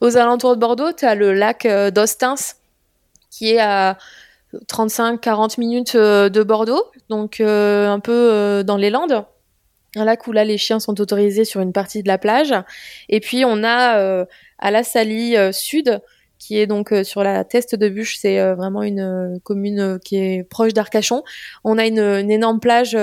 aux 0.00 0.16
alentours 0.16 0.56
de 0.56 0.60
Bordeaux. 0.60 0.92
Tu 0.92 1.04
as 1.04 1.14
le 1.14 1.32
lac 1.32 1.66
d'Ostens 1.94 2.56
qui 3.30 3.52
est 3.52 3.60
à 3.60 3.96
35-40 4.68 5.58
minutes 5.58 5.94
euh, 5.94 6.28
de 6.28 6.42
Bordeaux, 6.42 6.84
donc 7.08 7.40
euh, 7.40 7.88
un 7.88 8.00
peu 8.00 8.12
euh, 8.12 8.62
dans 8.62 8.76
les 8.76 8.90
Landes. 8.90 9.24
Un 9.96 10.04
lac 10.04 10.26
où 10.26 10.32
là 10.32 10.44
les 10.44 10.58
chiens 10.58 10.80
sont 10.80 11.00
autorisés 11.00 11.44
sur 11.44 11.60
une 11.60 11.72
partie 11.72 12.02
de 12.02 12.08
la 12.08 12.18
plage. 12.18 12.52
Et 13.08 13.20
puis 13.20 13.44
on 13.44 13.62
a 13.62 14.26
à 14.58 14.70
la 14.72 14.82
Salie 14.82 15.36
Sud, 15.52 16.00
qui 16.40 16.58
est 16.58 16.66
donc 16.66 16.92
sur 17.04 17.22
la 17.22 17.44
Teste 17.44 17.76
de 17.76 17.88
Bûche, 17.88 18.16
c'est 18.18 18.54
vraiment 18.54 18.82
une 18.82 19.38
commune 19.44 20.00
qui 20.04 20.16
est 20.16 20.42
proche 20.42 20.72
d'Arcachon. 20.72 21.22
On 21.62 21.78
a 21.78 21.86
une, 21.86 22.28
énorme 22.28 22.58
plage 22.58 22.98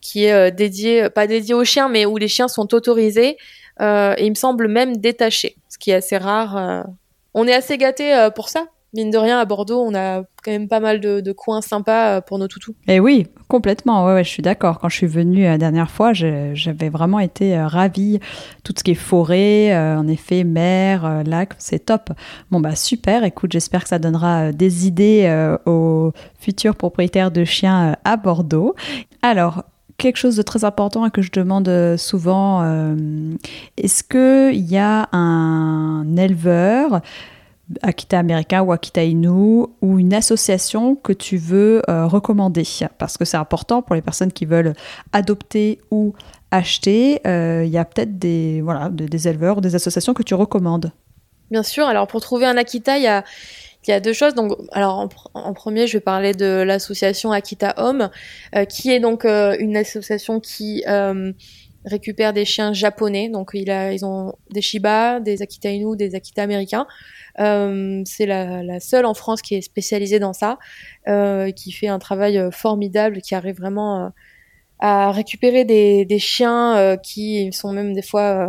qui 0.00 0.26
est 0.26 0.52
dédiée, 0.52 1.10
pas 1.10 1.26
dédiée 1.26 1.54
aux 1.54 1.64
chiens, 1.64 1.88
mais 1.88 2.06
où 2.06 2.16
les 2.16 2.28
chiens 2.28 2.46
sont 2.46 2.72
autorisés 2.74 3.36
et 3.80 4.24
il 4.24 4.30
me 4.30 4.36
semble 4.36 4.68
même 4.68 4.98
détachés, 4.98 5.56
ce 5.68 5.78
qui 5.78 5.90
est 5.90 5.94
assez 5.94 6.16
rare. 6.16 6.86
On 7.34 7.48
est 7.48 7.54
assez 7.54 7.76
gâté 7.76 8.28
pour 8.36 8.50
ça. 8.50 8.68
Mine 8.94 9.10
de 9.10 9.18
rien, 9.18 9.38
à 9.38 9.44
Bordeaux, 9.44 9.84
on 9.86 9.94
a 9.94 10.22
quand 10.42 10.50
même 10.50 10.66
pas 10.66 10.80
mal 10.80 11.00
de, 11.00 11.32
coins 11.32 11.60
sympas 11.60 12.16
euh, 12.16 12.20
pour 12.22 12.38
nos 12.38 12.48
toutous. 12.48 12.74
Eh 12.86 13.00
oui, 13.00 13.26
complètement. 13.46 14.06
Ouais, 14.06 14.24
je 14.24 14.30
suis 14.30 14.42
d'accord. 14.42 14.78
Quand 14.78 14.88
je 14.88 14.96
suis 14.96 15.06
venue 15.06 15.44
euh, 15.44 15.50
la 15.50 15.58
dernière 15.58 15.90
fois, 15.90 16.14
j'avais 16.14 16.88
vraiment 16.88 17.18
été 17.18 17.54
euh, 17.54 17.66
ravie. 17.66 18.18
Tout 18.64 18.72
ce 18.76 18.82
qui 18.82 18.92
est 18.92 18.94
forêt, 18.94 19.76
en 19.76 20.08
effet, 20.08 20.42
mer, 20.44 21.22
lac, 21.26 21.52
c'est 21.58 21.84
top. 21.84 22.10
Bon, 22.50 22.60
bah 22.60 22.74
super. 22.74 23.24
Écoute, 23.24 23.52
j'espère 23.52 23.82
que 23.82 23.90
ça 23.90 23.98
donnera 23.98 24.52
des 24.52 24.86
idées 24.86 25.56
aux 25.66 26.12
futurs 26.38 26.76
propriétaires 26.76 27.30
de 27.30 27.44
chiens 27.44 27.96
à 28.04 28.16
Bordeaux. 28.16 28.74
Alors, 29.22 29.64
quelque 29.96 30.16
chose 30.16 30.36
de 30.36 30.42
très 30.42 30.64
important 30.64 31.06
et 31.06 31.10
que 31.10 31.22
je 31.22 31.30
demande 31.32 31.96
souvent, 31.96 32.62
est-ce 33.76 34.02
qu'il 34.02 34.70
y 34.70 34.76
a 34.76 35.08
un 35.12 36.16
éleveur 36.16 37.00
Akita 37.82 38.18
américain 38.18 38.62
ou 38.62 38.72
Akita 38.72 39.02
Inu 39.04 39.66
ou 39.82 39.98
une 39.98 40.14
association 40.14 40.94
que 40.94 41.12
tu 41.12 41.36
veux 41.36 41.82
euh, 41.88 42.06
recommander 42.06 42.64
parce 42.96 43.18
que 43.18 43.24
c'est 43.24 43.36
important 43.36 43.82
pour 43.82 43.94
les 43.94 44.02
personnes 44.02 44.32
qui 44.32 44.46
veulent 44.46 44.72
adopter 45.12 45.78
ou 45.90 46.14
acheter. 46.50 47.20
Euh, 47.26 47.64
Il 47.64 47.70
y 47.70 47.78
a 47.78 47.84
peut-être 47.84 48.18
des 48.18 48.62
voilà 48.62 48.88
des, 48.88 49.28
éleveurs 49.28 49.58
ou 49.58 49.60
des 49.60 49.74
associations 49.74 50.14
que 50.14 50.22
tu 50.22 50.34
recommandes. 50.34 50.92
Bien 51.50 51.62
sûr. 51.62 51.86
Alors 51.86 52.06
pour 52.06 52.20
trouver 52.20 52.46
un 52.46 52.56
Akita, 52.56 52.96
il 52.96 53.04
y 53.04 53.06
a, 53.06 53.22
y 53.86 53.92
a 53.92 54.00
deux 54.00 54.14
choses. 54.14 54.34
Donc, 54.34 54.52
alors 54.72 54.98
en, 54.98 55.06
pr- 55.06 55.28
en 55.34 55.52
premier, 55.52 55.86
je 55.86 55.94
vais 55.98 56.00
parler 56.02 56.32
de 56.32 56.62
l'association 56.62 57.32
Akita 57.32 57.74
Home, 57.76 58.08
euh, 58.54 58.64
qui 58.64 58.90
est 58.90 59.00
donc 59.00 59.24
une 59.24 59.76
association 59.76 60.40
qui 60.40 60.84
récupère 61.88 62.32
des 62.32 62.44
chiens 62.44 62.72
japonais. 62.72 63.28
Donc 63.28 63.50
ils 63.54 64.04
ont 64.04 64.34
des 64.50 64.60
Shiba, 64.60 65.20
des 65.20 65.42
Akita 65.42 65.70
Inu, 65.70 65.96
des 65.96 66.14
Akita 66.14 66.42
américains. 66.42 66.86
Euh, 67.40 68.02
c'est 68.04 68.26
la, 68.26 68.80
seule 68.80 69.06
en 69.06 69.14
France 69.14 69.42
qui 69.42 69.54
est 69.54 69.60
spécialisée 69.60 70.18
dans 70.18 70.32
ça, 70.32 70.58
euh, 71.08 71.50
qui 71.50 71.72
fait 71.72 71.88
un 71.88 71.98
travail 71.98 72.38
euh, 72.38 72.50
formidable, 72.50 73.20
qui 73.20 73.34
arrive 73.34 73.56
vraiment 73.56 74.12
à 74.80 75.10
récupérer 75.10 75.64
des, 75.64 76.04
des 76.04 76.18
chiens 76.18 76.96
qui 77.02 77.52
sont 77.52 77.72
même 77.72 77.94
des 77.94 78.02
fois 78.02 78.20
euh, 78.20 78.48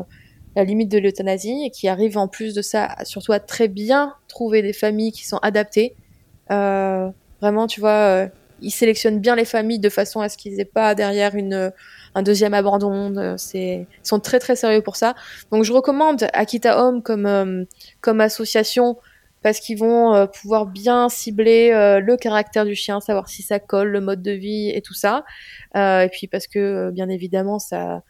la 0.55 0.63
limite 0.63 0.91
de 0.91 0.99
l'euthanasie 0.99 1.63
et 1.65 1.71
qui 1.71 1.87
arrivent 1.87 2.17
en 2.17 2.27
plus 2.27 2.53
de 2.53 2.61
ça 2.61 2.95
surtout 3.03 3.31
à 3.31 3.39
très 3.39 3.67
bien 3.67 4.13
trouver 4.27 4.61
des 4.61 4.73
familles 4.73 5.11
qui 5.11 5.25
sont 5.25 5.37
adaptées. 5.37 5.95
Vraiment, 6.49 7.67
tu 7.67 7.79
vois, 7.79 8.29
ils 8.61 8.71
sélectionnent 8.71 9.19
bien 9.19 9.35
les 9.35 9.45
familles 9.45 9.79
de 9.79 9.89
façon 9.89 10.21
à 10.21 10.29
ce 10.29 10.37
qu'ils 10.37 10.59
aient 10.59 10.65
pas 10.65 10.95
derrière 10.95 11.35
une 11.35 11.71
un 12.15 12.23
deuxième 12.23 12.53
abandon. 12.53 13.15
euh, 13.17 13.35
C'est 13.37 13.87
ils 14.03 14.07
sont 14.07 14.19
très 14.19 14.39
très 14.39 14.55
sérieux 14.55 14.81
pour 14.81 14.95
ça. 14.95 15.15
Donc 15.51 15.63
je 15.63 15.73
recommande 15.73 16.27
Akita 16.33 16.83
Home 16.83 17.01
comme 17.01 17.25
euh, 17.25 17.63
comme 18.01 18.21
association 18.21 18.97
parce 19.41 19.59
qu'ils 19.59 19.77
vont 19.77 20.13
euh, 20.13 20.25
pouvoir 20.25 20.65
bien 20.65 21.07
cibler 21.07 21.69
le 21.71 22.17
caractère 22.17 22.65
du 22.65 22.75
chien, 22.75 22.99
savoir 22.99 23.29
si 23.29 23.41
ça 23.41 23.59
colle, 23.59 23.89
le 23.89 24.01
mode 24.01 24.21
de 24.21 24.31
vie 24.31 24.69
et 24.69 24.81
tout 24.81 24.93
ça. 24.93 25.23
Et 25.75 26.09
puis 26.11 26.27
parce 26.27 26.47
que 26.47 26.91
bien 26.91 27.09
évidemment 27.09 27.59
ça 27.59 28.03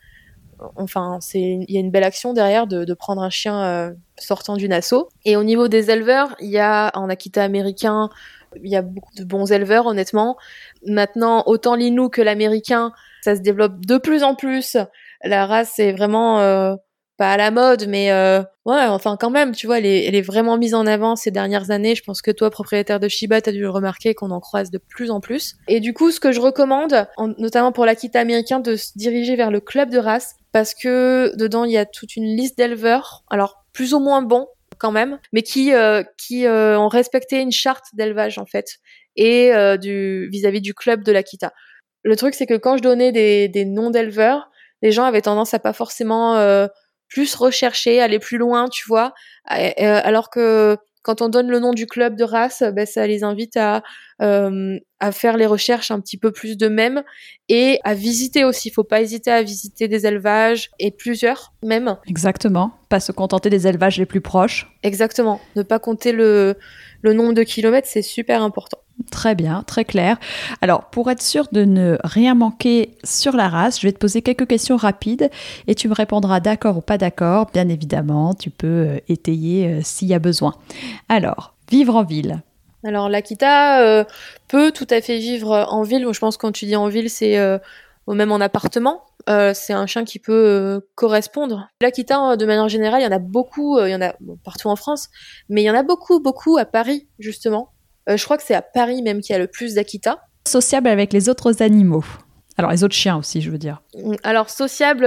enfin, 0.75 1.19
c'est 1.21 1.39
il 1.39 1.71
y 1.73 1.77
a 1.77 1.79
une 1.79 1.91
belle 1.91 2.03
action 2.03 2.33
derrière 2.33 2.67
de, 2.67 2.83
de 2.83 2.93
prendre 2.93 3.21
un 3.21 3.29
chien 3.29 3.95
sortant 4.17 4.57
d'une 4.57 4.73
asso. 4.73 5.07
Et 5.23 5.35
au 5.35 5.43
niveau 5.43 5.67
des 5.67 5.91
éleveurs, 5.91 6.35
il 6.39 6.49
y 6.49 6.57
a 6.59 6.91
en 6.95 7.09
Akita 7.09 7.43
américain, 7.43 8.09
il 8.63 8.71
y 8.71 8.75
a 8.75 8.81
beaucoup 8.81 9.13
de 9.15 9.23
bons 9.23 9.51
éleveurs, 9.51 9.85
honnêtement. 9.85 10.37
Maintenant, 10.85 11.43
autant 11.45 11.75
l'Inu 11.75 12.09
que 12.09 12.21
l'américain, 12.21 12.91
ça 13.21 13.35
se 13.35 13.41
développe 13.41 13.85
de 13.85 13.97
plus 13.97 14.23
en 14.23 14.35
plus. 14.35 14.77
La 15.23 15.45
race 15.45 15.79
est 15.79 15.91
vraiment 15.91 16.39
euh, 16.39 16.75
pas 17.17 17.33
à 17.33 17.37
la 17.37 17.51
mode, 17.51 17.85
mais 17.87 18.11
euh, 18.11 18.41
ouais, 18.65 18.85
enfin 18.85 19.17
quand 19.19 19.29
même, 19.29 19.53
tu 19.53 19.67
vois, 19.67 19.79
elle 19.79 19.85
est, 19.85 20.21
vraiment 20.21 20.57
mise 20.57 20.73
en 20.73 20.87
avant 20.87 21.17
ces 21.17 21.31
dernières 21.31 21.69
années. 21.69 21.93
Je 21.93 22.03
pense 22.03 22.21
que 22.21 22.31
toi, 22.31 22.49
propriétaire 22.49 22.99
de 22.99 23.09
Shiba, 23.09 23.41
t'as 23.41 23.51
dû 23.51 23.59
le 23.59 23.69
remarquer 23.69 24.15
qu'on 24.15 24.31
en 24.31 24.39
croise 24.39 24.71
de 24.71 24.77
plus 24.77 25.11
en 25.11 25.19
plus. 25.19 25.55
Et 25.67 25.81
du 25.81 25.93
coup, 25.93 26.11
ce 26.11 26.21
que 26.21 26.31
je 26.31 26.39
recommande, 26.39 27.07
en- 27.17 27.33
notamment 27.37 27.73
pour 27.73 27.85
l'Akita 27.85 28.21
américain, 28.21 28.61
de 28.61 28.77
se 28.77 28.91
diriger 28.95 29.35
vers 29.35 29.51
le 29.51 29.59
club 29.59 29.89
de 29.89 29.97
race, 29.97 30.35
parce 30.53 30.73
que 30.73 31.35
dedans 31.35 31.65
il 31.65 31.71
y 31.71 31.77
a 31.77 31.85
toute 31.85 32.15
une 32.15 32.23
liste 32.23 32.57
d'éleveurs, 32.57 33.23
alors 33.29 33.65
plus 33.73 33.93
ou 33.93 33.99
moins 33.99 34.21
bons 34.21 34.47
quand 34.79 34.91
même, 34.91 35.19
mais 35.31 35.43
qui 35.43 35.73
euh, 35.73 36.03
qui 36.17 36.47
euh, 36.47 36.79
ont 36.79 36.87
respecté 36.87 37.39
une 37.39 37.51
charte 37.51 37.85
d'élevage 37.93 38.37
en 38.37 38.45
fait 38.45 38.77
et 39.15 39.53
euh, 39.53 39.77
du 39.77 40.29
vis-à-vis 40.31 40.61
du 40.61 40.73
club 40.73 41.03
de 41.03 41.11
l'Akita. 41.11 41.51
Le 42.03 42.15
truc 42.15 42.33
c'est 42.33 42.47
que 42.47 42.55
quand 42.55 42.77
je 42.77 42.81
donnais 42.81 43.11
des, 43.11 43.49
des 43.49 43.65
noms 43.65 43.91
d'éleveurs, 43.91 44.49
les 44.81 44.91
gens 44.91 45.03
avaient 45.03 45.21
tendance 45.21 45.53
à 45.53 45.59
pas 45.59 45.73
forcément 45.73 46.35
plus 47.09 47.35
rechercher, 47.35 47.99
aller 47.99 48.19
plus 48.19 48.37
loin, 48.37 48.69
tu 48.69 48.85
vois, 48.87 49.13
alors 49.45 50.29
que 50.29 50.77
quand 51.01 51.21
on 51.21 51.29
donne 51.29 51.49
le 51.49 51.59
nom 51.59 51.73
du 51.73 51.87
club 51.87 52.15
de 52.15 52.23
race, 52.23 52.63
ben, 52.73 52.85
ça 52.85 53.07
les 53.07 53.23
invite 53.23 53.57
à 53.57 53.83
euh, 54.21 54.77
à 54.99 55.11
faire 55.13 55.37
les 55.37 55.45
recherches 55.45 55.91
un 55.91 56.01
petit 56.01 56.17
peu 56.17 56.31
plus 56.31 56.57
d'eux-mêmes 56.57 57.03
et 57.47 57.79
à 57.83 57.93
visiter 57.93 58.43
aussi. 58.43 58.69
Faut 58.69 58.83
pas 58.83 59.01
hésiter 59.01 59.31
à 59.31 59.41
visiter 59.41 59.87
des 59.87 60.05
élevages 60.05 60.69
et 60.77 60.91
plusieurs 60.91 61.53
même. 61.63 61.95
Exactement. 62.05 62.71
Pas 62.89 62.99
se 62.99 63.11
contenter 63.11 63.49
des 63.49 63.65
élevages 63.65 63.97
les 63.97 64.05
plus 64.05 64.21
proches. 64.21 64.67
Exactement. 64.83 65.39
Ne 65.55 65.63
pas 65.63 65.79
compter 65.79 66.11
le 66.11 66.55
le 67.01 67.13
nombre 67.13 67.33
de 67.33 67.43
kilomètres, 67.43 67.87
c'est 67.89 68.01
super 68.01 68.43
important. 68.43 68.79
Très 69.09 69.33
bien, 69.33 69.63
très 69.63 69.85
clair. 69.85 70.17
Alors, 70.61 70.85
pour 70.85 71.09
être 71.09 71.21
sûr 71.21 71.47
de 71.51 71.65
ne 71.65 71.97
rien 72.03 72.35
manquer 72.35 72.95
sur 73.03 73.35
la 73.35 73.49
race, 73.49 73.79
je 73.79 73.87
vais 73.87 73.91
te 73.91 73.97
poser 73.97 74.21
quelques 74.21 74.47
questions 74.47 74.77
rapides 74.77 75.29
et 75.67 75.73
tu 75.73 75.89
me 75.89 75.95
répondras 75.95 76.39
d'accord 76.39 76.77
ou 76.77 76.81
pas 76.81 76.97
d'accord. 76.97 77.47
Bien 77.51 77.69
évidemment, 77.69 78.35
tu 78.35 78.51
peux 78.51 78.67
euh, 78.67 78.97
étayer 79.07 79.67
euh, 79.67 79.79
s'il 79.83 80.07
y 80.09 80.13
a 80.13 80.19
besoin. 80.19 80.53
Alors, 81.09 81.55
vivre 81.71 81.95
en 81.95 82.03
ville. 82.03 82.41
Alors 82.83 83.09
l'Akita 83.09 83.81
euh, 83.81 84.05
peut 84.47 84.71
tout 84.71 84.87
à 84.89 85.01
fait 85.01 85.17
vivre 85.17 85.67
en 85.69 85.81
ville. 85.81 86.07
Je 86.11 86.19
pense 86.19 86.37
que 86.37 86.41
quand 86.41 86.51
tu 86.51 86.65
dis 86.65 86.75
en 86.75 86.87
ville, 86.87 87.09
c'est 87.09 87.37
même 88.07 88.31
en 88.31 88.39
appartement. 88.39 89.03
C'est 89.27 89.73
un 89.73 89.85
chien 89.85 90.05
qui 90.05 90.17
peut 90.17 90.81
correspondre. 90.95 91.67
L'Akita, 91.81 92.31
euh, 92.31 92.35
de 92.37 92.45
manière 92.45 92.69
générale, 92.69 93.01
il 93.01 93.03
y 93.03 93.07
en 93.07 93.11
a 93.11 93.19
beaucoup. 93.19 93.79
il 93.79 93.89
y 93.89 93.95
en 93.95 94.01
a 94.01 94.13
partout 94.45 94.69
en 94.69 94.77
France, 94.77 95.09
mais 95.49 95.61
il 95.61 95.65
y 95.65 95.69
en 95.69 95.75
a 95.75 95.83
beaucoup, 95.83 96.21
beaucoup 96.21 96.57
à 96.57 96.65
Paris 96.65 97.07
justement. 97.19 97.73
Euh, 98.07 98.17
je 98.17 98.23
crois 98.23 98.37
que 98.37 98.43
c'est 98.43 98.55
à 98.55 98.61
Paris 98.61 99.01
même 99.01 99.21
qu'il 99.21 99.33
y 99.33 99.35
a 99.35 99.39
le 99.39 99.47
plus 99.47 99.75
d'Akita. 99.75 100.19
Sociable 100.47 100.87
avec 100.87 101.13
les 101.13 101.29
autres 101.29 101.61
animaux. 101.61 102.05
Alors, 102.57 102.71
les 102.71 102.83
autres 102.83 102.95
chiens 102.95 103.17
aussi, 103.17 103.41
je 103.41 103.51
veux 103.51 103.57
dire. 103.57 103.81
Alors 104.23 104.49
sociable, 104.49 105.05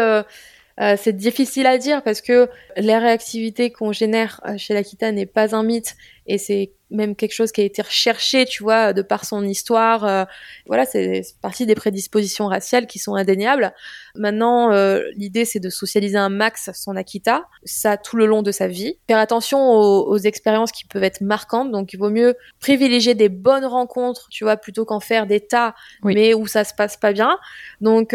euh, 0.83 0.97
c'est 1.01 1.17
difficile 1.17 1.67
à 1.67 1.79
dire 1.79 2.03
parce 2.03 2.21
que 2.21 2.49
la 2.77 2.99
réactivité 2.99 3.71
qu'on 3.71 3.93
génère 3.93 4.41
euh, 4.47 4.59
chez 4.59 4.75
l'Akita 4.75 5.13
n'est 5.13 5.27
pas 5.27 5.55
un 5.55 5.63
mythe 5.63 5.95
et 6.27 6.39
c'est 6.39 6.73
même 6.91 7.15
quelque 7.15 7.33
chose 7.33 7.53
qui 7.53 7.61
a 7.61 7.65
été 7.65 7.83
recherché, 7.83 8.45
tu 8.47 8.63
vois, 8.63 8.93
de 8.93 9.01
par 9.01 9.25
son 9.25 9.45
histoire. 9.45 10.05
Euh, 10.05 10.25
voilà, 10.67 10.85
c'est 10.85 11.23
partie 11.41 11.67
des 11.67 11.75
prédispositions 11.75 12.49
raciales 12.49 12.87
qui 12.87 12.99
sont 12.99 13.15
indéniables. 13.15 13.73
Maintenant, 14.17 14.71
l'idée 15.17 15.45
c'est 15.45 15.61
de 15.61 15.71
socialiser 15.71 16.19
un 16.19 16.29
max 16.29 16.71
son 16.75 16.97
Akita, 16.97 17.45
ça 17.65 17.97
tout 17.97 18.17
le 18.17 18.27
long 18.27 18.43
de 18.43 18.51
sa 18.51 18.69
vie. 18.69 18.99
Faire 19.09 19.19
attention 19.19 19.71
aux, 19.71 20.19
expériences 20.19 20.71
qui 20.71 20.85
peuvent 20.85 21.03
être 21.03 21.23
marquantes, 21.23 21.71
donc 21.71 21.93
il 21.93 21.97
vaut 21.97 22.11
mieux 22.11 22.35
privilégier 22.61 23.15
des 23.15 23.29
bonnes 23.29 23.65
rencontres, 23.65 24.29
tu 24.31 24.45
vois, 24.45 24.57
plutôt 24.57 24.85
qu'en 24.85 25.01
faire 25.01 25.27
des 25.27 25.41
tas, 25.41 25.75
mais 26.05 26.35
où 26.35 26.47
ça 26.47 26.65
se 26.65 26.75
passe 26.75 26.97
pas 26.97 27.13
bien. 27.13 27.39
Donc 27.81 28.15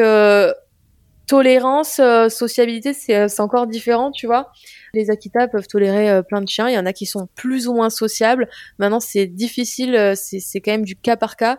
tolérance, 1.28 1.99
euh, 1.99 2.30
sociabilité, 2.30 2.95
euh, 3.09 3.28
c'est 3.28 3.41
encore 3.41 3.67
différent, 3.67 4.11
tu 4.11 4.25
vois. 4.25 4.51
Les 4.93 5.11
Akita 5.11 5.47
peuvent 5.47 5.67
tolérer 5.67 6.09
euh, 6.09 6.21
plein 6.23 6.41
de 6.41 6.47
chiens. 6.47 6.69
Il 6.69 6.73
y 6.73 6.80
en 6.80 6.86
a 6.86 6.93
qui 6.93 7.05
sont 7.05 7.28
plus 7.36 7.67
ou 7.67 7.73
moins 7.73 7.89
sociables. 7.89 8.47
Maintenant, 8.80 9.01
c'est 9.01 9.28
difficile. 9.28 10.13
c'est 10.15 10.61
quand 10.61 10.71
même 10.71 10.86
du 10.86 10.95
cas 10.95 11.17
par 11.17 11.36
cas. 11.36 11.57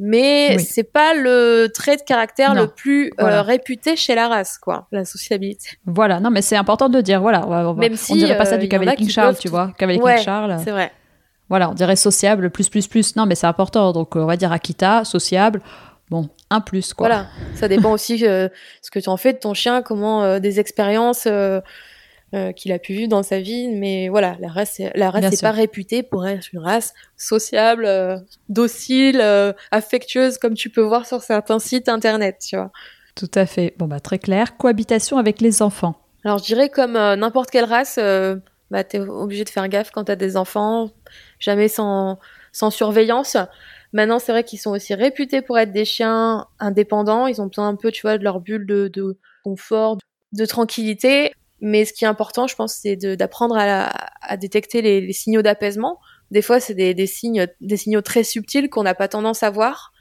Mais 0.00 0.58
c'est 0.60 0.84
pas 0.84 1.12
le 1.12 1.66
trait 1.74 1.96
de 1.96 2.02
caractère 2.02 2.54
le 2.54 2.68
plus 2.68 3.12
réputé 3.18 3.96
chez 3.96 4.14
la 4.14 4.28
race, 4.28 4.56
quoi, 4.56 4.86
la 4.92 5.04
sociabilité. 5.04 5.70
Voilà, 5.86 6.20
non, 6.20 6.30
mais 6.30 6.40
c'est 6.40 6.54
important 6.54 6.88
de 6.88 7.00
dire, 7.00 7.20
voilà, 7.20 7.44
on, 7.48 7.74
Même 7.74 7.96
si, 7.96 8.12
on 8.12 8.14
dirait 8.14 8.38
pas 8.38 8.44
ça 8.44 8.58
du 8.58 8.68
Cavalier 8.68 8.94
King 8.94 9.08
Charles, 9.08 9.36
tu 9.36 9.48
vois, 9.48 9.72
Cavalier 9.76 9.98
King 9.98 10.24
Charles. 10.24 10.60
C'est 10.62 10.70
vrai. 10.70 10.92
Voilà, 11.48 11.68
on 11.68 11.74
dirait 11.74 11.96
sociable, 11.96 12.50
plus, 12.50 12.68
plus, 12.68 12.86
plus. 12.86 13.16
Non, 13.16 13.26
mais 13.26 13.34
c'est 13.34 13.48
important. 13.48 13.92
Donc, 13.92 14.14
on 14.14 14.26
va 14.26 14.36
dire 14.36 14.52
Akita, 14.52 15.04
sociable. 15.04 15.62
Bon, 16.10 16.30
un 16.50 16.60
plus, 16.60 16.94
quoi. 16.94 17.08
Voilà, 17.08 17.26
ça 17.54 17.68
dépend 17.68 17.92
aussi 17.92 18.26
euh, 18.26 18.48
ce 18.80 18.90
que 18.90 18.98
tu 18.98 19.08
en 19.08 19.16
fais 19.16 19.34
de 19.34 19.38
ton 19.38 19.52
chien, 19.52 19.82
comment 19.82 20.24
euh, 20.24 20.38
des 20.38 20.58
expériences 20.58 21.26
euh, 21.26 21.60
qu'il 22.56 22.72
a 22.72 22.78
pu 22.78 22.94
vivre 22.94 23.08
dans 23.08 23.22
sa 23.22 23.40
vie. 23.40 23.68
Mais 23.68 24.08
voilà, 24.08 24.36
la 24.40 24.48
race, 24.48 24.80
la 24.94 25.10
race 25.10 25.30
n'est 25.30 25.38
pas 25.38 25.50
réputée 25.50 26.02
pour 26.02 26.26
être 26.26 26.48
une 26.52 26.60
race 26.60 26.94
sociable, 27.16 27.88
docile, 28.48 29.22
affectueuse, 29.70 30.38
comme 30.38 30.54
tu 30.54 30.70
peux 30.70 30.82
voir 30.82 31.06
sur 31.06 31.22
certains 31.22 31.58
sites 31.58 31.88
internet, 31.88 32.38
tu 32.48 32.56
vois. 32.56 32.70
Tout 33.14 33.30
à 33.34 33.46
fait. 33.46 33.74
Bon, 33.76 33.86
bah, 33.86 34.00
très 34.00 34.18
clair. 34.18 34.56
Cohabitation 34.56 35.18
avec 35.18 35.40
les 35.40 35.60
enfants. 35.60 35.96
Alors, 36.24 36.38
je 36.38 36.44
dirais 36.44 36.68
comme 36.68 36.92
n'importe 36.92 37.50
quelle 37.50 37.64
race, 37.64 37.98
bah, 38.70 38.84
tu 38.84 38.96
es 38.96 39.00
obligé 39.00 39.44
de 39.44 39.50
faire 39.50 39.68
gaffe 39.68 39.90
quand 39.90 40.04
tu 40.04 40.12
as 40.12 40.16
des 40.16 40.36
enfants, 40.36 40.90
jamais 41.38 41.68
sans, 41.68 42.18
sans 42.52 42.70
surveillance. 42.70 43.36
Maintenant, 43.92 44.18
c'est 44.18 44.32
vrai 44.32 44.44
qu'ils 44.44 44.58
sont 44.58 44.70
aussi 44.70 44.94
réputés 44.94 45.42
pour 45.42 45.58
être 45.58 45.72
des 45.72 45.84
chiens 45.84 46.46
indépendants. 46.58 47.26
Ils 47.26 47.40
ont 47.40 47.46
besoin 47.46 47.68
un 47.68 47.76
peu, 47.76 47.90
tu 47.90 48.02
vois, 48.02 48.18
de 48.18 48.24
leur 48.24 48.40
bulle 48.40 48.66
de, 48.66 49.18
confort, 49.44 49.98
de 50.32 50.44
tranquillité. 50.44 51.32
Mais 51.60 51.84
ce 51.84 51.92
qui 51.92 52.04
est 52.04 52.08
important, 52.08 52.46
je 52.46 52.54
pense, 52.54 52.74
c'est 52.74 52.96
d'apprendre 52.96 53.56
à, 53.58 54.36
détecter 54.36 54.82
les, 54.82 55.12
signaux 55.12 55.42
d'apaisement. 55.42 55.98
Des 56.30 56.42
fois, 56.42 56.60
c'est 56.60 56.74
des, 56.74 56.94
des, 56.94 57.06
signes, 57.06 57.46
des 57.60 57.76
signaux 57.76 58.02
très 58.02 58.24
subtils 58.24 58.68
qu'on 58.68 58.82
n'a 58.82 58.94
pas 58.94 59.08
tendance 59.08 59.42
à 59.42 59.50
voir, 59.50 59.92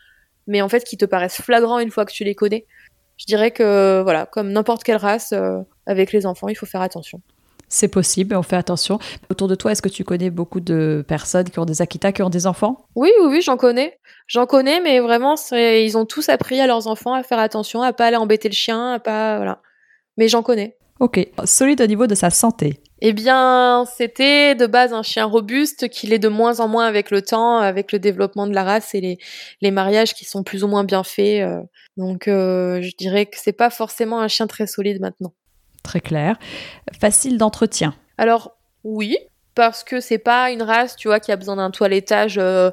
mais 0.45 0.61
en 0.61 0.67
fait 0.67 0.83
qui 0.83 0.97
te 0.97 1.05
paraissent 1.05 1.41
flagrants 1.41 1.79
une 1.79 1.89
fois 1.89 2.05
que 2.05 2.11
tu 2.11 2.25
les 2.25 2.35
connais. 2.35 2.65
Je 3.17 3.25
dirais 3.25 3.51
que, 3.51 4.01
voilà, 4.03 4.25
comme 4.25 4.51
n'importe 4.51 4.83
quelle 4.83 4.97
race, 4.97 5.31
euh, 5.31 5.59
avec 5.85 6.11
les 6.11 6.25
enfants, 6.25 6.49
il 6.49 6.55
faut 6.55 6.65
faire 6.65 6.81
attention 6.81 7.21
c'est 7.70 7.88
possible, 7.88 8.36
on 8.36 8.43
fait 8.43 8.55
attention. 8.55 8.99
Autour 9.30 9.47
de 9.47 9.55
toi, 9.55 9.72
est-ce 9.72 9.82
que 9.82 9.89
tu 9.89 10.03
connais 10.03 10.30
beaucoup 10.30 10.59
de 10.59 11.03
personnes 11.07 11.49
qui 11.49 11.59
ont 11.59 11.65
des 11.65 11.82
Akita, 11.82 12.11
qui 12.11 12.22
ont 12.22 12.30
des 12.30 12.47
enfants? 12.47 12.88
Oui, 12.95 13.09
oui, 13.20 13.28
oui, 13.30 13.41
j'en 13.41 13.57
connais. 13.57 13.97
J'en 14.28 14.45
connais, 14.45 14.82
mais 14.82 14.99
vraiment, 14.99 15.36
ils 15.51 15.97
ont 15.97 16.05
tous 16.05 16.30
appris 16.30 16.59
à 16.59 16.68
leurs 16.68 16.88
enfants 16.88 17.13
à 17.13 17.24
faire 17.24 17.39
attention, 17.39 17.82
à 17.82 17.93
pas 17.93 18.05
aller 18.07 18.18
embêter 18.18 18.49
le 18.49 18.53
chien, 18.53 18.93
à 18.93 18.99
pas, 18.99 19.38
voilà. 19.38 19.61
Mais 20.18 20.28
j'en 20.28 20.43
connais. 20.43 20.78
Ok. 20.99 21.28
Solide 21.45 21.82
au 21.82 21.88
niveau 21.88 22.07
de 22.07 22.15
sa 22.15 22.30
santé. 22.30 22.82
Eh 23.01 23.13
bien, 23.13 23.86
c'était 23.95 24.55
de 24.55 24.65
base 24.65 24.91
un 24.91 25.03
chien 25.03 25.26
robuste 25.26 25.88
qui 25.89 26.07
l'est 26.07 26.18
de 26.18 26.28
moins 26.28 26.59
en 26.59 26.68
moins 26.68 26.88
avec 26.88 27.11
le 27.11 27.22
temps, 27.22 27.57
avec 27.59 27.91
le 27.91 27.99
développement 27.99 28.47
de 28.47 28.55
la 28.55 28.63
race 28.63 28.95
et 28.95 29.01
les, 29.01 29.18
les 29.61 29.70
mariages 29.70 30.15
qui 30.15 30.26
sont 30.26 30.41
plus 30.43 30.63
ou 30.63 30.68
moins 30.68 30.84
bien 30.84 31.03
faits. 31.03 31.43
Euh. 31.43 31.61
Donc, 31.97 32.28
euh, 32.28 32.82
je 32.82 32.95
dirais 32.97 33.28
que 33.28 33.38
c'est 33.39 33.53
pas 33.53 33.70
forcément 33.70 34.20
un 34.20 34.28
chien 34.28 34.47
très 34.47 34.65
solide 34.65 34.99
maintenant 34.99 35.34
très 35.88 36.01
clair. 36.01 36.38
Facile 36.99 37.38
d'entretien. 37.38 37.95
Alors 38.17 38.55
oui, 38.83 39.17
parce 39.55 39.83
que 39.83 39.99
c'est 39.99 40.19
pas 40.19 40.51
une 40.51 40.61
race, 40.61 40.95
tu 40.95 41.07
vois, 41.07 41.19
qui 41.19 41.31
a 41.31 41.35
besoin 41.35 41.55
d'un 41.55 41.71
toilettage 41.71 42.38
euh, 42.38 42.69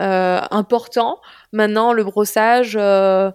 euh, 0.00 0.40
important. 0.50 1.20
Maintenant, 1.52 1.92
le 1.92 2.02
brossage 2.02 2.76
euh, 2.78 3.30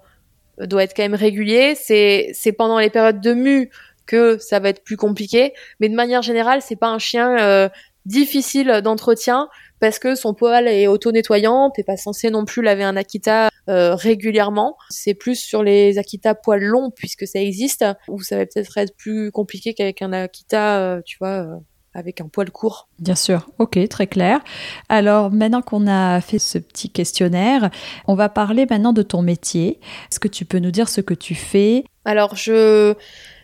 doit 0.59 0.83
être 0.83 0.93
quand 0.95 1.03
même 1.03 1.15
régulier. 1.15 1.75
C'est 1.75 2.31
c'est 2.33 2.51
pendant 2.51 2.77
les 2.77 2.89
périodes 2.89 3.21
de 3.21 3.33
mue 3.33 3.69
que 4.05 4.37
ça 4.37 4.59
va 4.59 4.69
être 4.69 4.83
plus 4.83 4.97
compliqué, 4.97 5.53
mais 5.79 5.87
de 5.87 5.95
manière 5.95 6.21
générale, 6.21 6.61
c'est 6.61 6.75
pas 6.75 6.89
un 6.89 6.99
chien 6.99 7.69
difficile 8.05 8.81
d'entretien 8.83 9.49
parce 9.79 9.99
que 9.99 10.15
son 10.15 10.33
poil 10.33 10.67
est 10.67 10.87
auto-nettoyant, 10.87 11.69
t'es 11.69 11.83
pas 11.83 11.95
censé 11.95 12.31
non 12.31 12.43
plus 12.43 12.63
laver 12.63 12.83
un 12.83 12.97
Akita 12.97 13.49
euh, 13.69 13.93
régulièrement. 13.93 14.77
C'est 14.89 15.13
plus 15.13 15.35
sur 15.35 15.61
les 15.61 15.99
Akita 15.99 16.33
poils 16.33 16.63
longs 16.63 16.89
puisque 16.89 17.27
ça 17.27 17.39
existe, 17.39 17.85
où 18.07 18.19
ça 18.19 18.37
va 18.37 18.45
peut-être 18.47 18.75
être 18.79 18.95
plus 18.95 19.31
compliqué 19.31 19.75
qu'avec 19.75 20.01
un 20.01 20.11
Akita, 20.11 20.79
euh, 20.79 21.01
tu 21.05 21.17
vois, 21.19 21.43
euh, 21.43 21.55
avec 21.93 22.19
un 22.19 22.27
poil 22.29 22.49
court. 22.49 22.89
Bien 22.97 23.13
sûr, 23.13 23.47
ok, 23.59 23.87
très 23.87 24.07
clair. 24.07 24.39
Alors 24.87 25.31
maintenant 25.31 25.61
qu'on 25.61 25.85
a 25.87 26.19
fait 26.19 26.39
ce 26.39 26.57
petit 26.57 26.89
questionnaire, 26.89 27.69
on 28.07 28.15
va 28.15 28.27
parler 28.27 28.65
maintenant 28.67 28.91
de 28.91 29.03
ton 29.03 29.21
métier. 29.21 29.79
Est-ce 30.11 30.19
que 30.19 30.27
tu 30.27 30.45
peux 30.45 30.59
nous 30.59 30.71
dire 30.71 30.89
ce 30.89 31.01
que 31.01 31.13
tu 31.13 31.35
fais? 31.35 31.83
Alors 32.05 32.35
je 32.35 32.95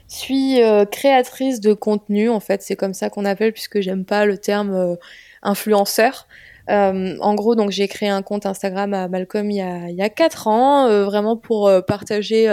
suis 0.08 0.60
créatrice 0.92 1.60
de 1.60 1.74
contenu, 1.74 2.30
en 2.30 2.40
fait, 2.40 2.64
c'est 2.64 2.76
comme 2.76 2.94
ça 2.96 3.12
qu'on 3.12 3.26
appelle 3.26 3.54
puisque 3.54 3.80
j'aime 3.80 4.06
pas 4.06 4.26
le 4.26 4.40
terme 4.40 4.98
influenceur. 5.44 6.28
Euh, 6.70 7.16
en 7.20 7.36
gros, 7.36 7.56
donc 7.56 7.72
j'ai 7.72 7.88
créé 7.88 8.10
un 8.10 8.22
compte 8.22 8.46
Instagram 8.46 8.94
à 8.94 9.08
Malcolm 9.08 9.52
il 9.52 9.58
y 9.58 10.02
a, 10.02 10.10
4 10.10 10.48
ans, 10.48 10.88
euh, 10.88 11.06
vraiment 11.06 11.38
pour 11.38 11.68
euh, 11.68 11.82
partager 11.82 12.48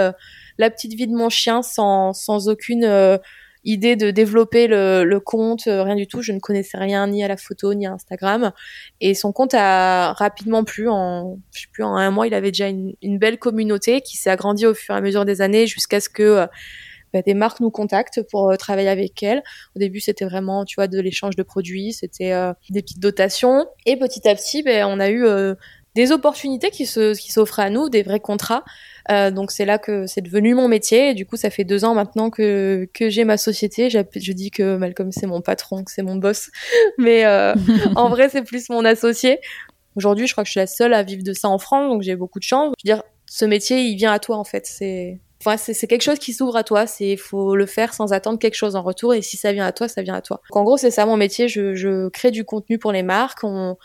la 0.58 0.70
petite 0.70 0.94
vie 0.94 1.06
de 1.06 1.14
mon 1.14 1.28
chien 1.28 1.62
sans, 1.62 2.48
aucune 2.48 3.18
idée 3.64 3.94
de 3.94 4.10
développer 4.10 4.66
le, 4.66 5.18
compte, 5.18 5.62
rien 5.66 5.94
du 5.94 6.06
tout. 6.06 6.22
Je 6.22 6.32
ne 6.32 6.40
connaissais 6.40 6.78
rien 6.78 7.06
ni 7.06 7.24
à 7.24 7.28
la 7.28 7.36
photo 7.36 7.74
ni 7.74 7.86
à 7.86 7.92
Instagram. 7.92 8.52
Et 9.00 9.14
son 9.14 9.32
compte 9.32 9.54
a 9.54 10.12
rapidement 10.12 10.64
plu. 10.64 10.88
En, 10.88 11.38
je 11.54 11.66
plus, 11.72 11.82
en 11.82 11.96
un 11.96 12.10
mois, 12.10 12.26
il 12.26 12.34
avait 12.34 12.50
déjà 12.50 12.68
une, 12.68 12.94
une 13.02 13.18
belle 13.18 13.38
communauté 13.38 14.00
qui 14.00 14.16
s'est 14.16 14.30
agrandie 14.30 14.66
au 14.66 14.74
fur 14.74 14.94
et 14.94 14.98
à 14.98 15.00
mesure 15.00 15.24
des 15.24 15.40
années 15.40 15.66
jusqu'à 15.66 16.00
ce 16.00 16.08
que 16.08 16.46
bah, 17.12 17.22
des 17.22 17.34
marques 17.34 17.60
nous 17.60 17.70
contactent 17.70 18.22
pour 18.30 18.50
euh, 18.50 18.56
travailler 18.56 18.88
avec 18.88 19.22
elles. 19.22 19.42
Au 19.76 19.78
début, 19.78 20.00
c'était 20.00 20.24
vraiment, 20.24 20.64
tu 20.64 20.76
vois, 20.76 20.88
de 20.88 21.00
l'échange 21.00 21.36
de 21.36 21.42
produits, 21.42 21.92
c'était 21.92 22.32
euh, 22.32 22.52
des 22.70 22.82
petites 22.82 23.00
dotations. 23.00 23.66
Et 23.86 23.96
petit 23.96 24.28
à 24.28 24.34
petit, 24.34 24.62
ben, 24.62 24.86
on 24.86 24.98
a 25.00 25.08
eu 25.10 25.24
euh, 25.24 25.54
des 25.94 26.10
opportunités 26.10 26.70
qui 26.70 26.86
se 26.86 27.14
qui 27.18 27.30
s'offrent 27.32 27.60
à 27.60 27.68
nous, 27.68 27.90
des 27.90 28.02
vrais 28.02 28.20
contrats. 28.20 28.64
donc 29.10 29.50
c'est 29.50 29.66
là 29.66 29.76
que 29.78 30.06
c'est 30.06 30.22
devenu 30.22 30.54
mon 30.54 30.66
métier. 30.66 31.10
Et 31.10 31.14
du 31.14 31.26
coup, 31.26 31.36
ça 31.36 31.50
fait 31.50 31.64
deux 31.64 31.84
ans 31.84 31.94
maintenant 31.94 32.30
que 32.30 32.88
que 32.94 33.10
j'ai 33.10 33.24
ma 33.24 33.36
société. 33.36 33.90
Je 33.90 34.32
dis 34.32 34.50
que 34.50 34.76
Malcolm 34.76 35.12
c'est 35.12 35.26
mon 35.26 35.42
patron, 35.42 35.84
que 35.84 35.90
c'est 35.92 36.02
mon 36.02 36.16
boss, 36.16 36.50
mais 36.98 37.26
en 37.96 38.08
vrai 38.08 38.30
c'est 38.30 38.42
plus 38.42 38.70
mon 38.70 38.86
associé. 38.86 39.38
Aujourd'hui, 39.94 40.26
je 40.26 40.32
crois 40.32 40.44
que 40.44 40.48
je 40.48 40.52
suis 40.52 40.60
la 40.60 40.66
seule 40.66 40.94
à 40.94 41.02
vivre 41.02 41.22
de 41.22 41.34
ça 41.34 41.48
en 41.48 41.58
France, 41.58 41.90
donc 41.92 42.00
j'ai 42.00 42.16
beaucoup 42.16 42.38
de 42.38 42.44
chance. 42.44 42.72
Je 42.82 42.90
veux 42.90 42.94
dire, 42.94 43.02
ce 43.26 43.44
métier, 43.44 43.80
il 43.82 43.96
vient 43.96 44.12
à 44.12 44.18
toi 44.18 44.36
en 44.36 44.44
fait. 44.44 44.66
C'est 44.66 45.18
Enfin, 45.44 45.56
c'est 45.56 45.86
quelque 45.86 46.02
chose 46.02 46.18
qui 46.18 46.32
s'ouvre 46.32 46.56
à 46.56 46.64
toi. 46.64 46.86
C'est 46.86 47.16
faut 47.16 47.56
le 47.56 47.66
faire 47.66 47.94
sans 47.94 48.12
attendre 48.12 48.38
quelque 48.38 48.54
chose 48.54 48.76
en 48.76 48.82
retour. 48.82 49.14
Et 49.14 49.22
si 49.22 49.36
ça 49.36 49.52
vient 49.52 49.66
à 49.66 49.72
toi, 49.72 49.88
ça 49.88 50.02
vient 50.02 50.14
à 50.14 50.22
toi. 50.22 50.40
Donc, 50.50 50.56
en 50.56 50.64
gros, 50.64 50.76
c'est 50.76 50.90
ça 50.90 51.04
mon 51.06 51.16
métier. 51.16 51.48
Je, 51.48 51.74
je, 51.74 52.08
crée 52.08 52.30
du 52.30 52.44
contenu 52.44 52.78
pour 52.78 52.92
les 52.92 53.02
marques. 53.02 53.40
On, 53.42 53.76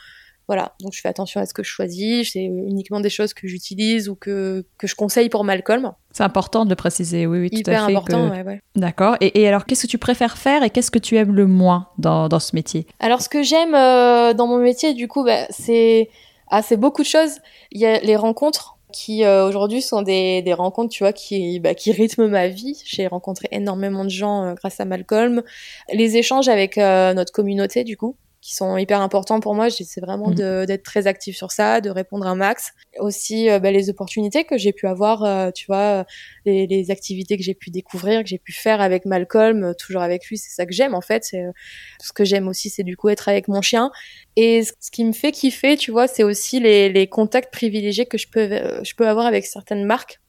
voilà. 0.48 0.76
Donc 0.82 0.94
je 0.94 1.02
fais 1.02 1.10
attention 1.10 1.42
à 1.42 1.46
ce 1.46 1.54
que 1.54 1.64
je 1.64 1.70
choisis. 1.70 2.32
C'est 2.32 2.44
uniquement 2.44 3.00
des 3.00 3.10
choses 3.10 3.34
que 3.34 3.48
j'utilise 3.48 4.08
ou 4.08 4.16
que, 4.16 4.66
que 4.78 4.88
je 4.88 4.96
conseille 4.96 5.30
pour 5.30 5.44
Malcolm. 5.44 5.92
C'est 6.12 6.24
important 6.24 6.64
de 6.64 6.70
le 6.70 6.76
préciser. 6.76 7.26
Oui, 7.28 7.40
oui, 7.40 7.50
tout 7.50 7.58
Hyper 7.58 7.84
à 7.84 7.88
fait. 7.88 7.92
important. 7.92 8.30
Ouais, 8.30 8.44
ouais. 8.44 8.62
D'accord. 8.76 9.18
Et, 9.20 9.42
et 9.42 9.48
alors, 9.48 9.66
qu'est-ce 9.66 9.84
que 9.84 9.92
tu 9.92 9.98
préfères 9.98 10.38
faire 10.38 10.64
et 10.64 10.70
qu'est-ce 10.70 10.92
que 10.92 11.00
tu 11.00 11.18
aimes 11.18 11.34
le 11.34 11.48
moins 11.48 11.90
dans, 11.98 12.30
dans 12.30 12.40
ce 12.40 12.56
métier? 12.56 12.88
Alors, 13.00 13.22
ce 13.22 13.30
que 13.30 13.44
j'aime 13.44 13.76
euh, 13.76 14.34
dans 14.34 14.48
mon 14.48 14.58
métier, 14.58 14.94
du 14.94 15.08
coup, 15.08 15.24
bah, 15.24 15.48
c'est 15.50 16.10
ah, 16.50 16.62
c'est 16.62 16.78
beaucoup 16.78 17.02
de 17.02 17.08
choses. 17.08 17.40
Il 17.72 17.82
y 17.82 17.86
a 17.86 18.00
les 18.00 18.16
rencontres 18.16 18.77
qui 18.98 19.24
euh, 19.24 19.48
aujourd'hui 19.48 19.84
sont 19.84 20.02
des, 20.02 20.42
des 20.42 20.54
rencontres, 20.54 20.90
tu 20.90 21.04
vois, 21.04 21.14
qui, 21.14 21.60
bah, 21.60 21.76
qui 21.76 21.92
rythment 21.92 22.28
ma 22.28 22.48
vie. 22.48 22.82
J'ai 22.84 23.06
rencontré 23.06 23.48
énormément 23.52 24.04
de 24.04 24.10
gens 24.10 24.44
euh, 24.44 24.54
grâce 24.56 24.80
à 24.80 24.86
Malcolm. 24.86 25.44
Les 25.94 26.18
échanges 26.18 26.48
avec 26.48 26.80
euh, 26.80 27.14
notre 27.14 27.32
communauté, 27.32 27.84
du 27.84 27.96
coup, 27.96 28.16
qui 28.48 28.56
sont 28.56 28.78
hyper 28.78 29.02
importants 29.02 29.42
pour 29.42 29.56
moi. 29.56 29.68
J'essaie 29.68 30.00
vraiment 30.00 30.30
mmh. 30.30 30.66
d'être 30.68 30.84
très 30.84 31.06
active 31.06 31.36
sur 31.36 31.52
ça, 31.52 31.82
de 31.82 31.90
répondre 31.90 32.26
un 32.26 32.36
max. 32.36 32.72
Aussi, 32.98 33.50
bah, 33.62 33.72
les 33.72 33.90
opportunités 33.90 34.46
que 34.46 34.58
j'ai 34.58 34.72
pu 34.72 34.88
avoir, 34.88 35.52
tu 35.52 35.66
vois, 35.66 36.06
les, 36.46 36.66
les, 36.66 36.90
activités 36.90 37.36
que 37.36 37.44
j'ai 37.44 37.56
pu 37.56 37.72
découvrir, 37.72 38.24
que 38.24 38.30
j'ai 38.30 38.38
pu 38.38 38.54
faire 38.54 38.80
avec 38.80 39.06
Malcolm, 39.06 39.76
toujours 39.78 40.02
avec 40.02 40.26
lui, 40.28 40.38
c'est 40.38 40.52
ça 40.56 40.66
que 40.66 40.72
j'aime 40.72 40.96
en 40.96 41.02
fait. 41.02 41.26
Ce 41.26 42.14
que 42.16 42.24
j'aime 42.24 42.48
aussi, 42.48 42.70
c'est 42.70 42.84
du 42.84 42.96
coup 42.96 43.10
être 43.10 43.28
avec 43.28 43.50
mon 43.50 43.62
chien 43.62 43.92
et 44.38 44.64
ce 44.64 44.92
qui 44.92 45.04
me 45.04 45.12
fait 45.12 45.34
kiffer, 45.34 45.76
tu 45.76 45.92
vois, 45.92 46.08
c'est 46.08 46.24
aussi 46.24 46.62
les, 46.62 46.88
les, 46.88 47.08
contacts 47.08 47.52
privilégiés 47.52 48.06
que 48.06 48.18
je 48.18 48.30
peux, 48.30 48.48
je 48.82 48.94
peux 48.96 49.10
avoir 49.10 49.26
avec 49.26 49.46
certaines 49.46 49.84
marques. 49.84 50.22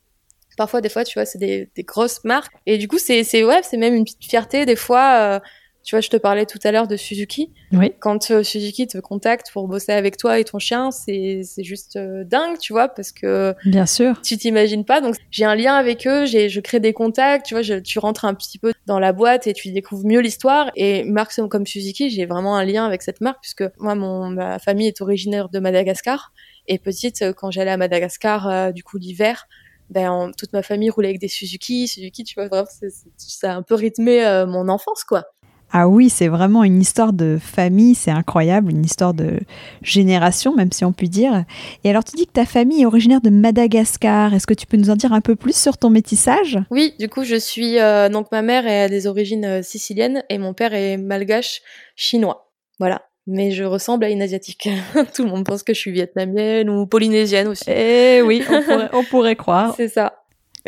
Parfois, 0.56 0.80
des 0.80 0.88
fois, 0.88 1.04
tu 1.04 1.20
vois, 1.20 1.24
c'est 1.24 1.38
des, 1.38 1.70
des 1.76 1.84
grosses 1.84 2.24
marques. 2.24 2.52
Et 2.66 2.78
du 2.78 2.88
coup, 2.88 2.98
c'est, 2.98 3.22
c'est, 3.22 3.44
ouais, 3.44 3.60
c'est 3.62 3.76
même 3.76 3.94
une 3.94 4.02
petite 4.02 4.24
fierté. 4.24 4.66
Des 4.66 4.74
fois, 4.74 5.40
tu 5.89 5.95
vois, 5.95 6.03
je 6.03 6.11
te 6.11 6.18
parlais 6.18 6.45
tout 6.45 6.59
à 6.64 6.70
l'heure 6.70 6.86
de 6.86 6.99
Suzuki. 6.99 7.51
Oui. 7.72 7.95
Quand 7.99 8.30
euh, 8.30 8.43
Suzuki 8.43 8.86
te 8.86 8.99
contacte 8.99 9.51
pour 9.51 9.66
bosser 9.68 9.93
avec 9.93 10.18
toi 10.18 10.39
et 10.39 10.45
ton 10.45 10.59
chien, 10.59 10.91
c'est 10.91 11.41
c'est 11.45 11.64
juste 11.64 11.97
euh, 11.97 12.24
dingue, 12.24 12.59
tu 12.59 12.74
vois, 12.74 12.89
parce 12.89 13.11
que 13.11 13.55
bien 13.64 13.86
sûr, 13.86 14.20
tu 14.20 14.36
t'imagines 14.36 14.84
pas. 14.84 15.01
Donc 15.01 15.14
j'ai 15.30 15.47
un 15.47 15.55
lien 15.55 15.76
avec 15.76 16.07
eux, 16.07 16.26
j'ai 16.26 16.51
je 16.51 16.61
crée 16.61 16.78
des 16.78 16.93
contacts, 16.93 17.47
tu 17.47 17.55
vois, 17.55 17.62
je, 17.62 17.76
tu 17.76 17.99
rentres 18.01 18.26
un 18.26 18.34
petit 18.34 18.59
peu 18.59 18.74
dans 18.84 18.99
la 18.99 19.14
boîte 19.14 19.47
et 19.47 19.55
tu 19.55 19.72
découvres 19.72 20.07
mieux 20.07 20.20
l'histoire. 20.20 20.70
Et 20.76 21.05
marque 21.05 21.34
comme 21.49 21.66
Suzuki, 21.66 22.11
j'ai 22.11 22.26
vraiment 22.26 22.59
un 22.59 22.66
lien 22.66 22.84
avec 22.84 23.01
cette 23.01 23.22
marque 23.22 23.41
puisque 23.41 23.64
moi, 23.78 23.95
mon 23.95 24.28
ma 24.28 24.59
famille 24.59 24.89
est 24.89 25.01
originaire 25.01 25.49
de 25.49 25.59
Madagascar 25.59 26.34
et 26.66 26.78
petite 26.78 27.22
euh, 27.22 27.32
quand 27.32 27.51
j'allais 27.51 27.70
à 27.70 27.78
Madagascar, 27.78 28.74
du 28.74 28.82
coup 28.82 28.99
l'hiver. 28.99 29.49
Ben, 29.89 30.32
toute 30.36 30.53
ma 30.53 30.62
famille 30.62 30.91
roulait 30.91 31.09
avec 31.09 31.18
des 31.18 31.28
Suzuki, 31.28 31.89
Suzuki, 31.89 32.22
tu 32.24 32.34
vois, 32.34 32.49
vraiment, 32.49 32.68
ça 33.16 33.53
a 33.53 33.57
un 33.57 33.62
peu 33.62 33.74
rythmé 33.74 34.45
mon 34.47 34.68
enfance, 34.68 35.03
quoi. 35.03 35.24
Ah 35.70 35.88
oui, 35.88 36.08
c'est 36.08 36.28
vraiment 36.28 36.64
une 36.64 36.80
histoire 36.80 37.12
de 37.12 37.38
famille, 37.40 37.94
c'est 37.94 38.10
incroyable, 38.10 38.70
une 38.70 38.84
histoire 38.84 39.12
de 39.12 39.38
génération, 39.82 40.54
même 40.54 40.72
si 40.72 40.84
on 40.84 40.92
peut 40.92 41.06
dire. 41.06 41.44
Et 41.84 41.90
alors, 41.90 42.04
tu 42.04 42.16
dis 42.16 42.26
que 42.26 42.32
ta 42.32 42.46
famille 42.46 42.82
est 42.82 42.86
originaire 42.86 43.20
de 43.20 43.28
Madagascar. 43.28 44.32
Est-ce 44.32 44.46
que 44.46 44.54
tu 44.54 44.66
peux 44.66 44.78
nous 44.78 44.88
en 44.88 44.96
dire 44.96 45.12
un 45.12 45.20
peu 45.20 45.36
plus 45.36 45.54
sur 45.54 45.76
ton 45.76 45.90
métissage? 45.90 46.58
Oui, 46.70 46.94
du 46.98 47.08
coup, 47.08 47.24
je 47.24 47.36
suis 47.36 47.78
euh, 47.78 48.08
donc 48.08 48.32
ma 48.32 48.40
mère 48.40 48.66
est 48.66 48.88
des 48.88 49.06
origines 49.06 49.44
euh, 49.44 49.62
siciliennes 49.62 50.22
et 50.30 50.38
mon 50.38 50.54
père 50.54 50.72
est 50.72 50.96
malgache 50.96 51.60
chinois. 51.96 52.50
Voilà. 52.78 53.02
Mais 53.26 53.50
je 53.50 53.64
ressemble 53.64 54.04
à 54.04 54.08
une 54.08 54.22
asiatique. 54.22 54.70
Tout 55.14 55.24
le 55.24 55.28
monde 55.28 55.44
pense 55.44 55.62
que 55.62 55.74
je 55.74 55.78
suis 55.78 55.92
vietnamienne 55.92 56.70
ou 56.70 56.86
polynésienne 56.86 57.48
aussi. 57.48 57.64
Eh 57.68 58.22
oui, 58.22 58.42
on 58.48 58.62
pourrait, 58.62 58.88
on 58.94 59.04
pourrait 59.04 59.36
croire. 59.36 59.74
C'est 59.76 59.88
ça. 59.88 60.17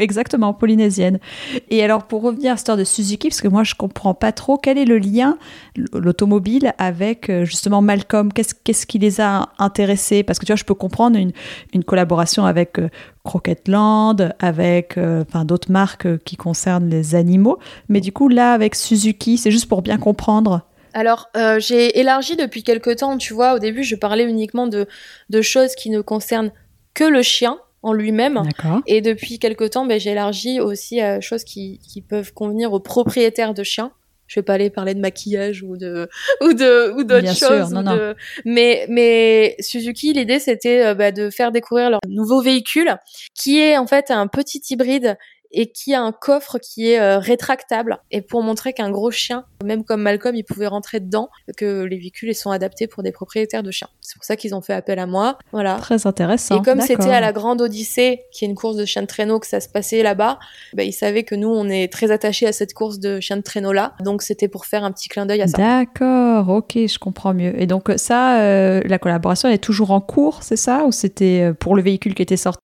Exactement, 0.00 0.54
polynésienne. 0.54 1.20
Et 1.68 1.84
alors, 1.84 2.04
pour 2.04 2.22
revenir 2.22 2.52
à 2.52 2.54
l'histoire 2.54 2.78
de 2.78 2.84
Suzuki, 2.84 3.28
parce 3.28 3.42
que 3.42 3.48
moi, 3.48 3.64
je 3.64 3.74
comprends 3.74 4.14
pas 4.14 4.32
trop, 4.32 4.56
quel 4.56 4.78
est 4.78 4.86
le 4.86 4.96
lien, 4.96 5.36
l'automobile, 5.92 6.72
avec 6.78 7.28
euh, 7.28 7.44
justement 7.44 7.82
Malcolm? 7.82 8.32
Qu'est-ce 8.32 8.54
qu'est-ce 8.54 8.86
qui 8.86 8.98
les 8.98 9.20
a 9.20 9.50
intéressés? 9.58 10.22
Parce 10.22 10.38
que 10.38 10.46
tu 10.46 10.52
vois, 10.52 10.56
je 10.56 10.64
peux 10.64 10.74
comprendre 10.74 11.18
une, 11.18 11.32
une 11.74 11.84
collaboration 11.84 12.46
avec 12.46 12.78
euh, 12.78 12.88
Land, 13.66 14.16
avec 14.38 14.96
euh, 14.96 15.22
d'autres 15.44 15.70
marques 15.70 16.16
qui 16.24 16.36
concernent 16.36 16.88
les 16.88 17.14
animaux. 17.14 17.58
Mais 17.90 18.00
du 18.00 18.10
coup, 18.10 18.28
là, 18.28 18.54
avec 18.54 18.74
Suzuki, 18.74 19.36
c'est 19.36 19.50
juste 19.50 19.68
pour 19.68 19.82
bien 19.82 19.98
comprendre. 19.98 20.62
Alors, 20.94 21.28
j'ai 21.58 22.00
élargi 22.00 22.36
depuis 22.36 22.64
quelques 22.64 22.96
temps, 22.96 23.18
tu 23.18 23.34
vois, 23.34 23.54
au 23.54 23.58
début, 23.58 23.84
je 23.84 23.94
parlais 23.94 24.24
uniquement 24.24 24.66
de, 24.66 24.88
de 25.28 25.42
choses 25.42 25.74
qui 25.76 25.90
ne 25.90 26.00
concernent 26.00 26.50
que 26.94 27.04
le 27.04 27.22
chien, 27.22 27.58
en 27.82 27.92
lui-même. 27.92 28.42
Et 28.86 29.00
depuis 29.00 29.38
quelque 29.38 29.64
temps, 29.64 29.86
ben, 29.86 29.98
j'ai 29.98 30.10
élargi 30.10 30.60
aussi 30.60 31.00
à 31.00 31.20
choses 31.20 31.44
qui, 31.44 31.78
qui 31.78 32.02
peuvent 32.02 32.32
convenir 32.32 32.72
aux 32.72 32.80
propriétaires 32.80 33.54
de 33.54 33.62
chiens. 33.62 33.92
Je 34.26 34.38
vais 34.38 34.44
pas 34.44 34.54
aller 34.54 34.70
parler 34.70 34.94
de 34.94 35.00
maquillage 35.00 35.64
ou 35.64 35.76
de 35.76 36.08
ou 36.40 36.52
de 36.52 36.92
ou 36.92 37.02
d'autres 37.02 37.34
choses. 37.34 37.72
non, 37.72 37.82
non. 37.82 38.14
Mais 38.44 38.86
mais 38.88 39.56
Suzuki, 39.58 40.12
l'idée 40.12 40.38
c'était 40.38 40.86
euh, 40.86 40.94
bah, 40.94 41.10
de 41.10 41.30
faire 41.30 41.50
découvrir 41.50 41.90
leur 41.90 42.00
nouveau 42.08 42.40
véhicule, 42.40 42.96
qui 43.34 43.58
est 43.58 43.76
en 43.76 43.88
fait 43.88 44.12
un 44.12 44.28
petit 44.28 44.62
hybride 44.70 45.16
et 45.52 45.72
qui 45.72 45.94
a 45.94 46.02
un 46.02 46.12
coffre 46.12 46.58
qui 46.58 46.90
est 46.90 47.00
euh, 47.00 47.18
rétractable 47.18 47.98
et 48.10 48.20
pour 48.20 48.42
montrer 48.42 48.72
qu'un 48.72 48.90
gros 48.90 49.10
chien, 49.10 49.44
même 49.64 49.84
comme 49.84 50.02
Malcolm, 50.02 50.34
il 50.36 50.44
pouvait 50.44 50.66
rentrer 50.66 51.00
dedans, 51.00 51.28
que 51.56 51.82
les 51.84 51.98
véhicules 51.98 52.34
sont 52.34 52.50
adaptés 52.50 52.86
pour 52.86 53.02
des 53.02 53.12
propriétaires 53.12 53.62
de 53.62 53.70
chiens. 53.70 53.88
C'est 54.00 54.16
pour 54.16 54.24
ça 54.24 54.36
qu'ils 54.36 54.54
ont 54.54 54.60
fait 54.60 54.72
appel 54.72 54.98
à 54.98 55.06
moi. 55.06 55.38
Voilà. 55.52 55.76
Très 55.76 56.06
intéressant. 56.06 56.60
Et 56.60 56.64
comme 56.64 56.80
c'était 56.80 57.10
à 57.10 57.20
la 57.20 57.32
Grande 57.32 57.60
Odyssée, 57.60 58.22
qui 58.32 58.44
est 58.44 58.48
une 58.48 58.54
course 58.54 58.76
de 58.76 58.84
chiens 58.84 59.02
de 59.02 59.06
traîneau, 59.06 59.38
que 59.38 59.46
ça 59.46 59.60
se 59.60 59.68
passait 59.68 60.02
là-bas, 60.02 60.38
bah, 60.74 60.84
ils 60.84 60.92
savaient 60.92 61.24
que 61.24 61.34
nous, 61.34 61.48
on 61.48 61.68
est 61.68 61.92
très 61.92 62.10
attachés 62.10 62.46
à 62.46 62.52
cette 62.52 62.74
course 62.74 62.98
de 62.98 63.20
chiens 63.20 63.36
de 63.36 63.42
traîneau 63.42 63.72
là. 63.72 63.94
Donc 64.00 64.22
c'était 64.22 64.48
pour 64.48 64.66
faire 64.66 64.84
un 64.84 64.92
petit 64.92 65.08
clin 65.08 65.26
d'œil 65.26 65.42
à 65.42 65.48
ça. 65.48 65.58
D'accord, 65.58 66.48
ok, 66.48 66.72
je 66.74 66.98
comprends 66.98 67.34
mieux. 67.34 67.60
Et 67.60 67.66
donc 67.66 67.90
ça, 67.96 68.40
euh, 68.40 68.80
la 68.84 68.98
collaboration 68.98 69.48
elle 69.48 69.54
est 69.54 69.58
toujours 69.58 69.90
en 69.90 70.00
cours, 70.00 70.42
c'est 70.42 70.56
ça? 70.56 70.84
Ou 70.84 70.92
c'était 70.92 71.50
euh, 71.50 71.54
pour 71.54 71.76
le 71.76 71.82
véhicule 71.82 72.14
qui 72.14 72.22
était 72.22 72.36
sorti 72.36 72.60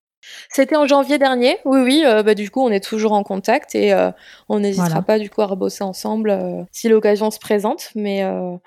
c'était 0.50 0.76
en 0.76 0.86
janvier 0.86 1.18
dernier. 1.18 1.58
Oui, 1.64 1.80
oui. 1.80 2.02
Euh, 2.04 2.22
bah, 2.22 2.34
du 2.34 2.50
coup, 2.50 2.62
on 2.62 2.70
est 2.70 2.82
toujours 2.82 3.12
en 3.12 3.22
contact 3.22 3.74
et 3.74 3.92
euh, 3.92 4.10
on 4.48 4.60
n'hésitera 4.60 5.02
pas 5.02 5.18
du 5.18 5.30
coup 5.30 5.42
à 5.42 5.46
rebosser 5.46 5.84
ensemble 5.84 6.30
euh, 6.30 6.62
si 6.72 6.88
l'occasion 6.88 7.30
se 7.30 7.38
présente. 7.38 7.90
Mais 7.94 8.24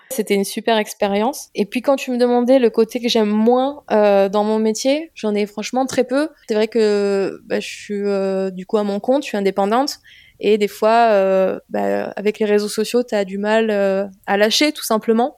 c'était 0.10 0.36
une 0.36 0.44
super 0.44 0.78
expérience. 0.78 1.50
Et 1.56 1.66
puis 1.66 1.82
quand 1.82 1.96
tu 1.96 2.12
me 2.12 2.18
demandais 2.18 2.60
le 2.60 2.70
côté 2.70 3.00
que 3.00 3.10
j'aime 3.10 3.30
moins 3.30 3.84
dans 3.90 4.44
mon 4.44 4.60
métier, 4.60 5.12
j'en 5.16 5.34
ai 5.36 5.46
franchement 5.46 5.86
très 5.86 6.04
peu. 6.04 6.30
C'est 6.48 6.56
vrai 6.56 6.68
que 6.68 7.40
bah, 7.46 7.60
je 7.60 7.68
suis 7.68 8.54
du 8.54 8.66
coup 8.66 8.78
à 8.78 8.84
mon 8.84 9.00
compte, 9.00 9.24
je 9.24 9.30
suis 9.30 9.38
indépendante. 9.38 10.00
Et 10.40 10.58
des 10.58 10.68
fois, 10.68 11.60
bah, 11.70 12.12
avec 12.16 12.40
les 12.40 12.46
réseaux 12.46 12.70
sociaux, 12.70 13.04
tu 13.04 13.16
as 13.16 13.26
du 13.26 13.38
mal 13.38 13.72
à 14.28 14.38
lâcher 14.38 14.72
tout 14.72 14.86
simplement. 14.86 15.38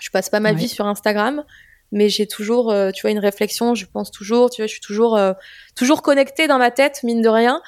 Je 0.00 0.10
passe 0.10 0.28
pas 0.28 0.40
ma 0.40 0.52
vie 0.52 0.68
sur 0.68 0.86
Instagram 0.86 1.44
mais 1.94 2.08
j'ai 2.08 2.26
toujours, 2.26 2.72
euh, 2.72 2.90
tu 2.90 3.02
vois, 3.02 3.12
une 3.12 3.20
réflexion. 3.20 3.76
Je 3.76 3.86
pense 3.86 4.10
toujours, 4.10 4.50
tu 4.50 4.60
vois, 4.60 4.66
je 4.66 4.72
suis 4.72 4.80
toujours, 4.80 5.16
euh, 5.16 5.32
toujours 5.76 6.02
connectée 6.02 6.48
dans 6.48 6.58
ma 6.58 6.72
tête, 6.72 7.04
mine 7.04 7.22
de 7.22 7.28
rien. 7.28 7.62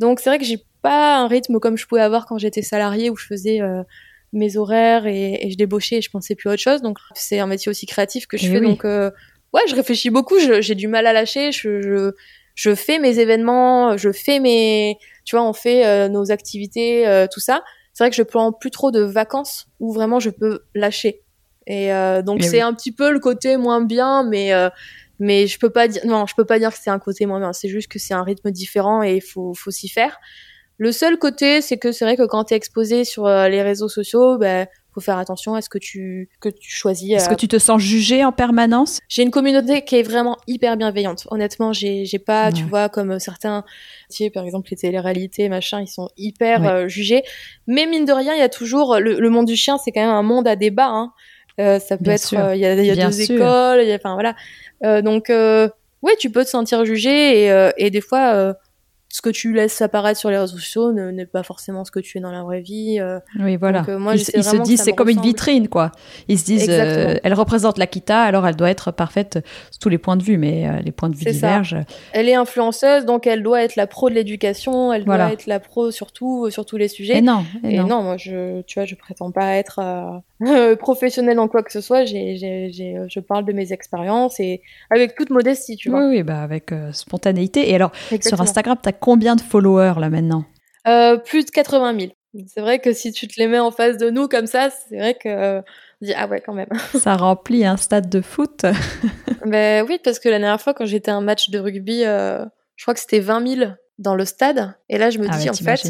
Donc 0.00 0.18
c'est 0.18 0.28
vrai 0.28 0.38
que 0.38 0.44
j'ai 0.44 0.58
pas 0.82 1.16
un 1.18 1.28
rythme 1.28 1.60
comme 1.60 1.78
je 1.78 1.86
pouvais 1.86 2.00
avoir 2.00 2.26
quand 2.26 2.38
j'étais 2.38 2.62
salariée 2.62 3.08
où 3.08 3.16
je 3.16 3.24
faisais 3.24 3.60
euh, 3.60 3.84
mes 4.32 4.56
horaires 4.56 5.06
et, 5.06 5.46
et, 5.46 5.50
je 5.52 5.56
débauchais 5.56 5.98
et 5.98 6.02
je 6.02 6.10
pensais 6.10 6.34
plus 6.34 6.50
à 6.50 6.54
autre 6.54 6.62
chose. 6.62 6.82
Donc 6.82 6.98
c'est 7.14 7.38
un 7.38 7.46
métier 7.46 7.70
aussi 7.70 7.86
créatif 7.86 8.26
que 8.26 8.36
je 8.36 8.48
eh 8.48 8.50
fais. 8.50 8.60
Donc 8.60 8.82
ouais, 8.82 9.62
je 9.68 9.76
réfléchis 9.76 10.10
beaucoup. 10.10 10.38
J'ai 10.40 10.74
du 10.74 10.88
mal 10.88 11.06
à 11.06 11.12
lâcher. 11.12 11.52
Je, 11.52 11.80
je, 11.80 12.10
je, 12.56 12.74
fais 12.74 12.98
mes 12.98 13.20
événements, 13.20 13.96
je 13.96 14.10
fais 14.10 14.40
mes, 14.40 14.96
tu 15.24 15.36
vois, 15.36 15.48
on 15.48 15.52
fait 15.52 16.08
nos 16.08 16.32
activités, 16.32 17.26
tout 17.32 17.40
ça. 17.40 17.62
C'est 17.92 18.02
vrai 18.02 18.10
que 18.10 18.16
je 18.16 18.22
prends 18.24 18.52
plus 18.52 18.72
trop 18.72 18.90
de 18.90 19.02
vacances 19.02 19.68
où 19.78 19.92
vraiment 19.92 20.18
je 20.18 20.30
peux 20.30 20.64
lâcher. 20.74 21.22
Et 21.68 21.92
euh, 21.92 22.22
donc 22.22 22.42
c'est 22.42 22.62
un 22.62 22.72
petit 22.72 22.92
peu 22.92 23.12
le 23.12 23.20
côté 23.20 23.58
moins 23.58 23.82
bien, 23.82 24.24
mais 24.24 24.54
euh, 24.54 24.70
mais 25.20 25.46
je 25.46 25.58
peux 25.58 25.68
pas 25.68 25.86
dire 25.86 26.00
non, 26.06 26.26
je 26.26 26.34
peux 26.34 26.46
pas 26.46 26.58
dire 26.58 26.70
que 26.70 26.78
c'est 26.82 26.90
un 26.90 26.98
côté 26.98 27.26
moins 27.26 27.40
bien. 27.40 27.52
C'est 27.52 27.68
juste 27.68 27.88
que 27.88 27.98
c'est 27.98 28.14
un 28.14 28.22
rythme 28.22 28.50
différent 28.50 29.02
et 29.02 29.16
il 29.16 29.20
faut 29.20 29.52
faut 29.52 29.70
s'y 29.70 29.88
faire. 29.88 30.18
Le 30.78 30.92
seul 30.92 31.18
côté, 31.18 31.60
c'est 31.60 31.76
que 31.76 31.92
c'est 31.92 32.06
vrai 32.06 32.16
que 32.16 32.26
quand 32.26 32.44
tu 32.44 32.54
es 32.54 32.56
exposé 32.56 33.04
sur 33.04 33.26
euh, 33.26 33.48
les 33.48 33.62
réseaux 33.62 33.88
sociaux, 33.88 34.38
ben 34.38 34.66
faut 34.94 35.02
faire 35.02 35.18
attention 35.18 35.54
à 35.54 35.60
ce 35.60 35.68
que 35.68 35.76
tu 35.76 36.30
que 36.40 36.48
tu 36.48 36.70
choisis. 36.70 37.12
Est-ce 37.12 37.28
que 37.28 37.34
tu 37.34 37.48
te 37.48 37.58
sens 37.58 37.82
jugé 37.82 38.24
en 38.24 38.32
permanence? 38.32 39.00
J'ai 39.08 39.22
une 39.22 39.30
communauté 39.30 39.82
qui 39.82 39.96
est 39.96 40.02
vraiment 40.02 40.38
hyper 40.46 40.78
bienveillante. 40.78 41.26
Honnêtement, 41.30 41.74
j'ai 41.74 42.06
j'ai 42.06 42.18
pas, 42.18 42.50
tu 42.50 42.64
vois, 42.64 42.88
comme 42.88 43.18
certains, 43.18 43.64
par 44.32 44.46
exemple 44.46 44.70
les 44.70 44.78
télé-réalités, 44.78 45.50
machin, 45.50 45.82
ils 45.82 45.88
sont 45.88 46.08
hyper 46.16 46.88
jugés. 46.88 47.24
Mais 47.66 47.84
mine 47.84 48.06
de 48.06 48.12
rien, 48.12 48.32
il 48.32 48.38
y 48.38 48.42
a 48.42 48.48
toujours 48.48 48.98
le, 48.98 49.20
le 49.20 49.30
monde 49.30 49.46
du 49.46 49.56
chien, 49.56 49.76
c'est 49.76 49.92
quand 49.92 50.00
même 50.00 50.08
un 50.08 50.22
monde 50.22 50.48
à 50.48 50.56
débat. 50.56 50.88
Hein. 50.88 51.12
Euh, 51.58 51.78
ça 51.78 51.96
peut 51.96 52.10
être, 52.10 52.34
euh, 52.36 52.54
il 52.54 52.60
y 52.60 52.66
a, 52.66 52.74
y 52.74 52.90
a 52.90 53.06
deux 53.06 53.20
écoles, 53.20 53.80
enfin 53.94 54.14
voilà. 54.14 54.34
Euh, 54.84 55.02
donc, 55.02 55.32
oui, 56.02 56.12
tu 56.18 56.30
peux 56.30 56.44
te 56.44 56.50
sentir 56.50 56.84
jugé 56.84 57.46
et, 57.46 57.70
et 57.76 57.90
des 57.90 58.00
fois, 58.00 58.54
ce 59.10 59.22
que 59.22 59.30
tu 59.30 59.54
laisses 59.54 59.80
apparaître 59.80 60.20
sur 60.20 60.30
les 60.30 60.38
réseaux 60.38 60.58
sociaux 60.58 60.92
n'est 60.92 61.26
pas 61.26 61.42
forcément 61.42 61.84
ce 61.84 61.90
que 61.90 61.98
tu 61.98 62.18
es 62.18 62.20
dans 62.20 62.30
la 62.30 62.44
vraie 62.44 62.60
vie. 62.60 63.00
Oui, 63.40 63.56
voilà. 63.56 63.80
Donc, 63.80 63.98
moi, 63.98 64.14
ils, 64.14 64.24
se 64.24 64.62
disent 64.62 64.82
c'est 64.82 64.92
comme 64.92 65.08
une 65.08 65.20
vitrine, 65.20 65.66
quoi. 65.66 65.90
Ils 66.28 66.38
se 66.38 66.44
disent, 66.44 66.68
elle 66.68 67.34
représente 67.34 67.78
l'Akita, 67.78 68.20
alors 68.20 68.46
elle 68.46 68.54
doit 68.54 68.70
être 68.70 68.92
parfaite 68.92 69.40
sous 69.72 69.80
tous 69.80 69.88
les 69.88 69.98
points 69.98 70.16
de 70.16 70.22
vue, 70.22 70.38
mais 70.38 70.80
les 70.82 70.92
points 70.92 71.08
de 71.08 71.16
vue 71.16 71.24
divergent. 71.24 71.82
Elle 72.12 72.28
est 72.28 72.36
influenceuse, 72.36 73.04
donc 73.04 73.26
elle 73.26 73.42
doit 73.42 73.64
être 73.64 73.74
la 73.74 73.88
pro 73.88 74.08
de 74.08 74.14
l'éducation, 74.14 74.92
elle 74.92 75.04
doit 75.04 75.32
être 75.32 75.46
la 75.46 75.58
pro 75.58 75.90
surtout 75.90 76.48
sur 76.50 76.64
tous 76.64 76.76
les 76.76 76.86
sujets. 76.86 77.18
Et 77.18 77.22
non, 77.22 77.44
et, 77.64 77.78
non. 77.78 78.02
moi, 78.04 78.16
je, 78.16 78.62
tu 78.62 78.78
vois, 78.78 78.86
je 78.86 78.94
prétends 78.94 79.32
pas 79.32 79.56
être 79.56 80.22
professionnelle 80.78 81.38
en 81.38 81.48
quoi 81.48 81.62
que 81.62 81.72
ce 81.72 81.80
soit. 81.80 82.04
J'ai, 82.04 82.36
je 82.38 83.20
parle 83.20 83.44
de 83.44 83.52
mes 83.52 83.72
expériences 83.72 84.40
et 84.40 84.62
avec 84.90 85.14
toute 85.14 85.30
modestie, 85.30 85.76
tu 85.76 85.90
vois. 85.90 86.00
Oui, 86.00 86.16
oui, 86.16 86.22
bah 86.22 86.42
avec 86.42 86.72
spontanéité. 86.92 87.70
Et 87.70 87.74
alors, 87.74 87.92
sur 88.20 88.40
Instagram, 88.40 88.76
tu 88.82 88.90
combien 89.00 89.36
de 89.36 89.40
followers 89.40 89.94
là 89.98 90.10
maintenant? 90.10 90.44
Euh, 90.86 91.16
Plus 91.16 91.44
de 91.44 91.50
80 91.50 91.98
000. 91.98 92.12
C'est 92.46 92.60
vrai 92.60 92.78
que 92.78 92.92
si 92.92 93.12
tu 93.12 93.26
te 93.26 93.40
les 93.40 93.46
mets 93.46 93.58
en 93.58 93.70
face 93.70 93.96
de 93.96 94.10
nous 94.10 94.28
comme 94.28 94.46
ça, 94.46 94.68
c'est 94.70 94.96
vrai 94.96 95.14
que 95.14 95.28
euh, 95.28 95.62
dis 96.02 96.12
ah 96.14 96.26
ouais 96.26 96.42
quand 96.44 96.52
même. 96.52 96.68
ça 96.94 97.16
remplit 97.16 97.64
un 97.64 97.76
stade 97.76 98.08
de 98.08 98.20
foot. 98.20 98.64
ben 99.46 99.84
oui, 99.88 99.98
parce 100.02 100.18
que 100.18 100.28
la 100.28 100.38
dernière 100.38 100.60
fois 100.60 100.74
quand 100.74 100.86
j'étais 100.86 101.10
à 101.10 101.16
un 101.16 101.20
match 101.20 101.50
de 101.50 101.58
rugby, 101.58 102.04
euh, 102.04 102.44
je 102.76 102.84
crois 102.84 102.94
que 102.94 103.00
c'était 103.00 103.20
20 103.20 103.56
000 103.56 103.70
dans 103.98 104.14
le 104.14 104.24
stade. 104.24 104.74
Et 104.88 104.98
là 104.98 105.10
je 105.10 105.18
me 105.18 105.26
ah 105.28 105.36
dis 105.36 105.48
en 105.48 105.54
fait, 105.54 105.88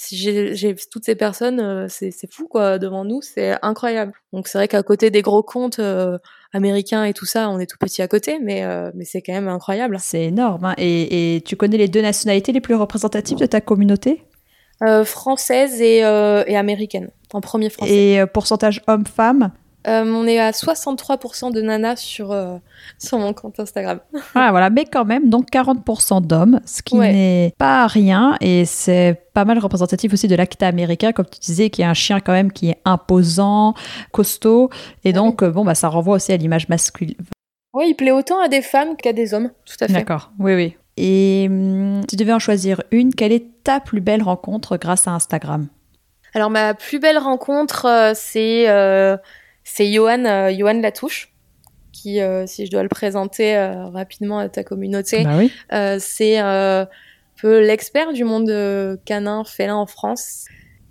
si 0.00 0.16
j'ai 0.16 0.74
toutes 0.90 1.04
ces 1.04 1.14
personnes, 1.14 1.60
euh, 1.60 1.86
c'est 1.90 2.32
fou 2.32 2.48
quoi 2.48 2.78
devant 2.78 3.04
nous, 3.04 3.20
c'est 3.20 3.54
incroyable. 3.60 4.14
Donc 4.32 4.48
c'est 4.48 4.56
vrai 4.56 4.66
qu'à 4.66 4.82
côté 4.82 5.10
des 5.10 5.20
gros 5.20 5.42
comptes 5.42 5.78
euh, 5.78 6.16
américains 6.54 7.04
et 7.04 7.12
tout 7.12 7.26
ça, 7.26 7.50
on 7.50 7.58
est 7.58 7.66
tout 7.66 7.76
petit 7.78 8.00
à 8.00 8.08
côté, 8.08 8.38
mais 8.38 8.64
euh, 8.64 8.90
mais 8.94 9.04
c'est 9.04 9.20
quand 9.20 9.34
même 9.34 9.48
incroyable. 9.48 9.98
C'est 10.00 10.24
énorme. 10.24 10.64
Hein. 10.64 10.74
Et, 10.78 11.36
et, 11.36 11.42
tu 11.42 11.54
connais 11.54 11.76
les 11.76 11.88
deux 11.88 12.00
nationalités 12.00 12.50
les 12.50 12.62
plus 12.62 12.76
représentatives 12.76 13.36
de 13.36 13.44
ta 13.44 13.60
communauté? 13.60 14.24
Française 15.04 15.82
et, 15.82 15.98
et 15.98 16.56
américaine, 16.56 17.10
en 17.34 17.42
premier 17.42 17.68
français. 17.68 17.92
Et 17.92 18.26
pourcentage 18.32 18.80
homme-femme? 18.86 19.52
Euh, 19.86 20.04
on 20.04 20.26
est 20.26 20.38
à 20.38 20.50
63% 20.50 21.52
de 21.52 21.62
nanas 21.62 21.96
sur, 21.96 22.32
euh, 22.32 22.58
sur 22.98 23.18
mon 23.18 23.32
compte 23.32 23.58
Instagram. 23.60 24.00
Ah, 24.34 24.50
voilà, 24.50 24.70
mais 24.70 24.84
quand 24.84 25.04
même, 25.04 25.28
donc 25.28 25.50
40% 25.50 26.26
d'hommes, 26.26 26.60
ce 26.64 26.82
qui 26.82 26.96
n'est 26.96 27.54
pas 27.58 27.86
rien 27.86 28.36
et 28.40 28.64
c'est 28.64 29.20
pas 29.34 29.44
mal 29.44 29.58
représentatif 29.58 30.12
aussi 30.12 30.28
de 30.28 30.36
l'Akita 30.36 30.66
américain, 30.66 31.12
comme 31.12 31.26
tu 31.26 31.40
disais, 31.40 31.70
qui 31.70 31.82
est 31.82 31.86
un 31.86 31.94
chien 31.94 32.20
quand 32.20 32.32
même 32.32 32.52
qui 32.52 32.70
est 32.70 32.78
imposant, 32.84 33.74
costaud, 34.12 34.70
et 35.04 35.12
donc, 35.12 35.42
bon, 35.44 35.64
bah, 35.64 35.74
ça 35.74 35.88
renvoie 35.88 36.16
aussi 36.16 36.32
à 36.32 36.36
l'image 36.36 36.68
masculine. 36.68 37.16
Oui, 37.72 37.86
il 37.88 37.94
plaît 37.94 38.12
autant 38.12 38.40
à 38.40 38.48
des 38.48 38.62
femmes 38.62 38.96
qu'à 38.96 39.12
des 39.12 39.34
hommes, 39.34 39.50
tout 39.64 39.76
à 39.80 39.86
fait. 39.86 39.92
D'accord, 39.92 40.32
oui, 40.38 40.54
oui. 40.54 40.76
Et 40.96 41.46
hum, 41.48 42.02
tu 42.08 42.16
devais 42.16 42.32
en 42.32 42.38
choisir 42.38 42.82
une, 42.90 43.14
quelle 43.14 43.32
est 43.32 43.46
ta 43.64 43.80
plus 43.80 44.00
belle 44.00 44.22
rencontre 44.22 44.76
grâce 44.76 45.06
à 45.06 45.12
Instagram? 45.12 45.68
Alors, 46.34 46.50
ma 46.50 46.74
plus 46.74 46.98
belle 46.98 47.18
rencontre, 47.18 47.86
euh, 47.86 48.12
c'est 48.14 48.68
c'est 49.72 49.92
Johan, 49.92 50.24
euh, 50.24 50.50
Johan 50.50 50.80
Latouche, 50.80 51.32
qui, 51.92 52.20
euh, 52.20 52.44
si 52.46 52.66
je 52.66 52.70
dois 52.70 52.82
le 52.82 52.88
présenter 52.88 53.56
euh, 53.56 53.86
rapidement 53.86 54.38
à 54.38 54.48
ta 54.48 54.64
communauté, 54.64 55.24
bah 55.24 55.98
c'est 56.00 56.38
un 56.38 56.88
peu 57.40 57.60
l'expert 57.60 58.12
du 58.12 58.24
monde 58.24 58.98
canin 59.04 59.44
félin 59.44 59.76
en 59.76 59.86
France. 59.86 60.46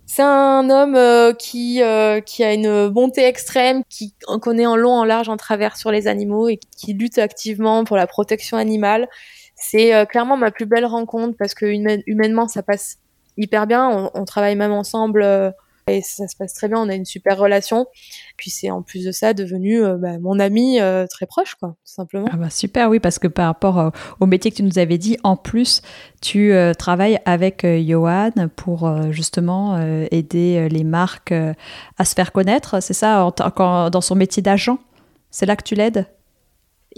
C'est 0.05 0.23
un 0.23 0.69
homme 0.71 1.35
qui, 1.37 1.81
qui 2.25 2.43
a 2.43 2.53
une 2.53 2.87
bonté 2.87 3.25
extrême, 3.25 3.83
qui 3.89 4.15
en 4.27 4.39
connaît 4.39 4.65
en 4.65 4.75
long, 4.75 4.93
en 4.93 5.03
large, 5.03 5.29
en 5.29 5.37
travers 5.37 5.77
sur 5.77 5.91
les 5.91 6.07
animaux 6.07 6.49
et 6.49 6.59
qui 6.77 6.93
lutte 6.93 7.19
activement 7.19 7.83
pour 7.83 7.97
la 7.97 8.07
protection 8.07 8.57
animale. 8.57 9.07
C'est 9.55 10.07
clairement 10.07 10.37
ma 10.37 10.49
plus 10.49 10.65
belle 10.65 10.85
rencontre 10.85 11.35
parce 11.37 11.53
que 11.53 11.65
humainement, 12.07 12.47
ça 12.47 12.63
passe 12.63 12.97
hyper 13.37 13.67
bien. 13.67 13.87
On, 13.87 14.09
on 14.15 14.25
travaille 14.25 14.55
même 14.55 14.71
ensemble 14.71 15.53
et 15.91 16.01
ça 16.01 16.27
se 16.27 16.35
passe 16.35 16.53
très 16.53 16.67
bien, 16.67 16.79
on 16.79 16.89
a 16.89 16.95
une 16.95 17.05
super 17.05 17.37
relation. 17.37 17.87
Puis 18.37 18.49
c'est 18.49 18.71
en 18.71 18.81
plus 18.81 19.05
de 19.05 19.11
ça 19.11 19.33
devenu 19.33 19.83
euh, 19.83 19.97
bah, 19.97 20.19
mon 20.19 20.39
ami 20.39 20.79
euh, 20.79 21.05
très 21.07 21.25
proche, 21.25 21.55
quoi, 21.55 21.69
tout 21.69 21.93
simplement. 21.93 22.27
Ah 22.31 22.37
bah 22.37 22.49
super, 22.49 22.89
oui, 22.89 22.99
parce 22.99 23.19
que 23.19 23.27
par 23.27 23.47
rapport 23.47 23.79
euh, 23.79 23.89
au 24.19 24.25
métier 24.25 24.51
que 24.51 24.57
tu 24.57 24.63
nous 24.63 24.79
avais 24.79 24.97
dit, 24.97 25.17
en 25.23 25.35
plus, 25.35 25.81
tu 26.21 26.53
travailles 26.77 27.19
avec 27.25 27.65
Johan 27.65 28.31
pour 28.55 29.11
justement 29.11 29.79
aider 30.11 30.67
les 30.69 30.83
marques 30.83 31.33
à 31.97 32.05
se 32.05 32.13
faire 32.13 32.31
connaître, 32.31 32.81
c'est 32.81 32.93
ça, 32.93 33.31
dans 33.47 34.01
son 34.01 34.15
métier 34.15 34.41
d'agent? 34.41 34.79
C'est 35.31 35.45
là 35.45 35.55
que 35.55 35.63
tu 35.63 35.75
l'aides? 35.75 36.05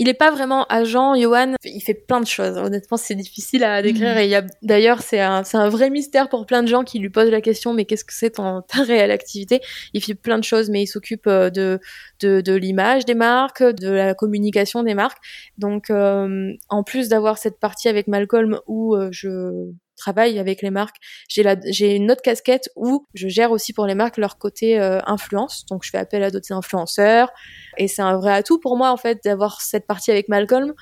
Il 0.01 0.09
est 0.09 0.15
pas 0.15 0.31
vraiment 0.31 0.65
agent, 0.65 1.13
Johan. 1.13 1.53
Il 1.63 1.79
fait 1.79 1.93
plein 1.93 2.21
de 2.21 2.25
choses. 2.25 2.57
Honnêtement, 2.57 2.97
c'est 2.97 3.13
difficile 3.13 3.63
à 3.63 3.83
décrire. 3.83 4.15
Mhm. 4.15 4.17
Et 4.17 4.23
il 4.23 4.31
y 4.31 4.35
a, 4.35 4.43
d'ailleurs, 4.63 5.03
c'est 5.03 5.19
un, 5.19 5.43
c'est 5.43 5.57
un 5.57 5.69
vrai 5.69 5.91
mystère 5.91 6.27
pour 6.27 6.47
plein 6.47 6.63
de 6.63 6.67
gens 6.67 6.83
qui 6.83 6.97
lui 6.97 7.11
posent 7.11 7.29
la 7.29 7.39
question, 7.39 7.71
mais 7.75 7.85
qu'est-ce 7.85 8.03
que 8.03 8.13
c'est 8.13 8.31
ton, 8.31 8.63
ta 8.67 8.81
réelle 8.81 9.11
activité? 9.11 9.61
Il 9.93 10.03
fait 10.03 10.15
plein 10.15 10.39
de 10.39 10.43
choses, 10.43 10.71
mais 10.71 10.81
il 10.81 10.87
s'occupe 10.87 11.27
euh, 11.27 11.51
de, 11.51 11.79
de, 12.19 12.41
de 12.41 12.53
l'image 12.55 13.05
des 13.05 13.13
marques, 13.13 13.61
de 13.61 13.89
la 13.89 14.15
communication 14.15 14.81
des 14.81 14.95
marques. 14.95 15.19
Donc, 15.59 15.91
euh, 15.91 16.51
en 16.69 16.81
plus 16.81 17.07
d'avoir 17.07 17.37
cette 17.37 17.59
partie 17.59 17.87
avec 17.87 18.07
Malcolm 18.07 18.59
où 18.65 18.95
euh, 18.95 19.09
je 19.11 19.69
travaille 20.01 20.39
avec 20.39 20.61
les 20.61 20.71
marques. 20.71 20.97
J'ai 21.29 21.95
une 21.95 22.11
autre 22.11 22.21
casquette 22.21 22.69
où 22.75 23.05
je 23.13 23.27
gère 23.27 23.51
aussi 23.51 23.71
pour 23.71 23.85
les 23.85 23.95
marques 23.95 24.17
leur 24.17 24.37
côté 24.37 24.79
euh, 24.79 24.99
influence. 25.05 25.65
Donc 25.69 25.83
je 25.83 25.89
fais 25.91 25.99
appel 25.99 26.23
à 26.23 26.31
d'autres 26.31 26.51
influenceurs 26.51 27.29
et 27.77 27.87
c'est 27.87 28.01
un 28.01 28.17
vrai 28.17 28.33
atout 28.33 28.59
pour 28.59 28.77
moi 28.77 28.91
en 28.91 28.97
fait 28.97 29.19
d'avoir 29.23 29.61
cette 29.61 29.85
partie 29.85 30.11
avec 30.11 30.27
Malcolm 30.27 30.73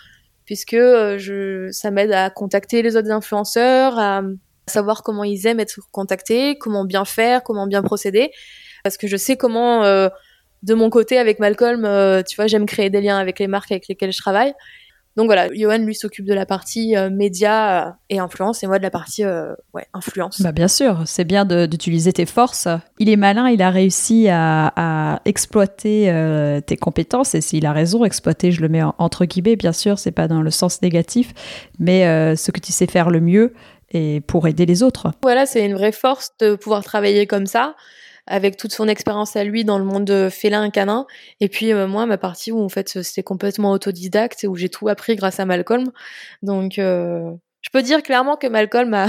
puisque 0.46 0.74
euh, 0.74 1.18
je, 1.18 1.70
ça 1.72 1.92
m'aide 1.92 2.12
à 2.12 2.30
contacter 2.30 2.82
les 2.82 2.96
autres 2.96 3.12
influenceurs, 3.12 4.00
à 4.00 4.24
savoir 4.66 5.04
comment 5.04 5.24
ils 5.24 5.46
aiment 5.46 5.60
être 5.60 5.80
contactés, 5.92 6.58
comment 6.58 6.86
bien 6.86 7.06
faire, 7.06 7.44
comment 7.44 7.68
bien 7.68 7.84
procéder, 7.84 8.32
parce 8.84 8.98
que 8.98 9.06
je 9.08 9.18
sais 9.18 9.38
comment 9.38 9.84
euh, 9.84 10.10
de 10.64 10.74
mon 10.74 10.90
côté 10.90 11.20
avec 11.20 11.40
Malcolm, 11.40 11.82
tu 12.28 12.36
vois, 12.36 12.48
j'aime 12.48 12.66
créer 12.66 12.90
des 12.90 13.02
liens 13.02 13.18
avec 13.18 13.38
les 13.40 13.48
marques 13.48 13.72
avec 13.72 13.88
lesquelles 13.88 14.12
je 14.12 14.18
travaille. 14.18 14.54
Donc 15.20 15.26
voilà, 15.26 15.54
Johan 15.54 15.80
lui 15.80 15.96
s'occupe 15.96 16.24
de 16.24 16.34
la 16.34 16.46
partie 16.46 16.96
euh, 16.96 17.10
média 17.10 17.88
euh, 17.88 17.92
et 18.10 18.20
influence 18.20 18.64
et 18.64 18.68
moi 18.68 18.78
de 18.78 18.84
la 18.84 18.90
partie 18.90 19.26
euh, 19.26 19.54
ouais, 19.74 19.86
influence. 19.94 20.42
Bah 20.42 20.54
bien 20.54 20.70
sûr, 20.70 21.02
c'est 21.06 21.26
bien 21.26 21.44
d'utiliser 21.44 22.14
tes 22.14 22.26
forces. 22.26 22.70
Il 23.00 23.10
est 23.10 23.18
malin, 23.18 23.50
il 23.50 23.62
a 23.62 23.70
réussi 23.70 24.30
à, 24.30 25.20
exploiter 25.26 26.62
tes 26.66 26.78
compétences 26.78 27.36
et 27.36 27.42
s'il 27.42 27.66
a 27.66 27.74
raison, 27.74 28.06
exploiter, 28.06 28.54
je 28.54 28.62
le 28.62 28.70
mets 28.70 28.82
entre 28.98 29.26
guillemets, 29.26 29.58
bien 29.58 29.74
sûr, 29.74 30.00
c'est 30.00 30.14
pas 30.14 30.30
dans 30.30 30.42
le 30.42 30.52
sens 30.52 30.82
négatif, 30.82 31.34
mais 31.80 32.04
ce 32.38 32.52
que 32.52 32.62
tu 32.62 32.72
sais 32.72 32.88
faire 32.88 33.10
le 33.10 33.20
mieux 33.20 33.54
et 33.92 34.22
pour 34.22 34.48
aider 34.48 34.66
les 34.66 34.84
autres. 34.84 35.12
Voilà, 35.22 35.46
c'est 35.46 35.66
une 35.66 35.74
vraie 35.74 35.92
force 35.92 36.32
de 36.40 36.56
pouvoir 36.56 36.82
travailler 36.82 37.28
comme 37.28 37.46
ça 37.46 37.76
avec 38.30 38.56
toute 38.56 38.72
son 38.72 38.88
expérience 38.88 39.36
à 39.36 39.44
lui 39.44 39.66
dans 39.66 39.78
le 39.78 39.84
monde 39.84 40.30
félin 40.30 40.70
canin. 40.70 41.06
Et 41.42 41.50
puis 41.50 41.74
euh, 41.74 41.88
moi, 41.88 42.06
ma 42.06 42.18
partie 42.18 42.52
où 42.52 42.62
en 42.62 42.70
fait 42.70 43.02
c'était 43.04 43.24
complètement 43.24 43.72
autodidacte 43.72 44.44
et 44.44 44.48
où 44.48 44.56
j'ai 44.56 44.70
tout 44.70 44.88
appris 44.88 45.16
grâce 45.16 45.40
à 45.40 45.46
Malcolm. 45.46 45.92
Donc 46.44 46.80
euh, 46.80 47.32
je 47.62 47.70
peux 47.72 47.82
dire 47.82 48.02
clairement 48.04 48.38
que 48.38 48.48
Malcolm 48.48 48.94
a, 48.94 49.08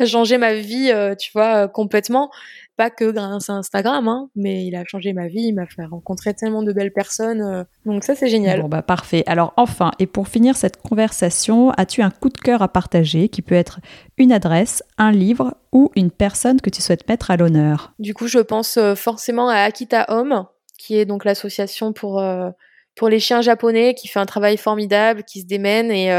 changé 0.06 0.38
ma 0.38 0.54
vie, 0.54 0.90
euh, 0.90 1.14
tu 1.14 1.30
vois, 1.32 1.68
complètement 1.68 2.30
pas 2.76 2.90
que 2.90 3.10
grâce 3.10 3.50
à 3.50 3.54
Instagram, 3.54 4.08
hein, 4.08 4.28
mais 4.34 4.64
il 4.64 4.74
a 4.74 4.84
changé 4.84 5.12
ma 5.12 5.28
vie, 5.28 5.42
il 5.42 5.52
m'a 5.52 5.66
fait 5.66 5.84
rencontrer 5.84 6.34
tellement 6.34 6.62
de 6.62 6.72
belles 6.72 6.92
personnes. 6.92 7.42
Euh, 7.42 7.64
donc 7.86 8.04
ça, 8.04 8.14
c'est 8.14 8.28
génial. 8.28 8.62
Bon, 8.62 8.68
bah 8.68 8.82
parfait. 8.82 9.22
Alors 9.26 9.52
enfin, 9.56 9.90
et 9.98 10.06
pour 10.06 10.28
finir 10.28 10.56
cette 10.56 10.80
conversation, 10.80 11.70
as-tu 11.72 12.02
un 12.02 12.10
coup 12.10 12.28
de 12.28 12.38
cœur 12.38 12.62
à 12.62 12.68
partager 12.68 13.28
qui 13.28 13.42
peut 13.42 13.54
être 13.54 13.80
une 14.16 14.32
adresse, 14.32 14.82
un 14.98 15.12
livre 15.12 15.54
ou 15.72 15.90
une 15.96 16.10
personne 16.10 16.60
que 16.60 16.70
tu 16.70 16.82
souhaites 16.82 17.08
mettre 17.08 17.30
à 17.30 17.36
l'honneur? 17.36 17.92
Du 17.98 18.14
coup, 18.14 18.26
je 18.26 18.38
pense 18.38 18.76
euh, 18.76 18.94
forcément 18.94 19.48
à 19.48 19.56
Akita 19.56 20.06
Home, 20.08 20.46
qui 20.78 20.96
est 20.96 21.04
donc 21.04 21.24
l'association 21.24 21.92
pour... 21.92 22.20
Euh, 22.20 22.50
pour 22.94 23.08
les 23.08 23.20
chiens 23.20 23.40
japonais, 23.40 23.94
qui 23.94 24.06
fait 24.06 24.20
un 24.20 24.26
travail 24.26 24.58
formidable, 24.58 25.24
qui 25.24 25.40
se 25.40 25.46
démène 25.46 25.90
et, 25.90 26.10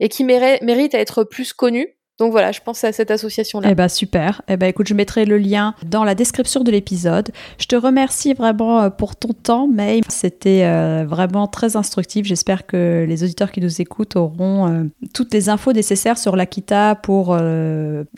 et 0.00 0.08
qui 0.08 0.24
mérite 0.24 0.94
à 0.94 0.98
être 1.00 1.22
plus 1.22 1.52
connu 1.52 1.97
donc 2.18 2.32
voilà, 2.32 2.50
je 2.50 2.60
pense 2.60 2.82
à 2.82 2.92
cette 2.92 3.12
association-là. 3.12 3.68
Eh 3.70 3.74
ben 3.76 3.88
super. 3.88 4.42
Eh 4.48 4.56
ben 4.56 4.66
écoute, 4.66 4.88
je 4.88 4.94
mettrai 4.94 5.24
le 5.24 5.38
lien 5.38 5.74
dans 5.86 6.02
la 6.02 6.16
description 6.16 6.64
de 6.64 6.70
l'épisode. 6.72 7.30
Je 7.58 7.66
te 7.66 7.76
remercie 7.76 8.34
vraiment 8.34 8.80
euh, 8.80 8.90
pour 8.90 9.14
ton 9.14 9.28
temps, 9.32 9.68
May. 9.68 10.00
C'était 10.08 10.64
euh, 10.64 11.04
vraiment 11.06 11.46
très 11.46 11.76
instructif. 11.76 12.26
J'espère 12.26 12.66
que 12.66 13.04
les 13.08 13.22
auditeurs 13.22 13.52
qui 13.52 13.60
nous 13.60 13.80
écoutent 13.80 14.16
auront 14.16 14.68
euh, 14.68 14.84
toutes 15.14 15.32
les 15.32 15.48
infos 15.48 15.72
nécessaires 15.72 16.18
sur 16.18 16.34
l'Akita 16.34 16.96
pour 16.96 17.36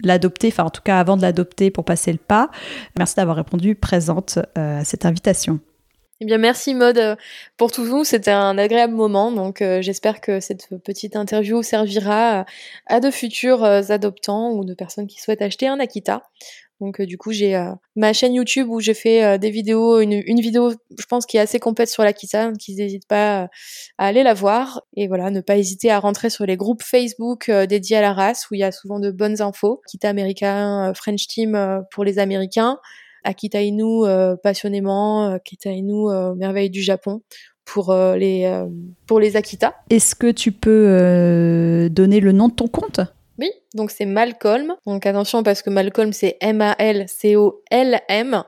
l'adopter, 0.03 0.49
enfin 0.49 0.65
en 0.65 0.71
tout 0.71 0.83
cas 0.83 0.99
avant 0.99 1.17
de 1.17 1.23
l'adopter 1.23 1.71
pour 1.71 1.85
passer 1.85 2.13
le 2.13 2.19
pas. 2.19 2.51
Merci 2.97 3.17
d'avoir 3.17 3.37
répondu 3.37 3.75
présente 3.75 4.39
à 4.55 4.85
cette 4.85 5.05
invitation. 5.05 5.61
Eh 6.23 6.27
bien, 6.27 6.37
merci 6.37 6.75
Mode 6.75 6.99
euh, 6.99 7.17
pour 7.57 7.73
tout 7.73 7.83
vous. 7.83 8.05
C'était 8.05 8.31
un 8.31 8.59
agréable 8.59 8.93
moment. 8.93 9.33
Donc, 9.33 9.63
euh, 9.63 9.81
j'espère 9.81 10.21
que 10.21 10.39
cette 10.39 10.69
petite 10.85 11.17
interview 11.17 11.63
servira 11.63 12.45
à 12.87 13.01
de 13.01 13.11
futurs 13.11 13.65
euh, 13.65 13.81
adoptants 13.89 14.53
ou 14.53 14.67
de 14.67 14.75
personnes 14.75 15.07
qui 15.07 15.19
souhaitent 15.19 15.41
acheter 15.41 15.67
un 15.67 15.81
Akita. 15.81 16.29
Donc, 16.79 17.01
du 17.01 17.19
coup, 17.19 17.31
j'ai 17.31 17.63
ma 17.95 18.15
chaîne 18.15 18.33
YouTube 18.33 18.69
où 18.71 18.81
j'ai 18.81 18.95
fait 18.95 19.39
des 19.39 19.51
vidéos, 19.51 20.01
une, 20.01 20.23
une, 20.25 20.41
vidéo, 20.41 20.71
je 20.99 21.05
pense, 21.05 21.27
qui 21.27 21.37
est 21.37 21.41
assez 21.41 21.59
complète 21.61 21.91
sur 21.91 22.03
l'Akita. 22.03 22.51
Donc, 22.51 22.69
ils 22.69 22.77
n'hésitent 22.77 23.07
pas 23.07 23.51
à 23.99 24.07
aller 24.07 24.23
la 24.23 24.33
voir. 24.33 24.81
Et 24.97 25.07
voilà, 25.07 25.31
ne 25.31 25.43
pas 25.43 25.59
hésiter 25.59 25.91
à 25.91 25.99
rentrer 26.01 26.31
sur 26.31 26.47
les 26.47 26.57
groupes 26.57 26.83
Facebook 26.83 27.51
dédiés 27.51 27.99
à 27.99 28.01
la 28.01 28.15
race 28.15 28.51
où 28.51 28.55
il 28.55 28.61
y 28.61 28.65
a 28.65 28.73
souvent 28.73 28.99
de 28.99 29.11
bonnes 29.11 29.43
infos. 29.43 29.83
Akita 29.89 30.09
américain, 30.09 30.95
French 30.95 31.27
Team 31.27 31.83
pour 31.91 32.03
les 32.03 32.19
Américains. 32.19 32.79
Akita 33.25 33.61
Inu 33.61 34.05
euh, 34.07 34.37
passionnément, 34.37 35.33
Akita 35.33 35.71
Inu 35.71 36.11
euh, 36.11 36.35
merveille 36.35 36.71
du 36.71 36.83
Japon 36.83 37.23
pour 37.65 37.91
euh, 37.91 38.17
les 38.17 38.51
pour 39.07 39.21
les 39.21 39.37
Akita. 39.37 39.75
Est-ce 39.91 40.15
que 40.15 40.31
tu 40.31 40.53
peux 40.53 41.89
donner 41.91 42.21
le 42.21 42.33
nom 42.33 42.49
de 42.49 42.55
ton 42.55 42.69
compte? 42.69 43.01
Oui, 43.39 43.51
donc 43.75 43.91
c'est 43.91 44.07
Malcolm. 44.07 44.75
Donc 44.87 45.07
attention 45.07 45.43
parce 45.43 45.63
que 45.63 45.71
Malcolm 45.71 46.13
c'est 46.13 46.37
M 46.41 46.61
A 46.61 46.75
L 46.79 47.07
C 47.09 47.37
O 47.37 47.63
L 47.71 48.01
M 48.09 48.43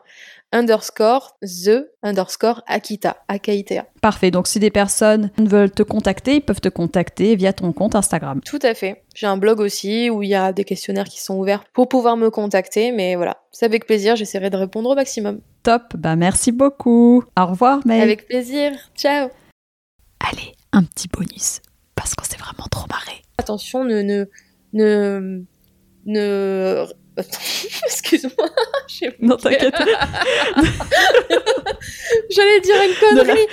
underscore 0.53 1.37
the 1.43 1.89
underscore 2.03 2.63
Akita, 2.67 3.17
Akaitea. 3.29 3.87
Parfait. 4.01 4.31
Donc, 4.31 4.47
si 4.47 4.59
des 4.59 4.71
personnes 4.71 5.31
veulent 5.39 5.71
te 5.71 5.83
contacter, 5.83 6.37
ils 6.37 6.41
peuvent 6.41 6.61
te 6.61 6.69
contacter 6.69 7.35
via 7.37 7.53
ton 7.53 7.73
compte 7.73 7.95
Instagram. 7.95 8.41
Tout 8.45 8.59
à 8.63 8.75
fait. 8.75 9.05
J'ai 9.15 9.27
un 9.27 9.37
blog 9.37 9.61
aussi 9.61 10.11
où 10.11 10.23
il 10.23 10.29
y 10.29 10.35
a 10.35 10.53
des 10.53 10.65
questionnaires 10.65 11.09
qui 11.09 11.21
sont 11.21 11.37
ouverts 11.37 11.65
pour 11.73 11.89
pouvoir 11.89 12.17
me 12.17 12.31
contacter. 12.31 12.93
Mais 12.93 13.17
voilà, 13.17 13.39
c'est 13.51 13.67
avec 13.67 13.87
plaisir. 13.87 14.17
J'essaierai 14.17 14.51
de 14.51 14.57
répondre 14.57 14.91
au 14.91 14.95
maximum. 14.95 15.41
Top. 15.63 15.97
Bah, 15.97 16.17
merci 16.17 16.53
beaucoup. 16.53 17.25
Au 17.39 17.47
revoir, 17.47 17.81
May. 17.87 18.01
Avec 18.01 18.27
plaisir. 18.27 18.73
Ciao. 18.97 19.29
Allez, 20.21 20.53
un 20.73 20.85
petit 20.85 21.09
bonus. 21.09 21.61
Parce 21.95 22.15
qu'on 22.15 22.25
s'est 22.25 22.37
vraiment 22.37 22.67
trop 22.71 22.87
marré. 22.91 23.23
Attention, 23.39 23.85
ne, 23.85 24.03
ne, 24.03 24.27
ne, 24.73 25.45
ne 26.07 26.87
Excuse-moi. 27.87 28.49
Non, 29.21 29.37
t'inquiète. 29.37 29.75
J'allais 32.31 32.61
dire 32.61 32.77
une 32.85 32.95
connerie. 32.95 33.47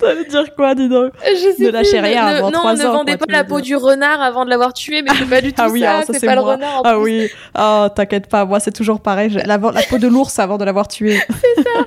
T'allais 0.00 0.24
dire 0.24 0.54
quoi, 0.54 0.74
dis 0.74 0.88
donc 0.88 1.12
Je 1.22 1.52
sais 1.56 1.64
Ne 1.64 1.70
lâchez 1.70 2.00
rien 2.00 2.24
avant 2.26 2.50
non, 2.50 2.60
3 2.60 2.72
ans. 2.72 2.76
Non, 2.76 2.84
ne 2.84 2.88
vendez 2.96 3.16
pas 3.18 3.26
la 3.28 3.44
peau 3.44 3.60
du 3.60 3.76
renard 3.76 4.22
avant 4.22 4.44
de 4.44 4.50
l'avoir 4.50 4.72
tué, 4.72 5.02
mais 5.02 5.10
c'est 5.18 5.28
pas 5.28 5.40
du 5.40 5.52
tout 5.52 5.62
ah 5.62 5.68
oui, 5.68 5.80
ça. 5.80 5.98
Ah, 5.98 6.04
ça 6.04 6.12
c'est 6.14 6.26
pas 6.26 6.34
moi. 6.36 6.44
le 6.44 6.50
renard. 6.52 6.78
En 6.78 6.82
ah 6.84 6.94
plus. 6.94 7.02
oui. 7.02 7.28
Oh, 7.58 7.88
t'inquiète 7.94 8.28
pas. 8.28 8.44
Moi, 8.44 8.60
c'est 8.60 8.72
toujours 8.72 9.00
pareil. 9.00 9.30
La, 9.44 9.58
la 9.58 9.58
peau 9.58 9.98
de 9.98 10.08
l'ours 10.08 10.38
avant 10.38 10.56
de 10.56 10.64
l'avoir 10.64 10.88
tué. 10.88 11.20
C'est 11.28 11.62
ça. 11.62 11.86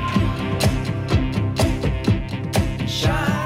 shine. 2.91 3.40